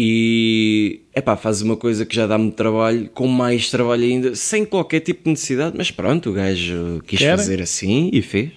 e 0.00 1.00
é 1.12 1.20
pá, 1.20 1.36
faz 1.36 1.60
uma 1.60 1.76
coisa 1.76 2.06
que 2.06 2.14
já 2.14 2.24
dá 2.24 2.38
muito 2.38 2.54
trabalho, 2.54 3.10
com 3.12 3.26
mais 3.26 3.68
trabalho 3.68 4.04
ainda, 4.04 4.36
sem 4.36 4.64
qualquer 4.64 5.00
tipo 5.00 5.24
de 5.24 5.30
necessidade, 5.30 5.74
mas 5.76 5.90
pronto, 5.90 6.30
o 6.30 6.32
gajo 6.32 7.02
quis 7.04 7.18
Quer? 7.18 7.36
fazer 7.36 7.60
assim 7.60 8.08
e 8.12 8.22
fez. 8.22 8.52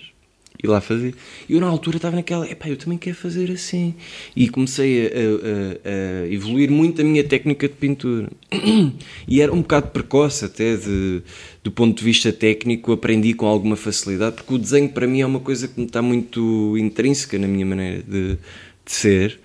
E 0.63 0.67
lá 0.67 0.79
fazer. 0.79 1.15
E 1.49 1.53
eu 1.53 1.59
na 1.59 1.65
altura 1.65 1.97
estava 1.97 2.15
naquela, 2.15 2.47
epá, 2.47 2.69
eu 2.69 2.77
também 2.77 2.95
quero 2.95 3.15
fazer 3.15 3.49
assim. 3.49 3.95
E 4.35 4.47
comecei 4.49 5.07
a, 5.07 5.09
a, 5.09 6.25
a, 6.25 6.31
evoluir 6.31 6.69
muito 6.69 7.01
a 7.01 7.03
minha 7.03 7.23
técnica 7.23 7.67
de 7.67 7.73
pintura. 7.73 8.29
E 9.27 9.41
era 9.41 9.51
um 9.51 9.61
bocado 9.61 9.87
precoce 9.87 10.45
até, 10.45 10.75
de, 10.75 11.23
do 11.63 11.71
ponto 11.71 11.97
de 11.97 12.03
vista 12.03 12.31
técnico, 12.31 12.91
aprendi 12.91 13.33
com 13.33 13.47
alguma 13.47 13.75
facilidade, 13.75 14.35
porque 14.35 14.53
o 14.53 14.59
desenho 14.59 14.89
para 14.89 15.07
mim 15.07 15.21
é 15.21 15.25
uma 15.25 15.39
coisa 15.39 15.67
que 15.67 15.79
me 15.79 15.87
está 15.87 16.03
muito 16.03 16.77
intrínseca 16.77 17.39
na 17.39 17.47
minha 17.47 17.65
maneira 17.65 18.03
de, 18.03 18.37
de 18.85 18.91
ser 18.91 19.39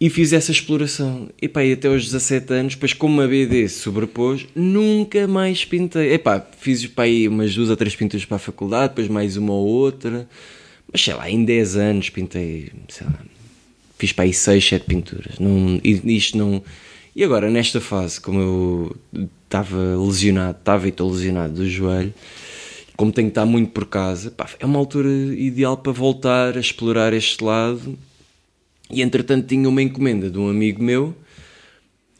E 0.00 0.08
fiz 0.08 0.32
essa 0.32 0.52
exploração. 0.52 1.28
E 1.40 1.48
pá, 1.48 1.64
e 1.64 1.72
até 1.72 1.88
aos 1.88 2.04
17 2.04 2.52
anos, 2.52 2.74
depois 2.74 2.92
como 2.92 3.20
a 3.20 3.26
BD 3.26 3.68
se 3.68 3.80
sobrepôs, 3.80 4.46
nunca 4.54 5.26
mais 5.26 5.64
pintei. 5.64 6.14
E 6.14 6.18
pá, 6.18 6.44
fiz 6.58 6.86
pá, 6.86 7.02
aí 7.02 7.26
umas 7.26 7.54
duas 7.54 7.68
ou 7.68 7.76
três 7.76 7.96
pinturas 7.96 8.24
para 8.24 8.36
a 8.36 8.40
faculdade, 8.40 8.90
depois 8.90 9.08
mais 9.08 9.36
uma 9.36 9.52
ou 9.52 9.66
outra. 9.66 10.28
Mas 10.90 11.02
sei 11.02 11.14
lá, 11.14 11.28
em 11.28 11.44
10 11.44 11.76
anos 11.76 12.10
pintei, 12.10 12.70
sei 12.88 13.06
lá, 13.06 13.18
fiz 13.98 14.12
para 14.12 14.24
aí 14.24 14.32
6, 14.32 14.68
7 14.68 14.86
pinturas. 14.86 15.38
Não, 15.40 15.80
isto 15.82 16.38
não. 16.38 16.62
E 17.14 17.24
agora, 17.24 17.50
nesta 17.50 17.80
fase, 17.80 18.20
como 18.20 18.40
eu 18.40 18.96
estava 19.44 19.96
lesionado, 19.96 20.58
estava 20.58 20.86
e 20.86 20.90
estou 20.90 21.10
lesionado 21.10 21.54
do 21.54 21.68
joelho, 21.68 22.14
como 22.96 23.10
tenho 23.10 23.28
que 23.28 23.32
estar 23.32 23.46
muito 23.46 23.72
por 23.72 23.86
casa, 23.86 24.30
pá, 24.30 24.48
é 24.60 24.64
uma 24.64 24.78
altura 24.78 25.08
ideal 25.08 25.76
para 25.76 25.90
voltar 25.90 26.56
a 26.56 26.60
explorar 26.60 27.12
este 27.12 27.42
lado 27.42 27.98
e 28.90 29.02
entretanto 29.02 29.46
tinha 29.46 29.68
uma 29.68 29.82
encomenda 29.82 30.30
de 30.30 30.38
um 30.38 30.48
amigo 30.48 30.82
meu, 30.82 31.14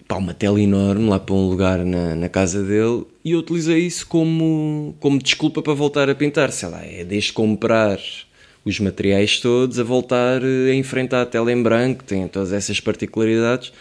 pá, 0.07 0.16
uma 0.16 0.35
tela 0.35 0.61
enorme 0.61 1.09
lá 1.09 1.19
para 1.20 1.35
um 1.35 1.49
lugar 1.49 1.85
na, 1.85 2.15
na 2.15 2.28
casa 2.28 2.62
dele, 2.62 3.05
e 3.24 3.32
eu 3.32 3.40
utilizei 3.40 3.78
isso 3.86 4.07
como, 4.07 4.95
como 5.01 5.19
desculpa 5.19 5.61
para 5.62 5.74
voltar 5.74 6.09
a 6.09 6.15
pintar. 6.15 6.51
Sei 6.51 6.69
lá, 6.69 6.82
é 6.85 7.05
desde 7.05 7.32
comprar 7.32 7.99
os 8.65 8.81
materiais 8.81 9.39
todos 9.40 9.78
a 9.78 9.82
voltar 9.85 10.43
a 10.43 10.74
enfrentar 10.74 11.23
a 11.23 11.27
tela 11.27 11.53
em 11.53 11.62
branco, 11.62 12.05
tem 12.05 12.27
todas 12.28 12.53
essas 12.53 12.81
particularidades. 12.81 13.73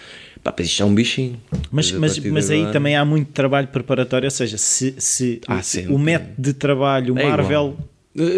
Pá, 0.43 0.53
mas 0.57 0.67
isto 0.67 0.83
é 0.83 0.85
um 0.85 0.93
bichinho. 0.93 1.41
Mas, 1.71 1.91
mas, 1.91 2.19
mas 2.19 2.49
aí 2.49 2.71
também 2.71 2.95
há 2.95 3.03
muito 3.03 3.31
trabalho 3.31 3.67
preparatório, 3.67 4.27
ou 4.27 4.31
seja, 4.31 4.57
se, 4.57 4.95
se 4.97 5.41
Ah, 5.47 5.61
o, 5.89 5.97
método 5.97 6.33
de 6.37 6.53
trabalho 6.53 7.17
É 7.17 7.23
Marvel. 7.23 7.45
igual. 7.75 7.77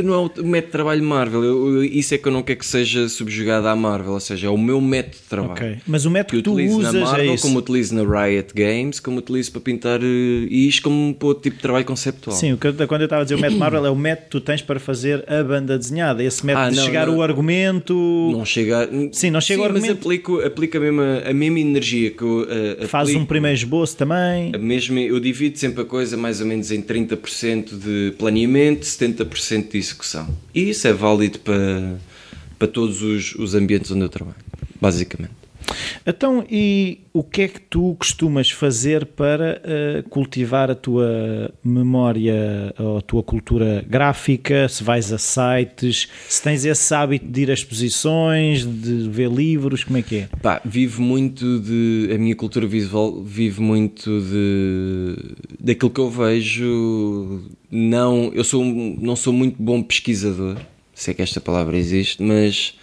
Não 0.04 0.14
é 0.14 0.18
o 0.18 0.24
método 0.44 0.52
de 0.68 0.72
trabalho 0.72 1.04
Marvel, 1.04 1.44
eu- 1.44 1.84
isso 1.84 2.14
é 2.14 2.18
que 2.18 2.28
eu 2.28 2.32
não 2.32 2.44
quero 2.44 2.60
que 2.60 2.66
seja 2.66 3.08
subjugado 3.08 3.68
à 3.68 3.76
Marvel, 3.76 4.12
ou 4.14 4.20
seja, 4.20 4.48
é 4.48 4.50
o 4.50 4.58
meu 4.58 4.82
método 4.82 5.16
de 5.16 5.30
trabalho. 5.30 5.52
Ok. 5.54 5.78
Mas 5.88 6.06
o 6.06 6.10
Que 6.10 6.14
método 6.14 6.36
eu 6.38 6.40
que 6.40 6.44
tu 6.44 6.54
utilizo 6.54 6.80
usas 6.80 6.94
na 6.94 7.00
Marvel, 7.00 7.32
é 7.32 7.34
isso. 7.36 7.44
como 7.44 7.60
utilizo 7.60 7.96
na 7.96 8.26
Riot 8.26 8.54
Games, 8.54 9.00
como 9.00 9.18
utilizo 9.20 9.52
para 9.54 9.62
pintar 9.62 10.00
eh, 10.04 10.48
isto 10.50 10.82
como 10.84 11.14
para 11.16 11.28
outro 11.30 11.44
tipo 11.44 11.56
de 11.56 11.62
trabalho 11.62 11.86
conceptual. 11.86 12.36
Sim, 12.36 12.54
o 12.54 12.58
que 12.58 12.68
eu- 12.68 12.88
quando 12.88 13.02
eu 13.02 13.06
estava 13.06 13.22
a 13.22 13.24
dizer 13.24 13.36
o 13.36 13.40
método 13.40 13.60
Marvel 13.60 13.86
é 13.86 13.90
o 13.90 13.96
método 13.96 14.26
que 14.26 14.32
tu 14.32 14.42
tens 14.42 14.62
para 14.62 14.80
fazer 14.80 15.24
a 15.32 15.44
banda 15.44 15.78
desenhada. 15.78 16.22
Esse 16.24 16.46
método 16.46 16.66
Ah, 16.66 16.70
de 16.72 16.76
não, 16.76 16.84
chegar 16.86 17.08
não. 17.08 17.18
o 17.18 17.22
argumento. 17.22 17.94
Não 18.34 18.44
chega. 18.46 18.90
Sim, 19.14 19.32
não 19.32 19.40
chega 19.42 19.62
ao 19.64 19.70
mas 19.70 19.78
argumento. 19.78 20.00
aplico, 20.06 20.42
aplico 20.42 20.78
a, 20.78 20.80
mesma, 20.82 21.22
a 21.26 21.34
mesma 21.34 21.60
energia 21.60 22.12
que 22.12 22.22
eu 22.22 22.46
eh, 22.50 22.86
Faz 22.88 23.08
um 23.08 23.12
aplico. 23.12 23.28
primeiro 23.28 23.56
esboço 23.56 23.96
também. 23.96 24.52
A 24.54 24.58
mesma, 24.58 25.00
eu 25.00 25.20
divido 25.20 25.58
sempre 25.58 25.84
a 25.84 25.86
coisa 25.86 26.18
mais 26.18 26.42
ou 26.42 26.48
menos 26.48 26.72
em 26.72 26.82
30% 26.82 27.76
de 27.78 28.14
planeamento, 28.18 28.86
70% 28.86 29.69
de 29.72 29.78
execução. 29.78 30.28
E 30.54 30.70
isso 30.70 30.88
é 30.88 30.94
válido 30.94 31.40
para, 31.40 32.00
para 32.58 32.68
todos 32.68 33.02
os, 33.02 33.36
os 33.36 33.56
ambientes 33.56 33.92
onde 33.92 34.02
eu 34.02 34.10
trabalho, 34.10 34.38
basicamente. 34.80 35.39
Então, 36.06 36.46
e 36.50 37.00
o 37.14 37.24
que 37.24 37.42
é 37.44 37.48
que 37.48 37.60
tu 37.60 37.96
costumas 37.98 38.50
fazer 38.50 39.06
para 39.06 39.62
eh, 39.64 40.04
cultivar 40.10 40.72
a 40.72 40.76
tua 40.76 41.52
memória 41.64 42.74
ou 42.80 42.98
a 42.98 43.02
tua 43.02 43.24
cultura 43.24 43.84
gráfica? 43.88 44.68
Se 44.70 44.84
vais 44.84 45.12
a 45.12 45.18
sites, 45.18 46.08
se 46.28 46.42
tens 46.42 46.66
esse 46.66 46.94
hábito 46.94 47.26
de 47.26 47.42
ir 47.42 47.52
a 47.52 47.54
exposições, 47.54 48.66
de 48.66 49.10
ver 49.10 49.30
livros, 49.30 49.84
como 49.84 49.98
é 49.98 50.02
que 50.02 50.16
é? 50.18 50.30
Pá, 50.42 50.62
vivo 50.64 51.02
muito 51.02 51.60
de. 51.60 52.10
A 52.14 52.18
minha 52.18 52.36
cultura 52.36 52.68
visual 52.68 53.22
vive 53.22 53.62
muito 53.62 54.22
de. 54.22 55.16
daquilo 55.60 55.92
que 55.92 56.00
eu 56.00 56.10
vejo. 56.10 57.42
Não. 57.72 58.32
Eu 58.34 58.44
sou, 58.44 58.64
não 58.64 59.16
sou 59.16 59.34
muito 59.34 59.62
bom 59.62 59.82
pesquisador, 59.82 60.58
sei 60.94 61.14
que 61.14 61.22
esta 61.22 61.40
palavra 61.42 61.78
existe, 61.78 62.22
mas 62.22 62.74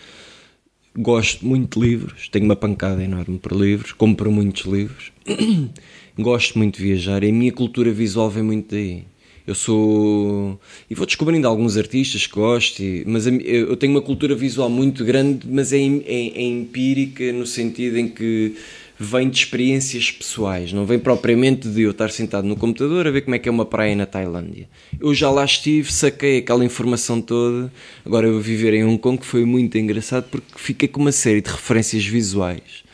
gosto 0.97 1.47
muito 1.47 1.78
de 1.78 1.86
livros. 1.86 2.28
Tenho 2.28 2.44
uma 2.44 2.56
pancada 2.56 3.02
enorme 3.02 3.39
por 3.39 3.52
livros, 3.52 3.93
compro 3.93 4.31
muitos 4.31 4.64
livros. 4.64 5.12
gosto 6.18 6.56
muito 6.59 6.78
de 6.78 6.85
viajar 6.85 7.23
e 7.23 7.28
a 7.28 7.32
minha 7.32 7.52
cultura 7.52 7.90
visual 7.93 8.31
vem 8.31 8.43
muito 8.43 8.74
daí. 8.74 9.05
Eu 9.47 9.55
sou. 9.55 10.59
E 10.90 10.94
vou 10.94 11.06
descobrindo 11.06 11.47
alguns 11.47 11.77
artistas 11.77 12.27
que 12.27 12.35
gosto, 12.35 12.82
e- 12.82 13.05
mas 13.06 13.27
eu 13.28 13.77
tenho 13.77 13.93
uma 13.93 14.02
cultura 14.02 14.35
visual 14.35 14.68
muito 14.68 15.05
grande, 15.05 15.47
mas 15.48 15.73
é, 15.73 15.78
é- 15.78 16.32
é 16.35 16.43
empírica 16.43 17.32
no 17.32 17.47
sentido 17.47 17.97
em 17.97 18.09
que 18.09 18.56
vem 18.98 19.28
de 19.28 19.39
experiências 19.39 20.10
pessoais, 20.10 20.73
não 20.73 20.86
vem 20.86 20.98
propriamente 20.98 21.68
de 21.68 21.82
eu 21.82 21.90
estar 21.90 22.10
sentado 22.10 22.47
no 22.47 22.56
computador 22.56 23.06
a 23.06 23.10
ver 23.10 23.23
como 23.23 23.35
é 23.35 23.39
que 23.39 23.48
é 23.48 23.52
uma 23.52 23.66
praia 23.66 23.94
na 23.94 24.06
Tailândia. 24.06 24.68
Eu 24.98 25.14
já 25.14 25.31
lá 25.31 25.44
estive, 25.44 25.93
saquei 25.93 26.39
aquela 26.39 26.64
informação 26.64 27.20
toda, 27.20 27.70
agora 28.05 28.27
eu 28.27 28.32
vou 28.32 28.40
viver 28.40 28.73
em 28.74 28.85
Hong 28.85 28.98
Kong, 28.98 29.18
que 29.18 29.27
foi 29.27 29.44
muito 29.44 29.77
engraçado 29.77 30.24
porque 30.31 30.47
fiquei 30.56 30.89
com 30.89 31.01
uma 31.01 31.12
série 31.12 31.40
de 31.40 31.51
referências 31.51 32.05
visuais 32.06 32.86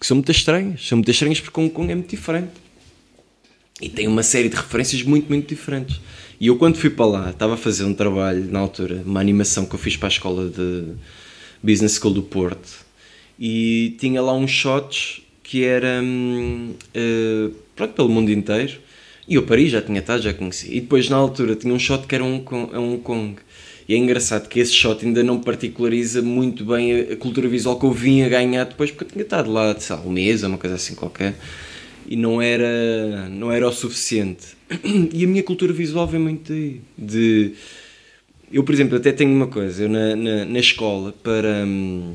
que 0.00 0.06
são 0.06 0.16
muito 0.16 0.32
estranhas, 0.32 0.88
são 0.88 0.96
muito 0.96 1.10
estranhas 1.10 1.40
porque 1.40 1.60
Hong 1.60 1.70
Kong 1.70 1.92
é 1.92 1.94
muito 1.94 2.08
diferente. 2.08 2.52
E 3.82 3.88
tem 3.88 4.08
uma 4.08 4.22
série 4.22 4.48
de 4.48 4.56
referências 4.56 5.02
muito, 5.02 5.28
muito 5.28 5.46
diferentes. 5.46 6.00
E 6.40 6.46
eu, 6.46 6.56
quando 6.56 6.76
fui 6.76 6.88
para 6.88 7.04
lá, 7.04 7.30
estava 7.30 7.54
a 7.54 7.56
fazer 7.56 7.84
um 7.84 7.92
trabalho, 7.92 8.50
na 8.50 8.60
altura, 8.60 9.02
uma 9.04 9.20
animação 9.20 9.66
que 9.66 9.74
eu 9.74 9.78
fiz 9.78 9.98
para 9.98 10.08
a 10.08 10.10
escola 10.10 10.48
de 10.48 10.94
Business 11.62 11.96
School 11.96 12.14
do 12.14 12.22
Porto, 12.22 12.86
e 13.38 13.94
tinha 13.98 14.22
lá 14.22 14.32
uns 14.32 14.50
shots 14.50 15.20
que 15.50 15.64
era 15.64 16.00
eh, 16.94 17.50
pronto, 17.74 17.92
pelo 17.92 18.08
mundo 18.08 18.30
inteiro. 18.30 18.78
E 19.26 19.34
eu 19.34 19.42
Paris 19.42 19.72
já 19.72 19.82
tinha 19.82 19.98
estado, 19.98 20.22
já 20.22 20.32
conheci. 20.32 20.68
E 20.76 20.80
depois, 20.80 21.08
na 21.08 21.16
altura, 21.16 21.56
tinha 21.56 21.74
um 21.74 21.78
shot 21.78 22.06
que 22.06 22.14
era 22.14 22.22
um 22.22 22.38
Kong, 22.38 22.76
um 22.76 22.98
Kong. 22.98 23.34
E 23.88 23.94
é 23.94 23.96
engraçado 23.96 24.48
que 24.48 24.60
esse 24.60 24.72
shot 24.72 25.04
ainda 25.04 25.24
não 25.24 25.40
particulariza 25.40 26.22
muito 26.22 26.64
bem 26.64 26.92
a, 26.92 27.14
a 27.14 27.16
cultura 27.16 27.48
visual 27.48 27.80
que 27.80 27.84
eu 27.84 27.90
vim 27.90 28.22
a 28.22 28.28
ganhar 28.28 28.62
depois, 28.62 28.92
porque 28.92 29.06
eu 29.06 29.08
tinha 29.08 29.24
estado 29.24 29.50
lá, 29.50 29.76
mês 30.06 30.44
ou 30.44 30.50
uma 30.50 30.58
coisa 30.58 30.76
assim 30.76 30.94
qualquer 30.94 31.34
e 32.06 32.14
não 32.14 32.40
era, 32.40 33.28
não 33.28 33.50
era 33.50 33.66
o 33.66 33.72
suficiente. 33.72 34.46
E 35.12 35.24
a 35.24 35.26
minha 35.26 35.42
cultura 35.42 35.72
visual 35.72 36.06
vem 36.06 36.20
muito 36.20 36.52
daí. 36.52 36.80
De, 36.96 37.54
eu, 38.52 38.62
por 38.62 38.72
exemplo, 38.72 38.96
até 38.96 39.10
tenho 39.10 39.32
uma 39.32 39.48
coisa, 39.48 39.82
eu 39.82 39.88
na, 39.88 40.14
na, 40.14 40.44
na 40.44 40.58
escola, 40.60 41.12
para, 41.24 41.64
hum, 41.66 42.14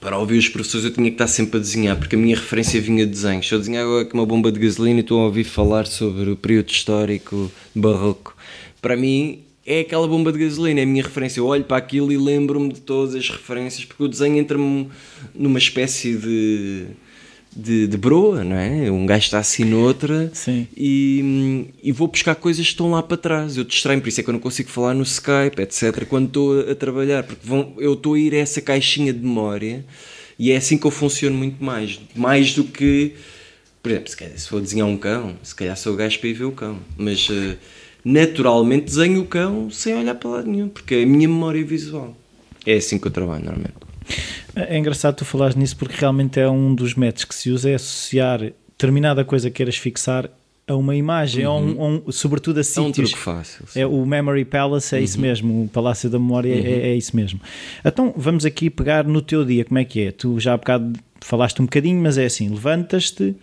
para 0.00 0.16
ouvir 0.18 0.38
os 0.38 0.48
professores, 0.48 0.84
eu 0.84 0.92
tinha 0.92 1.08
que 1.08 1.14
estar 1.14 1.26
sempre 1.26 1.58
a 1.58 1.60
desenhar, 1.60 1.96
porque 1.96 2.14
a 2.14 2.18
minha 2.18 2.36
referência 2.36 2.80
vinha 2.80 3.04
de 3.04 3.12
desenhos. 3.12 3.48
Se 3.48 3.54
eu 3.54 3.58
desenhava 3.58 4.04
com 4.04 4.18
uma 4.18 4.26
bomba 4.26 4.52
de 4.52 4.60
gasolina 4.60 5.00
e 5.00 5.02
estou 5.02 5.20
a 5.20 5.24
ouvir 5.24 5.44
falar 5.44 5.86
sobre 5.86 6.30
o 6.30 6.36
período 6.36 6.70
histórico 6.70 7.50
barroco, 7.74 8.36
para 8.80 8.96
mim 8.96 9.40
é 9.66 9.80
aquela 9.80 10.06
bomba 10.06 10.32
de 10.32 10.38
gasolina, 10.38 10.80
é 10.80 10.82
a 10.84 10.86
minha 10.86 11.02
referência. 11.02 11.40
Eu 11.40 11.46
olho 11.46 11.64
para 11.64 11.76
aquilo 11.76 12.12
e 12.12 12.16
lembro-me 12.16 12.72
de 12.72 12.80
todas 12.80 13.14
as 13.14 13.28
referências, 13.28 13.84
porque 13.84 14.02
o 14.02 14.08
desenho 14.08 14.38
entra-me 14.38 14.88
numa 15.34 15.58
espécie 15.58 16.14
de 16.14 16.86
de, 17.54 17.86
de 17.86 17.96
broa, 17.96 18.44
não 18.44 18.56
é? 18.56 18.90
Um 18.90 19.06
gajo 19.06 19.24
está 19.24 19.38
assim 19.38 19.64
noutra 19.64 20.30
Sim. 20.32 20.66
e, 20.76 21.66
e 21.82 21.92
vou 21.92 22.08
buscar 22.08 22.34
coisas 22.34 22.64
que 22.64 22.72
estão 22.72 22.90
lá 22.90 23.02
para 23.02 23.16
trás. 23.16 23.56
Eu 23.56 23.64
distraio, 23.64 24.00
por 24.00 24.08
isso 24.08 24.20
é 24.20 24.22
que 24.22 24.30
eu 24.30 24.32
não 24.32 24.40
consigo 24.40 24.68
falar 24.68 24.94
no 24.94 25.02
Skype, 25.02 25.60
etc. 25.60 26.06
Quando 26.06 26.26
estou 26.26 26.60
a, 26.60 26.72
a 26.72 26.74
trabalhar, 26.74 27.22
porque 27.24 27.46
vão, 27.46 27.74
eu 27.78 27.94
estou 27.94 28.14
a 28.14 28.18
ir 28.18 28.34
a 28.34 28.38
essa 28.38 28.60
caixinha 28.60 29.12
de 29.12 29.20
memória 29.20 29.84
e 30.38 30.52
é 30.52 30.56
assim 30.56 30.78
que 30.78 30.86
eu 30.86 30.90
funciono 30.90 31.36
muito 31.36 31.62
mais. 31.62 32.00
Mais 32.14 32.54
do 32.54 32.64
que, 32.64 33.14
por 33.82 33.90
exemplo, 33.90 34.10
se, 34.10 34.16
calhar, 34.16 34.38
se 34.38 34.48
for 34.48 34.60
desenhar 34.60 34.86
um 34.86 34.96
cão, 34.96 35.36
se 35.42 35.54
calhar 35.54 35.76
sou 35.76 35.94
o 35.94 35.96
gajo 35.96 36.18
para 36.20 36.28
ir 36.28 36.34
ver 36.34 36.44
o 36.44 36.52
cão, 36.52 36.78
mas 36.96 37.28
eh, 37.30 37.56
naturalmente 38.04 38.84
desenho 38.84 39.22
o 39.22 39.26
cão 39.26 39.68
sem 39.70 39.96
olhar 39.96 40.14
para 40.14 40.30
lado 40.30 40.50
nenhum, 40.50 40.68
porque 40.68 40.94
é 40.94 41.02
a 41.02 41.06
minha 41.06 41.28
memória 41.28 41.64
visual. 41.64 42.16
É 42.64 42.74
assim 42.74 42.98
que 42.98 43.06
eu 43.06 43.10
trabalho 43.10 43.44
normalmente. 43.44 43.87
É 44.56 44.76
engraçado 44.78 45.16
tu 45.16 45.24
falares 45.24 45.54
nisso 45.54 45.76
porque 45.76 45.96
realmente 45.98 46.38
é 46.40 46.48
um 46.48 46.74
dos 46.74 46.94
métodos 46.94 47.24
que 47.24 47.34
se 47.34 47.50
usa 47.50 47.70
é 47.70 47.74
associar 47.74 48.40
determinada 48.70 49.24
coisa 49.24 49.50
que 49.50 49.56
queiras 49.56 49.76
fixar 49.76 50.28
a 50.66 50.76
uma 50.76 50.94
imagem, 50.94 51.46
ou 51.46 51.58
um, 51.60 51.78
ou 51.80 51.88
um- 52.06 52.12
sobretudo 52.12 52.58
a 52.58 52.60
É 52.60 52.62
um 52.62 52.64
sítios. 52.64 53.10
truque 53.10 53.24
fácil. 53.24 53.64
É 53.74 53.86
o 53.86 54.04
Memory 54.04 54.44
Palace, 54.44 54.94
é 54.94 55.00
isso 55.00 55.18
mesmo, 55.18 55.64
o 55.64 55.68
Palácio 55.68 56.10
da 56.10 56.18
Memória 56.18 56.52
é, 56.52 56.90
é 56.90 56.94
isso 56.94 57.16
mesmo. 57.16 57.40
Então 57.84 58.12
vamos 58.16 58.44
aqui 58.44 58.68
pegar 58.68 59.04
no 59.04 59.22
teu 59.22 59.44
dia, 59.46 59.64
como 59.64 59.78
é 59.78 59.84
que 59.84 60.00
é? 60.02 60.12
Tu 60.12 60.38
já 60.38 60.52
há 60.52 60.56
bocado 60.58 60.92
falaste 61.22 61.60
um 61.62 61.64
bocadinho, 61.64 62.00
mas 62.02 62.18
é 62.18 62.26
assim: 62.26 62.48
levantas-te, 62.50 63.34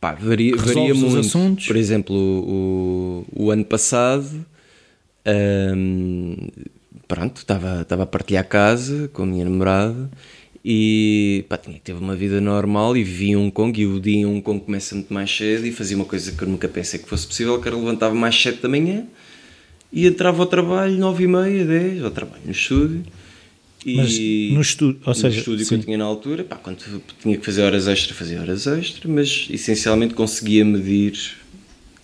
Pá, 0.00 0.14
varia, 0.14 0.56
varia 0.56 0.92
os 0.92 0.98
muito. 0.98 1.18
assuntos? 1.20 1.66
Por 1.68 1.76
exemplo, 1.76 2.16
o, 2.16 3.24
o 3.32 3.50
ano 3.52 3.64
passado, 3.64 4.44
hum, 5.24 6.36
pronto, 7.06 7.38
estava 7.38 7.82
estava 7.82 8.02
a 8.02 8.06
partilhar 8.06 8.46
casa 8.48 9.08
com 9.12 9.22
a 9.22 9.26
minha 9.26 9.44
namorada 9.44 10.10
e 10.64 11.44
pá, 11.48 11.56
tinha 11.56 11.74
que 11.76 11.82
ter 11.82 11.92
uma 11.92 12.14
vida 12.14 12.40
normal 12.40 12.96
e 12.96 13.02
vivia 13.02 13.32
em 13.32 13.36
Hong 13.36 13.50
Kong 13.50 13.80
e 13.80 13.86
o 13.86 13.98
dia 14.00 14.18
em 14.18 14.26
Hong 14.26 14.40
Kong 14.40 14.60
começa 14.64 14.94
muito 14.94 15.12
mais 15.12 15.34
cedo 15.34 15.66
e 15.66 15.72
fazia 15.72 15.96
uma 15.96 16.04
coisa 16.04 16.30
que 16.30 16.42
eu 16.42 16.48
nunca 16.48 16.68
pensei 16.68 17.00
que 17.00 17.08
fosse 17.08 17.26
possível, 17.26 17.60
que 17.60 17.66
era 17.66 17.76
levantava 17.76 18.14
mais 18.14 18.40
cedo 18.40 18.60
da 18.60 18.68
manhã 18.68 19.04
e 19.92 20.06
entrava 20.06 20.42
ao 20.42 20.46
trabalho 20.46 20.96
nove 20.96 21.24
e 21.24 21.26
meia, 21.26 21.64
dez, 21.64 22.02
ao 22.02 22.10
trabalho 22.10 22.42
no 22.44 22.52
estúdio. 22.52 23.04
E 23.84 23.96
Mas 23.96 24.18
no 24.54 24.60
estúdio, 24.60 25.00
ou 25.04 25.12
seja, 25.12 25.28
no 25.28 25.38
estúdio 25.38 25.58
que 25.58 25.64
sim. 25.70 25.74
eu 25.74 25.82
tinha 25.82 25.98
na 25.98 26.04
altura, 26.04 26.44
pá, 26.44 26.54
quando 26.54 26.78
tinha 27.20 27.36
que 27.36 27.44
fazer 27.44 27.62
horas 27.62 27.88
extra, 27.88 28.14
fazia 28.14 28.40
horas 28.40 28.68
extra, 28.68 29.08
mas 29.08 29.48
essencialmente 29.50 30.14
conseguia 30.14 30.64
medir, 30.64 31.18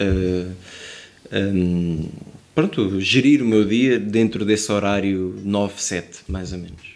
eh, 0.01 0.47
hum, 1.33 2.09
pronto, 2.53 3.01
gerir 3.01 3.41
o 3.43 3.45
meu 3.45 3.65
dia 3.65 3.97
dentro 3.97 4.45
desse 4.45 4.73
horário 4.73 5.41
9, 5.45 5.75
7, 5.77 6.23
mais 6.27 6.53
ou 6.53 6.59
menos. 6.59 6.88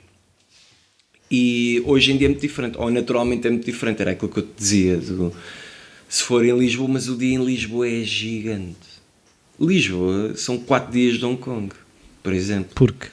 E 1.35 1.83
hoje 1.87 2.13
em 2.13 2.19
dia 2.19 2.27
é 2.27 2.29
muito 2.29 2.43
diferente, 2.43 2.77
ou 2.77 2.91
naturalmente 2.91 3.47
é 3.47 3.51
muito 3.51 3.65
diferente, 3.65 4.03
era 4.03 4.11
aquilo 4.11 4.31
que 4.31 4.41
eu 4.41 4.43
te 4.43 4.53
dizia. 4.59 4.99
Do, 4.99 5.33
se 6.07 6.23
for 6.25 6.45
em 6.45 6.55
Lisboa, 6.59 6.91
mas 6.91 7.09
o 7.09 7.17
dia 7.17 7.35
em 7.35 7.43
Lisboa 7.43 7.89
é 7.89 8.05
gigante. 8.05 8.77
Lisboa 9.59 10.35
são 10.37 10.59
4 10.59 10.93
dias 10.93 11.19
de 11.19 11.25
Hong 11.25 11.39
Kong, 11.39 11.73
por 12.23 12.35
exemplo. 12.35 12.73
Porque? 12.75 13.07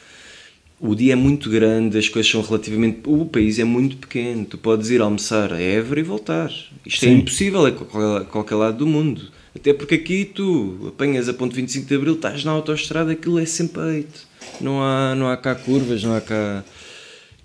O 0.81 0.95
dia 0.95 1.13
é 1.13 1.15
muito 1.15 1.49
grande, 1.49 1.97
as 1.97 2.09
coisas 2.09 2.29
são 2.29 2.41
relativamente. 2.41 2.99
O 3.05 3.25
país 3.25 3.57
é 3.57 3.63
muito 3.63 3.95
pequeno, 3.95 4.43
tu 4.43 4.57
podes 4.57 4.89
ir 4.89 4.99
almoçar 4.99 5.53
a 5.53 5.61
Évora 5.61 6.01
e 6.01 6.03
voltar. 6.03 6.51
Isto 6.85 7.05
é 7.05 7.07
Sim. 7.07 7.15
impossível 7.19 7.65
a 7.65 7.71
qualquer, 7.71 8.25
qualquer 8.25 8.55
lado 8.55 8.79
do 8.79 8.87
mundo. 8.87 9.31
Até 9.55 9.73
porque 9.73 9.95
aqui 9.95 10.25
tu 10.25 10.87
apanhas 10.89 11.29
a 11.29 11.33
ponto 11.33 11.55
25 11.55 11.87
de 11.87 11.95
Abril, 11.95 12.15
estás 12.15 12.43
na 12.43 12.51
autoestrada, 12.51 13.13
aquilo 13.13 13.39
é 13.39 13.45
sempre 13.45 13.81
peito. 13.81 14.27
Não 14.59 14.83
há, 14.83 15.15
não 15.15 15.29
há 15.29 15.37
cá 15.37 15.55
curvas, 15.55 16.03
não 16.03 16.13
há 16.13 16.19
cá. 16.19 16.65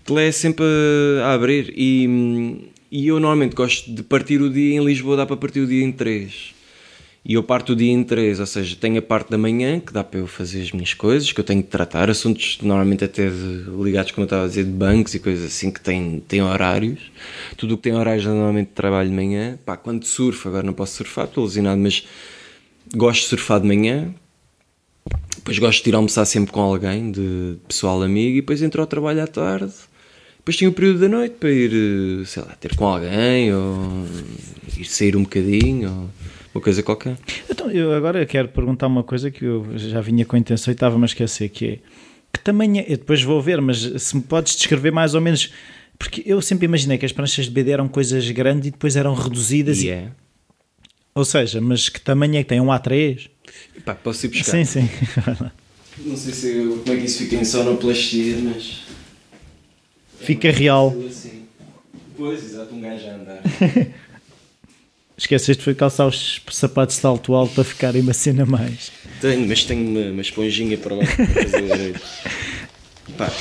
Aquilo 0.05 0.19
é 0.19 0.31
sempre 0.31 0.67
a 1.23 1.33
abrir. 1.33 1.73
E, 1.75 2.71
e 2.91 3.09
eu 3.09 3.19
normalmente 3.19 3.57
gosto 3.57 3.91
de 3.91 4.03
partir 4.03 4.43
o 4.43 4.51
dia 4.51 4.77
em 4.77 4.85
Lisboa, 4.85 5.17
dá 5.17 5.25
para 5.25 5.37
partir 5.37 5.61
o 5.61 5.67
dia 5.67 5.83
em 5.83 5.91
3. 5.91 6.53
E 7.25 7.33
eu 7.33 7.43
parto 7.43 7.73
o 7.73 7.77
dia 7.77 7.91
em 7.91 8.05
três, 8.05 8.39
ou 8.39 8.45
seja, 8.45 8.77
tenho 8.79 8.99
a 8.99 9.03
parte 9.03 9.31
da 9.31 9.39
manhã 9.39 9.81
que 9.81 9.95
dá 9.95 10.05
para 10.05 10.21
eu 10.21 10.27
fazer 10.27 10.61
as 10.61 10.73
minhas 10.73 10.93
coisas, 10.93 11.33
que 11.33 11.41
eu 11.41 11.45
tenho 11.45 11.63
que 11.63 11.71
tratar, 11.71 12.11
assuntos 12.11 12.59
normalmente 12.61 13.03
até 13.03 13.31
de- 13.31 13.65
ligados, 13.83 14.13
como 14.13 14.25
eu 14.25 14.27
estava 14.27 14.45
a 14.45 14.47
dizer, 14.47 14.65
de 14.65 14.71
bancos 14.71 15.15
e 15.15 15.19
coisas 15.19 15.47
assim 15.47 15.71
que 15.71 15.81
têm, 15.81 16.23
têm 16.29 16.43
horários. 16.43 17.01
Tudo 17.57 17.75
o 17.75 17.77
que 17.79 17.85
tem 17.85 17.95
horários 17.95 18.27
normalmente 18.27 18.73
trabalho 18.75 19.09
de 19.09 19.15
manhã. 19.15 19.59
Pá, 19.65 19.75
quando 19.75 20.05
surfo, 20.05 20.49
agora 20.49 20.67
não 20.67 20.75
posso 20.75 20.97
surfar, 20.97 21.25
estou 21.25 21.45
alucinado, 21.45 21.81
mas 21.81 22.05
gosto 22.95 23.23
de 23.23 23.29
surfar 23.29 23.59
de 23.59 23.69
manhã. 23.69 24.15
Depois 25.37 25.59
gosto 25.59 25.83
de 25.83 25.89
ir 25.89 25.95
almoçar 25.95 26.27
sempre 26.27 26.53
com 26.53 26.61
alguém, 26.61 27.11
de 27.11 27.57
pessoal 27.67 28.03
amigo, 28.03 28.37
e 28.37 28.41
depois 28.43 28.61
entro 28.61 28.83
ao 28.83 28.87
trabalho 28.87 29.23
à 29.23 29.27
tarde. 29.27 29.73
Depois 30.45 30.57
tenho 30.59 30.71
o 30.71 30.75
período 30.75 30.99
da 31.01 31.09
noite 31.09 31.37
para 31.41 31.51
ir, 31.51 31.73
eh, 31.73 32.25
sei 32.27 32.43
lá, 32.43 32.51
ter 32.61 32.77
com 32.77 32.85
alguém, 32.87 33.53
ou 33.55 34.05
ir 34.77 34.85
sair 34.85 35.16
um 35.16 35.23
bocadinho, 35.23 35.89
ou 35.91 36.11
uma 36.55 36.61
coisa 36.61 36.83
qualquer. 36.83 37.16
Então, 37.49 37.71
eu 37.71 37.95
agora 37.95 38.27
quero 38.27 38.49
perguntar 38.49 38.87
uma 38.89 39.03
coisa 39.03 39.31
que 39.31 39.43
eu 39.45 39.66
já 39.77 40.03
vinha 40.03 40.25
com 40.27 40.37
a 40.37 40.39
intenção 40.39 40.71
e 40.71 40.75
estava-me 40.75 41.03
a 41.05 41.07
esquecer, 41.07 41.49
que 41.49 41.66
é 41.66 41.79
que 42.33 42.41
tamanho 42.41 42.81
é, 42.81 42.85
eu 42.89 42.97
depois 42.99 43.23
vou 43.23 43.41
ver, 43.41 43.61
mas 43.62 43.79
se 44.03 44.16
me 44.16 44.21
podes 44.23 44.55
descrever 44.57 44.91
mais 44.91 45.15
ou 45.15 45.21
menos, 45.21 45.51
porque 45.99 46.23
eu 46.27 46.43
sempre 46.43 46.66
imaginei 46.66 46.99
que 46.99 47.07
as 47.07 47.12
pranchas 47.12 47.47
de 47.47 47.51
BD 47.53 47.71
eram 47.71 47.89
coisas 47.89 48.29
grandes 48.31 48.69
e 48.69 48.71
depois 48.73 48.97
eram 48.97 49.15
reduzidas, 49.15 49.79
E 49.81 49.87
e- 49.87 49.91
é. 49.91 50.09
ou 51.15 51.25
seja, 51.25 51.59
mas 51.61 51.89
que 51.89 52.01
tamanho 52.01 52.37
é 52.37 52.43
que 52.43 52.49
tem? 52.51 52.61
Um 52.61 52.66
A3? 52.66 53.31
Pá, 53.85 53.95
posso 53.95 54.27
ir 54.27 54.31
buscar. 54.31 54.51
Sim, 54.51 54.65
sim. 54.65 54.89
Não 56.05 56.16
sei 56.16 56.33
se 56.35 56.53
como 56.85 56.93
é 56.93 57.01
que 57.01 57.07
isso 57.07 57.19
fica 57.19 57.37
em 57.37 57.45
sonoplastia, 57.45 58.37
mas. 58.43 58.84
Fica 60.25 60.51
real. 60.51 60.95
Assim. 61.09 61.43
Pois, 62.17 62.45
exato, 62.45 62.75
um 62.75 62.81
gajo 62.81 63.07
a 63.07 63.15
andar. 63.15 63.43
Esqueceste 65.17 65.63
foi 65.63 65.75
calçar 65.75 66.07
os 66.07 66.43
sapatos 66.51 66.97
de 66.97 67.03
salto 67.03 67.35
alto 67.35 67.55
para 67.55 67.65
ficarem 67.65 68.03
uma 68.03 68.13
cena 68.13 68.45
mais. 68.45 68.91
Tenho, 69.21 69.47
mas 69.47 69.65
tenho 69.65 69.89
uma, 69.89 70.11
uma 70.11 70.23
esponjinha 70.23 70.77
para 70.77 70.97
baixo 70.97 71.17
para 71.17 71.27
fazer. 71.27 72.01
Pá, 73.17 73.33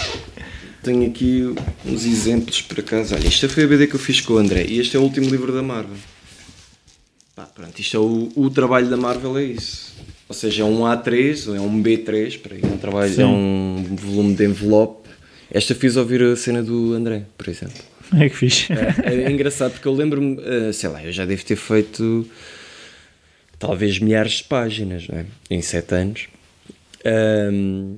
tenho 0.84 1.08
aqui 1.08 1.42
uns 1.86 2.06
exemplos 2.06 2.62
por 2.62 2.80
acaso. 2.80 3.16
Olha, 3.16 3.28
esta 3.28 3.50
foi 3.50 3.64
a 3.64 3.68
BD 3.68 3.88
que 3.88 3.96
eu 3.96 4.00
fiz 4.00 4.22
com 4.22 4.34
o 4.34 4.38
André 4.38 4.66
e 4.68 4.80
este 4.80 4.96
é 4.96 5.00
o 5.00 5.04
último 5.04 5.28
livro 5.30 5.52
da 5.52 5.64
Marvel. 5.64 5.98
Pá, 7.36 7.44
pronto, 7.44 7.80
isto 7.80 7.98
é 7.98 8.00
o, 8.00 8.32
o 8.36 8.50
trabalho 8.52 8.88
da 8.88 8.98
Marvel, 8.98 9.36
é 9.40 9.44
isso. 9.44 9.94
Ou 10.30 10.36
seja, 10.36 10.62
é 10.62 10.66
um 10.66 10.82
A3, 10.82 11.48
ou 11.48 11.56
é 11.56 11.62
um 11.62 11.82
B3, 11.82 12.40
para 12.40 12.56
é 12.56 12.66
um 12.66 12.78
trabalho, 12.78 13.22
é 13.22 13.26
um 13.26 13.96
volume 13.96 14.36
de 14.36 14.46
envelope. 14.46 15.03
Esta 15.54 15.76
fiz 15.76 15.96
ouvir 15.96 16.24
a 16.24 16.36
cena 16.36 16.64
do 16.64 16.94
André, 16.94 17.26
por 17.38 17.48
exemplo. 17.48 17.82
É 18.20 18.28
que 18.28 18.36
fixe. 18.36 18.74
É, 18.74 19.24
é 19.24 19.32
engraçado 19.32 19.74
porque 19.74 19.88
eu 19.88 19.94
lembro-me, 19.94 20.38
eh, 20.42 20.72
sei 20.74 20.90
lá, 20.90 21.04
eu 21.04 21.12
já 21.12 21.26
devo 21.26 21.46
ter 21.46 21.56
feito 21.56 22.28
talvez 23.60 24.00
milhares 24.00 24.34
de 24.34 24.44
páginas, 24.44 25.08
não 25.08 25.20
é? 25.20 25.26
Em 25.50 25.62
sete 25.62 25.96
anos. 25.96 26.28
Ahm, 27.06 27.96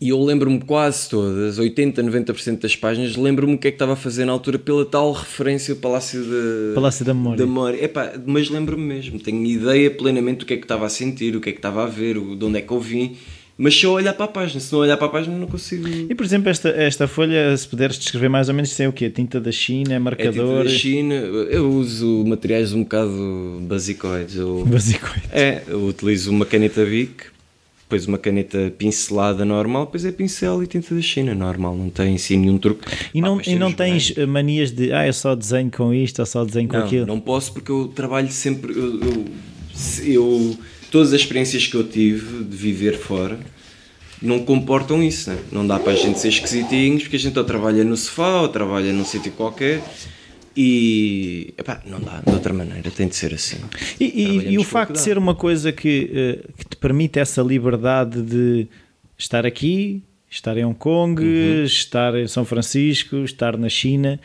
e 0.00 0.08
eu 0.08 0.22
lembro-me 0.22 0.60
quase 0.60 1.10
todas, 1.10 1.58
80, 1.58 2.02
90% 2.02 2.60
das 2.60 2.74
páginas, 2.74 3.16
lembro-me 3.16 3.54
o 3.54 3.58
que 3.58 3.68
é 3.68 3.70
que 3.70 3.74
estava 3.74 3.92
a 3.92 3.96
fazer 3.96 4.24
na 4.24 4.32
altura 4.32 4.58
pela 4.58 4.84
tal 4.86 5.12
referência 5.12 5.74
ao 5.74 5.78
Palácio 5.78 6.24
da, 6.24 6.74
Palácio 6.74 7.04
da 7.04 7.12
Memória. 7.12 7.38
da 7.38 7.46
Memória. 7.46 7.84
Epá, 7.84 8.14
mas 8.24 8.48
lembro-me 8.48 8.82
mesmo, 8.82 9.20
tenho 9.20 9.44
ideia 9.44 9.90
plenamente 9.90 10.38
do 10.38 10.46
que 10.46 10.54
é 10.54 10.56
que 10.56 10.64
estava 10.64 10.86
a 10.86 10.88
sentir, 10.88 11.36
o 11.36 11.40
que 11.40 11.50
é 11.50 11.52
que 11.52 11.58
estava 11.58 11.82
a 11.82 11.86
ver, 11.86 12.14
de 12.14 12.44
onde 12.44 12.58
é 12.58 12.62
que 12.62 12.72
eu 12.72 12.80
vim. 12.80 13.16
Mas 13.62 13.78
se 13.78 13.84
eu 13.84 13.90
olhar 13.92 14.14
para 14.14 14.24
a 14.24 14.28
página, 14.28 14.58
se 14.58 14.72
não 14.72 14.78
olhar 14.80 14.96
para 14.96 15.06
a 15.06 15.10
página, 15.10 15.36
não 15.36 15.46
consigo. 15.46 15.86
E 15.86 16.14
por 16.14 16.24
exemplo, 16.24 16.48
esta, 16.48 16.70
esta 16.70 17.06
folha, 17.06 17.54
se 17.54 17.68
puderes 17.68 17.98
descrever 17.98 18.30
mais 18.30 18.48
ou 18.48 18.54
menos, 18.54 18.70
isso 18.72 18.82
é 18.82 18.88
o 18.88 18.92
quê? 18.92 19.10
Tinta 19.10 19.38
da 19.38 19.52
China, 19.52 19.90
É 19.90 19.98
tipo 19.98 20.00
marcador, 20.04 20.64
da 20.64 20.70
China, 20.70 21.14
eu 21.14 21.68
uso 21.70 22.24
materiais 22.26 22.72
um 22.72 22.82
bocado 22.82 23.58
basicoides. 23.62 24.36
Eu, 24.36 24.64
basicoide. 24.70 25.24
é, 25.30 25.62
eu 25.68 25.84
utilizo 25.84 26.30
uma 26.30 26.46
caneta 26.46 26.82
Bic, 26.86 27.24
depois 27.82 28.06
uma 28.06 28.16
caneta 28.16 28.72
pincelada 28.78 29.44
normal, 29.44 29.84
depois 29.84 30.06
é 30.06 30.12
pincel 30.12 30.62
e 30.62 30.66
tinta 30.66 30.94
da 30.94 31.02
China, 31.02 31.34
normal, 31.34 31.76
não 31.76 31.90
tem 31.90 32.14
assim 32.14 32.38
nenhum 32.38 32.56
truque. 32.56 32.88
E 33.12 33.20
Pá, 33.20 33.26
não, 33.26 33.36
depois 33.36 33.46
e 33.46 33.50
tem 33.50 33.58
não 33.58 33.72
tens 33.72 34.10
brancos. 34.12 34.32
manias 34.32 34.70
de, 34.70 34.90
ah, 34.92 35.06
eu 35.06 35.12
só 35.12 35.34
desenho 35.34 35.70
com 35.70 35.92
isto, 35.92 36.18
ou 36.20 36.24
só 36.24 36.44
desenho 36.46 36.66
com 36.68 36.78
Não, 36.78 36.84
aquilo. 36.86 37.04
não 37.06 37.20
posso 37.20 37.52
porque 37.52 37.70
eu 37.70 37.88
trabalho 37.88 38.30
sempre. 38.32 38.72
Eu, 38.72 39.00
eu, 39.00 39.24
eu- 40.06 40.58
todas 40.90 41.12
as 41.12 41.20
experiências 41.20 41.66
que 41.66 41.74
eu 41.74 41.84
tive 41.86 42.44
de 42.44 42.56
viver 42.56 42.96
fora 42.98 43.38
não 44.22 44.40
comportam 44.40 45.02
isso, 45.02 45.30
né? 45.30 45.38
não 45.50 45.66
dá 45.66 45.78
para 45.78 45.92
a 45.92 45.96
gente 45.96 46.18
ser 46.18 46.28
esquisitinhos 46.28 47.02
porque 47.04 47.16
a 47.16 47.18
gente 47.18 47.38
ou 47.38 47.44
trabalha 47.44 47.82
no 47.84 47.96
sofá 47.96 48.42
ou 48.42 48.48
trabalha 48.48 48.92
num 48.92 49.04
sítio 49.04 49.32
qualquer 49.32 49.82
e 50.56 51.54
epá, 51.56 51.80
não 51.86 52.00
dá 52.00 52.20
de 52.26 52.32
outra 52.32 52.52
maneira, 52.52 52.90
tem 52.90 53.06
de 53.08 53.14
ser 53.16 53.32
assim. 53.32 53.58
E, 53.98 54.50
e- 54.52 54.58
o 54.58 54.64
facto 54.64 54.92
de 54.94 55.00
ser 55.00 55.16
uma 55.16 55.34
coisa 55.34 55.72
que, 55.72 56.10
eh, 56.12 56.38
que 56.58 56.64
te 56.70 56.76
permite 56.76 57.18
essa 57.18 57.40
liberdade 57.40 58.20
de 58.20 58.66
estar 59.16 59.46
aqui, 59.46 60.02
estar 60.28 60.56
em 60.58 60.64
Hong 60.64 60.76
Kong, 60.76 61.22
Uhum. 61.22 61.64
estar 61.64 62.14
em 62.16 62.26
São 62.26 62.44
Francisco, 62.44 63.16
estar 63.24 63.56
na 63.56 63.68
China, 63.68 64.18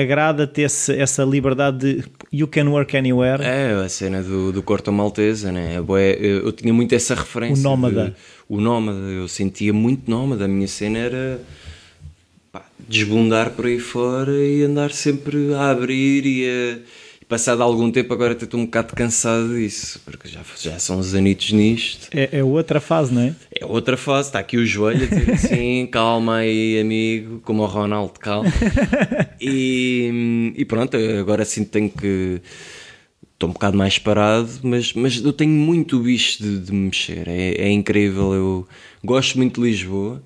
agrada-te 0.00 0.62
essa 0.62 1.24
liberdade 1.24 1.78
de 1.78 2.04
you 2.32 2.46
can 2.46 2.68
work 2.68 2.96
anywhere. 2.96 3.42
É, 3.42 3.72
a 3.84 3.88
cena 3.88 4.22
do, 4.22 4.52
do 4.52 4.62
Corto 4.62 4.92
Maltesa, 4.92 5.50
né? 5.50 5.74
É 5.76 5.78
Eu, 5.78 6.44
eu 6.46 6.52
tinha 6.52 6.72
muito 6.72 6.94
essa 6.94 7.14
referência. 7.14 7.60
O 7.66 7.70
nómada. 7.70 8.04
de- 8.10 8.14
o 8.48 8.60
nómada, 8.60 8.98
eu 8.98 9.26
sentia 9.26 9.72
muito 9.72 10.10
nómada. 10.10 10.44
A 10.44 10.48
minha 10.48 10.68
cena 10.68 10.98
era 10.98 11.40
pá, 12.52 12.62
desbundar 12.88 13.50
por 13.50 13.66
aí 13.66 13.78
fora 13.80 14.32
e 14.32 14.62
andar 14.62 14.92
sempre 14.92 15.52
a 15.54 15.70
abrir 15.70 16.24
e 16.26 16.46
a. 16.48 16.78
Passado 17.28 17.60
algum 17.60 17.90
tempo, 17.90 18.14
agora 18.14 18.34
até 18.34 18.44
estou 18.44 18.60
um 18.60 18.66
bocado 18.66 18.94
cansado 18.94 19.56
disso, 19.56 20.00
porque 20.04 20.28
já, 20.28 20.42
já 20.60 20.78
são 20.78 21.00
uns 21.00 21.12
anitos 21.12 21.50
nisto. 21.50 22.08
É, 22.12 22.38
é 22.38 22.44
outra 22.44 22.80
fase, 22.80 23.12
não 23.12 23.22
é? 23.22 23.34
É 23.50 23.66
outra 23.66 23.96
fase, 23.96 24.28
está 24.28 24.38
aqui 24.38 24.56
o 24.56 24.64
joelho 24.64 25.02
a 25.02 25.06
dizer 25.08 25.32
assim, 25.32 25.86
calma 25.90 26.36
aí, 26.36 26.78
amigo, 26.80 27.40
como 27.40 27.64
o 27.64 27.66
Ronaldo, 27.66 28.12
calma. 28.20 28.48
E, 29.40 30.52
e 30.56 30.64
pronto, 30.64 30.96
agora 31.18 31.44
sim 31.44 31.64
tenho 31.64 31.90
que. 31.90 32.40
Estou 33.34 33.50
um 33.50 33.52
bocado 33.52 33.76
mais 33.76 33.98
parado, 33.98 34.48
mas, 34.62 34.92
mas 34.94 35.22
eu 35.22 35.32
tenho 35.32 35.50
muito 35.50 35.98
bicho 35.98 36.42
de, 36.42 36.60
de 36.60 36.72
me 36.72 36.86
mexer. 36.86 37.26
É, 37.26 37.54
é 37.62 37.70
incrível. 37.70 38.32
Eu 38.32 38.68
gosto 39.04 39.36
muito 39.36 39.60
de 39.60 39.68
Lisboa. 39.68 40.22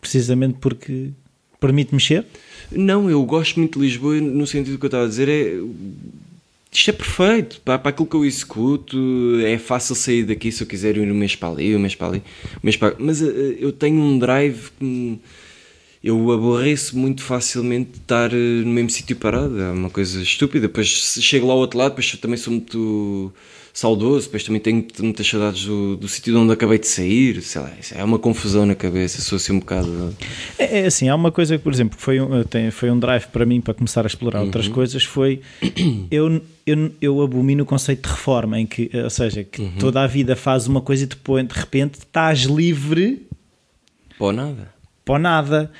Precisamente 0.00 0.58
porque 0.60 1.10
permite 1.58 1.92
mexer. 1.92 2.24
Não, 2.70 3.10
eu 3.10 3.24
gosto 3.24 3.58
muito 3.58 3.78
de 3.78 3.86
Lisboa 3.86 4.20
no 4.20 4.46
sentido 4.46 4.78
que 4.78 4.84
eu 4.84 4.88
estava 4.88 5.04
a 5.04 5.08
dizer. 5.08 5.28
É, 5.28 5.58
isto 6.76 6.90
é 6.90 6.92
perfeito 6.92 7.60
para, 7.64 7.78
para 7.78 7.88
aquilo 7.90 8.06
que 8.06 8.14
eu 8.14 8.24
executo. 8.24 8.96
É 9.44 9.56
fácil 9.56 9.94
sair 9.94 10.24
daqui 10.24 10.52
se 10.52 10.62
eu 10.62 10.66
quiser 10.66 10.96
ir 10.96 11.10
um 11.10 11.14
mês 11.14 11.34
para 11.34 11.48
ali, 11.48 11.74
um 11.74 11.78
mês 11.78 11.94
para 11.94 12.08
ali, 12.08 12.22
um 12.56 12.60
mês 12.62 12.76
para 12.76 12.94
Mas 12.98 13.22
eh, 13.22 13.56
eu 13.58 13.72
tenho 13.72 13.98
um 14.00 14.18
drive 14.18 14.70
que 14.78 15.18
eu 16.04 16.30
aborreço 16.30 16.96
muito 16.96 17.22
facilmente 17.22 17.92
de 17.92 17.98
estar 17.98 18.30
eh, 18.32 18.36
no 18.36 18.70
mesmo 18.70 18.90
sítio 18.90 19.16
parado. 19.16 19.58
É 19.58 19.70
uma 19.70 19.88
coisa 19.88 20.20
estúpida. 20.20 20.68
Depois 20.68 20.86
chego 20.86 21.46
lá 21.46 21.54
ao 21.54 21.60
outro 21.60 21.78
lado, 21.78 21.90
depois 21.92 22.12
também 22.16 22.36
sou 22.36 22.52
muito 22.52 23.32
saudoso, 23.78 24.24
depois 24.26 24.42
também 24.42 24.58
tenho 24.60 24.86
muitas 25.00 25.28
saudades 25.28 25.66
do, 25.66 25.98
do 25.98 26.08
sítio 26.08 26.32
de 26.32 26.38
onde 26.38 26.50
acabei 26.50 26.78
de 26.78 26.86
sair. 26.88 27.42
Sei 27.42 27.60
lá, 27.60 27.70
é 27.94 28.02
uma 28.02 28.18
confusão 28.18 28.64
na 28.64 28.74
cabeça. 28.74 29.20
Sou 29.20 29.36
assim 29.36 29.52
um 29.52 29.58
bocado. 29.58 30.16
É, 30.58 30.80
é 30.80 30.86
assim, 30.86 31.10
há 31.10 31.14
uma 31.14 31.30
coisa 31.30 31.58
que, 31.58 31.62
por 31.62 31.72
exemplo, 31.74 31.98
foi 32.00 32.18
um, 32.18 32.42
tem, 32.42 32.70
foi 32.70 32.90
um 32.90 32.98
drive 32.98 33.26
para 33.26 33.44
mim 33.44 33.60
para 33.60 33.74
começar 33.74 34.04
a 34.04 34.06
explorar 34.06 34.38
Uhum. 34.40 34.46
outras 34.46 34.66
coisas, 34.68 35.04
foi 35.04 35.42
eu, 36.10 36.40
eu, 36.66 36.90
eu 37.02 37.20
abomino 37.22 37.64
o 37.64 37.66
conceito 37.66 38.04
de 38.04 38.14
reforma, 38.14 38.58
em 38.58 38.66
que, 38.66 38.90
ou 38.94 39.10
seja, 39.10 39.44
que 39.44 39.60
Uhum. 39.60 39.72
toda 39.78 40.02
a 40.02 40.06
vida 40.06 40.34
faz 40.34 40.66
uma 40.66 40.80
coisa 40.80 41.04
e 41.04 41.06
depois 41.06 41.46
de 41.46 41.54
repente 41.54 41.98
estás 41.98 42.40
livre 42.44 43.26
Pô, 44.18 44.32
nada. 44.32 44.72
para 45.04 45.14
o 45.14 45.18
nada. 45.18 45.70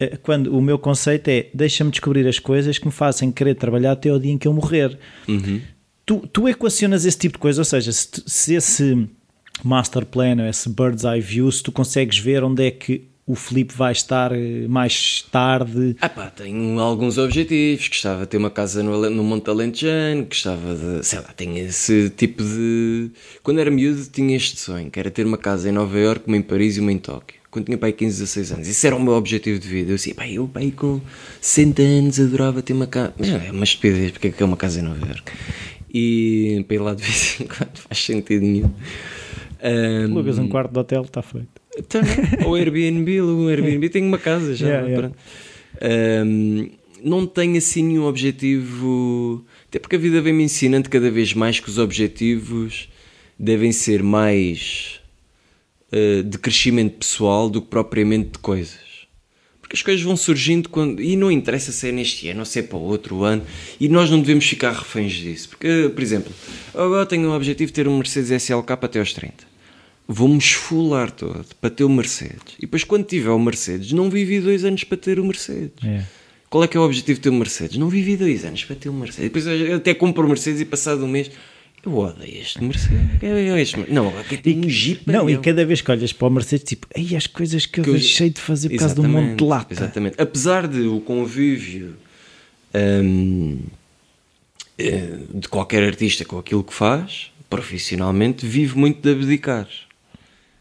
Eh, 0.00 0.16
Quando 0.20 0.48
o 0.56 0.60
meu 0.60 0.76
conceito 0.76 1.28
é 1.28 1.46
deixa-me 1.54 1.92
descobrir 1.92 2.26
as 2.26 2.40
coisas 2.40 2.78
que 2.78 2.86
me 2.86 2.92
fazem 2.92 3.30
querer 3.30 3.54
trabalhar 3.54 3.92
até 3.92 4.08
ao 4.08 4.18
dia 4.18 4.32
em 4.32 4.38
que 4.38 4.48
eu 4.48 4.52
morrer. 4.52 4.98
Uhum. 5.28 5.60
Tu, 6.06 6.18
tu 6.32 6.48
equacionas 6.48 7.04
esse 7.04 7.18
tipo 7.18 7.34
de 7.34 7.40
coisa, 7.40 7.60
ou 7.60 7.64
seja, 7.64 7.92
se, 7.92 8.08
se 8.26 8.54
esse 8.54 9.08
master 9.62 10.04
plan, 10.04 10.36
ou 10.40 10.46
esse 10.46 10.68
bird's 10.68 11.04
eye 11.04 11.20
view, 11.20 11.50
se 11.50 11.62
tu 11.62 11.72
consegues 11.72 12.18
ver 12.18 12.42
onde 12.44 12.66
é 12.66 12.70
que 12.70 13.08
o 13.26 13.34
Filipe 13.34 13.74
vai 13.74 13.92
estar 13.92 14.32
eh, 14.32 14.66
mais 14.68 15.22
tarde? 15.30 15.96
Ah 16.00 16.08
pá, 16.08 16.26
tenho 16.26 16.78
alguns 16.78 17.16
objetivos. 17.16 17.88
Gostava 17.88 18.20
de 18.22 18.26
ter 18.26 18.36
uma 18.36 18.50
casa 18.50 18.82
no, 18.82 19.10
no 19.10 19.24
Monte 19.24 19.48
Alentejano, 19.48 20.24
gostava 20.24 20.74
de. 20.74 21.06
sei 21.06 21.20
lá, 21.20 21.32
tenho 21.34 21.56
esse 21.56 22.10
tipo 22.10 22.42
de. 22.42 23.10
Quando 23.42 23.60
era 23.60 23.70
miúdo, 23.70 24.04
tinha 24.12 24.36
este 24.36 24.58
sonho, 24.58 24.90
que 24.90 25.00
era 25.00 25.10
ter 25.10 25.24
uma 25.24 25.38
casa 25.38 25.68
em 25.68 25.72
Nova 25.72 25.98
Iorque, 25.98 26.26
uma 26.26 26.36
em 26.36 26.42
Paris 26.42 26.76
e 26.76 26.80
uma 26.80 26.92
em 26.92 26.98
Tóquio. 26.98 27.42
Quando 27.50 27.66
tinha 27.66 27.78
pai 27.78 27.92
15, 27.92 28.18
16 28.18 28.52
anos. 28.52 28.68
Isso 28.68 28.84
era 28.84 28.96
o 28.96 29.00
meu 29.00 29.14
objetivo 29.14 29.60
de 29.60 29.68
vida. 29.68 29.92
Eu 29.92 29.96
disse, 29.96 30.12
pá, 30.12 30.28
eu 30.28 30.48
pai 30.48 30.72
com 30.72 31.00
60 31.40 31.82
anos 31.82 32.18
adorava 32.18 32.60
ter 32.62 32.72
uma 32.72 32.88
casa. 32.88 33.14
Mas 33.16 33.28
é 33.28 33.52
uma 33.52 33.62
estupidez, 33.62 34.10
porque 34.10 34.26
é 34.26 34.30
que 34.32 34.42
é 34.42 34.46
uma 34.46 34.56
casa 34.56 34.80
em 34.80 34.82
Nova 34.82 35.06
Iorque? 35.06 35.32
E 35.96 36.64
para 36.66 36.74
ir 36.74 36.78
lá 36.80 36.94
de 36.94 37.02
vez 37.04 37.40
em 37.40 37.46
quando 37.46 37.78
faz 37.78 38.04
sentido 38.04 38.42
nenhum. 38.42 38.70
Um, 39.62 40.12
Lucas, 40.12 40.38
um 40.38 40.48
quarto 40.48 40.72
de 40.72 40.78
hotel 40.80 41.02
está 41.02 41.22
feito. 41.22 41.48
Então, 41.78 42.02
ou 42.44 42.56
Airbnb, 42.56 43.20
o 43.20 43.48
Airbnb 43.48 43.88
tem 43.88 44.04
uma 44.04 44.18
casa 44.18 44.54
já. 44.56 44.66
Yeah, 44.66 44.88
yeah. 44.88 45.12
Um, 46.26 46.70
não 47.02 47.26
tenho 47.26 47.56
assim 47.56 47.84
nenhum 47.84 48.06
objetivo. 48.06 49.44
Até 49.68 49.78
porque 49.78 49.96
a 49.96 49.98
vida 49.98 50.20
vem 50.20 50.32
me 50.32 50.42
ensinando 50.42 50.90
cada 50.90 51.10
vez 51.10 51.32
mais 51.32 51.60
que 51.60 51.68
os 51.68 51.78
objetivos 51.78 52.88
devem 53.38 53.72
ser 53.72 54.02
mais 54.02 55.00
uh, 55.92 56.22
de 56.22 56.38
crescimento 56.38 56.98
pessoal 56.98 57.48
do 57.48 57.62
que 57.62 57.68
propriamente 57.68 58.30
de 58.30 58.38
coisas. 58.38 58.83
Porque 59.74 59.78
as 59.78 59.82
coisas 59.82 60.02
vão 60.04 60.16
surgindo 60.16 60.68
quando. 60.68 61.02
E 61.02 61.16
não 61.16 61.30
interessa 61.30 61.72
se 61.72 61.88
é 61.88 61.92
neste 61.92 62.28
ano 62.28 62.40
ou 62.40 62.46
se 62.46 62.60
é 62.60 62.62
para 62.62 62.78
outro 62.78 63.24
ano. 63.24 63.42
E 63.80 63.88
nós 63.88 64.08
não 64.08 64.20
devemos 64.20 64.46
ficar 64.46 64.72
reféns 64.72 65.12
disso. 65.12 65.48
Porque, 65.48 65.90
por 65.92 66.02
exemplo, 66.02 66.32
agora 66.72 67.04
tenho 67.04 67.28
o 67.28 67.34
objetivo 67.34 67.68
de 67.68 67.74
ter 67.74 67.88
um 67.88 67.96
Mercedes 67.98 68.30
SLK 68.30 68.72
até 68.72 68.98
aos 69.00 69.12
30 69.12 69.54
vou-me 70.06 70.36
esfolar 70.36 71.10
todo 71.10 71.46
para 71.58 71.70
ter 71.70 71.82
o 71.82 71.88
Mercedes. 71.88 72.56
E 72.58 72.62
depois, 72.62 72.84
quando 72.84 73.06
tiver 73.06 73.30
o 73.30 73.38
Mercedes, 73.38 73.90
não 73.92 74.10
vivi 74.10 74.38
dois 74.38 74.62
anos 74.62 74.84
para 74.84 74.98
ter 74.98 75.18
o 75.18 75.24
Mercedes. 75.24 75.82
É. 75.82 76.04
Qual 76.50 76.62
é 76.62 76.68
que 76.68 76.76
é 76.76 76.80
o 76.80 76.82
objetivo 76.82 77.18
de 77.18 77.22
ter 77.22 77.30
o 77.30 77.34
Mercedes? 77.34 77.78
Não 77.78 77.88
vivi 77.88 78.14
dois 78.14 78.44
anos 78.44 78.62
para 78.64 78.76
ter 78.76 78.90
o 78.90 78.92
Mercedes. 78.92 79.24
Depois 79.24 79.46
eu 79.46 79.76
até 79.76 79.94
compro 79.94 80.26
o 80.26 80.28
Mercedes 80.28 80.60
e 80.60 80.66
passado 80.66 81.06
um 81.06 81.08
mês. 81.08 81.30
Eu 81.84 81.96
odeio 81.98 82.40
este 82.40 82.62
Mercedes. 82.64 83.22
Eu, 83.22 83.58
este, 83.58 83.92
não, 83.92 84.08
aqui 84.18 84.36
tem 84.38 84.58
um 84.64 84.68
Jeep. 84.68 85.02
Não, 85.06 85.28
e 85.28 85.36
cada 85.38 85.64
vez 85.66 85.80
que 85.80 85.90
olhas 85.90 86.12
para 86.12 86.26
o 86.26 86.30
Mercedes, 86.30 86.64
tipo, 86.64 86.86
ei, 86.94 87.14
as 87.14 87.26
coisas 87.26 87.66
que 87.66 87.80
eu, 87.80 87.84
Que 87.84 87.90
eu- 87.90 87.94
deixei 87.94 88.30
de 88.30 88.40
fazer 88.40 88.70
por 88.70 88.78
causa 88.78 88.94
do 88.94 89.04
monte 89.08 89.36
de 89.38 89.44
lata. 89.44 89.74
Exatamente. 89.74 90.14
Apesar 90.20 90.66
de 90.66 90.80
o 90.82 91.00
convívio 91.00 91.94
hum, 92.74 93.58
eh, 94.78 95.18
de 95.34 95.48
qualquer 95.48 95.82
artista 95.84 96.24
com 96.24 96.38
aquilo 96.38 96.64
que 96.64 96.72
faz, 96.74 97.30
profissionalmente, 97.50 98.46
vive 98.46 98.76
muito 98.78 99.00
de 99.00 99.10
abdicar. 99.10 99.68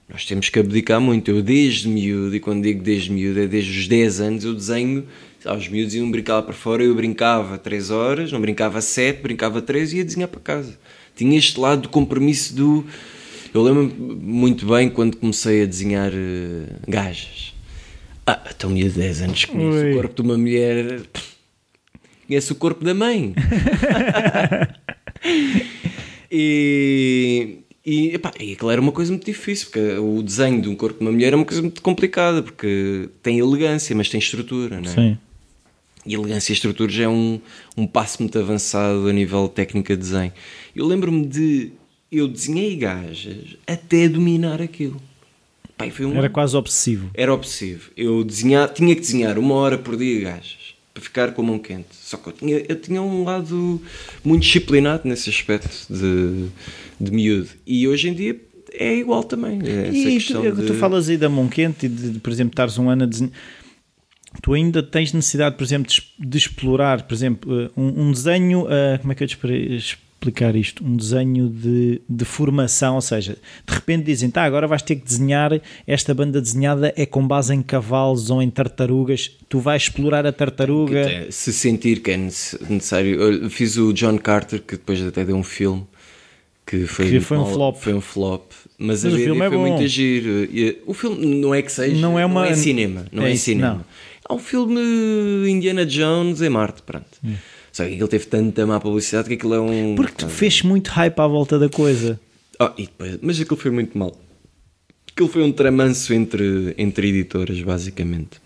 Nós 0.09 0.25
temos 0.25 0.49
que 0.49 0.59
abdicar 0.59 0.99
muito. 1.01 1.31
Eu, 1.31 1.41
desde 1.41 1.87
miúdo, 1.87 2.35
e 2.35 2.39
quando 2.39 2.61
digo 2.63 2.83
desde 2.83 3.11
miúdo, 3.11 3.39
é 3.39 3.47
desde 3.47 3.79
os 3.79 3.87
10 3.87 4.19
anos, 4.19 4.43
eu 4.43 4.53
desenho. 4.53 5.05
Aos 5.45 5.67
miúdos 5.67 5.93
iam 5.95 6.09
brincar 6.11 6.35
lá 6.35 6.41
para 6.41 6.53
fora, 6.53 6.83
eu 6.83 6.93
brincava 6.95 7.57
3 7.57 7.89
horas, 7.89 8.31
não 8.31 8.39
brincava 8.39 8.79
7, 8.81 9.21
brincava 9.21 9.61
3 9.61 9.91
e 9.93 9.97
ia 9.97 10.05
desenhar 10.05 10.29
para 10.29 10.39
casa. 10.39 10.77
Tinha 11.15 11.37
este 11.37 11.59
lado 11.59 11.83
do 11.83 11.89
compromisso 11.89 12.55
do. 12.55 12.85
Eu 13.53 13.61
lembro-me 13.61 13.93
muito 14.15 14.65
bem 14.65 14.89
quando 14.89 15.17
comecei 15.17 15.63
a 15.63 15.65
desenhar 15.65 16.11
eh, 16.13 16.75
gajas. 16.87 17.53
Ah, 18.25 18.41
então 18.55 18.69
miúdo 18.69 18.93
de 18.93 18.99
10 18.99 19.21
anos 19.21 19.45
conheço 19.45 19.77
Ui. 19.77 19.91
o 19.91 19.95
corpo 19.95 20.15
de 20.15 20.21
uma 20.21 20.37
mulher. 20.37 21.01
Conhece 22.25 22.51
o 22.51 22.55
corpo 22.55 22.83
da 22.83 22.93
mãe. 22.93 23.35
E, 26.35 27.59
e, 27.85 28.15
epá, 28.15 28.31
e 28.39 28.53
aquilo 28.53 28.71
era 28.71 28.81
uma 28.81 28.91
coisa 28.91 29.11
muito 29.11 29.23
difícil, 29.23 29.67
porque 29.67 29.97
o 29.99 30.23
desenho 30.23 30.59
de 30.59 30.67
um 30.67 30.75
corpo 30.75 30.97
de 30.97 31.05
uma 31.05 31.11
mulher 31.11 31.31
é 31.31 31.35
uma 31.35 31.45
coisa 31.45 31.61
muito 31.61 31.79
complicada, 31.79 32.41
porque 32.41 33.07
tem 33.21 33.37
elegância, 33.37 33.95
mas 33.95 34.09
tem 34.09 34.19
estrutura, 34.19 34.81
não 34.81 34.89
é? 34.89 34.95
Sim. 34.95 35.17
E 36.05 36.13
elegância 36.13 36.51
e 36.51 36.55
estrutura 36.55 36.91
já 36.91 37.03
é 37.03 37.07
um, 37.07 37.39
um 37.77 37.87
passo 37.87 38.21
muito 38.21 38.37
avançado 38.37 39.07
a 39.07 39.13
nível 39.13 39.47
técnica 39.47 39.95
de 39.95 40.01
desenho. 40.01 40.33
Eu 40.75 40.85
lembro-me 40.85 41.25
de. 41.25 41.71
Eu 42.11 42.27
desenhei 42.27 42.75
gajas 42.75 43.57
até 43.65 44.07
dominar 44.07 44.61
aquilo. 44.61 45.01
Pai, 45.77 45.91
um 46.01 46.15
Era 46.15 46.29
quase 46.29 46.55
obsessivo. 46.55 47.09
era 47.13 47.33
obsessivo. 47.33 47.89
Eu 47.97 48.23
desenhar, 48.23 48.69
tinha 48.71 48.93
que 48.93 49.01
desenhar 49.01 49.39
uma 49.39 49.55
hora 49.55 49.77
por 49.77 49.97
dia 49.97 50.21
gajas 50.21 50.75
para 50.93 51.01
ficar 51.01 51.31
com 51.33 51.41
a 51.41 51.45
mão 51.45 51.57
quente. 51.59 51.87
Só 51.91 52.17
que 52.17 52.29
eu 52.29 52.33
tinha, 52.33 52.65
eu 52.69 52.75
tinha 52.79 53.01
um 53.01 53.23
lado 53.23 53.81
muito 54.23 54.43
disciplinado 54.43 55.07
nesse 55.09 55.29
aspecto 55.29 55.87
de, 55.89 56.47
de 57.01 57.11
miúdo. 57.11 57.49
E 57.65 57.87
hoje 57.87 58.09
em 58.09 58.13
dia 58.13 58.39
é 58.71 58.95
igual 58.95 59.23
também. 59.23 59.59
é 59.65 59.89
E 59.89 60.03
tu, 60.03 60.09
questão 60.11 60.55
tu 60.55 60.61
de... 60.61 60.73
falas 60.73 61.09
aí 61.09 61.17
da 61.17 61.29
mão 61.29 61.47
quente 61.47 61.87
e 61.87 61.89
de, 61.89 62.11
de, 62.11 62.19
por 62.19 62.31
exemplo, 62.31 62.51
estares 62.51 62.77
um 62.77 62.89
ano 62.89 63.03
a 63.03 63.07
desenhar. 63.07 63.33
Tu 64.41 64.53
ainda 64.53 64.81
tens 64.83 65.13
necessidade, 65.13 65.55
por 65.55 65.63
exemplo, 65.63 65.91
de, 66.19 66.37
explorar, 66.37 67.03
por 67.03 67.13
exemplo, 67.13 67.61
eh, 67.61 67.69
um, 67.77 68.07
um 68.07 68.11
desenho. 68.11 68.65
eh, 68.69 68.97
como 68.99 69.11
é 69.13 69.15
que 69.15 69.23
eu 69.23 69.27
te 69.27 69.37
explicar 69.75 70.55
isto? 70.55 70.83
Um 70.83 70.95
desenho 70.97 71.47
de, 71.49 72.01
de 72.09 72.25
formação, 72.25 72.95
ou 72.95 73.01
seja, 73.01 73.37
de 73.67 73.73
repente 73.73 74.05
dizem, 74.05 74.29
tá, 74.31 74.43
agora 74.43 74.67
vais 74.67 74.81
ter 74.81 74.95
que 74.95 75.05
desenhar. 75.05 75.51
Esta 75.85 76.13
banda 76.13 76.41
desenhada 76.41 76.93
é 76.97 77.05
com 77.05 77.25
base 77.27 77.53
em 77.53 77.61
cavalos 77.61 78.29
ou 78.29 78.41
em 78.41 78.49
tartarugas. 78.49 79.31
Tu 79.47 79.59
vais 79.59 79.83
explorar 79.83 80.25
a 80.25 80.31
tartaruga. 80.31 81.27
Se 81.29 81.53
sentir 81.53 82.01
que 82.01 82.11
é 82.11 82.17
nece- 82.17 82.57
necessário. 82.69 83.21
Eu 83.21 83.49
fiz 83.49 83.77
o 83.77 83.93
John 83.93 84.17
Carter, 84.17 84.61
que 84.61 84.75
depois 84.75 85.01
até 85.01 85.23
deu 85.23 85.35
um 85.35 85.43
filme 85.43 85.83
que 86.65 86.87
foi, 86.87 87.09
Que 87.09 87.19
foi 87.19 87.37
um 87.37 87.41
mal- 87.41 87.53
flop. 87.53 87.75
Foi 87.77 87.93
um 87.93 88.01
flop. 88.01 88.51
Mas, 88.77 89.03
Mas 89.03 89.13
a 89.13 89.15
o 89.15 89.19
filme 89.19 89.41
é 89.45 89.49
foi 89.49 89.57
bom. 89.57 89.67
muito 89.77 89.87
giro. 89.87 90.29
E, 90.51 90.81
o 90.85 90.93
filme 90.93 91.23
não 91.39 91.53
é 91.53 91.61
que 91.61 91.71
seja. 91.71 91.95
Não 92.01 92.17
é 92.17 92.25
uma- 92.25 92.47
é 92.47 92.53
cinema. 92.55 93.05
Não 93.11 93.23
é 93.23 93.29
é, 93.29 93.33
isso, 93.33 93.45
cinema. 93.45 93.75
não. 93.75 93.85
É 94.29 94.33
um 94.33 94.39
filme 94.39 94.79
Indiana 95.49 95.85
Jones 95.85 96.41
em 96.41 96.49
Marte. 96.49 96.81
Pronto. 96.81 97.19
Só 97.71 97.85
que 97.85 97.93
aquilo 97.93 98.07
teve 98.07 98.25
tanta 98.27 98.65
má 98.65 98.79
publicidade 98.79 99.27
que 99.27 99.33
aquilo 99.33 99.55
é 99.55 99.59
um. 99.59 99.95
Porque 99.95 100.13
tu 100.13 100.29
fez 100.29 100.61
muito 100.61 100.89
hype 100.89 101.19
à 101.19 101.27
volta 101.27 101.57
da 101.57 101.67
coisa. 101.69 102.19
Ah, 102.59 102.71
e 102.77 102.83
depois, 102.83 103.17
mas 103.21 103.39
aquilo 103.39 103.57
foi 103.57 103.71
muito 103.71 103.97
mal. 103.97 104.15
Aquilo 105.11 105.27
foi 105.27 105.43
um 105.43 105.51
tramanço 105.51 106.13
entre, 106.13 106.73
entre 106.77 107.09
editoras, 107.09 107.59
basicamente. 107.61 108.41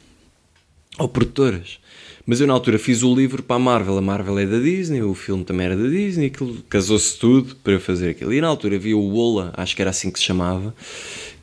Ou 0.98 1.08
produtoras. 1.08 1.80
Mas 2.26 2.42
eu 2.42 2.48
na 2.48 2.54
altura 2.54 2.80
fiz 2.80 3.04
o 3.04 3.16
livro 3.16 3.44
para 3.44 3.56
a 3.56 3.60
Marvel. 3.60 3.98
A 3.98 4.02
Marvel 4.02 4.40
é 4.40 4.46
da 4.46 4.60
Disney, 4.60 5.02
o 5.02 5.14
filme 5.14 5.46
também 5.46 5.66
era 5.66 5.78
da 5.78 5.88
Disney, 5.88 6.28
aquilo 6.28 6.62
casou-se 6.64 7.18
tudo 7.18 7.56
para 7.58 7.74
eu 7.74 7.80
fazer 7.80 8.10
aquilo. 8.10 8.34
E 8.34 8.42
na 8.42 8.48
altura 8.48 8.78
vi 8.78 8.94
o 8.94 9.00
Wola, 9.00 9.54
acho 9.56 9.76
que 9.76 9.82
era 9.82 9.92
assim 9.92 10.12
que 10.12 10.20
se 10.20 10.26
chamava, 10.26 10.76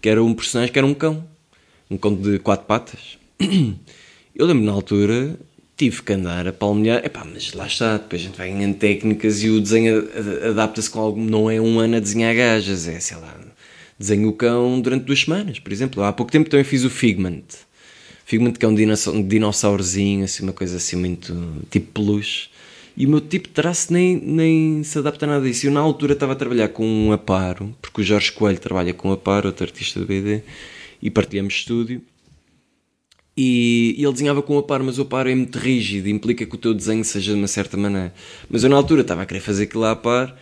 que 0.01 0.09
era 0.09 0.23
um 0.23 0.35
personagem 0.35 0.73
que 0.73 0.78
era 0.78 0.86
um 0.86 0.94
cão. 0.94 1.24
Um 1.90 1.97
cão 1.97 2.15
de 2.15 2.39
quatro 2.39 2.66
patas. 2.66 3.19
Eu 4.35 4.47
lembro 4.47 4.65
na 4.65 4.73
altura 4.73 5.39
tive 5.77 6.02
que 6.02 6.12
andar 6.12 6.47
a 6.47 6.52
palmilhar, 6.52 7.05
epá, 7.05 7.24
mas 7.24 7.52
lá 7.52 7.66
está, 7.66 7.97
depois 7.97 8.23
a 8.23 8.24
gente 8.27 8.39
vai 8.39 8.48
ganhando 8.48 8.77
técnicas 8.77 9.43
e 9.43 9.51
o 9.51 9.61
desenho 9.61 10.09
adapta-se 10.48 10.89
com 10.89 11.01
algo, 11.01 11.20
não 11.20 11.51
é 11.51 11.61
um 11.61 11.81
ano 11.81 11.97
a 11.97 12.01
desenhar 12.01 12.35
gajas, 12.35 12.86
é 12.86 13.01
sei 13.01 13.16
lá, 13.16 13.36
desenho 13.98 14.28
o 14.28 14.32
cão 14.32 14.81
durante 14.81 15.05
duas 15.05 15.20
semanas, 15.20 15.59
por 15.59 15.73
exemplo. 15.73 16.02
Há 16.05 16.12
pouco 16.12 16.31
tempo 16.31 16.48
também 16.48 16.65
fiz 16.65 16.85
o 16.85 16.90
Figment. 16.90 17.43
Figment 18.24 18.52
que 18.52 18.65
é 18.65 18.69
um, 18.69 18.74
dinossa- 18.74 19.11
um 19.11 19.27
dinossaurozinho, 19.27 20.24
assim, 20.24 20.44
uma 20.44 20.52
coisa 20.52 20.77
assim 20.77 20.97
muito 20.97 21.36
tipo 21.70 21.93
peluche. 21.93 22.48
E 22.97 23.06
o 23.06 23.09
meu 23.11 23.20
tipo 23.20 23.48
de 23.48 23.55
traço 23.55 23.93
nem, 23.93 24.16
nem 24.16 24.85
se 24.85 24.97
adapta 24.97 25.27
a 25.27 25.28
nada 25.28 25.44
disso. 25.44 25.66
Eu 25.66 25.73
na 25.73 25.81
altura 25.81 26.12
estava 26.12 26.32
a 26.32 26.36
trabalhar 26.36 26.69
com 26.69 26.86
um 26.86 27.11
Aparo, 27.12 27.74
porque 27.82 28.01
o 28.01 28.05
Jorge 28.05 28.31
Coelho 28.31 28.61
trabalha 28.61 28.94
com 28.94 29.11
o 29.11 29.12
Aparo, 29.12 29.48
outro 29.48 29.65
artista 29.65 29.98
do 29.98 30.06
BD, 30.06 30.43
e 31.02 31.11
partilhamos 31.11 31.55
estúdio. 31.55 32.01
E, 33.36 33.97
ele 33.98 34.12
desenhava 34.12 34.43
com 34.43 34.55
o 34.55 34.59
Aparo, 34.59 34.85
mas 34.85 34.98
o 34.98 35.02
Aparo 35.02 35.28
é 35.28 35.35
muito 35.35 35.59
rígido, 35.59 36.09
implica 36.09 36.47
que 36.47 36.55
o 36.55 36.59
teu 36.59 36.73
desenho 36.73 37.05
seja 37.05 37.32
de 37.32 37.39
uma 37.39 37.48
certa 37.48 37.77
maneira. 37.77 38.15
Mas 38.48 38.62
eu 38.62 38.70
na 38.70 38.77
altura 38.77 39.01
estava 39.01 39.23
a 39.23 39.27
querer 39.27 39.40
fazer 39.40 39.65
aquilo 39.65 39.85
a 39.85 39.90
Aparo 39.90 40.32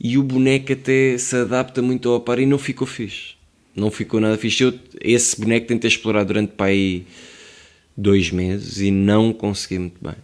e 0.00 0.18
o 0.18 0.22
boneco 0.22 0.72
até 0.72 1.16
se 1.16 1.36
adapta 1.36 1.80
muito 1.80 2.08
ao 2.08 2.16
Aparo 2.16 2.40
e 2.40 2.46
não 2.46 2.58
ficou 2.58 2.86
fixe. 2.86 3.34
Não 3.74 3.90
ficou 3.90 4.20
nada 4.20 4.36
fixe. 4.36 4.64
Eu, 4.64 4.74
esse 5.00 5.40
boneco 5.40 5.66
tentei 5.66 5.88
explorar 5.88 6.24
durante 6.24 6.52
para 6.52 6.66
aí 6.66 7.04
dois 7.96 8.30
meses 8.30 8.80
e 8.80 8.90
não 8.90 9.32
consegui 9.32 9.78
muito 9.78 10.02
bem. 10.02 10.16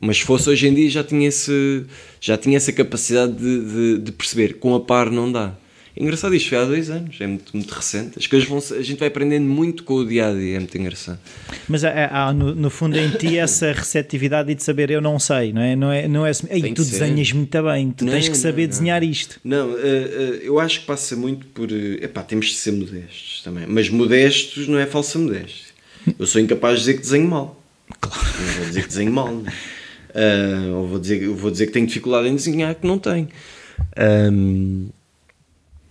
Mas 0.00 0.18
se 0.18 0.24
fosse 0.24 0.48
hoje 0.48 0.66
em 0.66 0.72
dia 0.72 0.88
já 0.88 1.04
tinha, 1.04 1.28
esse, 1.28 1.84
já 2.20 2.38
tinha 2.38 2.56
essa 2.56 2.72
capacidade 2.72 3.34
de, 3.34 3.64
de, 3.64 3.98
de 3.98 4.12
perceber. 4.12 4.54
Com 4.54 4.74
a 4.74 4.80
par 4.80 5.10
não 5.10 5.30
dá. 5.30 5.54
É 5.96 6.02
engraçado, 6.02 6.34
isto 6.34 6.48
foi 6.50 6.58
há 6.58 6.64
dois 6.64 6.88
anos, 6.88 7.16
é 7.20 7.26
muito, 7.26 7.54
muito 7.54 7.70
recente. 7.72 8.18
As 8.18 8.26
coisas 8.26 8.48
vão 8.48 8.58
a 8.58 8.82
gente 8.82 8.98
vai 8.98 9.08
aprendendo 9.08 9.44
muito 9.46 9.82
com 9.82 9.94
o 9.94 10.06
dia 10.06 10.28
a 10.28 10.32
dia, 10.32 10.56
é 10.56 10.58
muito 10.58 10.78
engraçado. 10.78 11.18
Mas 11.68 11.82
há, 11.84 12.06
há, 12.28 12.32
no, 12.32 12.54
no 12.54 12.70
fundo 12.70 12.96
em 12.96 13.10
ti 13.10 13.36
essa 13.38 13.72
receptividade 13.72 14.50
e 14.52 14.54
de 14.54 14.62
saber 14.62 14.90
eu 14.90 15.00
não 15.00 15.18
sei, 15.18 15.52
não 15.52 15.60
é? 15.60 15.74
Não 15.74 15.90
é, 15.92 16.06
não 16.08 16.24
é 16.24 16.30
assim, 16.30 16.46
Ei, 16.48 16.72
tu 16.72 16.84
desenhas 16.84 17.32
muito 17.32 17.62
bem, 17.62 17.90
tu 17.90 18.04
Não, 18.04 18.12
tens 18.12 18.28
que 18.28 18.36
saber 18.36 18.62
não, 18.62 18.68
não. 18.68 18.68
desenhar 18.70 19.02
isto. 19.02 19.40
Não, 19.44 19.76
eh, 19.76 19.82
eh, 19.82 20.40
eu 20.44 20.60
acho 20.60 20.80
que 20.80 20.86
passa 20.86 21.16
muito 21.16 21.46
por. 21.46 21.70
eh, 21.72 22.04
epá, 22.04 22.22
temos 22.22 22.46
de 22.46 22.54
ser 22.54 22.70
modestos 22.72 23.40
também. 23.42 23.64
Mas 23.66 23.88
modestos 23.88 24.68
não 24.68 24.78
é 24.78 24.86
falsa 24.86 25.18
modéstia. 25.18 25.70
Eu 26.18 26.26
sou 26.26 26.40
incapaz 26.40 26.74
de 26.74 26.80
dizer 26.80 26.94
que 26.94 27.00
desenho 27.00 27.28
mal. 27.28 27.60
Claro. 28.00 28.26
Não 28.40 28.52
vou 28.54 28.66
dizer 28.66 28.82
que 28.82 28.88
desenho 28.88 29.12
mal. 29.12 29.34
né? 29.34 29.52
Ah, 30.14 30.76
ou 30.76 30.86
vou 30.86 30.98
dizer, 31.00 31.28
vou 31.28 31.50
dizer 31.50 31.66
que 31.66 31.72
tenho 31.72 31.86
dificuldade 31.86 32.28
em 32.28 32.34
desenhar, 32.36 32.74
que 32.76 32.86
não 32.86 32.98
tenho. 32.98 33.28
Ahm, 33.96 34.88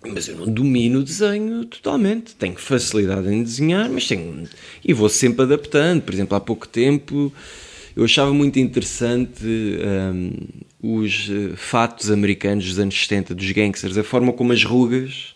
Mas 0.07 0.27
eu 0.27 0.37
não 0.37 0.45
domino 0.45 0.99
o 0.99 1.03
desenho 1.03 1.65
totalmente. 1.65 2.35
Tenho 2.35 2.55
facilidade 2.55 3.27
em 3.27 3.43
desenhar, 3.43 3.89
mas 3.89 4.07
tenho. 4.07 4.47
E 4.83 4.93
vou 4.93 5.09
sempre 5.09 5.43
adaptando. 5.43 6.01
Por 6.01 6.13
exemplo, 6.13 6.37
há 6.37 6.39
pouco 6.39 6.67
tempo 6.67 7.33
eu 7.99 8.05
achava 8.05 8.33
muito 8.33 8.57
interessante 8.57 9.43
um, 9.43 10.31
os 10.81 11.27
uh, 11.27 11.57
fatos 11.57 12.09
americanos 12.09 12.65
dos 12.65 12.79
anos 12.79 12.97
70, 12.97 13.35
dos 13.35 13.51
gangsters, 13.51 13.97
a 13.97 14.03
forma 14.05 14.31
como 14.31 14.53
as 14.53 14.63
rugas 14.63 15.35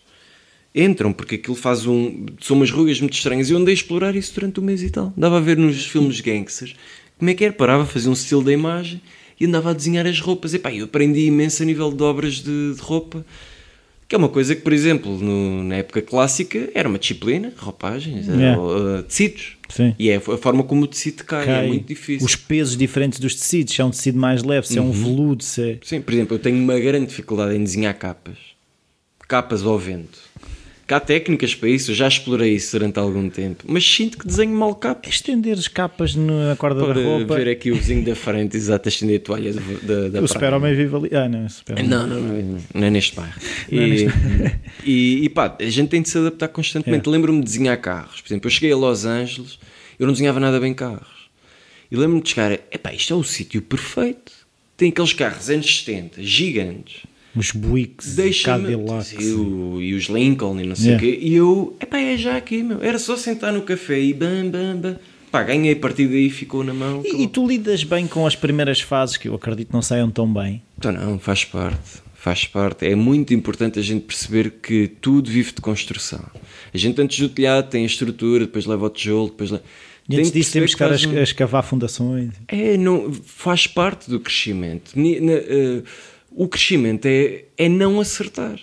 entram, 0.74 1.12
porque 1.12 1.34
aquilo 1.34 1.54
faz 1.54 1.84
um. 1.84 2.24
São 2.40 2.56
umas 2.56 2.70
rugas 2.70 2.98
muito 3.00 3.12
estranhas. 3.12 3.50
E 3.50 3.52
eu 3.52 3.58
andei 3.58 3.72
a 3.72 3.76
explorar 3.76 4.16
isso 4.16 4.34
durante 4.34 4.60
um 4.60 4.62
mês 4.62 4.82
e 4.82 4.88
tal. 4.88 5.12
Dava 5.14 5.36
a 5.36 5.40
ver 5.40 5.58
nos 5.58 5.84
filmes 5.84 6.22
gangsters 6.22 6.74
como 7.18 7.30
é 7.30 7.34
que 7.34 7.44
era. 7.44 7.52
Parava, 7.52 7.84
fazia 7.84 8.08
um 8.08 8.14
estilo 8.14 8.42
da 8.42 8.52
imagem 8.52 9.00
e 9.38 9.44
andava 9.44 9.70
a 9.70 9.72
desenhar 9.74 10.06
as 10.06 10.18
roupas. 10.18 10.54
E 10.54 10.58
pá, 10.58 10.72
eu 10.72 10.86
aprendi 10.86 11.26
imenso 11.26 11.62
a 11.62 11.66
nível 11.66 11.92
de 11.92 12.02
obras 12.02 12.36
de, 12.36 12.74
de 12.74 12.80
roupa. 12.80 13.26
Que 14.14 14.16
é 14.16 14.18
uma 14.20 14.28
coisa 14.28 14.54
que, 14.54 14.62
por 14.62 14.72
exemplo, 14.72 15.18
no, 15.18 15.64
na 15.64 15.74
época 15.74 16.00
clássica 16.00 16.70
era 16.72 16.88
uma 16.88 17.00
disciplina, 17.00 17.52
roupagens, 17.56 18.28
Yeah. 18.28 18.62
uh, 18.62 19.02
tecidos. 19.02 19.56
Sim. 19.68 19.92
E 19.98 20.08
é 20.08 20.14
a 20.18 20.20
forma 20.20 20.62
como 20.62 20.82
o 20.82 20.86
tecido 20.86 21.24
cai, 21.24 21.44
Cai. 21.46 21.64
é 21.64 21.66
muito 21.66 21.88
difícil. 21.88 22.24
Os 22.24 22.36
pesos 22.36 22.76
diferentes 22.76 23.18
dos 23.18 23.34
tecidos, 23.34 23.74
se 23.74 23.80
é 23.80 23.84
um 23.84 23.90
tecido 23.90 24.16
mais 24.16 24.44
leve, 24.44 24.68
se 24.68 24.78
é 24.78 24.80
um 24.80 24.92
veludo, 24.92 25.42
se 25.42 25.60
é... 25.68 25.78
Sim, 25.82 26.00
por 26.00 26.14
exemplo, 26.14 26.36
eu 26.36 26.38
tenho 26.38 26.56
uma 26.62 26.78
grande 26.78 27.06
dificuldade 27.06 27.56
em 27.56 27.64
desenhar 27.64 27.92
capas. 27.94 28.36
Capas 29.26 29.64
ao 29.64 29.76
vento. 29.80 30.16
Que 30.86 30.92
há 30.92 31.00
técnicas 31.00 31.54
para 31.54 31.68
isso, 31.70 31.92
eu 31.92 31.94
já 31.94 32.06
explorei 32.06 32.54
isso 32.54 32.72
durante 32.78 32.98
algum 32.98 33.30
tempo, 33.30 33.64
mas 33.66 33.82
sinto 33.90 34.18
que 34.18 34.26
desenho 34.26 34.54
mal 34.54 34.74
capas. 34.74 35.14
Estender 35.14 35.56
as 35.56 35.66
capas 35.66 36.14
na 36.14 36.54
corda 36.58 36.84
Para 36.84 36.94
da 36.94 37.02
roupa. 37.02 37.36
ver 37.36 37.48
aqui 37.48 37.70
o 37.70 37.74
vizinho 37.76 38.04
da 38.04 38.14
frente, 38.14 38.54
exato, 38.54 38.86
estender 38.90 39.18
a 39.18 39.22
toalha 39.24 39.52
da, 39.54 39.60
da, 39.82 40.08
da 40.10 40.20
o 40.20 40.28
super-homem 40.28 40.74
vive 40.74 40.94
ali. 40.94 41.08
Ah, 41.14 41.26
não, 41.26 41.48
super 41.48 41.82
Não, 41.82 42.06
não, 42.06 42.20
não, 42.20 42.58
não 42.74 42.86
é 42.86 42.90
neste 42.90 43.16
bairro. 43.16 43.32
É 43.72 43.74
E, 43.74 43.80
neste- 43.80 44.60
e, 44.84 45.24
e 45.24 45.28
pá, 45.30 45.56
a 45.58 45.70
gente 45.70 45.88
tem 45.88 46.02
de 46.02 46.08
se 46.10 46.18
adaptar 46.18 46.48
constantemente. 46.48 47.08
Lembro-me 47.08 47.38
de 47.40 47.44
desenhar 47.46 47.78
carros. 47.80 48.20
Por 48.20 48.28
exemplo, 48.28 48.46
eu 48.46 48.50
cheguei 48.50 48.72
a 48.72 48.76
Los 48.76 49.06
Angeles, 49.06 49.58
eu 49.98 50.06
não 50.06 50.12
desenhava 50.12 50.38
nada 50.38 50.60
bem 50.60 50.74
carros. 50.74 51.08
E 51.90 51.96
lembro-me 51.96 52.22
de 52.22 52.28
chegar, 52.28 52.52
epá, 52.52 52.92
isto 52.92 53.14
é 53.14 53.16
o 53.16 53.24
sítio 53.24 53.62
perfeito. 53.62 54.32
Tem 54.76 54.90
aqueles 54.90 55.14
carros 55.14 55.48
anos 55.48 55.78
70, 55.78 56.22
gigantes. 56.22 57.02
Os 57.36 57.50
Buicks, 57.50 58.14
Deixa-me. 58.16 58.62
Cadillacs. 58.64 59.12
E, 59.18 59.32
o- 59.32 59.80
e 59.82 59.94
os 59.94 60.04
Lincoln 60.04 60.60
e 60.60 60.66
não 60.66 60.76
sei 60.76 60.84
o 60.94 61.00
Yeah. 61.00 61.06
quê. 61.06 61.18
E 61.20 61.34
eu, 61.34 61.76
epá, 61.80 61.98
é 61.98 62.16
já 62.16 62.36
aqui, 62.36 62.62
meu. 62.62 62.82
Era 62.82 62.98
só 62.98 63.16
sentar 63.16 63.52
no 63.52 63.62
café 63.62 64.00
e 64.00 64.12
bam, 64.14 64.48
bam, 64.50 64.76
bam. 64.76 64.96
Pá, 65.32 65.42
ganhei 65.42 65.72
a 65.72 65.76
partir 65.76 66.06
daí 66.06 66.30
ficou 66.30 66.62
na 66.62 66.72
mão. 66.72 67.02
E, 67.04 67.24
e 67.24 67.26
tu 67.26 67.44
lidas 67.46 67.82
bem 67.82 68.06
com 68.06 68.24
as 68.24 68.36
primeiras 68.36 68.80
fases, 68.80 69.16
que 69.16 69.26
eu 69.28 69.34
acredito 69.34 69.72
não 69.72 69.82
saiam 69.82 70.08
tão 70.10 70.32
bem. 70.32 70.62
Então 70.78 70.92
não, 70.92 71.18
faz 71.18 71.44
parte. 71.44 72.04
Faz 72.14 72.46
parte. 72.46 72.86
É 72.86 72.94
muito 72.94 73.34
importante 73.34 73.78
a 73.78 73.82
gente 73.82 74.02
perceber 74.04 74.50
que 74.62 74.86
tudo 75.00 75.28
vive 75.28 75.52
de 75.52 75.60
construção. 75.60 76.24
A 76.72 76.78
gente 76.78 77.00
antes 77.00 77.18
do 77.18 77.28
telhado 77.28 77.68
tem 77.68 77.82
a 77.82 77.86
estrutura, 77.86 78.46
depois 78.46 78.64
leva 78.64 78.86
o 78.86 78.90
tijolo, 78.90 79.28
depois 79.28 79.50
leva... 79.50 79.64
E 80.08 80.16
antes 80.16 80.30
disso 80.32 80.52
temos 80.52 80.74
que 80.74 80.82
estar 80.84 80.92
a, 80.94 81.10
um- 81.10 81.22
escavar 81.22 81.62
fundações. 81.64 82.30
É, 82.46 82.76
não, 82.76 83.12
faz 83.12 83.66
parte 83.66 84.08
do 84.08 84.20
crescimento. 84.20 84.92
Na- 84.94 85.32
eh, 85.32 85.82
o 86.34 86.48
crescimento 86.48 87.06
é, 87.06 87.44
é 87.56 87.68
não 87.68 88.00
acertar. 88.00 88.58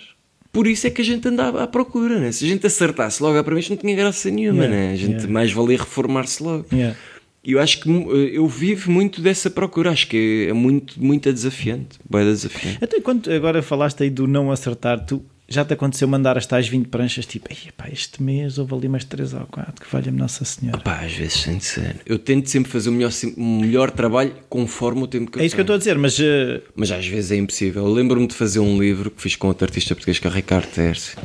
Por 0.52 0.66
isso 0.66 0.86
é 0.86 0.90
que 0.90 1.00
a 1.00 1.04
gente 1.04 1.26
anda 1.26 1.44
à, 1.44 1.62
à 1.64 1.66
procura, 1.66 2.20
né? 2.20 2.30
Se 2.30 2.44
a 2.44 2.48
gente 2.48 2.66
acertasse 2.66 3.22
logo 3.22 3.38
à 3.38 3.42
primeira, 3.42 3.68
não 3.70 3.76
tinha 3.76 3.96
graça 3.96 4.30
nenhuma, 4.30 4.64
Yeah, 4.64 4.76
né? 4.76 4.92
A 4.92 4.96
gente 4.96 5.12
yeah. 5.12 5.32
mais 5.32 5.50
valia 5.50 5.78
reformar-se 5.78 6.42
logo. 6.42 6.66
Yeah. 6.70 6.96
E 7.42 7.52
eu 7.52 7.58
acho 7.58 7.80
que 7.80 7.90
eh, 7.90 8.30
eu 8.34 8.46
vivo 8.46 8.90
muito 8.90 9.20
dessa 9.20 9.50
procura. 9.50 9.90
Acho 9.90 10.06
que 10.06 10.46
é 10.48 10.52
muito, 10.52 11.02
muito 11.02 11.32
desafiante. 11.32 11.98
Bem 12.08 12.24
desafiante. 12.24 12.78
Até 12.82 13.00
quando 13.00 13.32
agora 13.32 13.62
falaste 13.62 14.02
aí 14.02 14.10
do 14.10 14.26
não 14.26 14.52
acertar, 14.52 15.04
tu 15.04 15.24
já 15.48 15.64
te 15.64 15.74
aconteceu 15.74 16.08
mandar 16.08 16.38
as 16.38 16.46
tais 16.46 16.66
20 16.68 16.86
pranchas 16.88 17.26
tipo, 17.26 17.48
"Ei, 17.50 17.70
pá, 17.76 17.88
este 17.92 18.22
mês 18.22 18.58
houve 18.58 18.74
ali 18.74 18.88
mais 18.88 19.04
3 19.04 19.34
ou 19.34 19.46
4, 19.46 19.84
que 19.84 19.92
valha-me 19.92 20.18
Nossa 20.18 20.44
Senhora. 20.44 20.78
Pá, 20.80 21.00
às 21.04 21.12
vezes 21.12 21.34
sem 21.34 21.60
ser. 21.60 21.96
Eu 22.06 22.18
tento 22.18 22.48
sempre 22.48 22.70
fazer 22.70 22.88
o 22.88 22.92
melhor, 22.92 23.12
o 23.36 23.42
melhor 23.60 23.90
trabalho 23.90 24.34
conforme 24.48 25.02
o 25.02 25.06
tempo 25.06 25.30
que 25.30 25.38
eu 25.38 25.42
É 25.42 25.46
isso 25.46 25.54
que 25.54 25.60
eu 25.60 25.64
estou 25.64 25.74
a 25.76 25.78
dizer, 25.78 25.98
mas 25.98 26.18
eh, 26.18 26.62
Mas 26.74 26.90
às 26.90 27.06
vezes 27.06 27.30
é 27.32 27.36
impossível. 27.36 27.84
Eu 27.84 27.92
lembro-me 27.92 28.26
de 28.26 28.34
fazer 28.34 28.60
um 28.60 28.80
livro 28.80 29.10
que 29.10 29.20
fiz 29.20 29.36
com 29.36 29.48
outro 29.48 29.64
artista 29.64 29.94
português, 29.94 30.18
que 30.18 30.26
é 30.26 30.30
o 30.30 30.32
Ricardo 30.32 30.68
Tércio. 30.68 31.18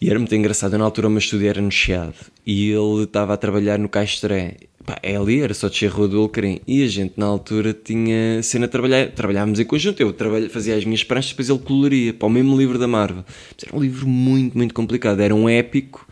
E 0.00 0.10
era 0.10 0.18
muito 0.18 0.34
engraçado. 0.34 0.72
Eu, 0.74 0.78
na 0.78 0.84
altura, 0.84 1.08
meu 1.08 1.18
estúdio 1.18 1.48
era 1.48 1.60
no 1.60 1.70
Chiado. 1.70 2.14
E 2.46 2.70
ele 2.70 3.04
estava 3.04 3.32
a 3.34 3.36
trabalhar 3.36 3.78
no 3.78 3.88
Caixeré. 3.88 4.56
Pá, 4.84 4.98
é 5.02 5.16
ali, 5.16 5.40
era 5.40 5.54
só 5.54 5.68
descer 5.68 5.90
a 5.90 5.94
Rua 5.94 6.08
do 6.08 6.20
Alecrim. 6.20 6.60
E 6.66 6.82
a 6.82 6.86
gente, 6.86 7.14
na 7.16 7.26
altura, 7.26 7.72
tinha 7.72 8.42
cena 8.42 8.66
a 8.66 8.68
trabalhar. 8.68 9.10
Trabalhávamos 9.12 9.58
em 9.58 9.64
conjunto. 9.64 10.00
Eu 10.00 10.12
trabalha, 10.12 10.50
fazia 10.50 10.76
as 10.76 10.84
minhas 10.84 11.02
pranchas, 11.02 11.30
depois 11.30 11.48
ele 11.48 11.58
coloria. 11.60 12.12
Para 12.12 12.26
o 12.26 12.30
mesmo 12.30 12.56
livro 12.56 12.78
da 12.78 12.86
Marvel. 12.86 13.24
Mas 13.26 13.64
era 13.66 13.76
um 13.76 13.80
livro 13.80 14.06
muito, 14.06 14.56
muito 14.56 14.74
complicado. 14.74 15.20
Era 15.20 15.34
um 15.34 15.48
épico. 15.48 16.06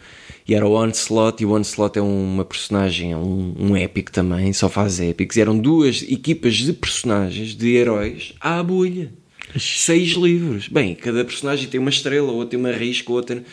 E 0.47 0.55
era 0.55 0.67
o 0.67 0.75
Onslaught, 0.75 1.43
e 1.43 1.47
o 1.47 1.53
Onslaught 1.53 1.99
é 1.99 2.03
uma 2.03 2.45
personagem, 2.45 3.13
é 3.13 3.17
um, 3.17 3.55
um 3.59 3.77
épico 3.77 4.11
também, 4.11 4.53
só 4.53 4.69
faz 4.69 4.99
épicos. 5.01 5.37
E 5.37 5.41
eram 5.41 5.57
duas 5.57 6.03
equipas 6.03 6.57
de 6.57 6.73
personagens, 6.73 7.55
de 7.55 7.77
heróis, 7.77 8.35
à 8.41 8.61
bolha. 8.61 9.13
Seis 9.57 10.11
livros. 10.13 10.67
Bem, 10.67 10.95
cada 10.95 11.25
personagem 11.25 11.69
tem 11.69 11.79
uma 11.79 11.91
estrela, 11.91 12.33
outra 12.33 12.51
tem 12.51 12.59
uma 12.59 12.73
risca, 12.73 13.13
outra. 13.13 13.45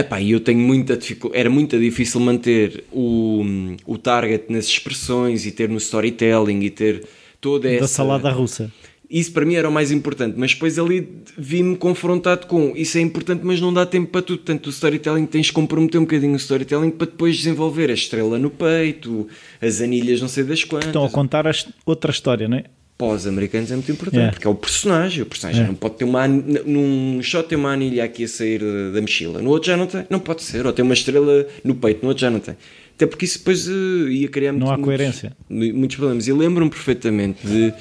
Epá, 0.00 0.20
e 0.20 0.30
eu 0.30 0.40
tenho 0.40 0.60
muita 0.60 0.96
dificuldade. 0.96 1.40
Era 1.40 1.50
muito 1.50 1.78
difícil 1.78 2.20
manter 2.20 2.84
o, 2.92 3.42
o 3.86 3.98
target 3.98 4.44
nas 4.48 4.66
expressões 4.66 5.44
e 5.46 5.50
ter 5.52 5.68
no 5.68 5.76
storytelling 5.78 6.60
e 6.60 6.70
ter 6.70 7.04
toda 7.40 7.68
essa. 7.68 7.80
da 7.80 7.88
salada 7.88 8.30
russa. 8.30 8.70
Isso 9.10 9.32
para 9.32 9.46
mim 9.46 9.54
era 9.54 9.66
o 9.66 9.72
mais 9.72 9.90
importante, 9.90 10.34
mas 10.36 10.52
depois 10.52 10.78
ali 10.78 11.08
vi-me 11.36 11.76
confrontado 11.76 12.46
com 12.46 12.74
isso 12.76 12.98
é 12.98 13.00
importante, 13.00 13.40
mas 13.42 13.58
não 13.58 13.72
dá 13.72 13.86
tempo 13.86 14.08
para 14.12 14.20
tudo. 14.20 14.38
Portanto, 14.40 14.66
o 14.66 14.70
storytelling 14.70 15.24
tens 15.24 15.46
de 15.46 15.52
comprometer 15.54 15.98
um 15.98 16.04
bocadinho 16.04 16.34
o 16.34 16.36
storytelling 16.36 16.90
para 16.90 17.06
depois 17.06 17.38
desenvolver 17.38 17.88
a 17.90 17.94
estrela 17.94 18.38
no 18.38 18.50
peito, 18.50 19.26
as 19.62 19.80
anilhas, 19.80 20.20
não 20.20 20.28
sei 20.28 20.44
das 20.44 20.62
quantas. 20.62 20.88
Estão 20.88 21.06
a 21.06 21.10
contar 21.10 21.46
as- 21.46 21.66
outra 21.86 22.10
história, 22.10 22.46
não 22.46 22.58
é? 22.58 22.64
Para 22.98 23.14
os 23.14 23.26
americanos 23.28 23.70
é 23.70 23.74
muito 23.76 23.92
importante, 23.92 24.16
Yeah. 24.16 24.32
porque 24.34 24.46
é 24.48 24.50
o 24.50 24.54
personagem. 24.56 25.22
O 25.22 25.26
personagem 25.26 25.60
Yeah. 25.60 25.72
não 25.72 25.78
pode 25.78 25.94
ter 25.96 26.04
uma 26.04 26.26
num 26.26 27.22
shot 27.22 27.48
tem 27.48 27.56
uma 27.56 27.70
anilha 27.72 28.02
aqui 28.02 28.24
a 28.24 28.28
sair 28.28 28.58
da, 28.58 28.90
da 28.90 29.00
mochila, 29.00 29.40
no 29.40 29.50
outro 29.50 29.68
já 29.68 29.76
não 29.76 29.86
tem, 29.86 30.04
não 30.10 30.18
pode 30.18 30.42
ser, 30.42 30.66
ou 30.66 30.72
tem 30.72 30.84
uma 30.84 30.94
estrela 30.94 31.46
no 31.62 31.76
peito, 31.76 32.02
no 32.02 32.08
outro 32.08 32.20
já 32.22 32.28
não 32.30 32.40
tem. 32.40 32.56
Até 32.96 33.06
porque 33.06 33.24
isso 33.24 33.38
depois 33.38 33.68
eh, 33.68 34.10
ia 34.10 34.28
criar 34.28 34.52
Não 34.52 34.66
há 34.66 34.70
muitos- 34.70 34.84
coerência. 34.84 35.36
muitos 35.48 35.96
problemas. 35.96 36.26
E 36.26 36.32
lembro-me 36.32 36.68
perfeitamente 36.68 37.46
de 37.46 37.72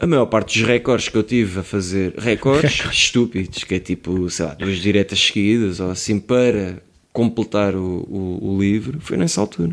a 0.00 0.06
maior 0.06 0.26
parte 0.26 0.58
dos 0.58 0.68
recordes 0.68 1.08
que 1.08 1.16
eu 1.16 1.22
tive 1.22 1.60
a 1.60 1.62
fazer, 1.62 2.14
recordes 2.18 2.82
estúpidos, 2.90 3.62
que 3.62 3.74
é 3.76 3.78
tipo, 3.78 4.28
sei 4.28 4.46
lá, 4.46 4.54
duas 4.54 4.78
diretas 4.78 5.20
seguidas 5.20 5.78
ou 5.78 5.90
assim 5.92 6.18
para 6.18 6.82
completar 7.12 7.76
o, 7.76 8.04
o, 8.08 8.54
o 8.54 8.60
livro, 8.60 8.98
foi 9.00 9.16
nessa 9.16 9.40
altura. 9.40 9.72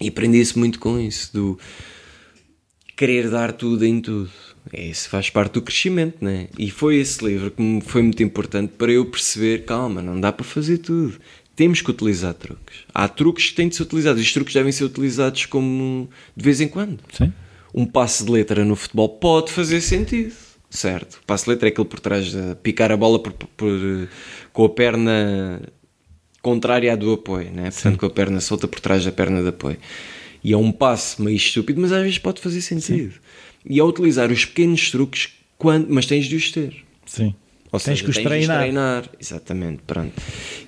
E 0.00 0.08
aprendi-se 0.08 0.58
muito 0.58 0.78
com 0.78 0.98
isso, 0.98 1.30
do 1.32 1.58
querer 2.96 3.28
dar 3.30 3.52
tudo 3.52 3.84
em 3.84 4.00
tudo. 4.00 4.30
Isso 4.72 5.08
faz 5.10 5.28
parte 5.30 5.52
do 5.54 5.62
crescimento, 5.62 6.24
né? 6.24 6.48
E 6.58 6.70
foi 6.70 6.96
esse 6.96 7.24
livro 7.24 7.50
que 7.50 7.80
foi 7.84 8.02
muito 8.02 8.22
importante 8.22 8.72
para 8.78 8.90
eu 8.90 9.04
perceber: 9.06 9.64
calma, 9.64 10.00
não 10.00 10.18
dá 10.20 10.32
para 10.32 10.44
fazer 10.44 10.78
tudo. 10.78 11.14
Temos 11.54 11.80
que 11.80 11.90
utilizar 11.90 12.34
truques. 12.34 12.78
Há 12.92 13.06
truques 13.06 13.50
que 13.50 13.54
têm 13.54 13.68
de 13.68 13.76
ser 13.76 13.82
utilizados. 13.84 14.20
E 14.20 14.24
os 14.24 14.32
truques 14.32 14.54
devem 14.54 14.72
ser 14.72 14.84
utilizados 14.84 15.46
como 15.46 16.08
de 16.36 16.44
vez 16.44 16.60
em 16.60 16.66
quando. 16.66 16.98
Sim. 17.12 17.32
Um 17.72 17.84
passe 17.86 18.24
de 18.24 18.30
letra 18.32 18.64
no 18.64 18.74
futebol 18.74 19.08
pode 19.08 19.52
fazer 19.52 19.80
sentido, 19.80 20.32
certo? 20.70 21.14
O 21.22 21.26
passe 21.26 21.44
de 21.44 21.50
letra 21.50 21.68
é 21.68 21.70
aquele 21.70 21.86
por 21.86 22.00
trás 22.00 22.26
de 22.26 22.54
picar 22.62 22.90
a 22.90 22.96
bola 22.96 23.18
por- 23.20 23.32
por- 23.32 24.08
com 24.52 24.64
a 24.64 24.68
perna 24.68 25.60
contrária 26.42 26.92
à 26.92 26.96
do 26.96 27.12
apoio, 27.12 27.50
né? 27.52 27.70
portanto 27.70 27.98
com 27.98 28.06
a 28.06 28.10
perna 28.10 28.40
solta 28.40 28.66
por 28.68 28.80
trás 28.80 29.04
da 29.04 29.12
perna 29.12 29.42
de 29.42 29.48
apoio. 29.48 29.78
E 30.44 30.52
é 30.52 30.56
um 30.56 30.70
passe 30.70 31.20
meio 31.22 31.36
estúpido, 31.36 31.80
mas 31.80 31.90
às 31.90 32.02
vezes 32.02 32.18
pode 32.18 32.40
fazer 32.40 32.60
sentido. 32.60 33.14
E 33.64 33.80
ao 33.80 33.88
utilizar 33.88 34.30
os 34.30 34.44
pequenos 34.44 34.90
truques, 34.90 35.30
quando, 35.56 35.86
mas 35.88 36.04
tens 36.04 36.26
de 36.26 36.36
os 36.36 36.52
ter. 36.52 36.84
Sim. 37.06 37.34
Ou 37.72 37.80
Tens 37.80 37.98
seja, 37.98 38.04
que 38.04 38.10
os 38.10 38.16
tens 38.16 38.22
de 38.22 38.28
treinar. 38.28 38.58
treinar. 38.60 39.10
Exatamente, 39.20 39.80
pronto. 39.84 40.12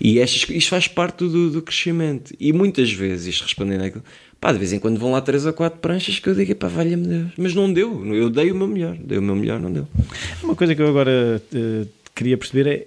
E 0.00 0.18
estas, 0.18 0.48
isto 0.48 0.70
faz 0.70 0.88
parte 0.88 1.18
do, 1.18 1.50
do 1.50 1.62
crescimento. 1.62 2.34
E 2.40 2.52
muitas 2.52 2.90
vezes, 2.90 3.26
isto 3.26 3.42
respondendo 3.44 3.82
àquilo, 3.82 4.02
pá, 4.40 4.50
de 4.50 4.58
vez 4.58 4.72
em 4.72 4.78
quando 4.80 4.98
vão 4.98 5.12
lá 5.12 5.20
três 5.20 5.46
ou 5.46 5.52
quatro 5.52 5.78
pranchas 5.78 6.18
que 6.18 6.28
eu 6.28 6.34
digo, 6.34 6.54
pá, 6.56 6.66
valha-me 6.66 7.06
Deus. 7.06 7.30
Mas 7.36 7.54
não 7.54 7.72
deu, 7.72 8.04
eu 8.12 8.28
dei 8.28 8.50
o 8.50 8.56
meu 8.56 8.66
melhor, 8.66 8.96
dei 8.96 9.18
o 9.18 9.22
meu 9.22 9.36
melhor, 9.36 9.60
não 9.60 9.70
deu. 9.70 9.86
Uma 10.42 10.56
coisa 10.56 10.74
que 10.74 10.82
eu 10.82 10.88
agora 10.88 11.40
eh, 11.54 11.86
queria 12.12 12.36
perceber 12.36 12.66
é 12.66 12.86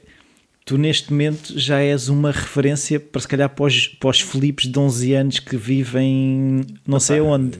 tu 0.69 0.77
neste 0.77 1.11
momento 1.11 1.57
já 1.59 1.79
és 1.81 2.09
uma 2.09 2.31
referência 2.31 2.99
para 2.99 3.19
se 3.19 3.27
calhar 3.27 3.49
para 3.49 3.65
os, 3.65 3.87
para 3.87 4.09
os 4.11 4.21
Filipes 4.21 4.67
de 4.71 4.77
11 4.77 5.13
anos 5.13 5.39
que 5.39 5.57
vivem 5.57 6.61
não 6.85 6.99
sei 6.99 7.19
onde. 7.21 7.57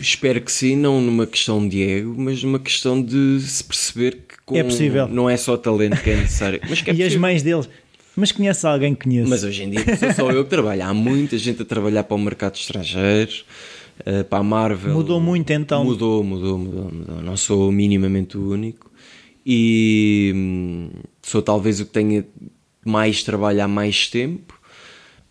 Espero 0.00 0.40
que 0.40 0.52
sim, 0.52 0.76
não 0.76 1.00
numa 1.00 1.26
questão 1.26 1.66
de 1.66 1.82
ego, 1.82 2.14
mas 2.16 2.44
numa 2.44 2.60
questão 2.60 3.02
de 3.02 3.40
se 3.40 3.64
perceber 3.64 4.12
que 4.28 4.36
com- 4.44 4.56
É 4.56 4.62
possível. 4.62 5.08
não 5.08 5.28
é 5.28 5.36
só 5.36 5.56
talento 5.56 6.00
que 6.00 6.10
é 6.10 6.16
necessário. 6.18 6.60
Mas 6.68 6.80
que 6.80 6.90
é 6.90 6.94
e 6.94 6.96
as 6.98 7.06
possível. 7.06 7.20
mães 7.20 7.42
deles. 7.42 7.68
Mas 8.14 8.30
conhece 8.30 8.64
alguém 8.64 8.94
que 8.94 9.02
conhece? 9.04 9.28
Mas 9.28 9.42
hoje 9.42 9.64
em 9.64 9.70
dia 9.70 9.84
não 9.84 9.96
sou 9.96 10.12
só 10.12 10.30
eu 10.30 10.44
que 10.44 10.50
trabalho, 10.50 10.82
há 10.84 10.94
muita 10.94 11.36
gente 11.36 11.62
a 11.62 11.64
trabalhar 11.64 12.04
para 12.04 12.14
o 12.14 12.18
mercado 12.20 12.54
estrangeiro, 12.54 13.32
eh, 14.04 14.22
para 14.22 14.38
a 14.38 14.42
Marvel. 14.44 14.94
Mudou 14.94 15.20
muito, 15.20 15.52
então? 15.52 15.84
Mudou, 15.84 16.22
mudou, 16.22 16.56
mudou, 16.58 16.90
mudou. 16.92 17.22
Não 17.22 17.36
sou 17.36 17.72
minimamente 17.72 18.38
o 18.38 18.52
único. 18.52 18.85
E 19.48 20.32
hum, 20.34 20.90
sou 21.22 21.40
talvez 21.40 21.80
o 21.80 21.86
que 21.86 21.92
tenha 21.92 22.26
mais 22.84 23.22
trabalho 23.22 23.62
há 23.62 23.68
mais 23.68 24.08
tempo. 24.08 24.58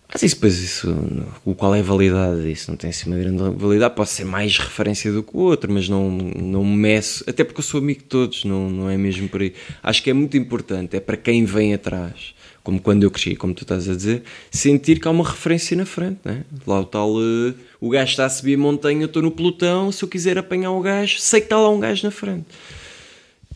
Mas 0.08 0.24
isso, 0.24 0.36
depois, 0.36 0.62
isso, 0.62 0.96
o 1.44 1.54
qual 1.54 1.76
é 1.76 1.82
a 1.82 1.84
validade 1.84 2.44
disso? 2.44 2.72
Não 2.72 2.78
tem 2.78 2.92
assim 2.92 3.10
uma 3.10 3.18
grande 3.18 3.44
validade. 3.58 3.94
Pode 3.94 4.10
ser 4.10 4.24
mais 4.24 4.58
referência 4.58 5.12
do 5.12 5.22
que 5.22 5.36
o 5.36 5.40
outro, 5.40 5.70
mas 5.70 5.90
não, 5.90 6.10
não 6.10 6.64
meço. 6.64 7.26
Até 7.28 7.44
porque 7.44 7.60
eu 7.60 7.64
sou 7.64 7.82
amigo 7.82 8.00
de 8.00 8.06
todos, 8.06 8.46
não, 8.46 8.70
não 8.70 8.90
é 8.90 8.96
mesmo 8.96 9.28
por 9.28 9.42
aí. 9.42 9.54
Acho 9.84 10.02
que 10.02 10.10
é 10.10 10.14
muito 10.14 10.38
importante, 10.38 10.96
é 10.96 11.02
para 11.02 11.18
quem 11.18 11.44
vem 11.44 11.74
atrás, 11.74 12.34
como 12.64 12.80
quando 12.80 13.04
eu 13.04 13.12
cresci, 13.12 13.36
como 13.36 13.54
tu 13.54 13.64
estás 13.64 13.90
a 13.90 13.96
dizer, 13.96 14.24
sentir 14.50 15.02
que 15.02 15.08
há 15.10 15.12
uma 15.12 15.28
referência 15.28 15.76
na 15.76 15.86
frente. 15.86 16.20
Né? 16.24 16.46
Lá 16.66 16.80
o 16.80 16.86
tal, 16.86 17.12
uh, 17.16 17.54
o 17.82 17.90
gajo 17.90 18.12
está 18.12 18.26
a 18.26 18.30
subir 18.30 18.54
a 18.54 18.58
montanha, 18.58 19.02
eu 19.02 19.08
estou 19.08 19.22
no 19.22 19.32
pelotão. 19.32 19.92
Se 19.92 20.02
eu 20.02 20.08
quiser 20.08 20.38
apanhar 20.38 20.72
o 20.72 20.80
gajo, 20.80 21.20
sei 21.20 21.42
que 21.42 21.48
está 21.48 21.58
lá 21.58 21.70
um 21.70 21.80
gajo 21.82 22.06
na 22.06 22.12
frente. 22.12 22.46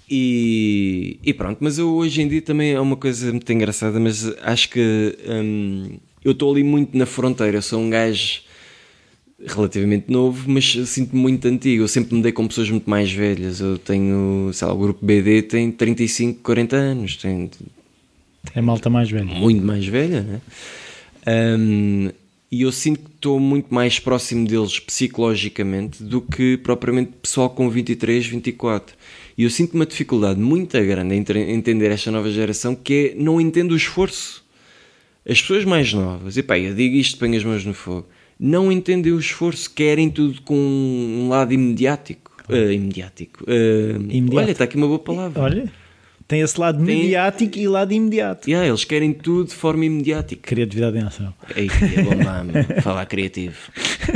E, 0.09 1.19
e, 1.23 1.33
pronto, 1.33 1.57
mas 1.61 1.77
eu 1.77 1.93
hoje 1.93 2.21
em 2.21 2.27
dia 2.27 2.41
também 2.41 2.71
é 2.71 2.79
uma 2.79 2.95
coisa 2.95 3.31
muito 3.31 3.51
engraçada, 3.53 3.99
mas 3.99 4.25
acho 4.41 4.69
que 4.69 5.15
hum, 5.27 5.97
eu 6.23 6.31
estou 6.31 6.51
ali 6.51 6.63
muito 6.63 6.97
na 6.97 7.05
fronteira. 7.05 7.57
Eu 7.57 7.61
sou 7.61 7.79
um 7.79 7.89
gajo 7.89 8.41
relativamente 9.45 10.11
novo, 10.11 10.49
mas 10.49 10.65
sinto-me 10.89 11.21
muito 11.21 11.47
antigo. 11.47 11.83
Eu 11.83 11.87
sempre 11.87 12.15
me 12.15 12.23
dei 12.23 12.31
com 12.31 12.47
pessoas 12.47 12.69
muito 12.69 12.89
mais 12.89 13.11
velhas. 13.11 13.59
Eu 13.59 13.77
tenho, 13.77 14.49
sei 14.51 14.67
lá, 14.67 14.73
o 14.73 14.77
grupo 14.77 15.05
BD 15.05 15.43
tem 15.43 15.71
35, 15.71 16.41
40 16.41 16.75
anos. 16.75 17.15
Tem, 17.15 17.49
é 18.55 18.61
malta 18.61 18.89
mais 18.89 19.09
velha. 19.09 19.25
Muito 19.25 19.63
mais 19.63 19.85
velha, 19.85 20.21
né? 20.21 20.41
Um, 21.27 22.09
e 22.51 22.63
eu 22.63 22.71
sinto 22.71 23.01
que 23.01 23.11
estou 23.11 23.39
muito 23.39 23.71
mais 23.73 23.99
próximo 23.99 24.47
deles 24.47 24.79
psicologicamente 24.79 26.01
do 26.03 26.19
que 26.19 26.57
propriamente 26.57 27.11
pessoal 27.21 27.49
com 27.49 27.69
23, 27.69 28.25
24. 28.25 28.95
E 29.39 29.43
eu 29.43 29.49
sinto 29.49 29.73
uma 29.73 29.85
dificuldade 29.85 30.37
muito 30.37 30.77
grande 30.83 31.15
em 31.15 31.51
entender 31.53 31.89
esta 31.91 32.11
nova 32.11 32.29
geração 32.29 32.75
que 32.75 33.13
é 33.13 33.17
não 33.17 33.39
entendo 33.39 33.71
o 33.71 33.77
esforço. 33.77 34.43
As 35.25 35.39
pessoas 35.39 35.63
mais 35.63 35.93
novas, 35.93 36.35
e 36.35 36.43
pá, 36.43 36.59
eu 36.59 36.75
digo 36.75 36.97
isto, 36.97 37.17
põe 37.17 37.37
as 37.37 37.43
mãos 37.45 37.63
no 37.63 37.73
fogo, 37.73 38.05
não 38.37 38.69
entendem 38.69 39.13
o 39.13 39.17
esforço, 39.17 39.73
querem 39.73 40.09
tudo 40.09 40.41
com 40.41 40.57
um 40.57 41.29
lado 41.29 41.53
imediático. 41.53 42.35
Uh, 42.49 42.69
imediático. 42.69 43.45
Uh, 43.45 44.35
olha, 44.35 44.51
está 44.51 44.65
aqui 44.65 44.75
uma 44.75 44.87
boa 44.87 44.99
palavra. 44.99 45.41
Olha, 45.41 45.71
tem 46.27 46.41
esse 46.41 46.59
lado 46.59 46.83
tem... 46.83 47.03
mediático 47.03 47.57
e 47.57 47.65
lado 47.65 47.93
imediato. 47.93 48.49
Yeah, 48.49 48.67
eles 48.67 48.83
querem 48.83 49.13
tudo 49.13 49.47
de 49.47 49.55
forma 49.55 49.85
imediática. 49.85 50.49
Criatividade 50.49 50.97
em 50.97 51.03
ação. 51.03 51.33
Ei, 51.55 51.67
é 51.67 52.01
bom 52.01 52.15
nome, 52.15 52.51
falar 52.83 53.05
criativo. 53.05 53.55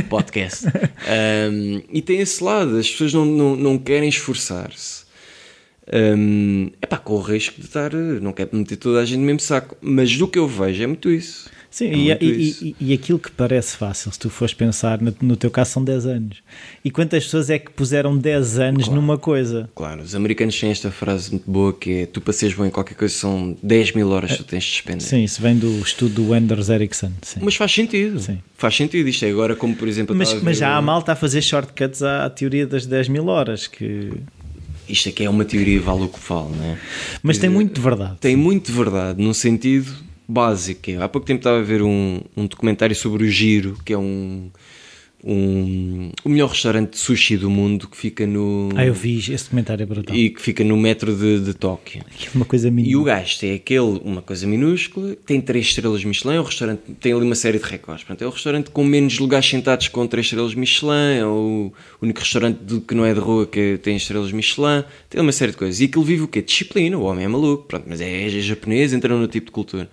Podcast. 0.10 0.66
Um, 1.04 1.82
e 1.92 2.02
tem 2.02 2.22
esse 2.22 2.42
lado, 2.42 2.78
as 2.78 2.90
pessoas 2.90 3.14
não, 3.14 3.26
não, 3.26 3.56
não 3.58 3.78
querem 3.78 4.08
esforçar-se 4.08 5.03
um, 5.92 6.72
pá, 6.88 6.98
com 6.98 7.16
o 7.16 7.22
risco 7.22 7.60
de 7.60 7.68
estar, 7.68 7.94
não 7.94 8.32
quero 8.32 8.56
meter 8.56 8.78
toda 8.78 9.00
a 9.00 9.06
gente 9.06 9.20
no 9.20 9.26
mesmo 9.26 9.42
saco, 9.42 9.76
mas 9.82 10.16
do 10.16 10.28
que 10.28 10.40
eu 10.40 10.48
vejo 10.48 10.84
é 10.84 10.88
muito 10.88 11.10
isso. 11.10 11.50
Sim, 11.74 11.88
é 11.88 11.96
e, 11.96 12.06
muito 12.06 12.24
e, 12.24 12.50
isso. 12.50 12.66
E, 12.66 12.76
e, 12.80 12.94
aquilo 12.94 13.18
que 13.18 13.32
parece 13.32 13.76
fácil, 13.76 14.12
se 14.12 14.20
tu 14.20 14.30
fores 14.30 14.54
pensar, 14.54 15.02
no, 15.02 15.14
no, 15.20 15.36
teu 15.36 15.50
caso 15.50 15.72
são 15.72 15.84
10 15.84 16.06
anos. 16.06 16.38
E 16.86 16.92
quantas 16.92 17.24
pessoas 17.24 17.50
é 17.50 17.58
que 17.58 17.72
puseram 17.72 18.16
10 18.16 18.60
anos 18.60 18.84
claro, 18.86 19.02
numa 19.02 19.18
coisa? 19.18 19.68
Claro, 19.74 20.04
os 20.04 20.14
americanos 20.14 20.60
têm 20.60 20.70
esta 20.70 20.92
frase 20.92 21.32
muito 21.32 21.50
boa 21.50 21.74
que 21.74 22.02
é: 22.02 22.06
tu 22.06 22.22
para 22.22 22.32
seres 22.32 22.56
bom 22.56 22.64
em 22.64 22.70
qualquer 22.70 22.94
coisa 22.94 23.12
são 23.16 23.58
10 23.64 23.94
mil 23.94 24.08
horas 24.10 24.34
que 24.34 24.38
tu 24.38 24.44
tens 24.44 24.64
de 24.66 24.70
despender. 24.70 25.02
Sim, 25.02 25.24
isso 25.24 25.42
vem 25.42 25.58
do 25.58 25.80
estudo 25.80 26.24
do 26.24 26.34
Anders 26.34 26.70
Ericsson. 26.70 27.12
Sim. 27.24 27.40
Mas 27.42 27.56
faz 27.56 27.74
sentido. 27.74 28.20
Sim. 28.20 28.38
Faz 28.56 28.76
sentido. 28.76 29.10
Isto 29.10 29.26
é 29.26 29.32
agora, 29.32 29.56
como 29.56 29.76
por 29.76 29.88
exemplo. 29.88 30.16
Mas, 30.16 30.32
mas 30.44 30.60
já 30.60 30.76
há 30.76 30.82
malta 30.82 31.14
a 31.14 31.16
fazer 31.16 31.42
shortcuts 31.42 32.04
à, 32.04 32.26
à 32.26 32.30
teoria 32.30 32.68
das 32.68 32.86
10 32.86 33.08
mil 33.08 33.26
horas 33.26 33.66
que 33.66 34.12
isto 34.88 35.10
aqui 35.10 35.24
é 35.24 35.30
uma 35.30 35.46
teoria 35.46 35.80
vale 35.82 36.04
o 36.04 36.08
que 36.08 36.20
vale, 36.28 36.56
né? 36.56 36.80
Mas 37.22 37.38
tem 37.38 37.50
muito 37.50 37.74
de 37.74 37.82
verdade. 37.82 38.18
Tem 38.20 38.36
muito 38.36 38.72
de 38.72 38.78
verdade, 38.78 39.22
num 39.22 39.34
sentido 39.34 39.92
básico. 40.28 40.92
Há 41.02 41.08
pouco 41.08 41.28
tempo 41.28 41.40
estava 41.40 41.60
a 41.60 41.64
ver 41.64 41.82
um, 41.82 42.22
um 42.36 42.46
documentário 42.48 42.96
sobre 42.96 43.24
o 43.24 43.30
Giro, 43.30 43.78
que 43.86 43.94
é 43.94 43.98
um, 43.98 44.50
um, 45.24 46.12
o 46.26 46.30
melhor 46.30 46.50
restaurante 46.50 46.92
de 46.92 46.98
sushi 46.98 47.38
do 47.38 47.50
mundo 47.50 47.88
que 47.88 47.96
fica 47.96 48.28
no. 48.28 48.70
Ah, 48.76 48.86
eu 48.86 48.94
vi, 48.94 49.18
esse 49.18 49.50
comentário 49.50 49.84
é 49.84 49.86
brutal. 49.86 50.16
E 50.16 50.30
que 50.30 50.42
fica 50.42 50.64
no 50.64 50.76
metro 50.76 51.16
de, 51.16 51.40
de 51.40 51.54
Tóquio. 51.54 52.04
Uma 52.36 52.44
coisa 52.46 52.70
minúscula. 52.70 52.92
E 52.92 53.02
o 53.02 53.04
gajo 53.04 53.40
tem 53.40 53.54
aquele, 53.54 54.02
uma 54.04 54.22
coisa 54.22 54.46
minúscula, 54.46 55.16
tem 55.26 55.40
três 55.40 55.68
estrelas 55.68 56.04
Michelin, 56.04 56.38
o 56.38 56.44
restaurante 56.44 56.82
tem 57.00 57.14
ali 57.14 57.24
uma 57.24 57.36
série 57.36 57.58
de 57.58 57.64
recordes. 57.64 58.04
Portanto, 58.04 58.24
é 58.24 58.28
o 58.28 58.32
restaurante 58.32 58.70
com 58.70 58.84
menos 58.84 59.18
lugares 59.18 59.48
sentados 59.48 59.88
com 59.88 60.06
três 60.06 60.26
estrelas 60.26 60.54
Michelin, 60.54 61.18
é 61.20 61.26
o 61.26 61.72
único 62.02 62.20
restaurante 62.20 62.60
que 62.86 62.94
não 62.94 63.06
é 63.06 63.14
de 63.14 63.20
rua 63.20 63.46
que 63.46 63.80
tem 63.82 63.96
estrelas 63.96 64.32
Michelin, 64.32 64.84
tem 65.10 65.22
uma 65.22 65.32
série 65.32 65.52
de 65.52 65.58
coisas. 65.58 65.80
E 65.80 65.86
aquilo 65.86 66.04
vive 66.04 66.24
o 66.24 66.28
quê? 66.28 66.42
Disciplina, 66.42 66.98
o 66.98 67.04
homem 67.04 67.26
é 67.26 67.28
maluco, 67.28 67.64
pronto, 67.64 67.86
mas 67.88 68.02
é, 68.02 68.26
é 68.26 68.30
japonês, 68.30 68.92
entra 68.92 69.16
no 69.16 69.28
tipo 69.28 69.46
de 69.46 69.52
cultura. 69.52 69.90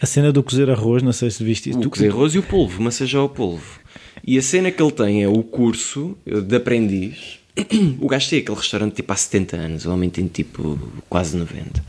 A 0.00 0.06
cena 0.06 0.30
do 0.30 0.42
cozer 0.42 0.68
arroz, 0.68 1.02
não 1.02 1.12
sei 1.12 1.30
se 1.30 1.42
viste 1.42 1.70
isso. 1.70 1.80
O 1.80 1.88
cozer 1.88 2.10
arroz 2.10 2.34
e 2.34 2.38
o 2.38 2.42
polvo, 2.42 2.82
massajar 2.82 3.22
o 3.22 3.28
polvo. 3.28 3.80
E 4.26 4.38
a 4.38 4.42
cena 4.42 4.70
que 4.70 4.82
ele 4.82 4.92
tem 4.92 5.22
é 5.22 5.28
o 5.28 5.42
curso 5.42 6.16
de 6.24 6.56
aprendiz. 6.56 7.38
O 8.00 8.08
gajo 8.08 8.28
tem 8.30 8.40
aquele 8.40 8.56
restaurante 8.56 8.94
tipo 8.94 9.12
há 9.12 9.16
70 9.16 9.56
anos, 9.56 9.86
o 9.86 9.92
homem 9.92 10.10
tem 10.10 10.26
tipo 10.26 10.76
quase 11.08 11.36
90. 11.36 11.84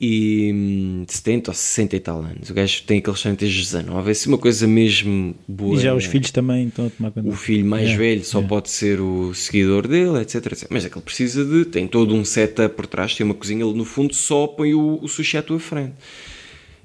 E 0.00 1.04
70 1.06 1.50
hum, 1.50 1.50
ou 1.50 1.54
60 1.54 1.96
e 1.96 2.00
tal 2.00 2.20
anos. 2.22 2.50
O 2.50 2.54
gajo 2.54 2.82
tem 2.84 2.98
aquele 2.98 3.12
restaurante 3.12 3.40
desde 3.40 3.60
19. 3.60 4.08
É 4.08 4.10
assim 4.10 4.28
uma 4.30 4.38
coisa 4.38 4.66
mesmo 4.66 5.34
boa. 5.46 5.76
E 5.76 5.80
já 5.80 5.94
os 5.94 6.06
filhos 6.06 6.30
também 6.30 6.68
estão 6.68 6.86
a 6.86 6.90
tomar 6.90 7.10
conta. 7.10 7.28
O 7.28 7.32
filho 7.32 7.64
mais 7.66 7.84
yeah, 7.84 8.02
velho 8.02 8.24
só 8.24 8.38
yeah. 8.38 8.48
pode 8.48 8.70
ser 8.70 9.00
o 9.00 9.34
seguidor 9.34 9.86
dele, 9.86 10.20
etc, 10.20 10.46
etc. 10.46 10.66
Mas 10.70 10.84
é 10.84 10.88
que 10.88 10.96
ele 10.96 11.04
precisa 11.04 11.44
de. 11.44 11.66
Tem 11.66 11.86
todo 11.86 12.14
um 12.14 12.24
setup 12.24 12.74
por 12.74 12.86
trás, 12.86 13.14
tem 13.14 13.24
uma 13.24 13.34
cozinha, 13.34 13.64
ele 13.64 13.74
no 13.74 13.84
fundo 13.84 14.14
só 14.14 14.46
põe 14.46 14.74
o, 14.74 14.98
o 15.02 15.08
sushi 15.08 15.36
à 15.36 15.42
tua 15.42 15.60
frente. 15.60 15.94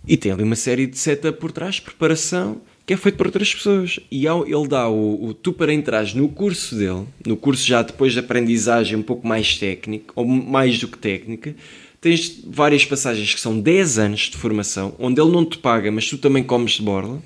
E 0.05 0.17
tem 0.17 0.31
ali 0.31 0.43
uma 0.43 0.55
série 0.55 0.85
de 0.85 0.97
setup 0.97 1.39
por 1.39 1.51
trás, 1.51 1.79
preparação 1.79 2.61
que 2.87 2.93
é 2.93 2.97
feito 2.97 3.17
por 3.17 3.25
outras 3.25 3.53
pessoas. 3.53 3.99
E 4.09 4.25
ao, 4.25 4.47
ele 4.47 4.65
dá 4.65 4.87
o, 4.87 5.25
o 5.25 5.33
tu 5.33 5.51
para 5.51 5.73
entrar 5.73 6.05
no 6.15 6.29
curso 6.29 6.73
dele, 6.73 7.05
no 7.25 7.35
curso 7.35 7.67
já 7.67 7.81
depois 7.81 8.13
de 8.13 8.19
aprendizagem 8.19 8.97
um 8.97 9.03
pouco 9.03 9.27
mais 9.27 9.57
técnico, 9.57 10.13
ou 10.15 10.25
mais 10.25 10.79
do 10.79 10.87
que 10.87 10.97
técnica, 10.97 11.53
tens 11.99 12.41
várias 12.47 12.85
passagens 12.85 13.33
que 13.33 13.41
são 13.41 13.59
10 13.59 13.99
anos 13.99 14.21
de 14.21 14.37
formação, 14.37 14.95
onde 14.97 15.19
ele 15.19 15.31
não 15.31 15.43
te 15.43 15.57
paga, 15.57 15.91
mas 15.91 16.09
tu 16.09 16.17
também 16.17 16.41
comes 16.41 16.71
de 16.71 16.81
borla. 16.81 17.21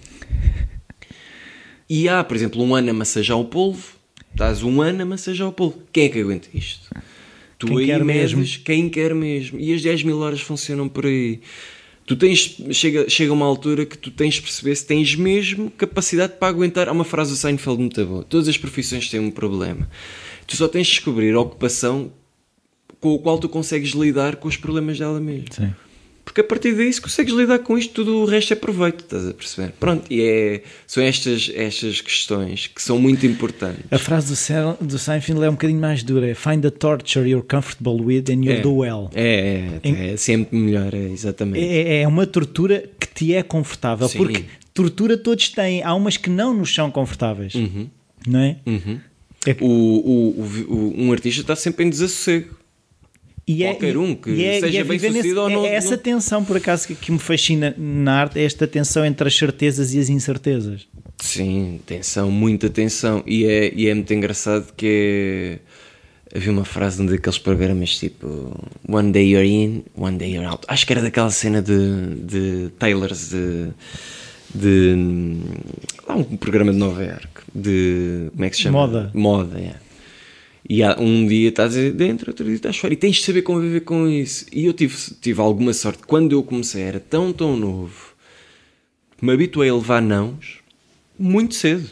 E 1.87 2.09
há, 2.09 2.23
por 2.23 2.35
exemplo, 2.35 2.63
um 2.63 2.73
ano 2.73 2.89
a 2.89 2.93
massajar 2.93 3.37
o 3.37 3.45
polvo, 3.45 3.95
estás 4.31 4.63
um 4.63 4.81
ano 4.81 5.03
a 5.03 5.05
massajar 5.05 5.47
o 5.47 5.51
polvo. 5.51 5.77
Quem 5.93 6.05
é 6.05 6.09
que 6.09 6.21
aguenta 6.21 6.47
isto? 6.53 6.89
Tu 7.59 7.67
quem 7.67 7.77
aí 7.77 7.85
quer 7.85 8.03
medes, 8.03 8.33
mesmo. 8.33 8.63
quem 8.63 8.89
quer 8.89 9.13
mesmo. 9.13 9.59
E 9.59 9.71
as 9.73 9.83
10 9.83 10.03
mil 10.03 10.17
horas 10.19 10.41
funcionam 10.41 10.89
por 10.89 11.05
aí 11.05 11.41
tu 12.05 12.15
tens, 12.15 12.57
chega, 12.71 13.09
chega 13.09 13.33
uma 13.33 13.45
altura 13.45 13.85
que 13.85 13.97
tu 13.97 14.11
tens 14.11 14.35
de 14.35 14.41
perceber 14.41 14.75
se 14.75 14.85
tens 14.85 15.15
mesmo 15.15 15.69
capacidade 15.71 16.33
para 16.39 16.47
aguentar. 16.47 16.89
Há 16.89 16.91
uma 16.91 17.03
frase 17.03 17.31
do 17.31 17.37
Seinfeld 17.37 17.79
muito 17.79 18.05
boa: 18.05 18.23
todas 18.23 18.47
as 18.47 18.57
profissões 18.57 19.09
têm 19.09 19.19
um 19.19 19.31
problema. 19.31 19.89
Tu 20.47 20.55
só 20.55 20.67
tens 20.67 20.87
de 20.87 20.93
descobrir 20.93 21.33
a 21.33 21.39
ocupação 21.39 22.11
com 22.99 23.15
a 23.15 23.19
qual 23.19 23.39
tu 23.39 23.49
consegues 23.49 23.91
lidar 23.91 24.35
com 24.35 24.47
os 24.47 24.57
problemas 24.57 24.99
dela 24.99 25.19
mesmo. 25.19 25.45
Sim. 25.51 25.73
Porque 26.23 26.41
a 26.41 26.43
partir 26.43 26.73
daí, 26.73 26.91
se 26.91 27.01
consegues 27.01 27.33
lidar 27.33 27.59
com 27.59 27.77
isto, 27.77 27.93
tudo 27.93 28.17
o 28.17 28.25
resto 28.25 28.53
é 28.53 28.55
proveito, 28.55 29.03
estás 29.03 29.27
a 29.27 29.33
perceber? 29.33 29.73
Pronto, 29.79 30.05
e 30.09 30.21
é, 30.21 30.63
são 30.85 31.03
estas, 31.03 31.51
estas 31.53 31.99
questões 31.99 32.67
que 32.67 32.81
são 32.81 32.99
muito 32.99 33.25
importantes. 33.25 33.83
A 33.91 33.97
frase 33.97 34.33
do, 34.33 34.85
do 34.85 34.99
Seinfeld 34.99 35.43
é 35.43 35.49
um 35.49 35.53
bocadinho 35.53 35.79
mais 35.79 36.03
dura: 36.03 36.29
é 36.29 36.35
Find 36.35 36.61
the 36.61 36.69
torture 36.69 37.27
you're 37.27 37.45
comfortable 37.45 38.01
with 38.01 38.25
and 38.29 38.45
you'll 38.45 38.59
é, 38.59 38.61
do 38.61 38.75
well. 38.75 39.09
É, 39.13 39.79
é, 39.83 40.13
é, 40.13 40.17
sempre 40.17 40.57
melhor, 40.57 40.93
é, 40.93 41.09
exatamente. 41.09 41.65
É, 41.65 42.01
é 42.01 42.07
uma 42.07 42.25
tortura 42.25 42.83
que 42.99 43.07
te 43.07 43.33
é 43.33 43.41
confortável, 43.43 44.07
Sim. 44.07 44.17
porque 44.19 44.45
tortura 44.73 45.17
todos 45.17 45.49
têm, 45.49 45.83
há 45.83 45.93
umas 45.93 46.17
que 46.17 46.29
não 46.29 46.53
nos 46.53 46.73
são 46.73 46.91
confortáveis, 46.91 47.55
uhum. 47.55 47.89
não 48.27 48.39
é? 48.39 48.57
Uhum. 48.65 48.99
é 49.45 49.55
o, 49.59 49.67
o, 49.67 50.41
o, 50.69 50.93
um 50.97 51.11
artista 51.11 51.41
está 51.41 51.55
sempre 51.55 51.85
em 51.85 51.89
desassossego 51.89 52.60
e 53.47 53.63
é, 53.63 53.71
qualquer 53.71 53.97
um 53.97 54.15
que 54.15 54.29
e 54.29 54.45
é, 54.45 54.59
seja 54.59 54.79
é 54.79 54.83
bem 54.83 54.99
sucedido 54.99 55.23
nesse, 55.23 55.35
ou 55.35 55.49
não. 55.49 55.65
É 55.65 55.75
essa 55.75 55.91
não... 55.91 55.97
tensão, 55.97 56.45
por 56.45 56.57
acaso, 56.57 56.87
que, 56.87 56.95
que, 56.95 57.11
me 57.11 57.19
fascina 57.19 57.73
na 57.77 58.21
arte, 58.21 58.39
é 58.39 58.43
esta 58.43 58.67
tensão 58.67 59.03
entre 59.03 59.27
as 59.27 59.35
certezas 59.35 59.93
e 59.93 59.99
as 59.99 60.09
incertezas. 60.09 60.87
Sim, 61.19 61.79
tensão, 61.85 62.31
muita 62.31 62.69
tensão. 62.69 63.23
E 63.25 63.45
é, 63.45 63.73
e 63.73 63.87
é 63.87 63.93
muito 63.93 64.13
engraçado 64.13 64.71
que 64.75 65.59
é... 66.33 66.37
havia 66.37 66.51
uma 66.51 66.65
frase 66.65 67.01
num 67.01 67.09
daqueles 67.09 67.37
programas 67.37 67.97
tipo 67.97 68.55
One 68.87 69.11
day 69.11 69.33
you're 69.33 69.47
in, 69.47 69.83
one 69.95 70.17
day 70.17 70.33
you're 70.33 70.47
out. 70.47 70.65
Acho 70.67 70.85
que 70.85 70.93
era 70.93 71.01
daquela 71.01 71.31
cena 71.31 71.61
de, 71.61 72.15
de 72.15 72.69
Taylors 72.79 73.29
de, 73.29 73.69
de 74.53 74.95
lá 76.07 76.15
um 76.15 76.37
programa 76.37 76.71
de 76.71 76.77
Nova 76.77 77.03
York 77.03 77.41
de 77.53 78.29
como 78.31 78.45
é 78.45 78.49
que 78.49 78.55
se 78.55 78.63
chama? 78.63 78.79
Moda. 78.79 79.11
Moda, 79.13 79.59
é. 79.59 79.90
E 80.73 80.81
há, 80.83 80.95
um 80.97 81.27
dia 81.27 81.49
estás 81.49 81.75
dentro, 81.75 82.29
outro 82.31 82.45
dia 82.45 82.55
estás 82.55 82.77
fora. 82.77 82.93
E 82.93 82.95
tens 82.95 83.17
de 83.17 83.23
saber 83.23 83.41
conviver 83.41 83.81
com 83.81 84.07
isso. 84.07 84.45
E 84.53 84.65
eu 84.67 84.71
tive, 84.71 84.95
tive 85.19 85.41
alguma 85.41 85.73
sorte. 85.73 86.03
Quando 86.07 86.31
eu 86.31 86.41
comecei, 86.41 86.83
era 86.83 86.97
tão, 86.97 87.33
tão 87.33 87.57
novo. 87.57 88.13
Me 89.21 89.33
habituei 89.33 89.69
a 89.69 89.75
levar 89.75 90.01
nãos 90.01 90.59
muito 91.19 91.55
cedo. 91.55 91.89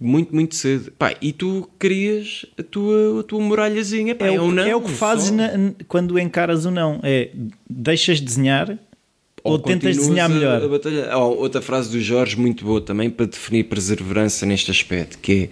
Muito, 0.00 0.32
muito 0.32 0.54
cedo. 0.54 0.92
Pá, 0.92 1.12
e 1.20 1.32
tu 1.32 1.68
crias 1.76 2.46
a 2.56 2.62
tua, 2.62 3.18
a 3.20 3.22
tua 3.24 3.40
muralhazinha. 3.40 4.14
Pá, 4.14 4.26
É, 4.26 4.34
é, 4.36 4.40
o, 4.40 4.48
que- 4.48 4.54
não, 4.54 4.62
é 4.62 4.76
o 4.76 4.80
que 4.80 4.92
fazes 4.92 5.32
na- 5.32 5.50
quando 5.88 6.16
encaras 6.16 6.64
o 6.66 6.70
não. 6.70 7.00
É 7.02 7.30
deixas 7.68 8.18
de 8.18 8.24
desenhar 8.26 8.78
ou, 9.42 9.58
tentas 9.58 9.96
continuas 9.96 9.96
desenhar 9.96 10.28
melhor. 10.30 11.10
a 11.10 11.18
outra 11.18 11.60
frase 11.60 11.90
do 11.90 12.00
Jorge, 12.00 12.38
muito 12.38 12.64
boa 12.64 12.80
também, 12.80 13.10
para 13.10 13.26
definir 13.26 13.64
perseverança 13.64 14.46
neste 14.46 14.70
aspecto, 14.70 15.18
que 15.18 15.32
é 15.32 15.48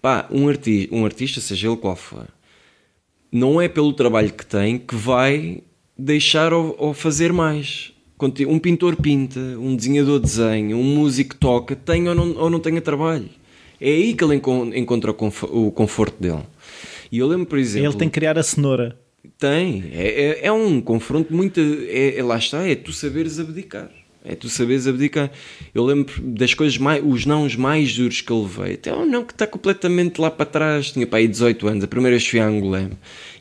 pá, 0.00 0.26
um, 0.30 0.48
arti 0.48 0.88
um 0.92 1.04
artista, 1.04 1.40
seja 1.40 1.68
ele 1.68 1.76
qual 1.76 1.96
for, 1.96 2.26
não 3.30 3.60
é 3.60 3.68
pelo 3.68 3.92
trabalho 3.92 4.32
que 4.32 4.44
tem 4.46 4.78
que 4.78 4.94
vai 4.94 5.62
deixar 5.96 6.52
ou, 6.52 6.74
ou 6.78 6.94
fazer 6.94 7.32
mais. 7.32 7.92
Um 8.48 8.58
pintor 8.58 8.96
pinta, 8.96 9.38
um 9.38 9.76
desenhador 9.76 10.18
desenha, 10.18 10.76
um 10.76 10.82
músico 10.82 11.36
toca, 11.36 11.76
tenha 11.76 12.10
ou 12.10 12.16
não, 12.16 12.36
ou 12.36 12.50
não 12.50 12.58
tenha 12.58 12.80
trabalho. 12.80 13.28
É 13.80 13.88
aí 13.90 14.12
que 14.14 14.24
ele 14.24 14.34
encon- 14.34 14.72
encontra 14.74 15.12
o 15.12 15.70
conforto 15.70 16.20
dele. 16.20 16.42
E 17.12 17.18
eu 17.18 17.28
lembro, 17.28 17.46
por 17.46 17.58
exemplo. 17.60 17.88
Ele 17.90 17.96
tem 17.96 18.08
que 18.08 18.14
criar 18.14 18.36
a 18.36 18.42
cenoura. 18.42 18.98
Tem, 19.38 19.84
é, 19.92 20.40
é, 20.42 20.46
é 20.46 20.52
um 20.52 20.80
confronto 20.80 21.32
muito. 21.32 21.60
É, 21.60 22.18
é- 22.18 22.22
lá 22.24 22.38
está, 22.38 22.66
é 22.66 22.74
tu 22.74 22.92
saberes 22.92 23.38
abdicar. 23.38 23.88
É 24.28 24.34
tu 24.34 24.48
saberes 24.48 24.86
abdicar. 24.86 25.30
Eu 25.74 25.84
lembro 25.84 26.14
das 26.20 26.52
coisas 26.52 26.76
mais. 26.76 27.02
os 27.04 27.24
nãos 27.24 27.56
mais 27.56 27.96
duros 27.96 28.20
que 28.20 28.30
eu 28.30 28.42
levei. 28.42 28.74
Até 28.74 28.94
um 28.94 29.06
não 29.06 29.24
que 29.24 29.32
está 29.32 29.46
completamente 29.46 30.20
lá 30.20 30.30
para 30.30 30.44
trás. 30.44 30.92
Tinha 30.92 31.06
para 31.06 31.18
aí 31.18 31.26
18 31.26 31.66
anos. 31.66 31.84
A 31.84 31.88
primeira 31.88 32.16
vez 32.16 32.28
fui 32.28 32.38
a 32.38 32.46
Angolém 32.46 32.90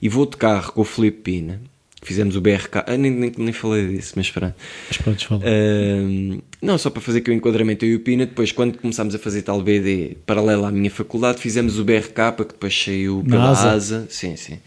e 0.02 0.08
vou 0.08 0.26
de 0.26 0.38
carro 0.38 0.72
com 0.72 0.82
o 0.82 0.86
Filipe 0.86 1.22
Pina. 1.22 1.62
Fizemos 2.02 2.38
o 2.38 2.42
BRK. 2.42 2.84
Ah, 2.88 2.96
nem, 2.96 3.12
nem, 3.12 3.32
nem 3.38 3.52
falei 3.52 3.88
disso, 3.88 4.14
mas 4.16 4.28
espera. 4.28 4.56
Mas 4.88 4.98
podes 4.98 5.24
falar. 5.24 5.42
Ahm, 5.46 6.40
não, 6.62 6.78
só 6.78 6.90
para 6.90 7.02
fazer 7.02 7.20
aqui 7.20 7.32
o 7.32 7.34
enquadramento 7.34 7.84
eu 7.84 7.92
e 7.92 7.96
o 7.96 8.00
Pina, 8.00 8.26
depois 8.26 8.52
quando 8.54 8.78
começámos 8.78 9.14
a 9.14 9.20
fazer 9.20 9.42
tal 9.42 9.62
BD 9.62 10.16
paralela 10.26 10.70
à 10.70 10.72
minha 10.72 10.90
faculdade, 10.90 11.42
fizemos 11.42 11.78
o 11.78 11.84
BRK, 11.84 12.32
que 12.38 12.54
depois 12.54 12.74
saiu 12.74 13.26
pela 13.28 13.50
ASA. 13.50 13.72
ASA. 13.72 14.08
Sim, 14.10 14.38
sim. 14.38 14.60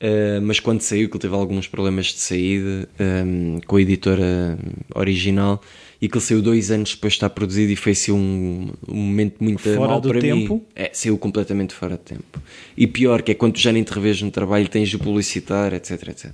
Ah, 0.00 0.40
mas 0.42 0.58
quando 0.58 0.80
saiu, 0.80 1.08
que 1.08 1.16
ele 1.16 1.20
teve 1.20 1.34
alguns 1.34 1.68
problemas 1.68 2.06
de 2.06 2.18
saída 2.18 2.88
ahm, 2.98 3.58
com 3.66 3.76
a 3.76 3.82
editora 3.82 4.58
original 4.94 5.60
e 6.00 6.08
que 6.08 6.16
ele 6.16 6.24
saiu 6.24 6.40
dois 6.40 6.70
anos 6.70 6.94
depois 6.94 7.12
de 7.12 7.16
estar 7.18 7.28
produzido 7.28 7.70
e 7.70 7.76
foi-se 7.76 8.10
um, 8.10 8.70
um 8.88 8.94
momento 8.94 9.44
muito 9.44 9.60
Fora 9.60 9.78
mau 9.78 10.00
do 10.00 10.08
para 10.08 10.20
tempo? 10.20 10.54
mim. 10.54 10.62
É, 10.74 10.90
saiu 10.94 11.18
completamente 11.18 11.74
fora 11.74 11.96
de 11.98 12.02
tempo. 12.02 12.42
E 12.74 12.86
pior, 12.86 13.20
que 13.20 13.32
é 13.32 13.34
quando 13.34 13.54
tu 13.54 13.60
já 13.60 13.70
nem 13.70 13.84
te 13.84 13.92
revês 13.92 14.22
no 14.22 14.30
trabalho, 14.30 14.66
tens 14.68 14.88
de 14.88 14.96
publicitar, 14.96 15.74
etc, 15.74 16.08
etc. 16.08 16.30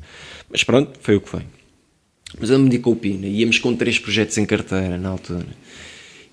Mas 0.49 0.63
pronto, 0.63 0.93
foi 1.01 1.17
o 1.17 1.21
que 1.21 1.29
foi. 1.29 1.43
Mas 2.39 2.51
eu 2.51 2.59
me 2.61 2.69
dedico 2.69 2.91
ao 2.91 2.97
Pina, 2.97 3.27
íamos 3.27 3.59
com 3.59 3.75
três 3.75 3.99
projetos 3.99 4.39
em 4.39 4.47
carteira 4.47 4.97
na 4.97 5.09
altura. 5.09 5.47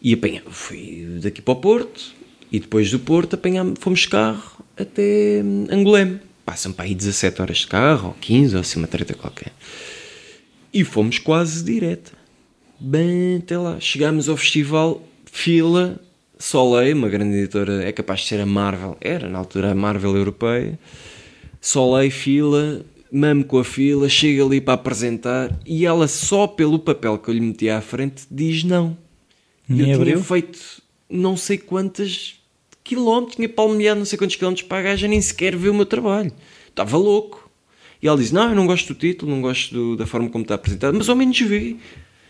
E 0.01 0.13
apanhamos, 0.13 0.55
fui 0.55 1.07
daqui 1.23 1.41
para 1.41 1.53
o 1.53 1.55
Porto, 1.55 2.13
e 2.51 2.59
depois 2.59 2.91
do 2.91 2.99
Porto 2.99 3.33
apanhámos, 3.33 3.79
fomos 3.79 4.05
carro 4.05 4.63
até 4.77 5.41
hum, 5.43 5.65
Angolém. 5.71 6.19
Passam 6.45 6.71
para 6.71 6.85
aí 6.85 6.95
17 6.95 7.41
horas 7.41 7.57
de 7.59 7.67
carro, 7.67 8.09
ou 8.09 8.13
15, 8.19 8.55
ou 8.55 8.61
assim 8.61 8.79
uma 8.79 8.87
treta 8.87 9.13
qualquer. 9.13 9.51
E 10.73 10.83
fomos 10.83 11.19
quase 11.19 11.63
direto. 11.63 12.13
Bem 12.79 13.37
até 13.37 13.57
lá. 13.57 13.79
Chegámos 13.79 14.27
ao 14.27 14.35
festival, 14.35 15.01
fila, 15.25 15.99
Soleil, 16.37 16.97
uma 16.97 17.07
grande 17.07 17.37
editora, 17.37 17.83
é 17.83 17.91
capaz 17.91 18.21
de 18.21 18.27
ser 18.27 18.41
a 18.41 18.45
Marvel, 18.45 18.97
era 18.99 19.29
na 19.29 19.39
altura 19.39 19.71
a 19.71 19.75
Marvel 19.75 20.17
europeia. 20.17 20.77
Soleil, 21.61 22.11
fila, 22.11 22.85
mamo 23.09 23.45
com 23.45 23.59
a 23.59 23.63
fila, 23.63 24.09
chega 24.09 24.43
ali 24.43 24.59
para 24.59 24.73
apresentar 24.73 25.57
e 25.65 25.85
ela 25.85 26.07
só 26.07 26.45
pelo 26.45 26.79
papel 26.79 27.17
que 27.17 27.29
eu 27.29 27.33
lhe 27.33 27.39
meti 27.39 27.69
à 27.69 27.79
frente 27.79 28.23
diz 28.29 28.63
não. 28.63 28.97
Nem 29.69 29.91
eu 29.91 29.95
abriu? 29.95 30.15
tinha 30.15 30.25
feito 30.25 30.59
não 31.09 31.37
sei 31.37 31.57
quantas 31.57 32.35
quilómetros, 32.83 33.35
tinha 33.35 33.47
palmeado 33.49 33.99
não 33.99 34.05
sei 34.05 34.17
quantos 34.17 34.35
quilómetros 34.35 34.67
para 34.67 34.79
a 34.79 34.81
gaja, 34.81 35.07
nem 35.07 35.21
sequer 35.21 35.55
ver 35.55 35.69
o 35.69 35.73
meu 35.73 35.85
trabalho. 35.85 36.31
Estava 36.69 36.97
louco. 36.97 37.49
E 38.01 38.07
ela 38.07 38.17
diz: 38.17 38.31
Não, 38.31 38.49
eu 38.49 38.55
não 38.55 38.67
gosto 38.67 38.93
do 38.93 38.99
título, 38.99 39.31
não 39.31 39.41
gosto 39.41 39.73
do- 39.73 39.95
da 39.97 40.05
forma 40.05 40.29
como 40.29 40.43
está 40.43 40.55
apresentado, 40.55 40.95
mas 40.97 41.07
ao 41.07 41.15
menos 41.15 41.39
vê. 41.39 41.75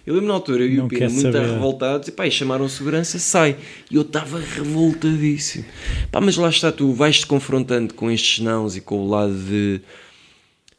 Eu 0.06 0.14
lembro 0.16 0.28
na 0.28 0.34
altura, 0.34 0.64
eu 0.64 0.70
e 0.70 0.80
o 0.82 0.88
Pina, 0.88 1.08
muito 1.10 1.32
saber. 1.32 1.48
revoltados, 1.50 2.10
e 2.10 2.12
pá, 2.12 2.28
e 2.28 2.32
chamaram 2.32 2.68
segurança, 2.68 3.18
sai. 3.20 3.56
E 3.90 3.96
eu 3.96 4.02
estava 4.02 4.38
revoltadíssimo. 4.40 5.64
Pá, 6.12 6.20
mas 6.20 6.36
lá 6.36 6.50
está, 6.50 6.72
tu 6.74 6.92
vais-te 6.92 7.26
confrontando 7.26 7.94
com 7.94 8.12
estes 8.12 8.40
nãos 8.44 8.76
e 8.76 8.82
com 8.82 8.98
o 9.00 9.10
lado 9.10 9.34
de. 9.34 9.80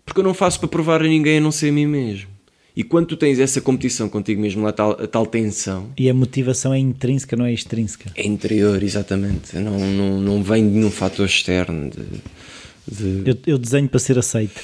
Porque 0.05 0.21
eu 0.21 0.25
não 0.25 0.35
faço 0.35 0.61
para 0.61 0.69
provar 0.69 1.01
a 1.01 1.09
ninguém 1.09 1.39
a 1.39 1.41
não 1.41 1.51
ser 1.51 1.71
a 1.71 1.73
mim 1.73 1.87
mesmo. 1.87 2.29
E 2.77 2.83
quando 2.83 3.07
tu 3.07 3.17
tens 3.17 3.39
essa 3.39 3.61
competição 3.61 4.09
contigo 4.09 4.41
mesmo, 4.41 4.63
lá 4.65 4.73
tal, 4.73 4.93
a 4.93 5.07
tal 5.07 5.25
tensão, 5.27 5.91
E 5.97 6.11
a 6.11 6.15
motivação 6.15 6.75
é 6.75 6.79
intrínseca, 6.79 7.37
não 7.37 7.45
é 7.45 7.53
extrínseca. 7.53 8.11
é 8.17 8.27
interior, 8.27 8.83
exatamente. 8.83 9.57
Não, 9.57 9.79
não, 9.79 10.21
não 10.21 10.43
vem 10.43 10.69
de 10.73 10.79
um 10.85 10.91
fator 10.91 11.25
externo. 11.27 11.89
De, 11.91 12.03
de- 13.23 13.31
Eu, 13.31 13.39
eu 13.47 13.59
desenho 13.59 13.89
para 13.89 14.01
ser 14.01 14.19
aceito. 14.19 14.61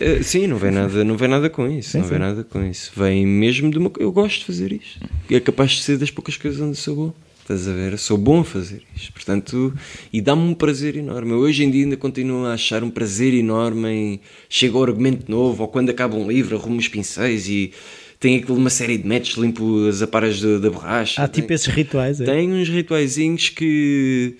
É, 0.00 0.20
sim, 0.22 0.48
não 0.48 0.56
vem 0.56 0.72
nada, 0.72 1.04
não 1.04 1.16
vem 1.16 1.28
nada 1.28 1.48
com 1.48 1.70
isso. 1.70 1.96
não 1.96 2.04
vem 2.04 2.18
nada 2.18 2.42
com 2.42 2.64
isso. 2.68 2.90
Vem 2.96 3.24
mesmo 3.24 3.70
de 3.70 3.78
uma 3.78 3.92
Eu 4.00 4.10
gosto 4.10 4.40
de 4.40 4.44
fazer 4.46 4.72
isto. 4.72 4.98
É 5.30 5.38
capaz 5.38 5.70
de 5.72 5.82
ser 5.82 5.96
das 5.98 6.10
poucas 6.10 6.36
coisas 6.36 6.60
onde 6.60 6.76
sou 6.76 6.96
bom. 6.96 7.14
Estás 7.44 7.68
a 7.68 7.74
ver? 7.74 7.92
Eu 7.92 7.98
sou 7.98 8.16
bom 8.16 8.40
a 8.40 8.44
fazer 8.44 8.80
isto. 8.96 9.12
Portanto, 9.12 9.74
e 10.10 10.22
dá-me 10.22 10.40
um 10.40 10.54
prazer 10.54 10.96
enorme. 10.96 11.32
Eu 11.32 11.40
hoje 11.40 11.62
em 11.62 11.70
dia 11.70 11.84
ainda 11.84 11.96
continuo 11.96 12.46
a 12.46 12.54
achar 12.54 12.82
um 12.82 12.88
prazer 12.88 13.34
enorme 13.34 13.88
em. 13.90 14.20
Chega 14.48 14.74
ao 14.78 14.82
argumento 14.82 15.30
novo, 15.30 15.62
ou 15.62 15.68
quando 15.68 15.90
acaba 15.90 16.16
um 16.16 16.26
livro, 16.26 16.56
arrumo 16.56 16.78
os 16.78 16.88
pincéis 16.88 17.46
e 17.46 17.70
tem 18.18 18.38
aquilo 18.38 18.56
uma 18.56 18.70
série 18.70 18.96
de 18.96 19.06
métodos, 19.06 19.36
limpo 19.36 19.86
as 19.86 20.00
aparas 20.00 20.40
da 20.40 20.70
borracha. 20.70 21.22
Há 21.22 21.28
tipo 21.28 21.48
tem, 21.48 21.54
esses 21.54 21.66
rituais, 21.66 22.18
é? 22.18 22.24
tem 22.24 22.50
uns 22.50 22.70
rituaizinhos 22.70 23.50
que 23.50 24.36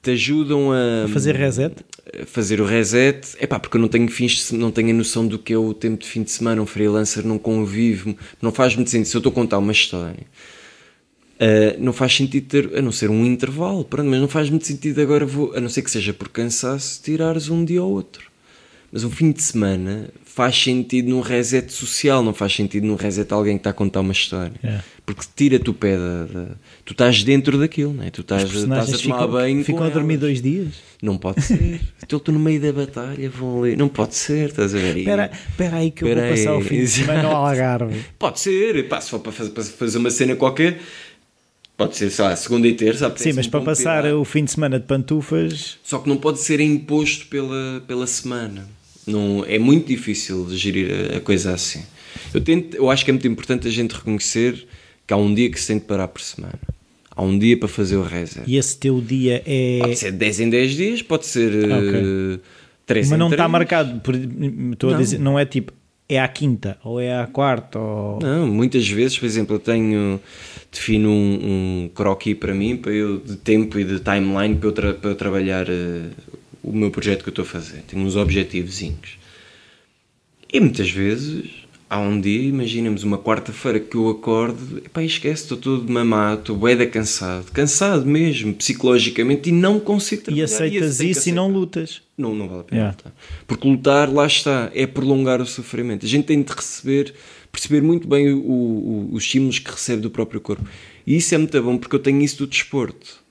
te 0.00 0.12
ajudam 0.12 0.70
a 0.70 1.08
Fazer 1.08 1.34
reset? 1.34 1.74
a 2.22 2.24
fazer 2.24 2.60
o 2.60 2.64
reset, 2.64 3.36
é 3.40 3.48
pá, 3.48 3.58
porque 3.58 3.76
eu 3.76 3.80
não 3.80 3.88
tenho 3.88 4.06
fins 4.08 4.48
de 4.48 4.54
não 4.54 4.70
tenho 4.70 4.90
a 4.90 4.92
noção 4.92 5.26
do 5.26 5.40
que 5.40 5.52
é 5.52 5.58
o 5.58 5.74
tempo 5.74 6.04
de 6.04 6.08
fim 6.08 6.22
de 6.22 6.30
semana, 6.30 6.62
um 6.62 6.66
freelancer 6.66 7.26
não 7.26 7.36
convive, 7.36 8.16
não 8.40 8.52
faz 8.52 8.76
muito 8.76 8.90
sentido. 8.90 9.08
Se 9.08 9.16
eu 9.16 9.18
estou 9.18 9.32
a 9.32 9.34
contar 9.34 9.58
uma 9.58 9.72
história, 9.72 10.24
ah, 11.40 11.76
não 11.78 11.92
faz 11.92 12.14
sentido 12.16 12.46
ter, 12.46 12.76
a 12.78 12.82
não 12.82 12.92
ser 12.92 13.10
um 13.10 13.24
intervalo, 13.24 13.84
pronto, 13.84 14.08
mas 14.08 14.20
não 14.20 14.28
faz 14.28 14.50
muito 14.50 14.66
sentido 14.66 15.00
agora, 15.00 15.24
vou, 15.26 15.52
a 15.54 15.60
não 15.60 15.68
ser 15.68 15.82
que 15.82 15.90
seja 15.90 16.12
por 16.12 16.28
cansaço, 16.28 17.00
tirares 17.02 17.48
um 17.48 17.64
dia 17.64 17.82
ou 17.82 17.92
outro. 17.92 18.32
Mas 18.92 19.02
um 19.02 19.10
fim 19.10 19.32
de 19.32 19.42
semana 19.42 20.08
faz 20.24 20.56
sentido 20.56 21.08
num 21.10 21.20
reset 21.20 21.72
social, 21.72 22.22
não 22.22 22.32
faz 22.32 22.54
sentido 22.54 22.86
num 22.86 22.94
reset 22.94 23.26
de 23.26 23.34
alguém 23.34 23.56
que 23.56 23.60
está 23.60 23.70
a 23.70 23.72
contar 23.72 24.00
uma 24.00 24.12
história. 24.12 24.52
É. 24.62 24.78
Porque 25.04 25.22
tira-te 25.34 25.68
o 25.68 25.74
pé 25.74 25.96
da, 25.96 26.24
da- 26.24 26.48
Tu 26.84 26.92
estás 26.92 27.24
dentro 27.24 27.58
daquilo, 27.58 27.92
não 27.92 28.04
é? 28.04 28.10
Tu 28.10 28.20
estás, 28.20 28.44
estás 28.44 28.62
a 28.64 28.66
tomar 28.98 29.18
ficam, 29.18 29.30
banho 29.30 29.64
ficam 29.64 29.82
a 29.84 29.88
dormir 29.88 30.16
dois 30.16 30.40
dias. 30.40 30.74
Não 31.02 31.18
pode 31.18 31.42
ser. 31.42 31.80
Então 32.04 32.18
estou 32.18 32.32
no 32.34 32.38
meio 32.40 32.60
da 32.60 32.72
batalha, 32.72 33.28
vão 33.30 33.62
ali. 33.64 33.76
Não 33.76 33.88
pode 33.88 34.14
ser, 34.14 34.50
estás 34.50 34.74
a 34.74 34.78
ver? 34.78 34.96
Espera 34.98 35.30
aí 35.76 35.90
que 35.90 36.04
eu 36.04 36.08
Espera 36.08 36.26
vou 36.28 36.36
passar 36.36 36.50
aí. 36.52 36.58
o 36.58 36.60
fim 36.60 36.76
de 36.80 36.86
semana 36.86 37.28
ao 37.28 37.36
Algarve. 37.46 38.00
Pode 38.18 38.38
ser, 38.40 38.88
pá, 38.88 39.00
se 39.00 39.10
for 39.10 39.18
para 39.20 39.32
fazer, 39.32 39.50
para 39.50 39.64
fazer 39.64 39.98
uma 39.98 40.10
cena 40.10 40.36
qualquer, 40.36 40.78
pode 41.76 41.96
ser, 41.96 42.10
sei 42.10 42.24
lá, 42.24 42.36
segunda 42.36 42.66
e 42.68 42.74
terça. 42.74 43.12
Sim, 43.16 43.32
mas 43.34 43.46
para 43.46 43.60
um 43.60 43.64
passar 43.64 44.02
pirata. 44.02 44.16
o 44.18 44.24
fim 44.24 44.44
de 44.44 44.50
semana 44.52 44.78
de 44.78 44.86
pantufas, 44.86 45.78
Só 45.82 45.98
que 45.98 46.08
não 46.08 46.16
pode 46.16 46.40
ser 46.40 46.60
imposto 46.60 47.26
pela, 47.26 47.82
pela 47.86 48.06
semana. 48.06 48.68
Não, 49.06 49.44
é 49.46 49.58
muito 49.58 49.86
difícil 49.88 50.46
de 50.46 50.56
gerir 50.56 50.90
a, 51.12 51.16
a 51.18 51.20
coisa 51.20 51.52
assim. 51.52 51.82
Eu, 52.32 52.40
tento, 52.40 52.76
eu 52.76 52.90
acho 52.90 53.04
que 53.04 53.10
é 53.10 53.12
muito 53.12 53.26
importante 53.28 53.68
a 53.68 53.70
gente 53.70 53.92
reconhecer 53.92 54.66
que 55.06 55.12
há 55.12 55.16
um 55.16 55.34
dia 55.34 55.50
que 55.50 55.60
se 55.60 55.66
tem 55.66 55.78
de 55.78 55.84
parar 55.84 56.08
por 56.08 56.22
semana. 56.22 56.58
Há 57.16 57.22
um 57.22 57.38
dia 57.38 57.56
para 57.56 57.68
fazer 57.68 57.96
o 57.96 58.02
reset. 58.02 58.42
e 58.46 58.56
esse 58.56 58.76
teu 58.76 59.00
dia 59.00 59.42
é. 59.46 59.78
Pode 59.82 59.96
ser 59.96 60.10
10 60.12 60.40
em 60.40 60.50
10 60.50 60.72
dias, 60.74 61.02
pode 61.02 61.26
ser 61.26 61.70
Ah, 61.70 61.78
ok. 61.78 62.02
uh, 62.36 62.40
3 62.86 63.08
Mas 63.10 63.16
em 63.16 63.18
não 63.20 63.28
3. 63.28 63.38
está 63.40 63.48
marcado. 63.48 64.00
Por, 64.00 64.14
estou 64.16 64.90
a 64.90 64.92
Não. 64.94 64.98
dizer, 65.00 65.18
não 65.20 65.38
é 65.38 65.44
tipo, 65.44 65.72
é 66.08 66.20
à 66.20 66.28
quinta, 66.28 66.78
ou 66.84 67.00
é 67.00 67.18
à 67.18 67.26
quarta, 67.26 67.78
ou. 67.78 68.18
Não, 68.22 68.46
muitas 68.46 68.86
vezes, 68.88 69.18
por 69.18 69.26
exemplo, 69.26 69.56
eu 69.56 69.58
tenho 69.58 70.20
defino 70.70 71.08
um, 71.10 71.84
um 71.84 71.90
croquis 71.94 72.36
para 72.36 72.52
mim, 72.54 72.76
para 72.76 72.92
eu, 72.92 73.18
de 73.18 73.36
tempo 73.36 73.78
e 73.78 73.84
de 73.84 74.00
timeline 74.00 74.56
para 74.56 74.68
eu, 74.68 74.72
tra- 74.72 74.94
para 74.94 75.10
eu 75.10 75.14
trabalhar 75.14 75.66
eh, 75.68 76.10
o 76.62 76.72
meu 76.72 76.90
projeto 76.90 77.22
que 77.22 77.28
eu 77.28 77.32
estou 77.32 77.44
a 77.44 77.48
fazer. 77.48 77.82
Tenho 77.86 78.04
uns 78.04 78.16
objetivozinhos. 78.16 79.18
E 80.52 80.60
muitas 80.60 80.90
vezes 80.90 81.63
há 81.88 81.98
um 81.98 82.20
dia, 82.20 82.42
imaginemos 82.48 83.02
uma 83.04 83.18
quarta-feira 83.18 83.78
que 83.78 83.96
eu 83.96 84.08
acordo, 84.08 84.78
epá, 84.78 85.02
esquece, 85.02 85.42
estou 85.42 85.56
todo 85.58 85.90
mamado, 85.92 86.40
estou 86.40 86.56
bué 86.56 86.74
cansado, 86.86 87.50
cansado 87.52 88.04
mesmo, 88.06 88.52
psicologicamente, 88.54 89.48
e 89.48 89.52
não 89.52 89.78
consigo 89.78 90.22
E 90.22 90.24
trabalhar. 90.24 90.44
aceitas 90.44 90.98
tenho 90.98 91.12
que 91.12 91.18
isso 91.18 91.28
e 91.28 91.32
não 91.32 91.48
lutas. 91.50 92.02
Não, 92.16 92.34
não 92.34 92.48
vale 92.48 92.60
a 92.60 92.64
pena 92.64 92.80
Yeah. 92.80 92.96
lutar. 92.96 93.12
Porque 93.46 93.68
lutar, 93.68 94.12
lá 94.12 94.26
está, 94.26 94.70
é 94.74 94.86
prolongar 94.86 95.40
o 95.40 95.46
sofrimento. 95.46 96.04
A 96.06 96.08
gente 96.08 96.24
tem 96.26 96.42
de 96.42 96.52
receber, 96.52 97.12
perceber 97.50 97.82
muito 97.82 98.06
bem 98.08 98.32
o- 98.32 98.38
o- 98.40 99.08
os 99.12 99.24
estímulos 99.24 99.58
que 99.58 99.70
recebe 99.70 100.00
do 100.02 100.10
próprio 100.10 100.40
corpo. 100.40 100.64
E 101.06 101.16
isso 101.16 101.34
é 101.34 101.38
muito 101.38 101.60
bom 101.62 101.76
porque 101.76 101.94
eu 101.96 102.00
tenho 102.00 102.20
isso 102.22 102.38
do 102.38 102.46
desporto. 102.46 103.23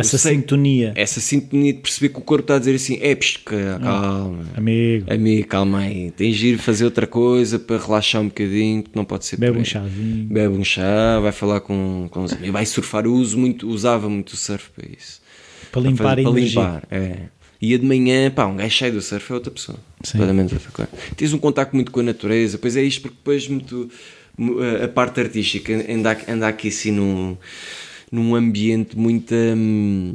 Essa 0.00 0.18
sei- 0.18 0.34
sintonia. 0.34 0.92
Essa 0.94 1.20
sintonia 1.20 1.72
de 1.72 1.80
perceber 1.80 2.08
que 2.10 2.18
o 2.18 2.22
corpo 2.22 2.42
está 2.44 2.56
a 2.56 2.58
dizer 2.58 2.74
assim: 2.74 2.98
é, 3.00 3.14
pisca, 3.14 3.78
calma. 3.82 4.44
Amigo, 4.56 5.12
Amigo, 5.12 5.46
calma 5.48 5.78
aí. 5.80 6.10
Tens 6.10 6.36
de 6.36 6.48
ir 6.48 6.58
fazer 6.58 6.84
outra 6.84 7.06
coisa 7.06 7.58
para 7.58 7.76
relaxar 7.78 8.20
um 8.22 8.26
bocadinho, 8.28 8.82
que 8.82 8.90
não 8.94 9.04
pode 9.04 9.24
ser 9.26 9.36
bebe 9.38 9.58
um 9.58 9.64
chazinho. 9.64 10.26
Bebe 10.26 10.54
um 10.56 10.64
chá, 10.64 11.18
vai 11.20 11.32
falar 11.32 11.60
com, 11.60 12.08
com 12.10 12.22
os 12.24 12.32
amigos, 12.32 12.52
vai 12.52 12.66
surfar. 12.66 13.04
Eu 13.04 13.14
uso 13.14 13.38
muito, 13.38 13.68
usava 13.68 14.08
muito 14.08 14.30
o 14.32 14.36
surf 14.36 14.70
para 14.74 14.86
isso. 14.88 15.20
Para 15.72 15.82
limpar 15.82 16.04
para, 16.16 16.20
a 16.20 16.24
para 16.24 16.40
limpar, 16.40 16.82
é. 16.90 17.16
Ia 17.60 17.76
de 17.76 17.84
manhã, 17.84 18.30
pá, 18.30 18.46
um 18.46 18.56
gajo 18.56 18.70
cheio 18.70 18.92
do 18.92 19.00
surf 19.02 19.32
é 19.32 19.34
outra 19.34 19.50
pessoa. 19.50 19.78
Sim. 20.04 20.12
Completamente 20.12 20.54
outra 20.54 20.70
coisa. 20.70 20.90
Tens 21.16 21.32
um 21.32 21.38
contacto 21.38 21.74
muito 21.74 21.90
com 21.90 21.98
a 21.98 22.02
natureza, 22.04 22.56
pois 22.56 22.76
é 22.76 22.82
isto, 22.84 23.02
porque 23.02 23.16
depois 23.16 23.48
muito, 23.48 23.90
mu- 24.36 24.60
a- 24.60 24.84
a 24.84 24.88
parte 24.88 25.18
artística 25.20 25.72
anda, 25.92 26.16
anda 26.28 26.46
aqui 26.46 26.68
assim 26.68 26.92
num, 26.92 27.36
num 28.10 28.34
ambiente 28.34 28.96
muito. 28.98 29.34
hum, 29.34 30.14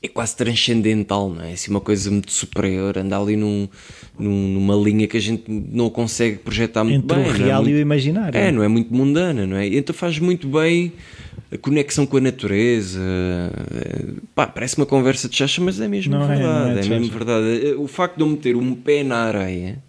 é 0.00 0.06
quase 0.06 0.36
transcendental, 0.36 1.28
não 1.28 1.42
é? 1.44 1.52
Assim, 1.54 1.72
uma 1.72 1.80
coisa 1.80 2.08
muito 2.08 2.30
superior, 2.30 2.96
anda 2.98 3.18
ali 3.18 3.34
num, 3.34 3.68
num- 4.16 4.48
numa 4.54 4.76
linha 4.76 5.08
que 5.08 5.16
a 5.16 5.20
gente 5.20 5.42
não 5.48 5.90
consegue 5.90 6.36
projetar 6.38 6.84
muito 6.84 7.02
Entre 7.04 7.16
bem. 7.16 7.24
o 7.24 7.28
não 7.28 7.34
é 7.34 7.38
real 7.46 7.62
muito- 7.62 7.74
e 7.74 7.78
o 7.78 7.80
imaginário. 7.82 8.38
é, 8.38 8.52
não 8.52 8.62
é 8.62 8.68
muito 8.68 8.94
mundana, 8.94 9.44
não 9.44 9.56
é? 9.56 9.66
Então 9.66 9.92
faz 9.92 10.20
muito 10.20 10.46
bem 10.46 10.92
a 11.50 11.58
conexão 11.58 12.06
com 12.06 12.16
a 12.16 12.20
natureza. 12.20 13.00
eh, 13.00 14.04
Pá, 14.36 14.46
parece 14.46 14.76
uma 14.76 14.86
conversa 14.86 15.28
de 15.28 15.36
chacha, 15.36 15.60
mas 15.60 15.80
é 15.80 15.88
mesmo 15.88 16.14
Não 16.14 16.22
é, 16.30 16.36
verdade. 16.36 16.44
não 16.70 16.76
é 16.76 16.78
é 16.78 16.80
de 16.82 16.90
mesmo 16.90 17.12
verdade. 17.12 17.66
Eh, 17.66 17.74
O 17.76 17.88
facto 17.88 18.16
de 18.18 18.22
eu 18.22 18.28
meter 18.28 18.54
um 18.54 18.74
pé 18.76 19.02
na 19.02 19.16
areia 19.24 19.82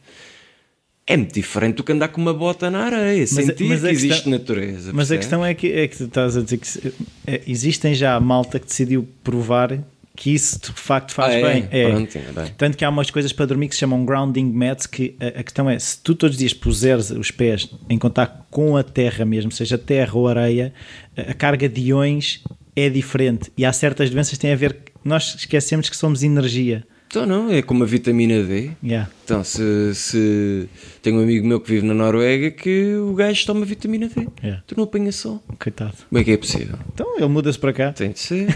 é 1.09 1.17
muito 1.17 1.33
diferente 1.33 1.75
do 1.77 1.83
que 1.83 1.91
andar 1.91 2.07
com 2.09 2.21
uma 2.21 2.33
bota 2.33 2.69
na 2.69 2.81
areia. 2.83 3.25
Sentir 3.27 3.65
mas 3.65 3.81
que 3.81 3.87
a 3.87 3.91
existe 3.91 4.13
questão- 4.13 4.31
natureza. 4.31 4.91
Mas 4.93 5.11
a 5.11 5.15
percebes? 5.15 5.19
questão 5.25 5.45
é 5.45 5.53
que, 5.53 5.67
é 5.73 5.87
que 5.87 5.97
tu 5.97 6.03
estás 6.05 6.37
a 6.37 6.41
dizer 6.41 6.57
que 6.57 6.67
se- 6.67 6.93
é, 7.27 7.41
existem 7.47 7.93
já 7.93 8.19
malta 8.19 8.59
que 8.59 8.67
decidiu 8.67 9.07
provar 9.23 9.77
que 10.15 10.33
isso 10.33 10.59
de 10.59 10.71
facto 10.73 11.13
faz 11.13 11.33
Ah, 11.33 11.37
é? 11.37 11.53
bem. 11.53 11.67
É. 11.71 11.89
Pronto, 11.89 12.19
bem. 12.35 12.53
Tanto 12.57 12.77
que 12.77 12.83
há 12.85 12.89
umas 12.89 13.09
coisas 13.09 13.31
para 13.33 13.45
dormir 13.45 13.69
que 13.69 13.73
se 13.75 13.79
chamam 13.79 14.05
grounding 14.05 14.51
mats, 14.51 14.85
que 14.85 15.15
a, 15.19 15.39
a 15.39 15.43
questão 15.43 15.69
é, 15.69 15.79
se 15.79 15.97
tu 16.01 16.13
todos 16.13 16.35
os 16.35 16.39
dias 16.39 16.53
puseres 16.53 17.09
os 17.09 17.31
pés 17.31 17.69
em 17.89 17.97
contato 17.97 18.43
com 18.51 18.75
a 18.77 18.83
terra 18.83 19.23
mesmo, 19.25 19.51
seja 19.51 19.77
terra 19.77 20.13
ou 20.15 20.27
areia, 20.27 20.73
a, 21.17 21.31
a 21.31 21.33
carga 21.33 21.67
de 21.69 21.81
íons 21.81 22.43
é 22.75 22.89
diferente. 22.89 23.51
E 23.57 23.65
há 23.65 23.71
certas 23.73 24.09
doenças 24.09 24.33
que 24.33 24.39
têm 24.39 24.51
a 24.53 24.55
ver... 24.55 24.77
Nós 25.03 25.33
esquecemos 25.35 25.89
que 25.89 25.95
somos 25.95 26.21
energia. 26.23 26.83
Então 27.09 27.25
não, 27.25 27.51
é 27.51 27.63
como 27.63 27.83
a 27.83 27.87
vitamina 27.87 28.43
D. 28.43 28.69
Yeah. 28.83 29.09
Então, 29.25 29.43
se, 29.43 29.95
se 29.95 30.69
tenho 31.01 31.17
um 31.17 31.23
amigo 31.23 31.47
meu 31.47 31.59
que 31.59 31.67
vive 31.71 31.83
na 31.83 31.95
Noruega 31.95 32.51
que 32.51 32.93
o 32.97 33.15
gajo 33.15 33.47
toma 33.47 33.65
vitamina 33.65 34.07
D, 34.07 34.27
Yeah. 34.43 34.63
tu 34.67 34.75
não 34.77 34.83
apanhas 34.83 35.15
sol. 35.15 35.43
Coitado. 35.57 35.95
Como 36.07 36.21
é 36.21 36.23
que 36.23 36.29
é 36.29 36.37
possível? 36.37 36.77
Então 36.93 37.17
ele 37.17 37.27
muda-se 37.27 37.57
para 37.57 37.73
cá. 37.73 37.91
Tem 37.93 38.11
de 38.11 38.19
ser. 38.19 38.47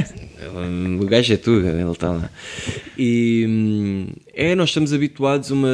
o 0.98 1.04
gajo 1.04 1.34
é 1.34 1.36
tudo, 1.36 1.68
ele 1.68 1.90
está 1.90 2.10
lá. 2.10 2.30
E 2.96 3.44
hum, 3.46 4.06
é, 4.32 4.54
nós 4.54 4.70
estamos 4.70 4.94
habituados 4.94 5.50
a 5.50 5.54
uma, 5.54 5.68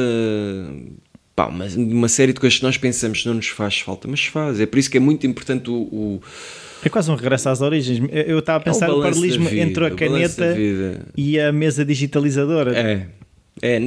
pá, 1.33 1.47
uma, 1.47 1.65
uma 1.65 2.09
série 2.09 2.33
de 2.33 2.41
coisas 2.41 2.59
que 2.59 2.65
nós 2.65 2.75
pensamos 2.75 3.21
que 3.21 3.27
não 3.29 3.35
nos 3.35 3.47
faz 3.47 3.79
falta, 3.79 4.05
mas 4.05 4.25
faz. 4.25 4.59
É 4.59 4.65
por 4.65 4.77
isso 4.77 4.91
que 4.91 4.97
é 4.97 4.99
muito 4.99 5.25
importante 5.25 5.69
o. 5.69 5.75
o 5.75 6.21
É 6.83 6.89
quase 6.89 7.09
um 7.11 7.15
regresso 7.15 7.49
às 7.49 7.61
origens. 7.61 8.01
Eu- 8.27 8.39
estava 8.39 8.59
a 8.59 8.61
pensar 8.61 8.87
é 8.89 8.91
o 8.91 9.01
paralelismo 9.01 9.49
entre 9.49 9.85
a 9.85 9.91
caneta 9.91 10.55
e 11.15 11.39
a 11.39 11.51
mesa 11.51 11.83
digitalizadora. 11.83 12.77
É. 12.77 13.07
É, 13.61 13.79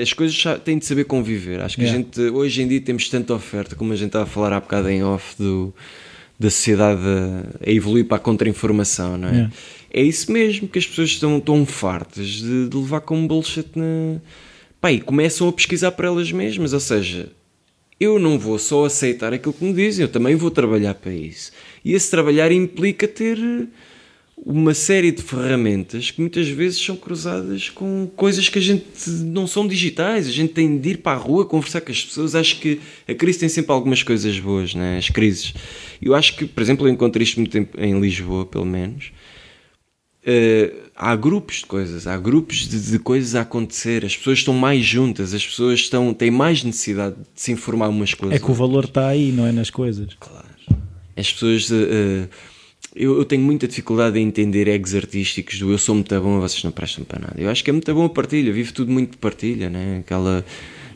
as 0.00 0.12
coisas 0.12 0.40
têm 0.64 0.78
de 0.78 0.86
saber 0.86 1.04
conviver. 1.04 1.60
Acho 1.60 1.76
que 1.76 1.82
Yeah. 1.82 1.98
a 1.98 2.02
gente, 2.04 2.20
hoje 2.36 2.62
em 2.62 2.68
dia, 2.68 2.80
temos 2.80 3.08
tanta 3.08 3.34
oferta, 3.34 3.74
como 3.74 3.92
a 3.92 3.96
gente 3.96 4.08
estava 4.08 4.24
a 4.24 4.28
falar 4.28 4.52
há 4.52 4.60
bocado 4.60 4.88
em 4.88 5.02
off, 5.02 5.34
do, 5.36 5.74
da 6.38 6.48
sociedade 6.48 7.00
a, 7.02 7.68
a 7.68 7.70
evoluir 7.72 8.04
para 8.04 8.16
a 8.18 8.20
contra-informação, 8.20 9.18
não 9.18 9.28
é? 9.28 9.32
Yeah. 9.32 9.52
É 9.92 10.02
isso 10.02 10.30
mesmo 10.30 10.68
que 10.68 10.78
as 10.78 10.86
pessoas 10.86 11.08
estão 11.10 11.40
tão 11.40 11.66
fartas 11.66 12.26
de, 12.28 12.68
de 12.68 12.76
levar 12.76 13.00
como 13.00 13.26
bullshit 13.26 13.66
na. 13.74 14.20
Pá, 14.80 14.92
e 14.92 15.00
começam 15.00 15.48
a 15.48 15.52
pesquisar 15.52 15.90
para 15.92 16.06
elas 16.06 16.30
mesmas. 16.30 16.72
Ou 16.72 16.78
seja, 16.78 17.28
eu 17.98 18.20
não 18.20 18.38
vou 18.38 18.56
só 18.58 18.84
aceitar 18.84 19.32
aquilo 19.32 19.52
que 19.52 19.64
me 19.64 19.72
dizem, 19.72 20.04
eu 20.04 20.08
também 20.08 20.36
vou 20.36 20.50
trabalhar 20.52 20.94
para 20.94 21.12
isso. 21.12 21.50
E 21.84 21.94
esse 21.94 22.10
trabalhar 22.10 22.50
implica 22.52 23.06
ter 23.06 23.38
uma 24.36 24.72
série 24.72 25.10
de 25.10 25.22
ferramentas 25.22 26.10
que 26.10 26.20
muitas 26.20 26.48
vezes 26.48 26.80
são 26.80 26.96
cruzadas 26.96 27.68
com 27.70 28.08
coisas 28.14 28.48
que 28.48 28.58
a 28.58 28.62
gente 28.62 28.84
não 29.24 29.46
são 29.46 29.66
digitais. 29.66 30.28
A 30.28 30.30
gente 30.30 30.52
tem 30.52 30.78
de 30.78 30.90
ir 30.90 30.98
para 30.98 31.12
a 31.16 31.20
rua 31.20 31.44
conversar 31.44 31.80
com 31.80 31.90
as 31.90 32.04
pessoas. 32.04 32.34
Acho 32.34 32.60
que 32.60 32.80
a 33.06 33.14
crise 33.14 33.40
tem 33.40 33.48
sempre 33.48 33.72
algumas 33.72 34.02
coisas 34.02 34.38
boas, 34.38 34.74
né? 34.74 34.98
as 34.98 35.08
crises. 35.08 35.54
Eu 36.00 36.14
acho 36.14 36.36
que, 36.36 36.46
por 36.46 36.62
exemplo, 36.62 36.86
eu 36.86 36.92
encontro 36.92 37.22
isto 37.22 37.36
muito 37.36 37.50
tempo 37.50 37.78
em 37.80 37.98
Lisboa, 38.00 38.46
pelo 38.46 38.66
menos. 38.66 39.12
Eh, 40.24 40.72
há 40.94 41.16
grupos 41.16 41.56
de 41.56 41.66
coisas, 41.66 42.06
há 42.06 42.16
grupos 42.18 42.68
de, 42.68 42.90
de 42.90 42.98
coisas 42.98 43.34
a 43.34 43.42
acontecer, 43.42 44.04
as 44.04 44.16
pessoas 44.16 44.40
estão 44.40 44.52
mais 44.52 44.84
juntas, 44.84 45.32
as 45.32 45.46
pessoas 45.46 45.80
estão, 45.80 46.12
têm 46.12 46.30
mais 46.30 46.62
necessidade 46.62 47.16
de 47.16 47.40
se 47.40 47.52
informar 47.52 47.88
umas 47.88 48.12
com 48.14 48.26
as 48.26 48.32
É 48.32 48.38
que 48.38 48.50
o 48.50 48.54
valor 48.54 48.84
está 48.84 49.08
aí, 49.08 49.32
não 49.32 49.46
é 49.46 49.52
nas 49.52 49.70
coisas. 49.70 50.14
Claro. 50.18 50.47
As 51.18 51.32
pessoas. 51.32 51.70
eh, 51.70 52.28
eu, 52.94 53.18
eu 53.18 53.24
tenho 53.24 53.42
muita 53.42 53.68
dificuldade 53.68 54.18
em 54.18 54.26
entender 54.26 54.66
egos 54.68 54.94
artísticos 54.94 55.58
do 55.58 55.70
eu 55.70 55.78
sou 55.78 55.94
muito 55.94 56.20
bom, 56.20 56.40
vocês 56.40 56.62
não 56.64 56.70
prestam 56.70 57.04
para 57.04 57.20
nada. 57.20 57.34
Eu 57.38 57.50
acho 57.50 57.62
que 57.62 57.70
é 57.70 57.72
muito 57.72 57.92
bom 57.94 58.04
a 58.04 58.08
partilha, 58.08 58.52
vive 58.52 58.72
tudo 58.72 58.90
muito 58.90 59.12
de 59.12 59.18
partilha, 59.18 59.68
né? 59.68 59.98
Aquela. 60.00 60.44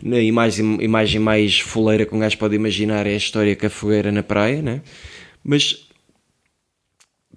Na 0.03 0.19
imagem, 0.19 0.83
imagem 0.83 1.21
mais 1.21 1.61
foleira 1.61 2.05
que 2.05 2.13
um 2.15 2.19
gajo 2.19 2.37
pode 2.37 2.57
imaginar 2.57 3.07
é 3.07 3.15
a 3.15 3.17
história 3.17 3.55
com 3.55 3.67
a 3.67 3.71
fogueira 3.71 4.11
na 4.11 4.23
praia, 4.23 4.61
né? 4.63 4.83
Mas. 5.45 5.87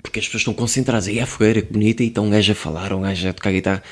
Porque 0.01 0.19
as 0.19 0.25
pessoas 0.25 0.41
estão 0.41 0.53
concentradas 0.53 1.07
aí, 1.07 1.19
a 1.19 1.25
fogueira, 1.25 1.61
que 1.61 1.71
bonita, 1.71 2.03
e 2.03 2.07
está 2.07 2.21
um 2.21 2.29
gajo 2.29 2.51
a 2.51 2.55
falar, 2.55 2.93
um 2.93 3.01
gajo 3.01 3.27
a 3.27 3.33
tocar 3.33 3.51
guitarra. 3.51 3.83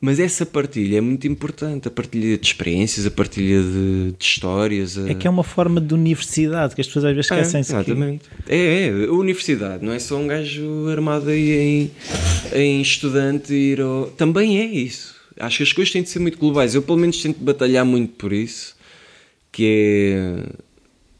Mas 0.00 0.20
essa 0.20 0.44
partilha 0.44 0.98
é 0.98 1.00
muito 1.00 1.26
importante, 1.26 1.88
a 1.88 1.90
partilha 1.90 2.36
de 2.36 2.46
experiências, 2.46 3.06
a 3.06 3.10
partilha 3.10 3.62
de, 3.62 4.12
de 4.18 4.24
histórias. 4.24 4.98
a- 4.98 5.08
É 5.10 5.14
que 5.14 5.26
é 5.26 5.30
uma 5.30 5.44
forma 5.44 5.80
de 5.80 5.94
universidade 5.94 6.74
que 6.74 6.80
as 6.80 6.86
pessoas 6.86 7.06
às 7.06 7.14
vezes 7.14 7.30
esquecem-se. 7.30 7.74
é, 7.74 7.82
que- 7.84 7.90
exatamente. 7.92 8.22
É, 8.46 8.86
é, 8.88 8.88
a 9.06 9.12
universidade, 9.12 9.84
não 9.84 9.92
é 9.92 9.98
só 9.98 10.16
um 10.18 10.26
gajo 10.26 10.88
armado 10.88 11.30
aí 11.30 11.52
em, 11.52 11.90
em 12.54 12.80
estudante 12.82 13.54
ir 13.54 13.80
ao... 13.80 14.06
Também 14.08 14.58
é 14.60 14.64
isso. 14.66 15.14
Acho 15.38 15.58
que 15.58 15.62
as 15.62 15.72
coisas 15.72 15.92
têm 15.92 16.02
de 16.02 16.08
ser 16.10 16.18
muito 16.18 16.38
globais. 16.38 16.74
Eu 16.74 16.82
pelo 16.82 16.98
menos 16.98 17.20
tento 17.22 17.38
batalhar 17.40 17.84
muito 17.84 18.12
por 18.14 18.32
isso, 18.32 18.76
que 19.50 19.64
é... 20.14 20.46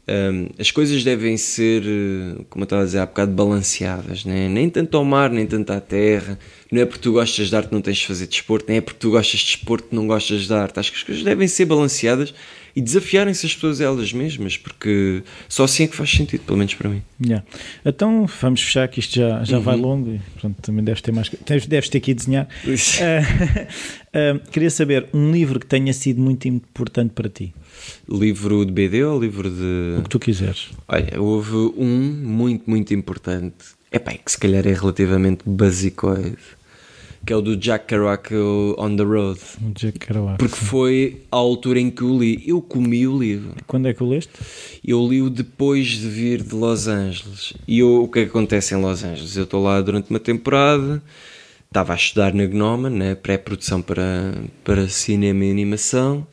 hum, 0.07 0.49
as 0.59 0.71
coisas 0.71 1.03
devem 1.03 1.37
ser, 1.37 1.83
eh, 1.85 2.43
como 2.49 2.63
eu 2.63 2.65
estava 2.65 2.81
a 2.81 2.85
dizer 2.85 2.99
há 2.99 3.05
bocado, 3.05 3.31
balanceadas, 3.31 4.25
né? 4.25 4.47
nem 4.47 4.69
tanto 4.69 4.95
ao 4.97 5.05
mar, 5.05 5.29
nem 5.29 5.45
tanto 5.45 5.71
à 5.71 5.79
terra. 5.79 6.37
Não 6.71 6.81
é 6.81 6.85
porque 6.85 7.01
tu 7.01 7.13
gostas 7.13 7.49
de 7.49 7.55
arte 7.55 7.71
não 7.71 7.81
tens 7.81 7.97
de 7.97 8.07
fazer 8.07 8.27
desporto, 8.27 8.65
nem 8.67 8.77
é 8.77 8.81
porque 8.81 8.99
tu 8.99 9.11
gostas 9.11 9.39
de 9.39 9.45
desporto 9.45 9.89
que 9.89 9.95
não 9.95 10.07
gostas 10.07 10.47
de 10.47 10.53
arte. 10.53 10.79
Acho 10.79 10.91
que 10.91 10.97
as 10.97 11.03
coisas 11.03 11.23
devem 11.23 11.47
ser 11.47 11.65
balanceadas 11.65 12.33
e 12.75 12.81
desafiarem-se 12.81 13.45
as 13.45 13.53
pessoas 13.55 13.79
elas 13.79 14.11
mesmas, 14.11 14.57
porque 14.57 15.23
só 15.47 15.63
assim 15.63 15.83
é 15.83 15.87
que 15.87 15.95
faz 15.95 16.09
sentido, 16.11 16.41
pelo 16.41 16.57
menos 16.57 16.73
para 16.73 16.89
mim. 16.89 17.01
Yeah. 17.23 17.45
Então 17.85 18.25
vamos 18.41 18.61
fechar 18.61 18.85
que 18.89 18.99
isto 18.99 19.15
já, 19.15 19.43
já 19.45 19.57
Uhum. 19.57 19.63
vai 19.63 19.77
longo 19.77 20.11
e 20.15 20.19
pronto, 20.39 20.61
também 20.61 20.83
deves 20.83 21.01
ter 21.01 21.13
mais. 21.13 21.29
Deves, 21.47 21.67
deves 21.67 21.87
ter 21.89 21.99
que 22.01 22.13
desenhar. 22.13 22.47
Ah, 23.01 23.67
ah, 24.13 24.39
queria 24.51 24.69
saber 24.69 25.07
um 25.13 25.31
livro 25.31 25.59
que 25.59 25.65
tenha 25.65 25.93
sido 25.93 26.19
muito 26.21 26.47
importante 26.49 27.11
para 27.13 27.29
ti. 27.29 27.53
Livro 28.09 28.65
de 28.65 28.71
BD 28.71 29.03
ou 29.03 29.19
livro 29.19 29.49
de. 29.49 29.99
O 29.99 30.03
que 30.03 30.09
tu 30.09 30.19
quiseres. 30.19 30.69
Olha, 30.87 31.19
houve 31.21 31.55
um 31.77 31.99
muito, 32.23 32.69
muito 32.69 32.93
importante. 32.93 33.55
É 33.91 33.99
pá, 33.99 34.13
que 34.13 34.31
se 34.31 34.37
calhar 34.37 34.65
é 34.67 34.73
relativamente 34.73 35.43
basicoide, 35.45 36.37
que 37.25 37.31
é 37.31 37.35
o 37.35 37.41
do 37.41 37.55
Jack 37.55 37.87
Kerouac 37.87 38.33
On 38.77 38.95
the 38.95 39.03
Road. 39.03 39.39
Jack 39.73 39.99
Kerouac. 39.99 40.37
Porque 40.37 40.55
foi 40.55 41.21
a 41.31 41.37
altura 41.37 41.79
em 41.79 41.89
que 41.89 42.03
o 42.03 42.19
li. 42.19 42.43
Eu 42.45 42.61
comi 42.61 43.07
o 43.07 43.17
livro. 43.17 43.53
Quando 43.65 43.87
é 43.87 43.93
que 43.93 44.03
o 44.03 44.09
leste? 44.09 44.31
Eu 44.85 45.07
li-o 45.07 45.29
depois 45.29 45.87
de 45.87 46.07
vir 46.09 46.43
de 46.43 46.53
Los 46.53 46.87
Angeles. 46.87 47.53
E 47.67 47.79
eu- 47.79 48.03
o 48.03 48.07
que 48.07 48.19
é 48.19 48.23
que 48.23 48.29
acontece 48.29 48.75
em 48.75 48.81
Los 48.81 49.03
Angeles? 49.03 49.35
Eu 49.37 49.43
estou 49.45 49.63
lá 49.63 49.79
durante 49.81 50.09
uma 50.09 50.19
temporada, 50.19 51.01
estava 51.67 51.93
a 51.93 51.95
estudar 51.95 52.33
na 52.33 52.45
Gnoma, 52.45 52.89
né, 52.89 53.15
pré-produção 53.15 53.81
para, 53.81 54.33
para 54.63 54.87
cinema 54.89 55.45
e 55.45 55.51
animação. 55.51 56.27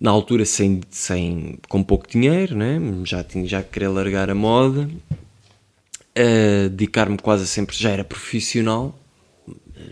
Na 0.00 0.10
altura, 0.10 0.44
sem, 0.44 0.80
sem, 0.90 1.58
com 1.68 1.82
pouco 1.82 2.06
dinheiro, 2.08 2.56
né, 2.56 2.80
já, 3.04 3.24
tinha, 3.24 3.46
já 3.46 3.62
queria 3.62 3.90
largar 3.90 4.30
a 4.30 4.34
moda, 4.34 4.88
a 6.14 6.68
dedicar-me 6.68 7.18
quase 7.18 7.46
sempre, 7.48 7.76
já 7.76 7.90
era 7.90 8.04
profissional, 8.04 8.96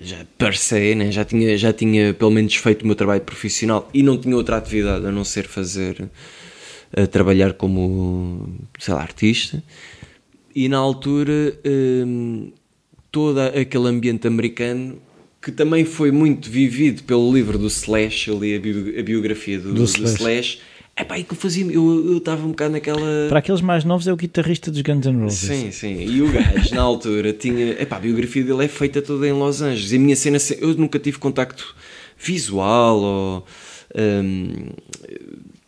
já 0.01 0.25
per 0.39 0.57
se, 0.57 0.95
né? 0.95 1.11
já, 1.11 1.25
tinha, 1.25 1.57
já 1.57 1.73
tinha 1.73 2.15
pelo 2.15 2.31
menos 2.31 2.55
feito 2.55 2.83
o 2.83 2.87
meu 2.87 2.95
trabalho 2.97 3.21
profissional 3.21 3.89
e 3.93 4.03
não 4.03 4.19
tinha 4.19 4.37
outra 4.37 4.57
atividade 4.57 5.07
a 5.07 5.13
não 5.13 5.25
ser 5.25 5.47
fazer, 5.47 6.09
a 6.97 7.07
trabalhar 7.07 7.55
como, 7.55 8.59
sei 8.79 8.95
lá, 8.95 9.01
artista. 9.01 9.63
E 10.55 10.69
na 10.69 10.79
altura, 10.79 11.59
hum, 11.65 12.53
todo 13.11 13.39
aquele 13.39 13.89
ambiente 13.89 14.27
americano 14.27 14.99
que 15.47 15.53
também 15.53 15.85
foi 15.85 16.11
muito 16.11 16.51
vivido 16.51 17.05
pelo 17.05 17.33
livro 17.33 17.57
do 17.57 17.69
Slash, 17.69 18.31
eu 18.31 18.37
li 18.37 18.57
a, 18.57 18.99
a 18.99 19.03
biografia 19.05 19.61
do, 19.61 19.69
Do 19.69 19.75
do 19.75 19.85
Slash. 19.85 20.15
Slash. 20.17 20.59
É 20.97 21.05
pá, 21.05 21.21
e 21.21 21.23
que 21.23 21.35
eu 21.35 21.37
fazia. 21.37 21.65
Eu 21.67 22.17
estava 22.17 22.45
um 22.45 22.49
bocado 22.49 22.73
naquela. 22.73 23.29
Para 23.29 23.39
aqueles 23.39 23.61
mais 23.61 23.85
novos 23.85 24.09
é 24.09 24.13
o 24.13 24.17
guitarrista 24.17 24.73
dos 24.73 24.81
Guns 24.81 25.07
N' 25.07 25.21
Roses. 25.23 25.39
Sim, 25.39 25.71
sim. 25.71 26.05
E 26.05 26.21
o 26.21 26.33
gajo, 26.33 26.75
na 26.75 26.83
altura, 26.83 27.33
tinha. 27.33 27.81
Epá, 27.81 27.95
a 27.95 28.01
biografia 28.01 28.43
dele 28.43 28.65
é 28.65 28.69
feita 28.69 29.01
toda 29.01 29.29
em 29.29 29.33
Los 29.33 29.63
Angeles. 29.63 29.93
E 29.93 29.97
a 29.97 29.99
minha 30.01 30.17
cena. 30.17 30.39
Eu 30.59 30.75
nunca 30.75 30.99
tive 30.99 31.19
contacto 31.19 31.77
visual 32.19 32.99
ou. 32.99 33.47
hum, 33.95 34.71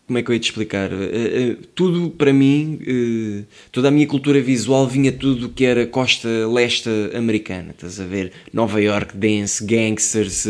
como 0.09 0.19
é 0.19 0.23
que 0.23 0.31
eu 0.31 0.35
ia 0.35 0.41
te 0.41 0.45
explicar? 0.45 0.91
Uh, 0.91 0.97
uh, 0.97 1.57
tudo 1.75 2.09
para 2.09 2.33
mim, 2.33 2.81
uh, 2.81 3.47
toda 3.71 3.89
a 3.89 3.91
minha 3.91 4.07
cultura 4.07 4.41
visual 4.41 4.87
vinha 4.89 5.13
tudo 5.13 5.51
que 5.51 5.67
era 5.67 5.87
costa 5.87 6.29
leste 6.51 6.89
americana. 7.15 7.73
Estás 7.73 8.01
a 8.01 8.07
ver? 8.07 8.33
Nova 8.51 8.81
York, 8.81 9.15
dance, 9.15 9.63
gangsters, 9.63 10.47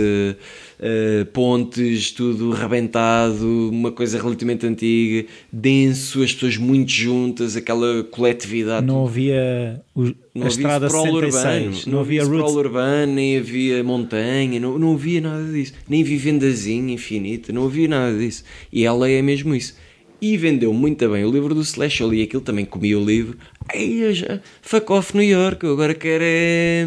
pontes, 1.32 2.12
tudo 2.12 2.50
rebentado, 2.50 3.70
uma 3.70 3.90
coisa 3.90 4.20
relativamente 4.20 4.66
antiga, 4.66 5.28
denso, 5.52 6.22
as 6.22 6.32
pessoas 6.32 6.56
muito 6.56 6.90
juntas, 6.90 7.56
aquela 7.56 8.04
coletividade. 8.04 8.86
Não 8.86 9.04
havia 9.06 9.82
o, 9.94 10.02
Não 10.02 10.12
a 10.36 10.46
havia 10.46 10.48
estrada 10.48 10.86
sprawl 10.86 11.20
66, 11.20 11.86
urbano, 11.86 11.92
não, 11.92 12.00
havia 12.00 12.22
sprawl 12.22 12.42
roots. 12.42 12.56
urbano, 12.56 13.12
nem 13.14 13.38
havia 13.38 13.82
montanha, 13.82 14.60
não, 14.60 14.78
não 14.78 14.94
havia 14.94 15.20
nada 15.20 15.44
disso. 15.52 15.72
Nem 15.88 16.02
vivendazinha 16.04 16.94
infinita, 16.94 17.52
não 17.52 17.66
havia 17.66 17.88
nada 17.88 18.16
disso. 18.16 18.44
E 18.72 18.84
ela 18.84 19.08
é 19.10 19.20
mesmo 19.20 19.54
isso. 19.54 19.76
E 20.20 20.36
vendeu 20.36 20.72
muito 20.72 21.08
bem 21.08 21.24
o 21.24 21.30
livro 21.30 21.54
do 21.54 21.60
Slash. 21.60 22.00
Eu 22.00 22.10
li 22.10 22.22
aquilo, 22.22 22.42
também 22.42 22.64
comi 22.64 22.94
o 22.94 23.04
livro. 23.04 23.38
Aí 23.72 24.00
eu 24.00 24.12
já, 24.12 24.40
fuck 24.62 24.90
off 24.92 25.16
New 25.16 25.24
York, 25.24 25.64
eu 25.64 25.72
agora 25.72 25.94
quero 25.94 26.24
é. 26.26 26.86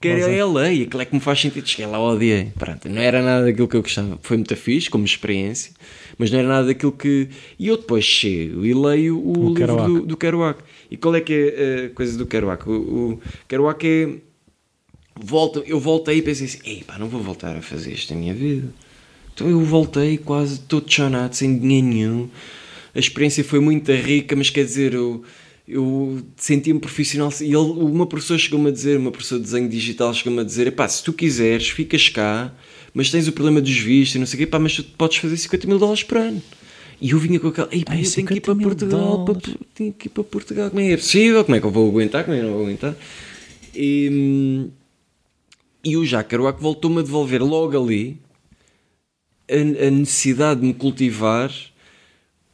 Quero 0.00 0.30
é 0.30 0.44
LA, 0.44 0.72
e 0.72 0.82
aquilo 0.82 1.02
é 1.02 1.04
que 1.04 1.14
me 1.14 1.20
faz 1.20 1.40
sentido. 1.40 1.66
Cheguei 1.66 1.86
lá, 1.86 2.00
odiei. 2.00 2.52
Pronto, 2.56 2.88
não 2.88 3.02
era 3.02 3.20
nada 3.20 3.46
daquilo 3.46 3.66
que 3.66 3.76
eu 3.76 3.82
gostava. 3.82 4.16
Foi 4.22 4.36
muito 4.36 4.54
fixe, 4.54 4.88
como 4.88 5.04
experiência, 5.04 5.72
mas 6.16 6.30
não 6.30 6.38
era 6.38 6.46
nada 6.46 6.68
daquilo 6.68 6.92
que. 6.92 7.28
E 7.58 7.66
eu 7.66 7.76
depois 7.76 8.04
chego 8.04 8.64
e 8.64 8.72
leio 8.72 9.18
o, 9.18 9.30
O 9.30 9.48
livro 9.48 9.54
Kerouac. 9.54 9.86
do, 9.88 10.06
do 10.06 10.16
Kerouac. 10.16 10.60
E 10.88 10.96
qual 10.96 11.16
é 11.16 11.20
que 11.20 11.54
é 11.56 11.86
a 11.86 11.90
coisa 11.90 12.16
do 12.16 12.26
Kerouac? 12.26 12.68
O, 12.68 12.72
o 12.72 13.20
Kerouac 13.48 13.84
é. 13.84 14.08
Volta, 15.20 15.64
eu 15.66 15.80
voltei 15.80 16.18
e 16.18 16.22
pensei 16.22 16.46
assim: 16.46 16.58
ei 16.64 16.84
pá, 16.86 16.96
não 16.96 17.08
vou 17.08 17.20
voltar 17.20 17.56
a 17.56 17.60
fazer 17.60 17.92
isto 17.92 18.14
na 18.14 18.20
minha 18.20 18.34
vida. 18.34 18.68
Então 19.34 19.50
eu 19.50 19.60
voltei 19.60 20.16
quase 20.16 20.60
todo 20.60 20.88
chonado, 20.88 21.32
sem 21.34 21.58
dinheiro 21.58 21.86
nenhum. 21.86 22.28
A 22.94 22.98
experiência 23.00 23.42
foi 23.42 23.58
muito 23.58 23.90
rica, 23.92 24.36
mas 24.36 24.48
quer 24.50 24.64
dizer, 24.64 24.94
eu, 24.94 25.24
eu 25.68 26.22
sentia-me 26.36 26.80
profissional. 26.80 27.30
E 27.40 27.44
ele, 27.44 27.56
uma 27.56 28.06
professora 28.06 28.38
chegou-me 28.38 28.68
a 28.68 28.72
dizer, 28.72 28.98
uma 28.98 29.10
professora 29.10 29.40
de 29.40 29.44
desenho 29.44 29.68
digital 29.68 30.14
chegou-me 30.14 30.40
a 30.40 30.44
dizer: 30.44 30.66
epá, 30.66 30.88
se 30.88 31.04
tu 31.04 31.12
quiseres, 31.12 31.68
ficas 31.68 32.08
cá, 32.08 32.52
mas 32.94 33.10
tens 33.10 33.28
o 33.28 33.32
problema 33.32 33.60
dos 33.60 33.76
vistos 33.76 34.16
e 34.16 34.18
não 34.18 34.26
sei 34.26 34.36
o 34.36 34.38
quê, 34.38 34.46
pá, 34.46 34.58
mas 34.58 34.74
tu 34.74 34.82
podes 34.82 35.18
fazer 35.18 35.36
50 35.36 35.66
mil 35.66 35.78
dólares 35.78 36.02
por 36.02 36.16
ano. 36.16 36.42
E 37.00 37.10
eu 37.10 37.18
vinha 37.18 37.38
com 37.38 37.48
aquela, 37.48 37.68
ei 37.70 37.84
pá, 37.84 37.92
Ai, 37.92 38.00
eu 38.00 38.10
tenho 38.10 38.26
que 38.26 38.34
ir 38.34 38.36
50 38.36 38.40
para 38.40 38.54
Portugal, 38.56 39.24
para, 39.24 39.34
tenho 39.74 39.92
que 39.92 40.06
ir 40.06 40.10
para 40.10 40.24
Portugal, 40.24 40.70
como 40.70 40.80
é 40.80 40.86
que 40.86 40.92
é 40.92 40.96
possível? 40.96 41.44
Como 41.44 41.56
é 41.56 41.60
que 41.60 41.66
eu 41.66 41.70
vou 41.70 41.88
aguentar? 41.88 42.24
Como 42.24 42.34
é 42.34 42.40
que 42.40 42.44
eu 42.44 42.48
não 42.48 42.56
vou 42.56 42.66
aguentar? 42.66 42.96
E, 43.74 44.68
e 45.84 45.96
o 45.96 46.04
Jacques 46.04 46.30
Kerouac 46.30 46.60
voltou-me 46.60 47.00
a 47.00 47.02
devolver 47.02 47.42
logo 47.42 47.80
ali 47.80 48.16
a, 49.48 49.86
a 49.86 49.90
necessidade 49.90 50.60
de 50.60 50.66
me 50.66 50.74
cultivar 50.74 51.52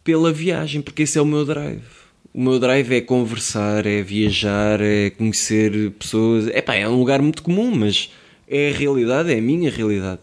pela 0.02 0.32
viagem, 0.32 0.82
porque 0.82 1.04
esse 1.04 1.16
é 1.16 1.22
o 1.22 1.24
meu 1.24 1.44
drive. 1.46 2.03
O 2.34 2.42
meu 2.42 2.58
drive 2.58 2.92
é 2.92 3.00
conversar, 3.00 3.86
é 3.86 4.02
viajar, 4.02 4.80
é 4.80 5.10
conhecer 5.10 5.92
pessoas. 5.92 6.48
Epá, 6.48 6.74
é 6.74 6.88
um 6.88 6.98
lugar 6.98 7.22
muito 7.22 7.44
comum, 7.44 7.70
mas 7.72 8.10
é 8.48 8.70
a 8.70 8.72
realidade, 8.76 9.32
é 9.32 9.38
a 9.38 9.40
minha 9.40 9.70
realidade. 9.70 10.20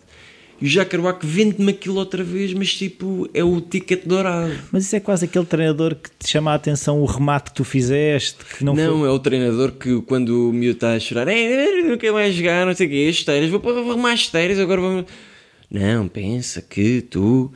E 0.61 0.77
o 0.77 0.85
Kerouac 0.85 1.25
vende-me 1.25 1.71
aquilo 1.71 1.95
outra 1.95 2.21
vez, 2.23 2.53
mas 2.53 2.71
tipo, 2.73 3.27
é 3.33 3.41
o 3.43 3.59
ticket 3.61 4.01
dourado. 4.05 4.53
Mas 4.73 4.83
isso 4.85 4.95
é 4.95 4.99
quase 4.99 5.23
aquele 5.25 5.45
treinador 5.45 5.95
que 5.95 6.09
te 6.19 6.29
chama 6.29 6.51
a 6.51 6.55
atenção 6.55 7.01
o 7.01 7.05
remate 7.05 7.49
que 7.49 7.55
tu 7.55 7.63
fizeste, 7.63 8.43
que 8.57 8.63
não, 8.63 8.75
Não, 8.75 8.99
foi. 8.99 9.07
é 9.07 9.11
o 9.11 9.17
treinador 9.17 9.71
que 9.71 10.01
quando 10.01 10.49
o 10.49 10.53
miúdo 10.53 10.75
está 10.75 10.93
a 10.93 10.99
chorar, 10.99 11.27
"Ei, 11.29 11.81
não 11.81 11.97
quero 11.97 12.13
mais 12.13 12.35
jogar, 12.35 12.65
não 12.67 12.75
sei 12.75 12.87
o 12.87 12.89
quê, 12.91 13.09
esteiras, 13.09 13.49
vou 13.49 13.59
vou 13.59 13.89
arrumar 13.89 14.13
esteiras, 14.13 14.59
agora 14.59 14.81
vou. 14.81 15.05
Não, 15.71 16.07
pensa 16.09 16.61
que 16.61 17.01
tu. 17.01 17.51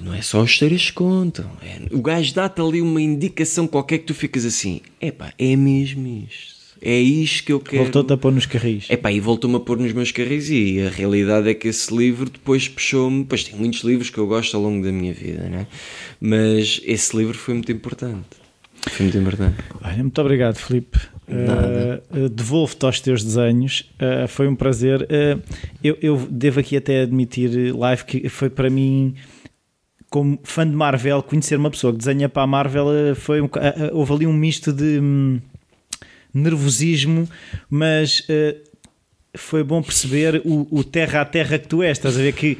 Não 0.00 0.14
é 0.14 0.22
só 0.22 0.42
as 0.42 0.50
esteiras 0.50 0.86
que 0.86 0.92
contam. 0.92 1.50
É- 1.62 1.94
o 1.94 2.00
gajo 2.00 2.34
dá-te 2.34 2.60
ali 2.60 2.80
uma 2.80 3.00
indicação 3.00 3.66
qualquer 3.66 3.98
que 3.98 4.04
tu 4.04 4.14
ficas 4.14 4.44
assim: 4.44 4.80
epá, 5.00 5.32
é 5.38 5.56
mesmo 5.56 6.06
isto. 6.28 6.52
É 6.84 6.98
isto 6.98 7.44
que 7.44 7.52
eu 7.52 7.60
quero. 7.60 7.84
Voltou-te 7.84 8.12
a 8.12 8.16
pôr 8.16 8.32
nos 8.32 8.44
carris. 8.44 8.90
Epá, 8.90 9.12
e 9.12 9.20
voltou-me 9.20 9.56
a 9.56 9.60
pôr 9.60 9.78
nos 9.78 9.92
meus 9.92 10.10
carris 10.10 10.50
e 10.50 10.80
a 10.80 10.90
realidade 10.90 11.48
é 11.48 11.54
que 11.54 11.68
esse 11.68 11.96
livro 11.96 12.28
depois 12.28 12.66
puxou-me, 12.66 13.24
pois 13.24 13.44
tem 13.44 13.56
muitos 13.56 13.82
livros 13.84 14.10
que 14.10 14.18
eu 14.18 14.26
gosto 14.26 14.56
ao 14.56 14.62
longo 14.64 14.84
da 14.84 14.90
minha 14.90 15.12
vida, 15.12 15.44
né? 15.44 15.68
Mas 16.20 16.80
esse 16.84 17.16
livro 17.16 17.38
foi 17.38 17.54
muito 17.54 17.70
importante. 17.70 18.42
Foi 18.90 19.04
muito 19.04 19.16
importante. 19.16 19.56
Olha, 19.80 19.96
muito 19.98 20.20
obrigado, 20.20 20.56
Filipe. 20.56 20.98
Uh, 21.28 22.28
Devolvo-te 22.28 22.84
aos 22.84 23.00
teus 23.00 23.22
desenhos. 23.22 23.88
Uh, 23.94 24.26
foi 24.26 24.48
um 24.48 24.56
prazer. 24.56 25.02
Uh, 25.02 25.40
eu, 25.84 25.96
eu 26.02 26.26
devo 26.28 26.58
aqui 26.58 26.76
até 26.76 27.02
admitir, 27.02 27.72
live, 27.72 28.04
que 28.04 28.28
foi 28.28 28.50
para 28.50 28.68
mim, 28.68 29.14
como 30.12 30.38
fã 30.44 30.68
de 30.68 30.76
Marvel, 30.76 31.22
conhecer 31.22 31.56
uma 31.56 31.70
pessoa 31.70 31.90
que 31.90 31.98
desenha 31.98 32.28
para 32.28 32.42
a 32.42 32.46
Marvel 32.46 32.84
uh, 32.88 33.14
foi 33.16 33.40
um, 33.40 33.46
uh, 33.46 33.48
uh, 33.48 33.96
houve 33.96 34.12
ali 34.12 34.26
um 34.26 34.32
misto 34.34 34.70
de 34.70 35.00
hum, 35.00 35.40
nervosismo, 36.34 37.26
mas 37.70 38.20
uh, 38.20 38.60
foi 39.34 39.64
bom 39.64 39.82
perceber 39.82 40.42
o, 40.44 40.68
o 40.70 40.84
terra 40.84 41.22
a 41.22 41.24
terra 41.24 41.58
que 41.58 41.66
tu 41.66 41.82
és. 41.82 41.96
Estás 41.96 42.18
a 42.18 42.20
ver 42.22 42.34
que, 42.34 42.58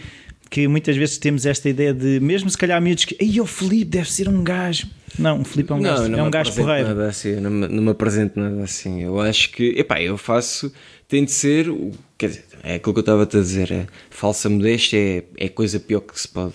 que 0.49 0.67
muitas 0.67 0.97
vezes 0.97 1.19
temos 1.19 1.45
esta 1.45 1.69
ideia 1.69 1.93
de, 1.93 2.19
mesmo 2.21 2.49
se 2.49 2.57
calhar 2.57 2.81
miúdos 2.81 3.05
que, 3.05 3.17
ei, 3.21 3.39
o 3.39 3.45
Filipe 3.45 3.85
deve 3.91 4.11
ser 4.11 4.31
um 4.31 4.43
gajo. 4.43 4.87
Não, 5.19 5.43
o 5.43 5.45
Filipe 5.45 5.71
é 5.73 5.75
um 5.75 5.83
gajo, 5.83 6.05
é 6.05 6.09
me 6.09 6.21
um 6.23 6.31
gajo 6.31 6.55
porreiro. 6.55 6.89
Nada 6.89 7.09
assim, 7.09 7.37
não, 7.37 7.51
me, 7.51 7.69
não 7.69 7.83
me 7.83 7.91
apresento 7.91 8.41
nada 8.41 8.63
assim. 8.63 9.03
Eu 9.03 9.21
acho 9.21 9.51
que, 9.53 9.75
epá, 9.79 10.01
eu 10.01 10.17
faço, 10.17 10.73
tem 11.07 11.23
de 11.23 11.33
ser, 11.33 11.69
o- 11.69 11.91
quer 12.17 12.29
dizer, 12.29 12.45
é 12.63 12.77
aquilo 12.77 12.95
que 12.95 13.01
eu 13.01 13.03
estava 13.03 13.23
a 13.25 13.27
dizer, 13.27 13.71
é, 13.71 13.87
falsa 14.09 14.49
modéstia 14.49 14.99
é, 14.99 15.25
é 15.37 15.49
coisa 15.51 15.79
pior 15.79 16.01
que 16.01 16.19
se 16.19 16.27
pode, 16.27 16.55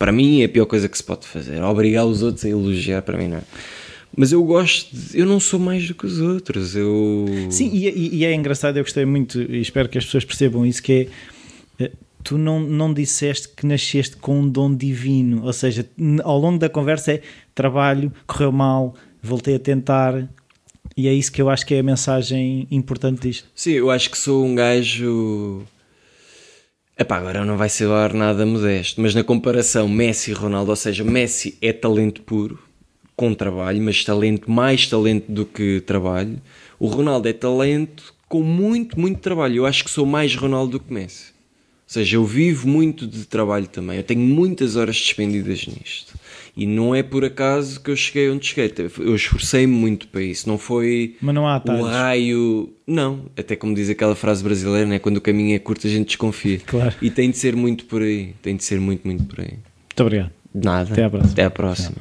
para 0.00 0.10
mim 0.10 0.40
é 0.40 0.46
a 0.46 0.48
pior 0.48 0.64
coisa 0.64 0.88
que 0.88 0.96
se 0.96 1.04
pode 1.04 1.26
fazer. 1.26 1.62
Obrigar 1.62 2.06
os 2.06 2.22
outros 2.22 2.42
a 2.46 2.48
elogiar, 2.48 3.02
para 3.02 3.18
mim 3.18 3.28
não 3.28 3.36
é. 3.36 3.42
Mas 4.16 4.32
eu 4.32 4.42
gosto, 4.42 4.88
de- 4.96 5.18
eu 5.20 5.26
não 5.26 5.38
sou 5.38 5.60
mais 5.60 5.86
do 5.86 5.94
que 5.94 6.06
os 6.06 6.18
outros, 6.20 6.74
eu... 6.74 7.26
Sim, 7.50 7.70
e, 7.72 7.86
e- 7.86 8.14
e 8.16 8.24
é 8.24 8.34
engraçado, 8.34 8.78
eu 8.78 8.82
gostei 8.82 9.04
muito 9.04 9.38
e 9.40 9.60
espero 9.60 9.90
que 9.90 9.98
as 9.98 10.04
pessoas 10.06 10.24
percebam 10.24 10.64
isso, 10.64 10.82
que 10.82 11.08
é 11.78 11.84
eh, 11.84 11.92
tu 12.24 12.38
não, 12.38 12.58
não 12.60 12.92
disseste 12.94 13.50
que 13.54 13.66
nasceste 13.66 14.16
com 14.16 14.40
um 14.40 14.48
dom 14.48 14.74
divino, 14.74 15.44
ou 15.44 15.52
seja, 15.52 15.86
ao 16.24 16.38
longo 16.38 16.58
da 16.58 16.68
conversa 16.70 17.12
é 17.12 17.22
trabalho, 17.54 18.10
correu 18.26 18.50
mal, 18.50 18.94
voltei 19.22 19.54
a 19.56 19.58
tentar, 19.60 20.26
e 20.96 21.06
é 21.06 21.12
isso 21.14 21.30
que 21.30 21.40
eu 21.42 21.48
acho 21.50 21.64
que 21.66 21.74
é 21.74 21.78
a 21.80 21.82
mensagem 21.82 22.66
importante 22.70 23.20
disto. 23.28 23.46
Sim, 23.54 23.72
eu 23.72 23.90
acho 23.90 24.10
que 24.10 24.16
sou 24.18 24.44
um 24.44 24.54
gajo. 24.54 25.62
Epá, 27.00 27.16
agora 27.16 27.46
não 27.46 27.56
vai 27.56 27.70
ser 27.70 27.88
nada 28.12 28.44
modesto, 28.44 29.00
mas 29.00 29.14
na 29.14 29.24
comparação 29.24 29.88
Messi 29.88 30.32
e 30.32 30.34
Ronaldo, 30.34 30.68
ou 30.68 30.76
seja, 30.76 31.02
Messi 31.02 31.56
é 31.62 31.72
talento 31.72 32.20
puro, 32.20 32.58
com 33.16 33.32
trabalho, 33.32 33.80
mas 33.80 34.04
talento, 34.04 34.50
mais 34.50 34.86
talento 34.86 35.32
do 35.32 35.46
que 35.46 35.80
trabalho. 35.80 36.38
O 36.78 36.88
Ronaldo 36.88 37.26
é 37.26 37.32
talento 37.32 38.12
com 38.28 38.42
muito, 38.42 39.00
muito 39.00 39.18
trabalho. 39.18 39.56
Eu 39.56 39.66
acho 39.66 39.82
que 39.82 39.90
sou 39.90 40.04
mais 40.04 40.36
Ronaldo 40.36 40.72
do 40.72 40.80
que 40.80 40.92
Messi. 40.92 41.28
Ou 41.28 41.34
seja, 41.86 42.16
eu 42.18 42.24
vivo 42.26 42.68
muito 42.68 43.06
de 43.06 43.24
trabalho 43.24 43.66
também. 43.66 43.96
Eu 43.96 44.04
tenho 44.04 44.20
muitas 44.20 44.76
horas 44.76 44.96
despendidas 44.96 45.66
nisto. 45.66 46.12
E 46.60 46.66
não 46.66 46.94
é 46.94 47.02
por 47.02 47.24
acaso 47.24 47.80
que 47.80 47.90
eu 47.90 47.96
cheguei 47.96 48.28
onde 48.28 48.44
cheguei. 48.44 48.70
Eu 48.98 49.14
esforcei-me 49.14 49.72
muito 49.72 50.06
para 50.08 50.20
isso. 50.20 50.46
Não 50.46 50.58
foi 50.58 51.16
Mas 51.18 51.34
não 51.34 51.48
há 51.48 51.54
o 51.54 51.56
atalhos. 51.56 51.88
raio. 51.88 52.74
Não, 52.86 53.30
até 53.34 53.56
como 53.56 53.74
diz 53.74 53.88
aquela 53.88 54.14
frase 54.14 54.44
brasileira, 54.44 54.86
né? 54.86 54.98
quando 54.98 55.16
o 55.16 55.22
caminho 55.22 55.56
é 55.56 55.58
curto 55.58 55.86
a 55.86 55.90
gente 55.90 56.08
desconfia. 56.08 56.60
Claro. 56.66 56.94
E 57.00 57.10
tem 57.10 57.30
de 57.30 57.38
ser 57.38 57.56
muito 57.56 57.86
por 57.86 58.02
aí. 58.02 58.34
Tem 58.42 58.54
de 58.54 58.62
ser 58.62 58.78
muito, 58.78 59.06
muito 59.06 59.24
por 59.24 59.40
aí. 59.40 59.52
Muito 59.52 60.00
obrigado. 60.00 60.30
Nada. 60.52 60.92
Até 60.92 61.04
à 61.04 61.08
próxima. 61.08 61.32
Até 61.32 61.44
à 61.44 61.50
próxima. 61.50 61.96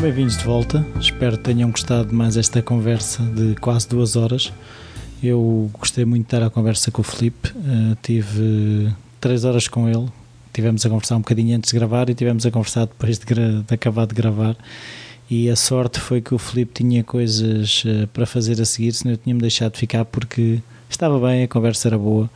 Bem-vindos 0.00 0.36
de 0.36 0.44
volta. 0.44 0.86
Espero 1.00 1.36
que 1.36 1.42
tenham 1.42 1.72
gostado 1.72 2.10
de 2.10 2.14
mais 2.14 2.36
esta 2.36 2.62
conversa 2.62 3.20
de 3.24 3.56
quase 3.56 3.88
duas 3.88 4.14
horas. 4.14 4.52
Eu 5.22 5.70
gostei 5.78 6.04
muito 6.04 6.22
de 6.22 6.34
estar 6.34 6.44
à 6.44 6.50
conversa 6.50 6.90
com 6.90 7.00
o 7.00 7.04
Felipe. 7.04 7.50
Uh, 7.50 7.96
tive 8.02 8.92
três 9.20 9.44
horas 9.44 9.68
com 9.68 9.88
ele. 9.88 10.08
Tivemos 10.52 10.84
a 10.84 10.88
conversar 10.90 11.16
um 11.16 11.20
bocadinho 11.20 11.56
antes 11.56 11.70
de 11.70 11.78
gravar 11.78 12.10
e 12.10 12.14
tivemos 12.14 12.44
a 12.44 12.50
conversar 12.50 12.86
depois 12.86 13.18
de, 13.18 13.24
de 13.24 13.74
acabar 13.74 14.06
de 14.06 14.14
gravar. 14.14 14.56
E 15.30 15.48
a 15.48 15.56
sorte 15.56 16.00
foi 16.00 16.20
que 16.20 16.34
o 16.34 16.38
Felipe 16.38 16.72
tinha 16.82 17.04
coisas 17.04 17.84
uh, 17.84 18.06
para 18.08 18.26
fazer 18.26 18.60
a 18.60 18.64
seguir, 18.64 18.92
senão 18.92 19.12
eu 19.14 19.16
tinha-me 19.16 19.40
deixado 19.40 19.72
de 19.72 19.78
ficar 19.78 20.04
porque 20.04 20.60
estava 20.90 21.18
bem, 21.20 21.44
a 21.44 21.48
conversa 21.48 21.88
era 21.88 21.96
boa. 21.98 22.28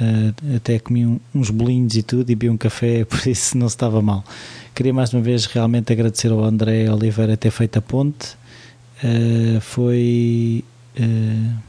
Uh, 0.00 0.56
até 0.56 0.78
comi 0.78 1.04
um- 1.04 1.18
uns 1.34 1.50
bolinhos 1.50 1.96
e 1.96 2.02
tudo 2.04 2.30
e 2.30 2.34
bebi 2.36 2.48
um 2.48 2.56
café, 2.56 3.04
por 3.04 3.26
isso 3.26 3.58
não 3.58 3.66
estava 3.66 4.00
mal. 4.00 4.24
Queria 4.72 4.94
mais 4.94 5.12
uma 5.12 5.20
vez 5.20 5.46
realmente 5.46 5.92
agradecer 5.92 6.30
ao 6.30 6.44
André 6.44 6.88
Oliveira 6.90 7.36
ter 7.36 7.50
feito 7.50 7.76
a 7.78 7.82
ponte. 7.82 8.36
Uh, 9.02 9.60
foi 9.60 10.64
uh, 10.98 11.67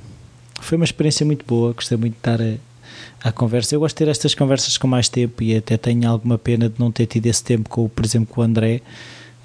foi 0.64 0.76
uma 0.78 0.86
experiência 0.86 1.26
muito 1.26 1.46
boa, 1.46 1.74
gostei 1.74 1.98
muito 1.98 2.14
de 2.14 2.20
estar 2.20 2.42
a, 2.42 2.56
à 3.30 3.32
conversa. 3.32 3.76
Eu 3.76 3.80
gosto 3.80 3.96
de 3.96 4.06
ter 4.06 4.12
estas 4.12 4.36
conversas 4.36 4.78
com 4.78 4.88
mais 4.88 5.10
tempo 5.10 5.44
e 5.44 5.56
até 5.56 5.78
tenho 5.78 6.10
alguma 6.10 6.38
pena 6.38 6.70
de 6.70 6.80
não 6.80 6.92
ter 6.92 7.06
tido 7.06 7.26
esse 7.26 7.44
tempo, 7.44 7.70
com, 7.70 7.88
por 7.90 8.06
exemplo, 8.06 8.34
com 8.34 8.42
o 8.42 8.44
André. 8.44 8.82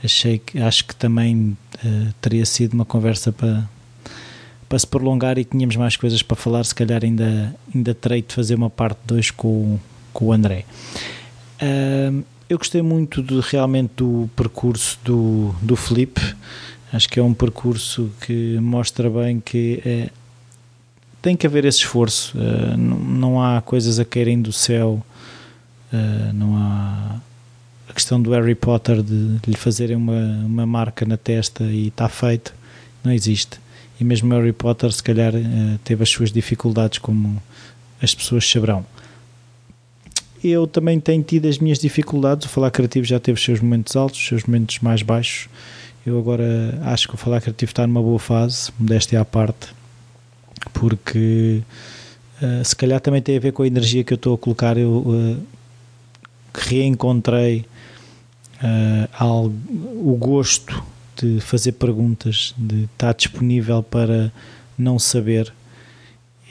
Achei 0.03 0.39
que, 0.39 0.59
acho 0.59 0.85
que 0.85 0.95
também 0.95 1.57
uh, 1.85 2.15
teria 2.21 2.45
sido 2.45 2.75
uma 2.75 2.85
conversa 2.85 3.33
para, 3.33 3.69
para 4.69 4.79
se 4.79 4.87
prolongar 4.87 5.39
e 5.39 5.45
tínhamos 5.45 5.77
mais 5.77 5.97
coisas 5.97 6.23
para 6.23 6.37
falar. 6.37 6.65
Se 6.65 6.75
calhar 6.75 7.03
ainda, 7.03 7.55
ainda 7.75 7.95
terei 7.95 8.21
de 8.23 8.35
fazer 8.35 8.55
uma 8.55 8.69
parte 8.69 8.99
2 9.07 9.31
com, 9.31 9.79
com 10.13 10.27
o 10.27 10.33
André. 10.33 10.65
Uh, 11.63 12.25
eu 12.49 12.59
gostei 12.59 12.83
muito 12.83 13.23
de, 13.23 13.41
realmente 13.41 13.93
do 13.97 14.29
percurso 14.37 14.99
do, 15.05 15.55
do 15.63 15.75
Felipe. 15.75 16.21
Acho 16.93 17.09
que 17.09 17.19
é 17.19 17.23
um 17.23 17.35
percurso 17.35 18.11
que 18.21 18.59
mostra 18.61 19.09
bem 19.11 19.41
que 19.41 19.83
é, 19.85 20.11
tem 21.25 21.35
que 21.35 21.47
haver 21.47 21.65
esse 21.65 21.79
esforço. 21.79 22.37
Uh, 22.37 22.77
não, 22.77 23.43
há 23.43 23.63
coisas 23.63 23.99
a 23.99 24.05
caírem 24.05 24.43
do 24.43 24.53
céu, 24.53 25.03
uh, 25.91 26.33
não 26.35 26.55
há 26.55 27.17
a 27.89 27.93
questão 27.95 28.21
do 28.21 28.31
Harry 28.33 28.55
Potter 28.55 29.03
de, 29.03 29.39
lhe 29.47 29.57
fazerem 29.57 29.97
uma, 29.97 30.21
uma 30.45 30.67
marca 30.67 31.07
na 31.07 31.17
testa 31.17 31.65
e 31.65 31.89
está 31.89 32.11
feito, 32.11 32.55
não 33.03 33.11
existe. 33.11 33.59
E 33.99 34.05
mesmo 34.05 34.35
Harry 34.35 34.53
Potter, 34.53 34.93
se 34.93 35.03
calhar, 35.03 35.35
uh, 35.35 35.79
teve 35.83 36.03
as 36.03 36.11
suas 36.11 36.31
dificuldades, 36.31 36.99
como 36.99 37.43
as 38.03 38.15
pessoas 38.15 38.47
saberão. 38.47 38.85
Eu 40.43 40.67
também 40.67 41.01
tenho 41.01 41.23
tido 41.23 41.49
as 41.49 41.57
minhas 41.57 41.79
dificuldades. 41.79 42.45
O 42.45 42.51
Falar 42.51 42.71
Criativo 42.71 43.07
já 43.07 43.19
teve 43.19 43.39
os 43.39 43.43
seus 43.43 43.61
momentos 43.61 43.97
altos, 43.97 44.21
os 44.21 44.27
seus 44.27 44.45
momentos 44.45 44.79
mais 44.81 45.01
baixos. 45.01 45.49
Eu 46.05 46.19
agora 46.19 46.79
acho 46.83 47.09
que 47.09 47.15
o 47.15 47.17
Falar 47.17 47.41
Criativo 47.41 47.71
está 47.71 47.87
numa 47.87 48.03
boa 48.03 48.19
fase, 48.19 48.71
modéstia 48.79 49.23
à 49.23 49.25
parte 49.25 49.73
porque 50.73 51.63
uh, 52.43 52.65
se 52.65 52.75
calhar 52.75 53.01
também 53.01 53.23
tem 53.23 53.37
a 53.37 53.41
ver 53.41 53.53
com 53.53 53.63
a 53.63 53.67
energia 53.67 54.05
que 54.05 54.13
eu 54.13 54.17
estou 54.17 54.35
a 54.35 54.39
colocar. 54.39 54.77
Eu 54.77 54.91
uh, 54.91 55.43
reencontrei 56.55 57.65
uh, 58.57 59.09
algo, 59.13 59.55
o 60.11 60.17
gosto 60.19 60.83
de 61.21 61.41
fazer 61.41 61.73
perguntas, 61.73 62.55
de 62.57 62.85
estar 62.85 63.15
disponível 63.15 63.83
para 63.83 64.33
não 64.77 64.99
saber. 64.99 65.53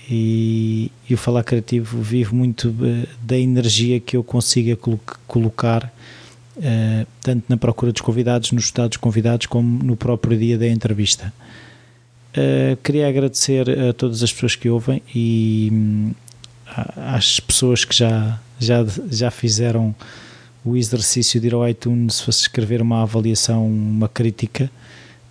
E, 0.09 0.91
e 1.09 1.13
o 1.13 1.17
Falar 1.17 1.43
Criativo 1.43 2.01
vive 2.01 2.35
muito 2.35 2.75
da 3.21 3.37
energia 3.37 4.01
que 4.01 4.17
eu 4.17 4.23
consiga 4.23 4.77
colocar, 5.25 5.93
tanto 7.21 7.45
na 7.47 7.55
procura 7.55 7.93
dos 7.93 8.01
convidados, 8.01 8.51
nos 8.51 8.65
estados 8.65 8.97
convidados, 8.97 9.47
como 9.47 9.81
no 9.81 9.95
próprio 9.95 10.37
dia 10.37 10.57
da 10.57 10.67
entrevista. 10.67 11.31
Uh, 12.35 12.75
queria 12.83 13.07
agradecer 13.07 13.69
a 13.69 13.93
todas 13.93 14.23
as 14.23 14.33
pessoas 14.33 14.55
que 14.55 14.67
ouvem 14.67 15.03
e 15.13 15.69
um, 15.71 16.11
às 16.97 17.39
pessoas 17.39 17.85
que 17.85 17.95
já, 17.95 18.39
já, 18.59 18.83
já 19.09 19.29
fizeram 19.29 19.93
o 20.65 20.75
exercício 20.75 21.39
de 21.39 21.47
ir 21.47 21.53
ao 21.53 21.67
iTunes 21.67 22.15
se 22.15 22.29
escrever 22.29 22.81
uma 22.81 23.03
avaliação, 23.03 23.67
uma 23.67 24.07
crítica. 24.07 24.71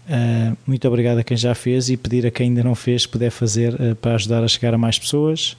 Uh, 0.06 0.56
muito 0.66 0.86
obrigado 0.86 1.18
a 1.18 1.24
quem 1.24 1.36
já 1.36 1.54
fez 1.54 1.88
e 1.88 1.96
pedir 1.96 2.26
a 2.26 2.30
quem 2.30 2.48
ainda 2.48 2.62
não 2.62 2.74
fez 2.74 3.06
puder 3.06 3.30
fazer 3.30 3.74
uh, 3.74 3.94
para 3.96 4.14
ajudar 4.14 4.44
a 4.44 4.48
chegar 4.48 4.74
a 4.74 4.78
mais 4.78 4.98
pessoas. 4.98 5.56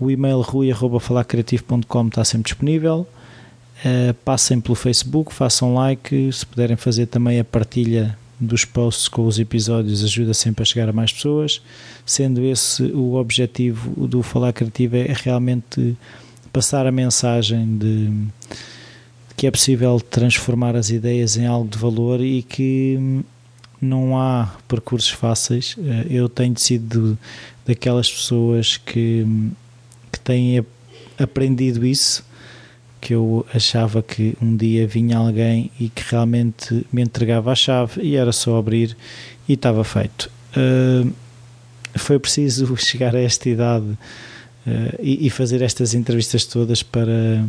O 0.00 0.10
e-mail 0.10 0.40
rui.falacreativo.com 0.40 2.08
está 2.08 2.24
sempre 2.24 2.50
disponível. 2.50 3.06
Uh, 3.84 4.14
passem 4.24 4.60
pelo 4.60 4.74
Facebook, 4.74 5.32
façam 5.32 5.74
like, 5.74 6.30
se 6.32 6.44
puderem 6.44 6.76
fazer 6.76 7.06
também 7.06 7.38
a 7.38 7.44
partilha 7.44 8.16
dos 8.40 8.64
posts 8.64 9.08
com 9.08 9.26
os 9.26 9.38
episódios 9.38 10.02
ajuda 10.02 10.34
sempre 10.34 10.62
a 10.62 10.64
chegar 10.64 10.88
a 10.88 10.92
mais 10.92 11.12
pessoas, 11.12 11.62
sendo 12.04 12.42
esse 12.42 12.82
o 12.84 13.14
objetivo 13.14 14.06
do 14.06 14.22
Falar 14.22 14.52
Criativo 14.52 14.96
é 14.96 15.14
realmente 15.22 15.96
passar 16.52 16.86
a 16.86 16.92
mensagem 16.92 17.78
de 17.78 18.12
que 19.36 19.46
é 19.46 19.50
possível 19.50 20.00
transformar 20.00 20.76
as 20.76 20.90
ideias 20.90 21.36
em 21.36 21.46
algo 21.46 21.68
de 21.68 21.76
valor 21.76 22.20
e 22.20 22.42
que 22.42 23.22
não 23.80 24.16
há 24.16 24.54
percursos 24.68 25.10
fáceis. 25.10 25.76
Eh, 25.78 26.06
eu 26.10 26.28
tenho 26.28 26.56
sido 26.58 27.18
daquelas 27.66 28.10
pessoas 28.10 28.76
que, 28.76 29.26
que 30.12 30.20
têm 30.20 30.64
aprendido 31.18 31.84
isso 31.84 32.24
que 33.04 33.14
eu 33.14 33.44
achava 33.52 34.02
que 34.02 34.34
um 34.40 34.56
dia 34.56 34.86
vinha 34.86 35.18
alguém 35.18 35.70
e 35.78 35.90
que 35.90 36.02
realmente 36.10 36.86
me 36.90 37.02
entregava 37.02 37.52
a 37.52 37.54
chave 37.54 38.00
e 38.00 38.16
era 38.16 38.32
só 38.32 38.56
abrir 38.56 38.96
e 39.46 39.52
estava 39.52 39.84
feito. 39.84 40.30
Uh, 40.56 41.12
foi 41.94 42.18
preciso 42.18 42.74
chegar 42.80 43.14
a 43.14 43.20
esta 43.20 43.46
idade 43.46 43.84
uh, 43.84 43.98
e, 44.98 45.26
e, 45.26 45.28
fazer 45.28 45.60
estas 45.60 45.92
entrevistas 45.92 46.46
todas 46.46 46.82
para, 46.82 47.44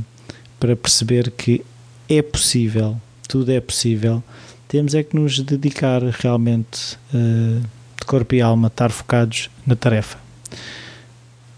para 0.60 0.76
perceber 0.76 1.32
que 1.32 1.64
é 2.10 2.22
possível, 2.22 3.00
tudo 3.26 3.50
é 3.50 3.62
possível. 3.62 4.22
Temos 4.68 4.94
é 4.94 5.04
que 5.04 5.16
nos 5.16 5.40
dedicar 5.40 6.04
realmente 6.04 6.98
uh, 7.14 7.62
de 7.62 8.06
corpo 8.06 8.36
e 8.36 8.42
alma, 8.42 8.68
estar 8.68 8.92
focados 8.92 9.50
na 9.66 9.78
tarefa. 9.78 10.18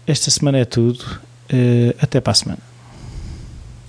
Esta 0.06 0.30
semana 0.30 0.58
é 0.58 0.64
tudo. 0.64 1.04
até 2.00 2.20
para 2.20 2.30
a 2.30 2.34
semana. 2.34 2.67